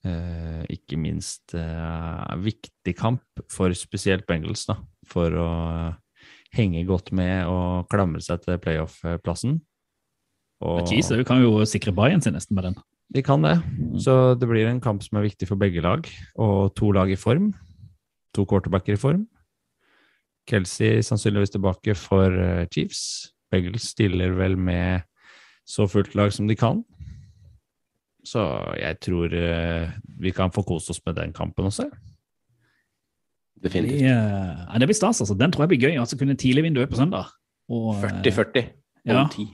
ikke 0.01 0.97
minst 0.97 1.53
viktig 1.53 2.95
kamp 2.97 3.43
for 3.53 3.69
spesielt 3.77 4.25
Bengals, 4.25 4.63
da. 4.65 4.79
For 5.05 5.35
å 5.37 5.49
henge 6.57 6.87
godt 6.89 7.11
med 7.13 7.45
og 7.45 7.85
klamre 7.93 8.23
seg 8.25 8.41
til 8.47 8.57
playoff-plassen. 8.65 9.59
Og- 10.65 10.89
Chiefs 10.89 11.13
kan 11.29 11.43
jo 11.45 11.61
sikre 11.69 11.93
Bayern 11.93 12.25
sin 12.25 12.33
nesten 12.33 12.57
med 12.57 12.65
den. 12.71 12.79
De 13.15 13.23
kan 13.27 13.43
det. 13.43 13.57
Så 14.05 14.35
det 14.39 14.49
blir 14.49 14.69
en 14.70 14.81
kamp 14.81 15.03
som 15.03 15.19
er 15.19 15.27
viktig 15.27 15.49
for 15.51 15.57
begge 15.61 15.82
lag, 15.82 16.07
og 16.39 16.74
to 16.78 16.93
lag 16.95 17.11
i 17.11 17.16
form. 17.19 17.53
To 18.37 18.45
quarterbacker 18.47 18.95
i 18.95 19.01
form. 19.01 19.24
Kelsey 20.49 21.03
sannsynligvis 21.03 21.51
tilbake 21.55 21.95
for 21.99 22.31
eh, 22.32 22.66
Chiefs. 22.73 23.32
Begge 23.51 23.78
stiller 23.82 24.32
vel 24.39 24.57
med 24.59 25.03
så 25.66 25.87
fullt 25.91 26.15
lag 26.19 26.32
som 26.32 26.47
de 26.49 26.57
kan. 26.59 26.85
Så 28.27 28.43
jeg 28.78 28.99
tror 29.03 29.32
eh, 29.35 29.91
vi 30.20 30.31
kan 30.37 30.51
få 30.55 30.62
kose 30.66 30.91
oss 30.95 31.01
med 31.07 31.16
den 31.19 31.32
kampen 31.37 31.66
også. 31.70 31.89
Det, 33.61 33.69
Definitivt. 33.69 34.01
ja, 34.07 34.78
det 34.78 34.87
blir 34.89 34.97
stas, 34.97 35.20
altså. 35.20 35.35
Den 35.37 35.53
tror 35.53 35.66
jeg 35.66 35.74
blir 35.74 35.82
gøy. 35.91 35.99
altså 36.01 36.16
Kunne 36.19 36.37
tidligvindu 36.39 36.81
på 36.87 36.97
søndag. 36.97 37.27
Og, 37.69 37.95
eh, 38.05 38.23
40-40 38.23 38.65
Ja. 39.07 39.23
om 39.24 39.28
10. 39.31 39.47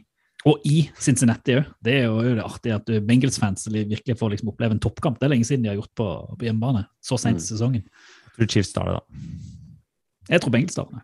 Og 0.47 0.60
i 0.64 0.85
Cincinnati 1.02 1.56
òg. 1.59 1.64
Det 1.82 1.93
er 2.01 2.05
jo 2.06 2.20
det 2.23 2.44
artige 2.44 2.74
at 2.77 2.90
Bengals-fans 3.06 3.66
virkelig 3.73 4.14
får 4.20 4.31
liksom 4.36 4.48
oppleve 4.52 4.77
en 4.77 4.82
toppkamp. 4.85 5.18
Det 5.18 5.27
er 5.27 5.32
lenge 5.35 5.44
siden 5.48 5.64
de 5.64 5.73
har 5.73 5.78
gjort 5.81 5.94
på, 5.98 6.06
på 6.39 6.47
hjemmebane. 6.47 6.85
Så 7.02 7.18
sent 7.18 7.40
i 7.40 7.43
Mm. 7.43 7.48
sesongen. 7.48 7.82
Jeg 7.82 8.36
tror 8.39 8.52
Chiefs 8.52 8.73
tar 8.73 8.85
det, 8.85 8.94
da. 8.94 10.31
Jeg 10.31 10.40
tror 10.44 10.51
Bengals 10.55 10.74
tar 10.78 10.86
det. 10.93 11.02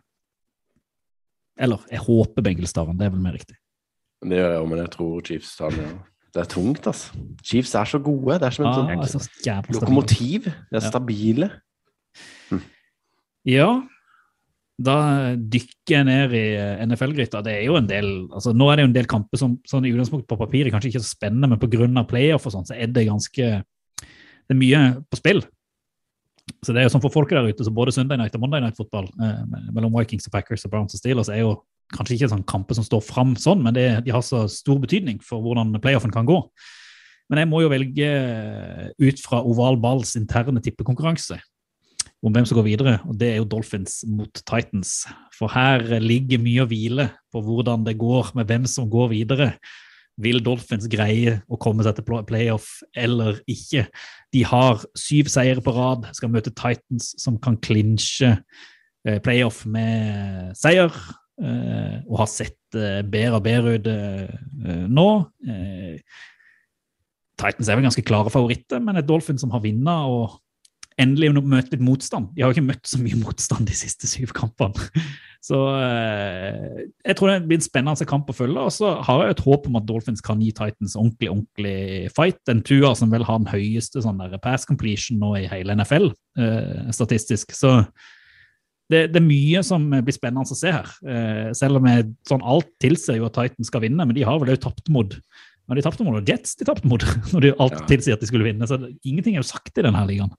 Eller 1.59 1.83
jeg 1.91 1.99
håper 1.99 2.41
Bengals 2.41 2.73
tar 2.73 2.85
den, 2.85 2.97
det 2.97 3.05
er 3.05 3.09
vel 3.11 3.19
mer 3.19 3.33
riktig. 3.35 3.55
Det 4.23 4.37
gjør 4.39 4.51
jeg 4.53 4.61
òg, 4.63 4.69
men 4.69 4.79
jeg 4.79 4.89
tror 4.95 5.21
Chiefs 5.27 5.55
tar 5.57 5.69
den. 5.75 5.79
ja. 5.89 5.99
Det 6.33 6.41
er 6.41 6.49
tungt, 6.49 6.87
altså. 6.87 7.11
Chiefs 7.43 7.75
er 7.75 7.85
så 7.85 7.99
gode. 8.01 8.39
Det 8.39 8.47
er 8.47 8.49
som 8.55 8.65
en 8.65 8.97
Ja, 8.97 9.05
sånn 9.05 9.67
lokomotiv. 9.75 10.45
De 10.45 10.77
er 10.77 10.81
Ja. 10.81 10.89
stabile. 10.89 11.51
Ja, 13.45 13.83
da 14.81 14.97
dykker 15.37 15.93
jeg 15.93 16.05
ned 16.07 16.31
i 16.33 16.43
eh, 16.57 16.83
NFL-gryta. 16.87 17.43
Det 17.45 17.53
er 17.59 17.65
jo 17.67 17.75
en 17.77 17.89
del 17.89 18.07
altså 18.33 18.55
Nå 18.57 18.69
er 18.71 18.79
det 18.79 18.85
jo 18.85 18.89
en 18.89 18.95
del 18.95 19.09
kamper 19.09 19.39
som 19.39 19.57
sånn 19.69 19.85
i 19.85 19.91
utgangspunktet 19.93 20.29
på 20.31 20.39
papiret 20.39 20.73
kanskje 20.73 20.89
ikke 20.89 21.01
er 21.03 21.05
så 21.05 21.13
spennende, 21.13 21.49
men 21.51 21.61
pga. 21.61 22.05
playoff 22.09 22.47
og 22.49 22.55
sånn, 22.55 22.65
så 22.65 22.77
er 22.77 22.89
det 22.89 23.05
ganske 23.09 23.51
Det 23.63 24.55
er 24.55 24.59
mye 24.59 24.81
på 25.09 25.19
spill. 25.19 25.43
Så 26.65 26.73
det 26.73 26.81
er 26.81 26.87
jo 26.87 26.95
sånn 26.95 27.03
for 27.03 27.13
folket 27.13 27.37
der 27.37 27.53
ute, 27.53 27.63
så 27.63 27.71
både 27.71 27.93
Sunday 27.95 28.19
Night 28.19 28.33
og 28.35 28.41
Monday 28.43 28.63
Night 28.63 28.79
fotball 28.79 29.05
eh, 29.21 29.43
mellom 29.71 29.93
Vikings 29.93 30.27
og 30.27 30.33
Packers 30.33 30.65
og 30.65 30.73
Browns 30.73 30.97
og 30.97 30.99
Steelers 30.99 31.29
er 31.31 31.43
jo 31.43 31.53
kanskje 31.93 32.17
ikke 32.17 32.31
sånn 32.33 32.43
kamper 32.49 32.75
som 32.75 32.87
står 32.87 33.03
fram 33.05 33.35
sånn, 33.39 33.61
men 33.63 33.75
det, 33.75 33.85
de 34.03 34.11
har 34.11 34.23
så 34.25 34.47
stor 34.51 34.81
betydning 34.81 35.21
for 35.23 35.43
hvordan 35.45 35.75
playoffen 35.83 36.11
kan 36.11 36.25
gå. 36.27 36.39
Men 37.31 37.43
jeg 37.43 37.49
må 37.51 37.61
jo 37.63 37.71
velge 37.71 38.09
ut 38.99 39.21
fra 39.23 39.39
Oval 39.45 39.77
Balls 39.79 40.17
interne 40.19 40.59
tippekonkurranse 40.63 41.37
om 42.23 42.31
hvem 42.31 42.45
som 42.47 42.55
går 42.55 42.67
videre, 42.69 42.97
og 43.03 43.17
det 43.19 43.33
er 43.33 43.41
jo 43.41 43.47
Dolphins 43.51 43.99
mot 44.07 44.31
Titans. 44.47 45.03
For 45.35 45.51
her 45.51 45.83
ligger 45.99 46.39
mye 46.41 46.63
å 46.63 46.69
hvile 46.69 47.09
på 47.33 47.41
hvordan 47.43 47.83
det 47.83 47.97
går 47.99 48.31
med 48.37 48.47
hvem 48.47 48.67
som 48.69 48.87
går 48.91 49.09
videre. 49.11 49.49
Vil 50.23 50.39
Dolphins 50.45 50.85
greie 50.91 51.39
å 51.51 51.57
komme 51.59 51.83
seg 51.83 51.97
til 51.97 52.05
playoff 52.29 52.69
eller 52.95 53.41
ikke? 53.49 53.87
De 54.31 54.43
har 54.47 54.85
syv 54.99 55.31
seire 55.33 55.63
på 55.63 55.73
rad, 55.75 56.07
skal 56.15 56.31
møte 56.31 56.53
Titans, 56.53 57.11
som 57.19 57.39
kan 57.41 57.57
klinsje 57.59 58.35
eh, 58.37 59.19
playoff 59.25 59.63
med 59.67 60.53
seier, 60.55 60.93
eh, 61.41 61.97
og 62.05 62.21
har 62.21 62.29
sett 62.31 62.77
eh, 62.77 63.01
bedre 63.03 63.41
og 63.41 63.47
bedre 63.49 63.75
ut 63.75 63.91
nå. 64.93 65.09
Titans 67.41 67.67
er 67.67 67.75
vel 67.75 67.89
ganske 67.89 68.05
klare 68.05 68.31
favoritter, 68.31 68.79
men 68.79 69.01
et 69.01 69.09
Dolphins 69.09 69.43
som 69.43 69.51
har 69.51 69.65
vunnet 69.65 70.13
og 70.13 70.37
endelig 71.01 71.31
møte 71.41 71.73
litt 71.73 71.83
motstand. 71.83 72.31
De 72.35 72.43
har 72.43 72.51
jo 72.51 72.57
ikke 72.57 72.71
møtt 72.71 72.89
så 72.89 72.99
mye 73.01 73.19
motstand 73.21 73.69
de 73.69 73.75
siste 73.77 74.09
syv 74.09 74.33
kampene. 74.37 74.89
Så 75.43 75.57
eh, 75.75 76.85
jeg 77.03 77.17
tror 77.19 77.27
det 77.33 77.49
blir 77.49 77.57
en 77.59 77.65
spennende 77.65 78.05
kamp 78.07 78.29
å 78.31 78.35
følge. 78.37 78.61
Og 78.63 78.71
så 78.71 78.93
har 79.03 79.25
jeg 79.25 79.35
et 79.35 79.41
håp 79.43 79.65
om 79.67 79.75
at 79.75 79.83
Dolphins 79.89 80.23
kan 80.23 80.39
gi 80.39 80.53
Titans 80.55 80.95
ordentlig 80.95 81.27
ordentlig 81.33 82.11
fight. 82.15 82.39
En 82.47 82.61
Tua 82.63 82.93
som 82.95 83.11
vel 83.11 83.25
har 83.27 83.41
den 83.41 83.51
høyeste 83.51 84.05
sånn 84.05 84.21
der 84.23 84.39
pass 84.39 84.63
completion 84.69 85.19
nå 85.19 85.33
i 85.41 85.49
hele 85.51 85.75
NFL, 85.75 86.13
eh, 86.39 86.85
statistisk. 86.95 87.51
Så 87.59 87.73
det, 88.87 89.09
det 89.11 89.19
er 89.19 89.27
mye 89.27 89.65
som 89.67 89.89
blir 89.91 90.15
spennende 90.15 90.47
å 90.47 90.55
se 90.55 90.71
her. 90.77 90.87
Eh, 91.03 91.51
selv 91.59 91.81
om 91.81 91.91
jeg, 91.91 92.07
sånn 92.29 92.47
alt 92.55 92.71
tilsier 92.79 93.19
jo 93.19 93.27
at 93.27 93.35
Titans 93.35 93.67
skal 93.67 93.83
vinne, 93.83 93.99
men 93.99 94.15
de 94.15 94.23
har 94.23 94.39
vel 94.39 94.55
òg 94.55 94.63
tapt 94.63 94.87
mot 94.95 95.19
når 95.69 95.79
de 95.79 95.83
tapte 95.85 96.03
mot 96.03 96.27
Jets, 96.27 96.57
de 96.59 96.65
tapte 96.67 96.87
mot 96.91 97.03
når 97.33 97.45
de 97.45 97.53
alt 97.55 97.77
Ja. 97.77 97.85
tilsier 97.87 98.17
at 98.17 98.23
de 98.23 98.27
skulle 98.27 98.47
vinne. 98.47 98.67
Så 98.67 98.77
det, 98.79 98.93
ingenting 99.07 99.37
er 99.37 99.43
jo 99.43 99.47
sagt 99.47 99.77
i 99.77 99.85
denne 99.85 100.01
ligaen. 100.09 100.33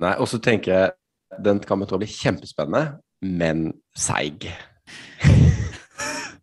Nei, 0.00 0.14
og 0.18 0.28
så 0.30 0.38
tenker 0.42 0.72
jeg 0.72 0.90
den 1.44 1.60
kan 1.62 1.78
tror 1.86 2.00
jeg 2.00 2.06
blir 2.08 2.14
kjempespennende, 2.16 2.98
men 3.22 3.66
seig. 3.96 4.48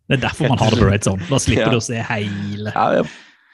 Det 0.08 0.16
er 0.16 0.22
derfor 0.22 0.48
man 0.48 0.58
har 0.62 0.70
det 0.72 0.78
på 0.80 0.88
red 0.88 1.04
zone. 1.04 1.26
Da 1.28 1.38
slipper 1.42 1.66
Ja. 1.66 1.70
du 1.74 1.76
å 1.76 1.84
se 1.84 1.98
hele. 2.08 2.72
Ja, 2.74 2.86
jeg 2.96 3.08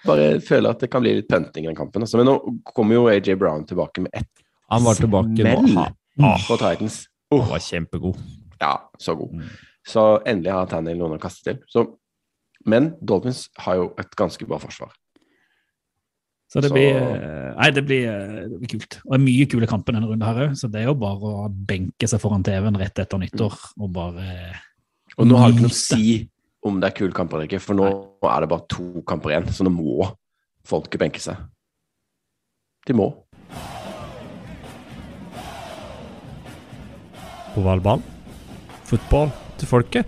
bare 0.07 0.27
føler 0.41 0.71
at 0.71 0.79
det 0.85 0.91
kan 0.93 1.03
bli 1.03 1.15
litt 1.17 1.29
punting 1.29 1.65
i 1.65 1.67
den 1.67 1.75
kampen. 1.77 2.03
Altså. 2.05 2.17
Men 2.21 2.27
nå 2.29 2.37
kommer 2.75 2.95
jo 2.95 3.09
AJ 3.11 3.35
Brown 3.41 3.65
tilbake 3.67 4.01
med 4.05 4.11
ett 4.15 4.29
Han 4.71 4.85
var 4.85 4.95
tilbake 4.95 5.35
nå. 5.43 5.67
smell 5.67 5.75
Ha- 6.21 6.39
på 6.47 6.57
Titans. 6.61 7.09
Han 7.33 7.49
var 7.49 7.59
kjempegod. 7.59 8.21
Ja, 8.61 8.77
så 9.01 9.17
god. 9.19 9.33
Mm. 9.33 9.49
Så 9.87 10.23
endelig 10.25 10.53
har 10.53 10.67
Tannehill 10.67 10.99
noen 10.99 11.19
å 11.19 11.21
kaste 11.21 11.43
til. 11.43 11.59
Så, 11.69 11.97
men 12.67 12.95
Dolphins 13.05 13.49
har 13.59 13.75
jo 13.75 13.95
et 13.99 14.15
ganske 14.17 14.47
bra 14.47 14.59
forsvar. 14.59 14.93
Så 16.55 16.61
det 16.63 16.69
Så- 16.69 16.75
blir, 16.75 16.95
eh, 16.95 17.55
nei, 17.59 17.71
det 17.71 17.83
blir, 17.85 18.05
eh, 18.07 18.49
det 18.49 18.59
blir 18.61 18.69
kult. 18.69 19.01
Og 19.05 19.11
det 19.11 19.21
er 19.21 19.25
mye 19.25 19.47
kule 19.51 19.67
kamper 19.67 19.93
denne 19.93 20.07
runden 20.07 20.23
her 20.23 20.49
òg, 20.49 20.53
så 20.55 20.71
det 20.71 20.83
er 20.83 20.85
jo 20.85 20.95
bare 20.95 21.19
å 21.19 21.49
benke 21.51 22.07
seg 22.07 22.21
foran 22.21 22.45
TV-en 22.45 22.77
rett 22.79 22.95
etter 22.95 23.19
nyttår 23.19 23.59
og 23.81 23.93
bare 23.93 24.55
Og 25.19 25.27
nå 25.27 25.37
har 25.37 25.51
det 25.51 25.57
ikke 25.57 25.63
noe 25.63 25.71
å 25.71 25.75
si 25.75 26.29
om 26.65 26.79
det 26.79 26.93
er 26.93 26.97
kule 26.97 27.13
kamper 27.13 27.35
eller 27.35 27.49
ikke, 27.49 27.61
for 27.61 27.75
nå 27.75 28.07
er 28.23 28.41
det 28.41 28.49
bare 28.49 28.69
to 28.69 29.03
kamper 29.03 29.31
igjen, 29.31 29.49
så 29.51 29.65
nå 29.67 29.73
må 29.75 30.17
folket 30.65 31.01
benke 31.01 31.19
seg. 31.19 31.37
De 32.87 32.93
må. 32.95 33.13
På 37.55 37.63
valgball. 37.63 38.01
Fotball 38.85 39.33
til 39.59 39.69
folket. 39.69 40.07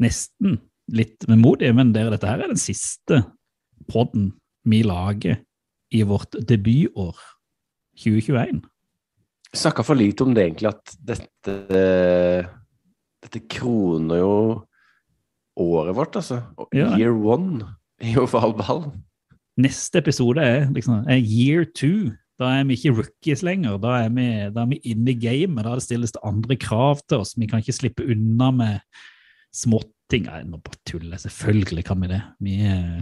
nesten 0.00 0.60
litt 0.92 1.24
vemodig, 1.26 1.74
men 1.74 1.92
dere, 1.92 2.10
dette 2.10 2.26
her 2.26 2.40
er 2.40 2.48
den 2.48 2.56
siste 2.56 3.22
podden 3.88 4.32
vi 4.66 4.82
lager 4.86 5.40
i 5.94 6.02
vårt 6.02 6.34
debutår 6.48 7.16
2021. 7.96 8.60
Snakka 9.56 9.84
for 9.86 9.98
lite 9.98 10.26
om 10.26 10.34
det 10.34 10.48
egentlig, 10.48 10.74
at 10.74 10.96
dette 11.00 11.56
Dette 13.26 13.40
kroner 13.50 14.20
jo 14.20 14.34
året 15.56 15.96
vårt, 15.96 16.18
altså. 16.20 16.42
Ja. 16.76 16.92
Year 16.98 17.14
one 17.16 17.64
i 18.04 18.12
ovalball. 18.20 18.84
Neste 19.56 20.02
episode 20.02 20.44
er 20.44 20.68
liksom 20.74 21.06
er 21.08 21.18
year 21.18 21.64
two. 21.64 22.12
Da 22.36 22.50
er 22.58 22.66
vi 22.68 22.76
ikke 22.76 22.92
rookies 22.98 23.42
lenger. 23.42 23.78
Da 23.80 23.94
er 24.04 24.12
vi, 24.12 24.26
da 24.52 24.66
er 24.66 24.70
vi 24.74 24.80
inne 24.92 25.14
i 25.14 25.18
gamet. 25.18 25.64
Da 25.64 25.74
det 25.78 25.86
stilles 25.86 26.12
det 26.12 26.22
andre 26.28 26.58
krav 26.60 27.00
til 27.08 27.24
oss. 27.24 27.32
Vi 27.40 27.48
kan 27.48 27.64
ikke 27.64 27.78
slippe 27.78 28.04
unna 28.04 28.50
med 28.52 29.02
småting. 29.56 30.28
Nei, 30.28 30.42
nå 30.44 30.60
bare 30.60 30.82
tuller 30.86 31.16
jeg. 31.16 31.24
Selvfølgelig 31.24 31.86
kan 31.88 32.04
vi 32.04 32.12
det. 32.12 32.20
Vi 32.44 32.58
eh, 32.68 33.00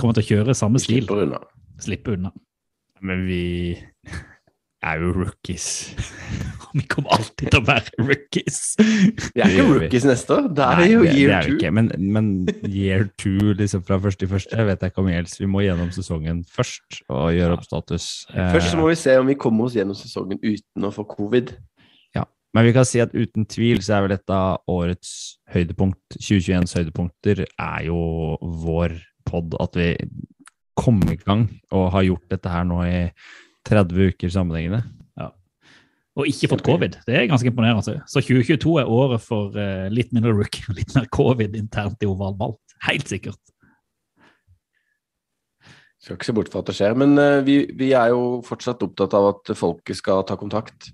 kommer 0.00 0.14
til 0.18 0.24
å 0.24 0.28
kjøre 0.30 0.54
samme 0.56 0.80
stil. 0.82 1.02
Slipper 1.02 1.24
unna. 1.26 1.40
Slippe 1.82 2.14
unna. 2.16 2.32
Men 3.02 3.24
vi 3.26 3.42
er 4.82 4.98
jo 5.02 5.12
rookies. 5.14 5.66
Vi 6.72 6.80
kommer 6.88 7.12
alltid 7.18 7.50
til 7.52 7.58
å 7.60 7.66
være 7.66 7.90
rookies. 8.00 8.58
Vi 8.80 9.42
er 9.44 9.50
Det 9.50 9.58
ikke 9.58 9.64
rookies 9.74 10.06
neste 10.08 10.32
år. 10.38 10.46
Det 10.56 10.64
er 10.64 10.78
Nei, 10.80 10.86
jo 10.88 11.02
det- 11.02 11.10
det 11.12 11.18
year 11.20 11.32
er 11.36 11.42
two. 11.44 11.56
ikke, 11.58 11.70
Men, 11.76 11.90
men 11.98 12.30
year 12.64 13.04
two 13.20 13.52
liksom 13.58 13.82
fra 13.84 13.98
første 14.00 14.24
til 14.24 14.30
første 14.32 14.64
vet 14.64 14.80
jeg 14.80 14.90
ikke 14.94 15.02
om 15.02 15.10
gjelder. 15.12 15.34
Vi 15.42 15.50
må 15.52 15.60
gjennom 15.66 15.90
sesongen 15.92 16.40
først 16.48 17.02
og 17.12 17.28
gjøre 17.36 17.58
opp 17.58 17.66
status. 17.68 18.06
Først 18.32 18.72
så 18.72 18.78
må 18.80 18.88
vi 18.88 18.94
se 18.96 19.18
om 19.20 19.28
vi 19.28 19.34
kommer 19.36 19.68
oss 19.68 19.76
gjennom 19.76 19.94
sesongen 20.00 20.40
uten 20.40 20.88
å 20.88 20.94
få 20.96 21.04
covid. 21.12 21.52
Men 22.54 22.66
vi 22.66 22.72
kan 22.76 22.84
si 22.84 23.00
at 23.00 23.14
uten 23.16 23.46
tvil 23.48 23.78
så 23.80 23.94
er 23.96 24.02
vel 24.04 24.10
dette 24.12 24.38
årets 24.68 25.38
høydepunkt, 25.54 26.18
2021s 26.20 26.74
høydepunkter, 26.76 27.46
er 27.48 27.86
jo 27.86 27.96
vår 28.42 28.92
pod. 29.26 29.56
At 29.62 29.78
vi 29.78 29.92
kom 30.78 31.02
i 31.12 31.18
gang 31.20 31.46
og 31.74 31.90
har 31.94 32.08
gjort 32.08 32.28
dette 32.32 32.50
her 32.50 32.66
nå 32.68 32.80
i 32.88 32.98
30 33.68 34.12
uker 34.12 34.32
sammenhengende. 34.32 34.84
Og 36.18 36.28
ikke 36.28 36.50
fått 36.52 36.64
covid. 36.66 36.98
Det 37.06 37.14
er 37.16 37.28
ganske 37.30 37.48
imponerende. 37.48 38.02
Så 38.04 38.20
2022 38.20 38.74
er 38.82 38.90
året 38.90 39.22
for 39.24 39.56
eh, 39.56 39.88
litt 39.92 40.12
mindre 40.12 40.34
rookie 40.36 40.66
og 40.68 40.76
litt 40.80 40.92
mer 40.96 41.08
covid 41.12 41.56
internt 41.56 42.04
i 42.04 42.10
ovalball. 42.10 42.58
Helt 42.88 43.08
sikkert. 43.08 43.40
Skal 46.02 46.18
ikke 46.18 46.26
se 46.28 46.34
bort 46.34 46.50
fra 46.50 46.60
at 46.64 46.68
det 46.68 46.74
skjer, 46.76 46.96
men 46.98 47.14
eh, 47.20 47.44
vi, 47.46 47.56
vi 47.78 47.92
er 47.96 48.10
jo 48.12 48.42
fortsatt 48.44 48.82
opptatt 48.84 49.14
av 49.16 49.30
at 49.30 49.54
folket 49.56 49.96
skal 49.96 50.26
ta 50.28 50.36
kontakt. 50.36 50.90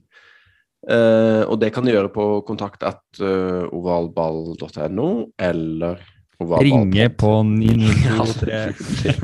Eh, 0.86 1.42
og 1.48 1.58
det 1.58 1.72
kan 1.74 1.88
de 1.88 1.96
gjøre 1.96 2.12
på 2.14 2.28
kontakt 2.46 2.86
at 2.86 3.18
ovalball.no 3.18 5.08
eller 5.34 6.04
Ringe 6.40 7.08
på 7.18 7.30
9923. 7.42 9.14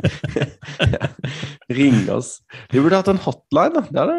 Ja. 0.95 1.09
Ring 1.71 2.09
oss. 2.11 2.41
Vi 2.73 2.81
burde 2.83 2.99
hatt 2.99 3.09
en 3.13 3.21
hotline, 3.23 3.73
da. 3.77 3.83
Det 3.87 4.01
hadde 4.01 4.17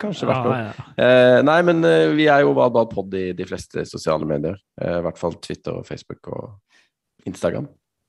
kanskje 0.00 0.28
vært 0.28 0.44
noe. 0.46 0.58
Ja, 0.60 0.68
ja. 0.68 0.84
Eh, 1.02 1.38
nei, 1.44 1.56
men 1.66 1.80
eh, 1.88 2.12
vi 2.16 2.28
er 2.30 2.44
jo 2.44 2.52
ovalballpod 2.54 3.16
i 3.18 3.24
de 3.36 3.46
fleste 3.48 3.82
sosiale 3.88 4.28
medier. 4.28 4.56
Eh, 4.80 4.98
I 5.00 5.02
hvert 5.06 5.18
fall 5.20 5.34
Twitter 5.42 5.80
og 5.80 5.86
Facebook 5.88 6.30
og 6.32 6.54
Instagram. 7.28 7.66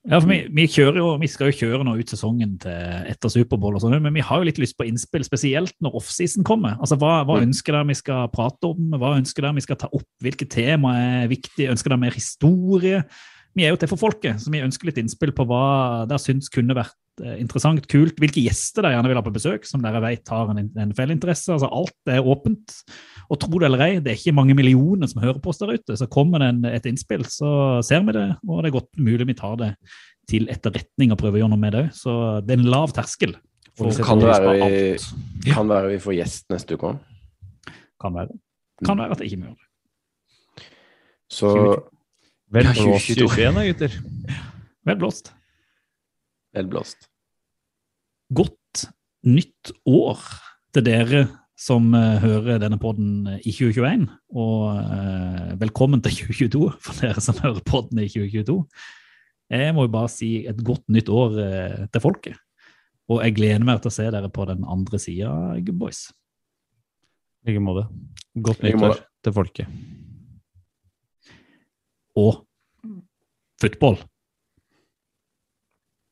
Ja, 0.08 0.22
for 0.24 0.30
vi, 0.32 0.38
vi, 0.56 0.64
kjører 0.72 1.02
jo, 1.02 1.08
vi 1.20 1.28
skal 1.28 1.50
jo 1.50 1.58
kjøre 1.58 1.84
nå 1.84 1.98
ut 2.00 2.12
sesongen 2.14 2.54
til 2.64 3.08
etter 3.12 3.32
Superbowl, 3.34 3.76
og 3.76 3.82
sånn, 3.84 3.98
men 4.06 4.16
vi 4.16 4.24
har 4.24 4.40
jo 4.40 4.48
litt 4.48 4.62
lyst 4.62 4.78
på 4.80 4.86
innspill, 4.88 5.26
spesielt 5.28 5.74
når 5.84 5.98
offseason 6.00 6.46
kommer. 6.48 6.78
Altså, 6.80 6.96
Hva, 7.02 7.26
hva 7.28 7.42
Mm. 7.42 7.50
ønsker 7.50 7.76
dere 7.76 7.90
vi 7.90 7.98
skal 8.00 8.30
prate 8.32 8.70
om? 8.70 8.94
Hva 9.02 9.18
ønsker 9.18 9.44
dere 9.44 9.58
vi 9.58 9.66
skal 9.66 9.80
ta 9.82 9.90
opp? 9.92 10.08
Hvilke 10.24 10.48
tema 10.48 10.94
er 11.02 11.28
viktige? 11.34 11.74
Ønsker 11.74 11.92
dere 11.92 12.00
mer 12.06 12.16
historie? 12.16 13.02
Vi 13.58 13.66
er 13.66 13.74
jo 13.74 13.80
til 13.82 13.90
for 13.90 13.98
folket, 13.98 14.38
så 14.38 14.52
vi 14.54 14.62
ønsker 14.62 14.92
litt 14.92 15.00
innspill 15.02 15.32
på 15.34 15.46
hva 15.50 16.06
dere 16.06 16.22
syns 16.22 16.52
kunne 16.54 16.76
vært 16.78 17.24
eh, 17.24 17.40
interessant, 17.42 17.88
kult. 17.90 18.20
Hvilke 18.22 18.44
gjester 18.44 18.86
dere 18.86 18.94
gjerne 18.94 19.10
vil 19.10 19.18
ha 19.18 19.24
på 19.26 19.34
besøk, 19.34 19.66
som 19.66 19.82
dere 19.82 20.02
vet 20.04 20.30
har 20.30 20.52
en 20.54 20.62
NFL-interesse. 20.62 21.56
Altså, 21.56 21.70
alt 21.74 22.14
er 22.14 22.22
åpent. 22.22 22.76
Og 23.32 23.42
tro 23.42 23.58
det 23.58 23.72
eller 23.72 23.86
ei, 23.88 23.90
det 24.04 24.14
er 24.14 24.20
ikke 24.20 24.36
mange 24.38 24.54
millioner 24.58 25.10
som 25.10 25.24
hører 25.26 25.42
på 25.42 25.50
oss 25.50 25.64
der 25.64 25.74
ute. 25.74 25.98
Så 25.98 26.10
kommer 26.14 26.46
det 26.46 26.52
en, 26.54 26.62
et 26.70 26.86
innspill, 26.92 27.26
så 27.34 27.82
ser 27.86 28.06
vi 28.06 28.16
det, 28.20 28.28
og 28.46 28.62
det 28.62 28.70
er 28.70 28.78
godt 28.78 29.02
mulig 29.10 29.30
vi 29.32 29.40
tar 29.42 29.58
det 29.64 29.74
til 30.30 30.48
etterretning 30.54 31.16
og 31.16 31.22
prøver 31.24 31.40
å 31.40 31.46
gjøre 31.46 31.56
noe 31.56 31.66
med 31.66 31.74
det 31.74 31.84
òg. 31.88 31.92
Så 31.98 32.16
det 32.46 32.54
er 32.54 32.62
en 32.62 32.72
lav 32.78 32.94
terskel. 32.94 33.38
for 33.74 33.90
det 33.90 34.06
Kan 34.06 34.22
det 34.22 34.34
være 34.36 34.56
vi, 34.70 35.52
kan 35.52 35.70
være 35.74 35.96
vi 35.96 36.02
får 36.06 36.20
gjest 36.22 36.52
neste 36.54 36.78
uke 36.78 36.94
òg. 36.94 37.06
Kan 37.98 38.14
være. 38.22 38.38
Kan 38.86 39.02
være 39.02 39.18
at 39.18 39.24
det 39.24 39.32
ikke 39.32 39.48
gjør 39.48 39.56
det. 39.58 39.64
Så 41.34 41.50
Vel 42.48 42.64
Ja, 42.64 42.72
blåst 42.72 43.10
2022. 43.12 43.28
2021 43.28 43.58
da, 43.58 43.64
gutter. 43.68 43.96
Vel 44.88 45.00
blåst. 45.02 45.34
vel 46.56 46.70
blåst. 46.72 47.10
Godt 48.34 48.86
nytt 49.28 49.74
år 49.86 50.22
til 50.74 50.86
dere 50.88 51.26
som 51.60 51.90
uh, 51.92 52.16
hører 52.22 52.62
denne 52.64 52.80
podden 52.80 53.28
i 53.42 53.52
2021. 53.52 54.08
Og 54.32 54.64
uh, 54.80 55.52
velkommen 55.60 56.02
til 56.06 56.16
2022 56.24 56.72
for 56.88 56.98
dere 57.04 57.24
som 57.24 57.38
hører 57.44 57.60
podden 57.68 58.00
i 58.06 58.08
2022. 58.08 58.58
Jeg 59.52 59.76
må 59.76 59.88
jo 59.88 59.94
bare 60.00 60.12
si 60.12 60.32
et 60.48 60.64
godt 60.64 60.88
nytt 60.88 61.12
år 61.12 61.36
uh, 61.36 61.86
til 61.92 62.04
folket. 62.04 62.40
Og 63.12 63.24
jeg 63.24 63.36
gleder 63.36 63.68
meg 63.68 63.84
til 63.84 63.92
å 63.92 63.98
se 64.00 64.08
dere 64.12 64.32
på 64.32 64.48
den 64.48 64.64
andre 64.68 65.00
sida, 65.00 65.36
good 65.60 65.80
boys. 65.80 66.08
I 67.44 67.52
like 67.52 67.64
måte. 67.64 67.90
Godt 68.40 68.64
nytt 68.64 68.80
like 68.80 69.00
til 69.24 69.36
folket. 69.36 70.07
Og 72.26 72.34
mm. 72.84 73.02
football. 73.62 73.98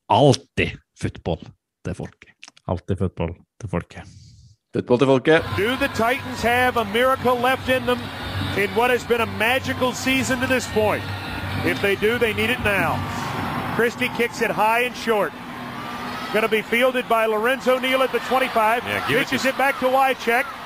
Alltid 0.09 0.71
football 1.01 1.41
til 1.85 1.93
folket. 2.01 2.31
Alltid 2.67 2.95
fotball 2.97 3.33
til 3.61 3.69
folket. 3.69 4.03
Football 4.73 4.99
til 4.99 5.07
folket. 5.13 5.39
Do 5.57 5.69
the 5.83 5.91
Titans 6.03 6.41
have 6.41 6.73
a 6.77 6.85
miracle 6.99 7.35
left 7.47 7.67
in 7.75 7.83
them 7.89 7.99
in 8.61 8.69
what 8.77 8.89
has 8.95 9.03
been 9.11 9.21
a 9.21 9.31
magical 9.47 9.91
season 10.05 10.35
to 10.43 10.47
this 10.55 10.67
point? 10.73 11.03
If 11.71 11.77
they 11.85 11.95
do, 12.07 12.11
they 12.23 12.33
need 12.41 12.51
it 12.57 12.61
now. 12.77 12.91
Christie 13.75 14.11
kicks 14.19 14.41
it 14.41 14.51
high 14.51 14.81
and 14.87 14.95
short. 14.95 15.31
Going 16.33 16.47
to 16.49 16.55
be 16.59 16.61
fielded 16.61 17.05
by 17.09 17.23
Lorenzo 17.25 17.79
Neal 17.79 18.01
at 18.03 18.11
the 18.11 18.19
25. 18.19 18.83
Yeah, 18.83 19.07
give 19.07 19.17
it 19.17 19.27
Pitches 19.27 19.41
to- 19.41 19.49
it, 19.49 19.57
back 19.57 19.79
to 19.79 19.87
Wycheck. 19.97 20.45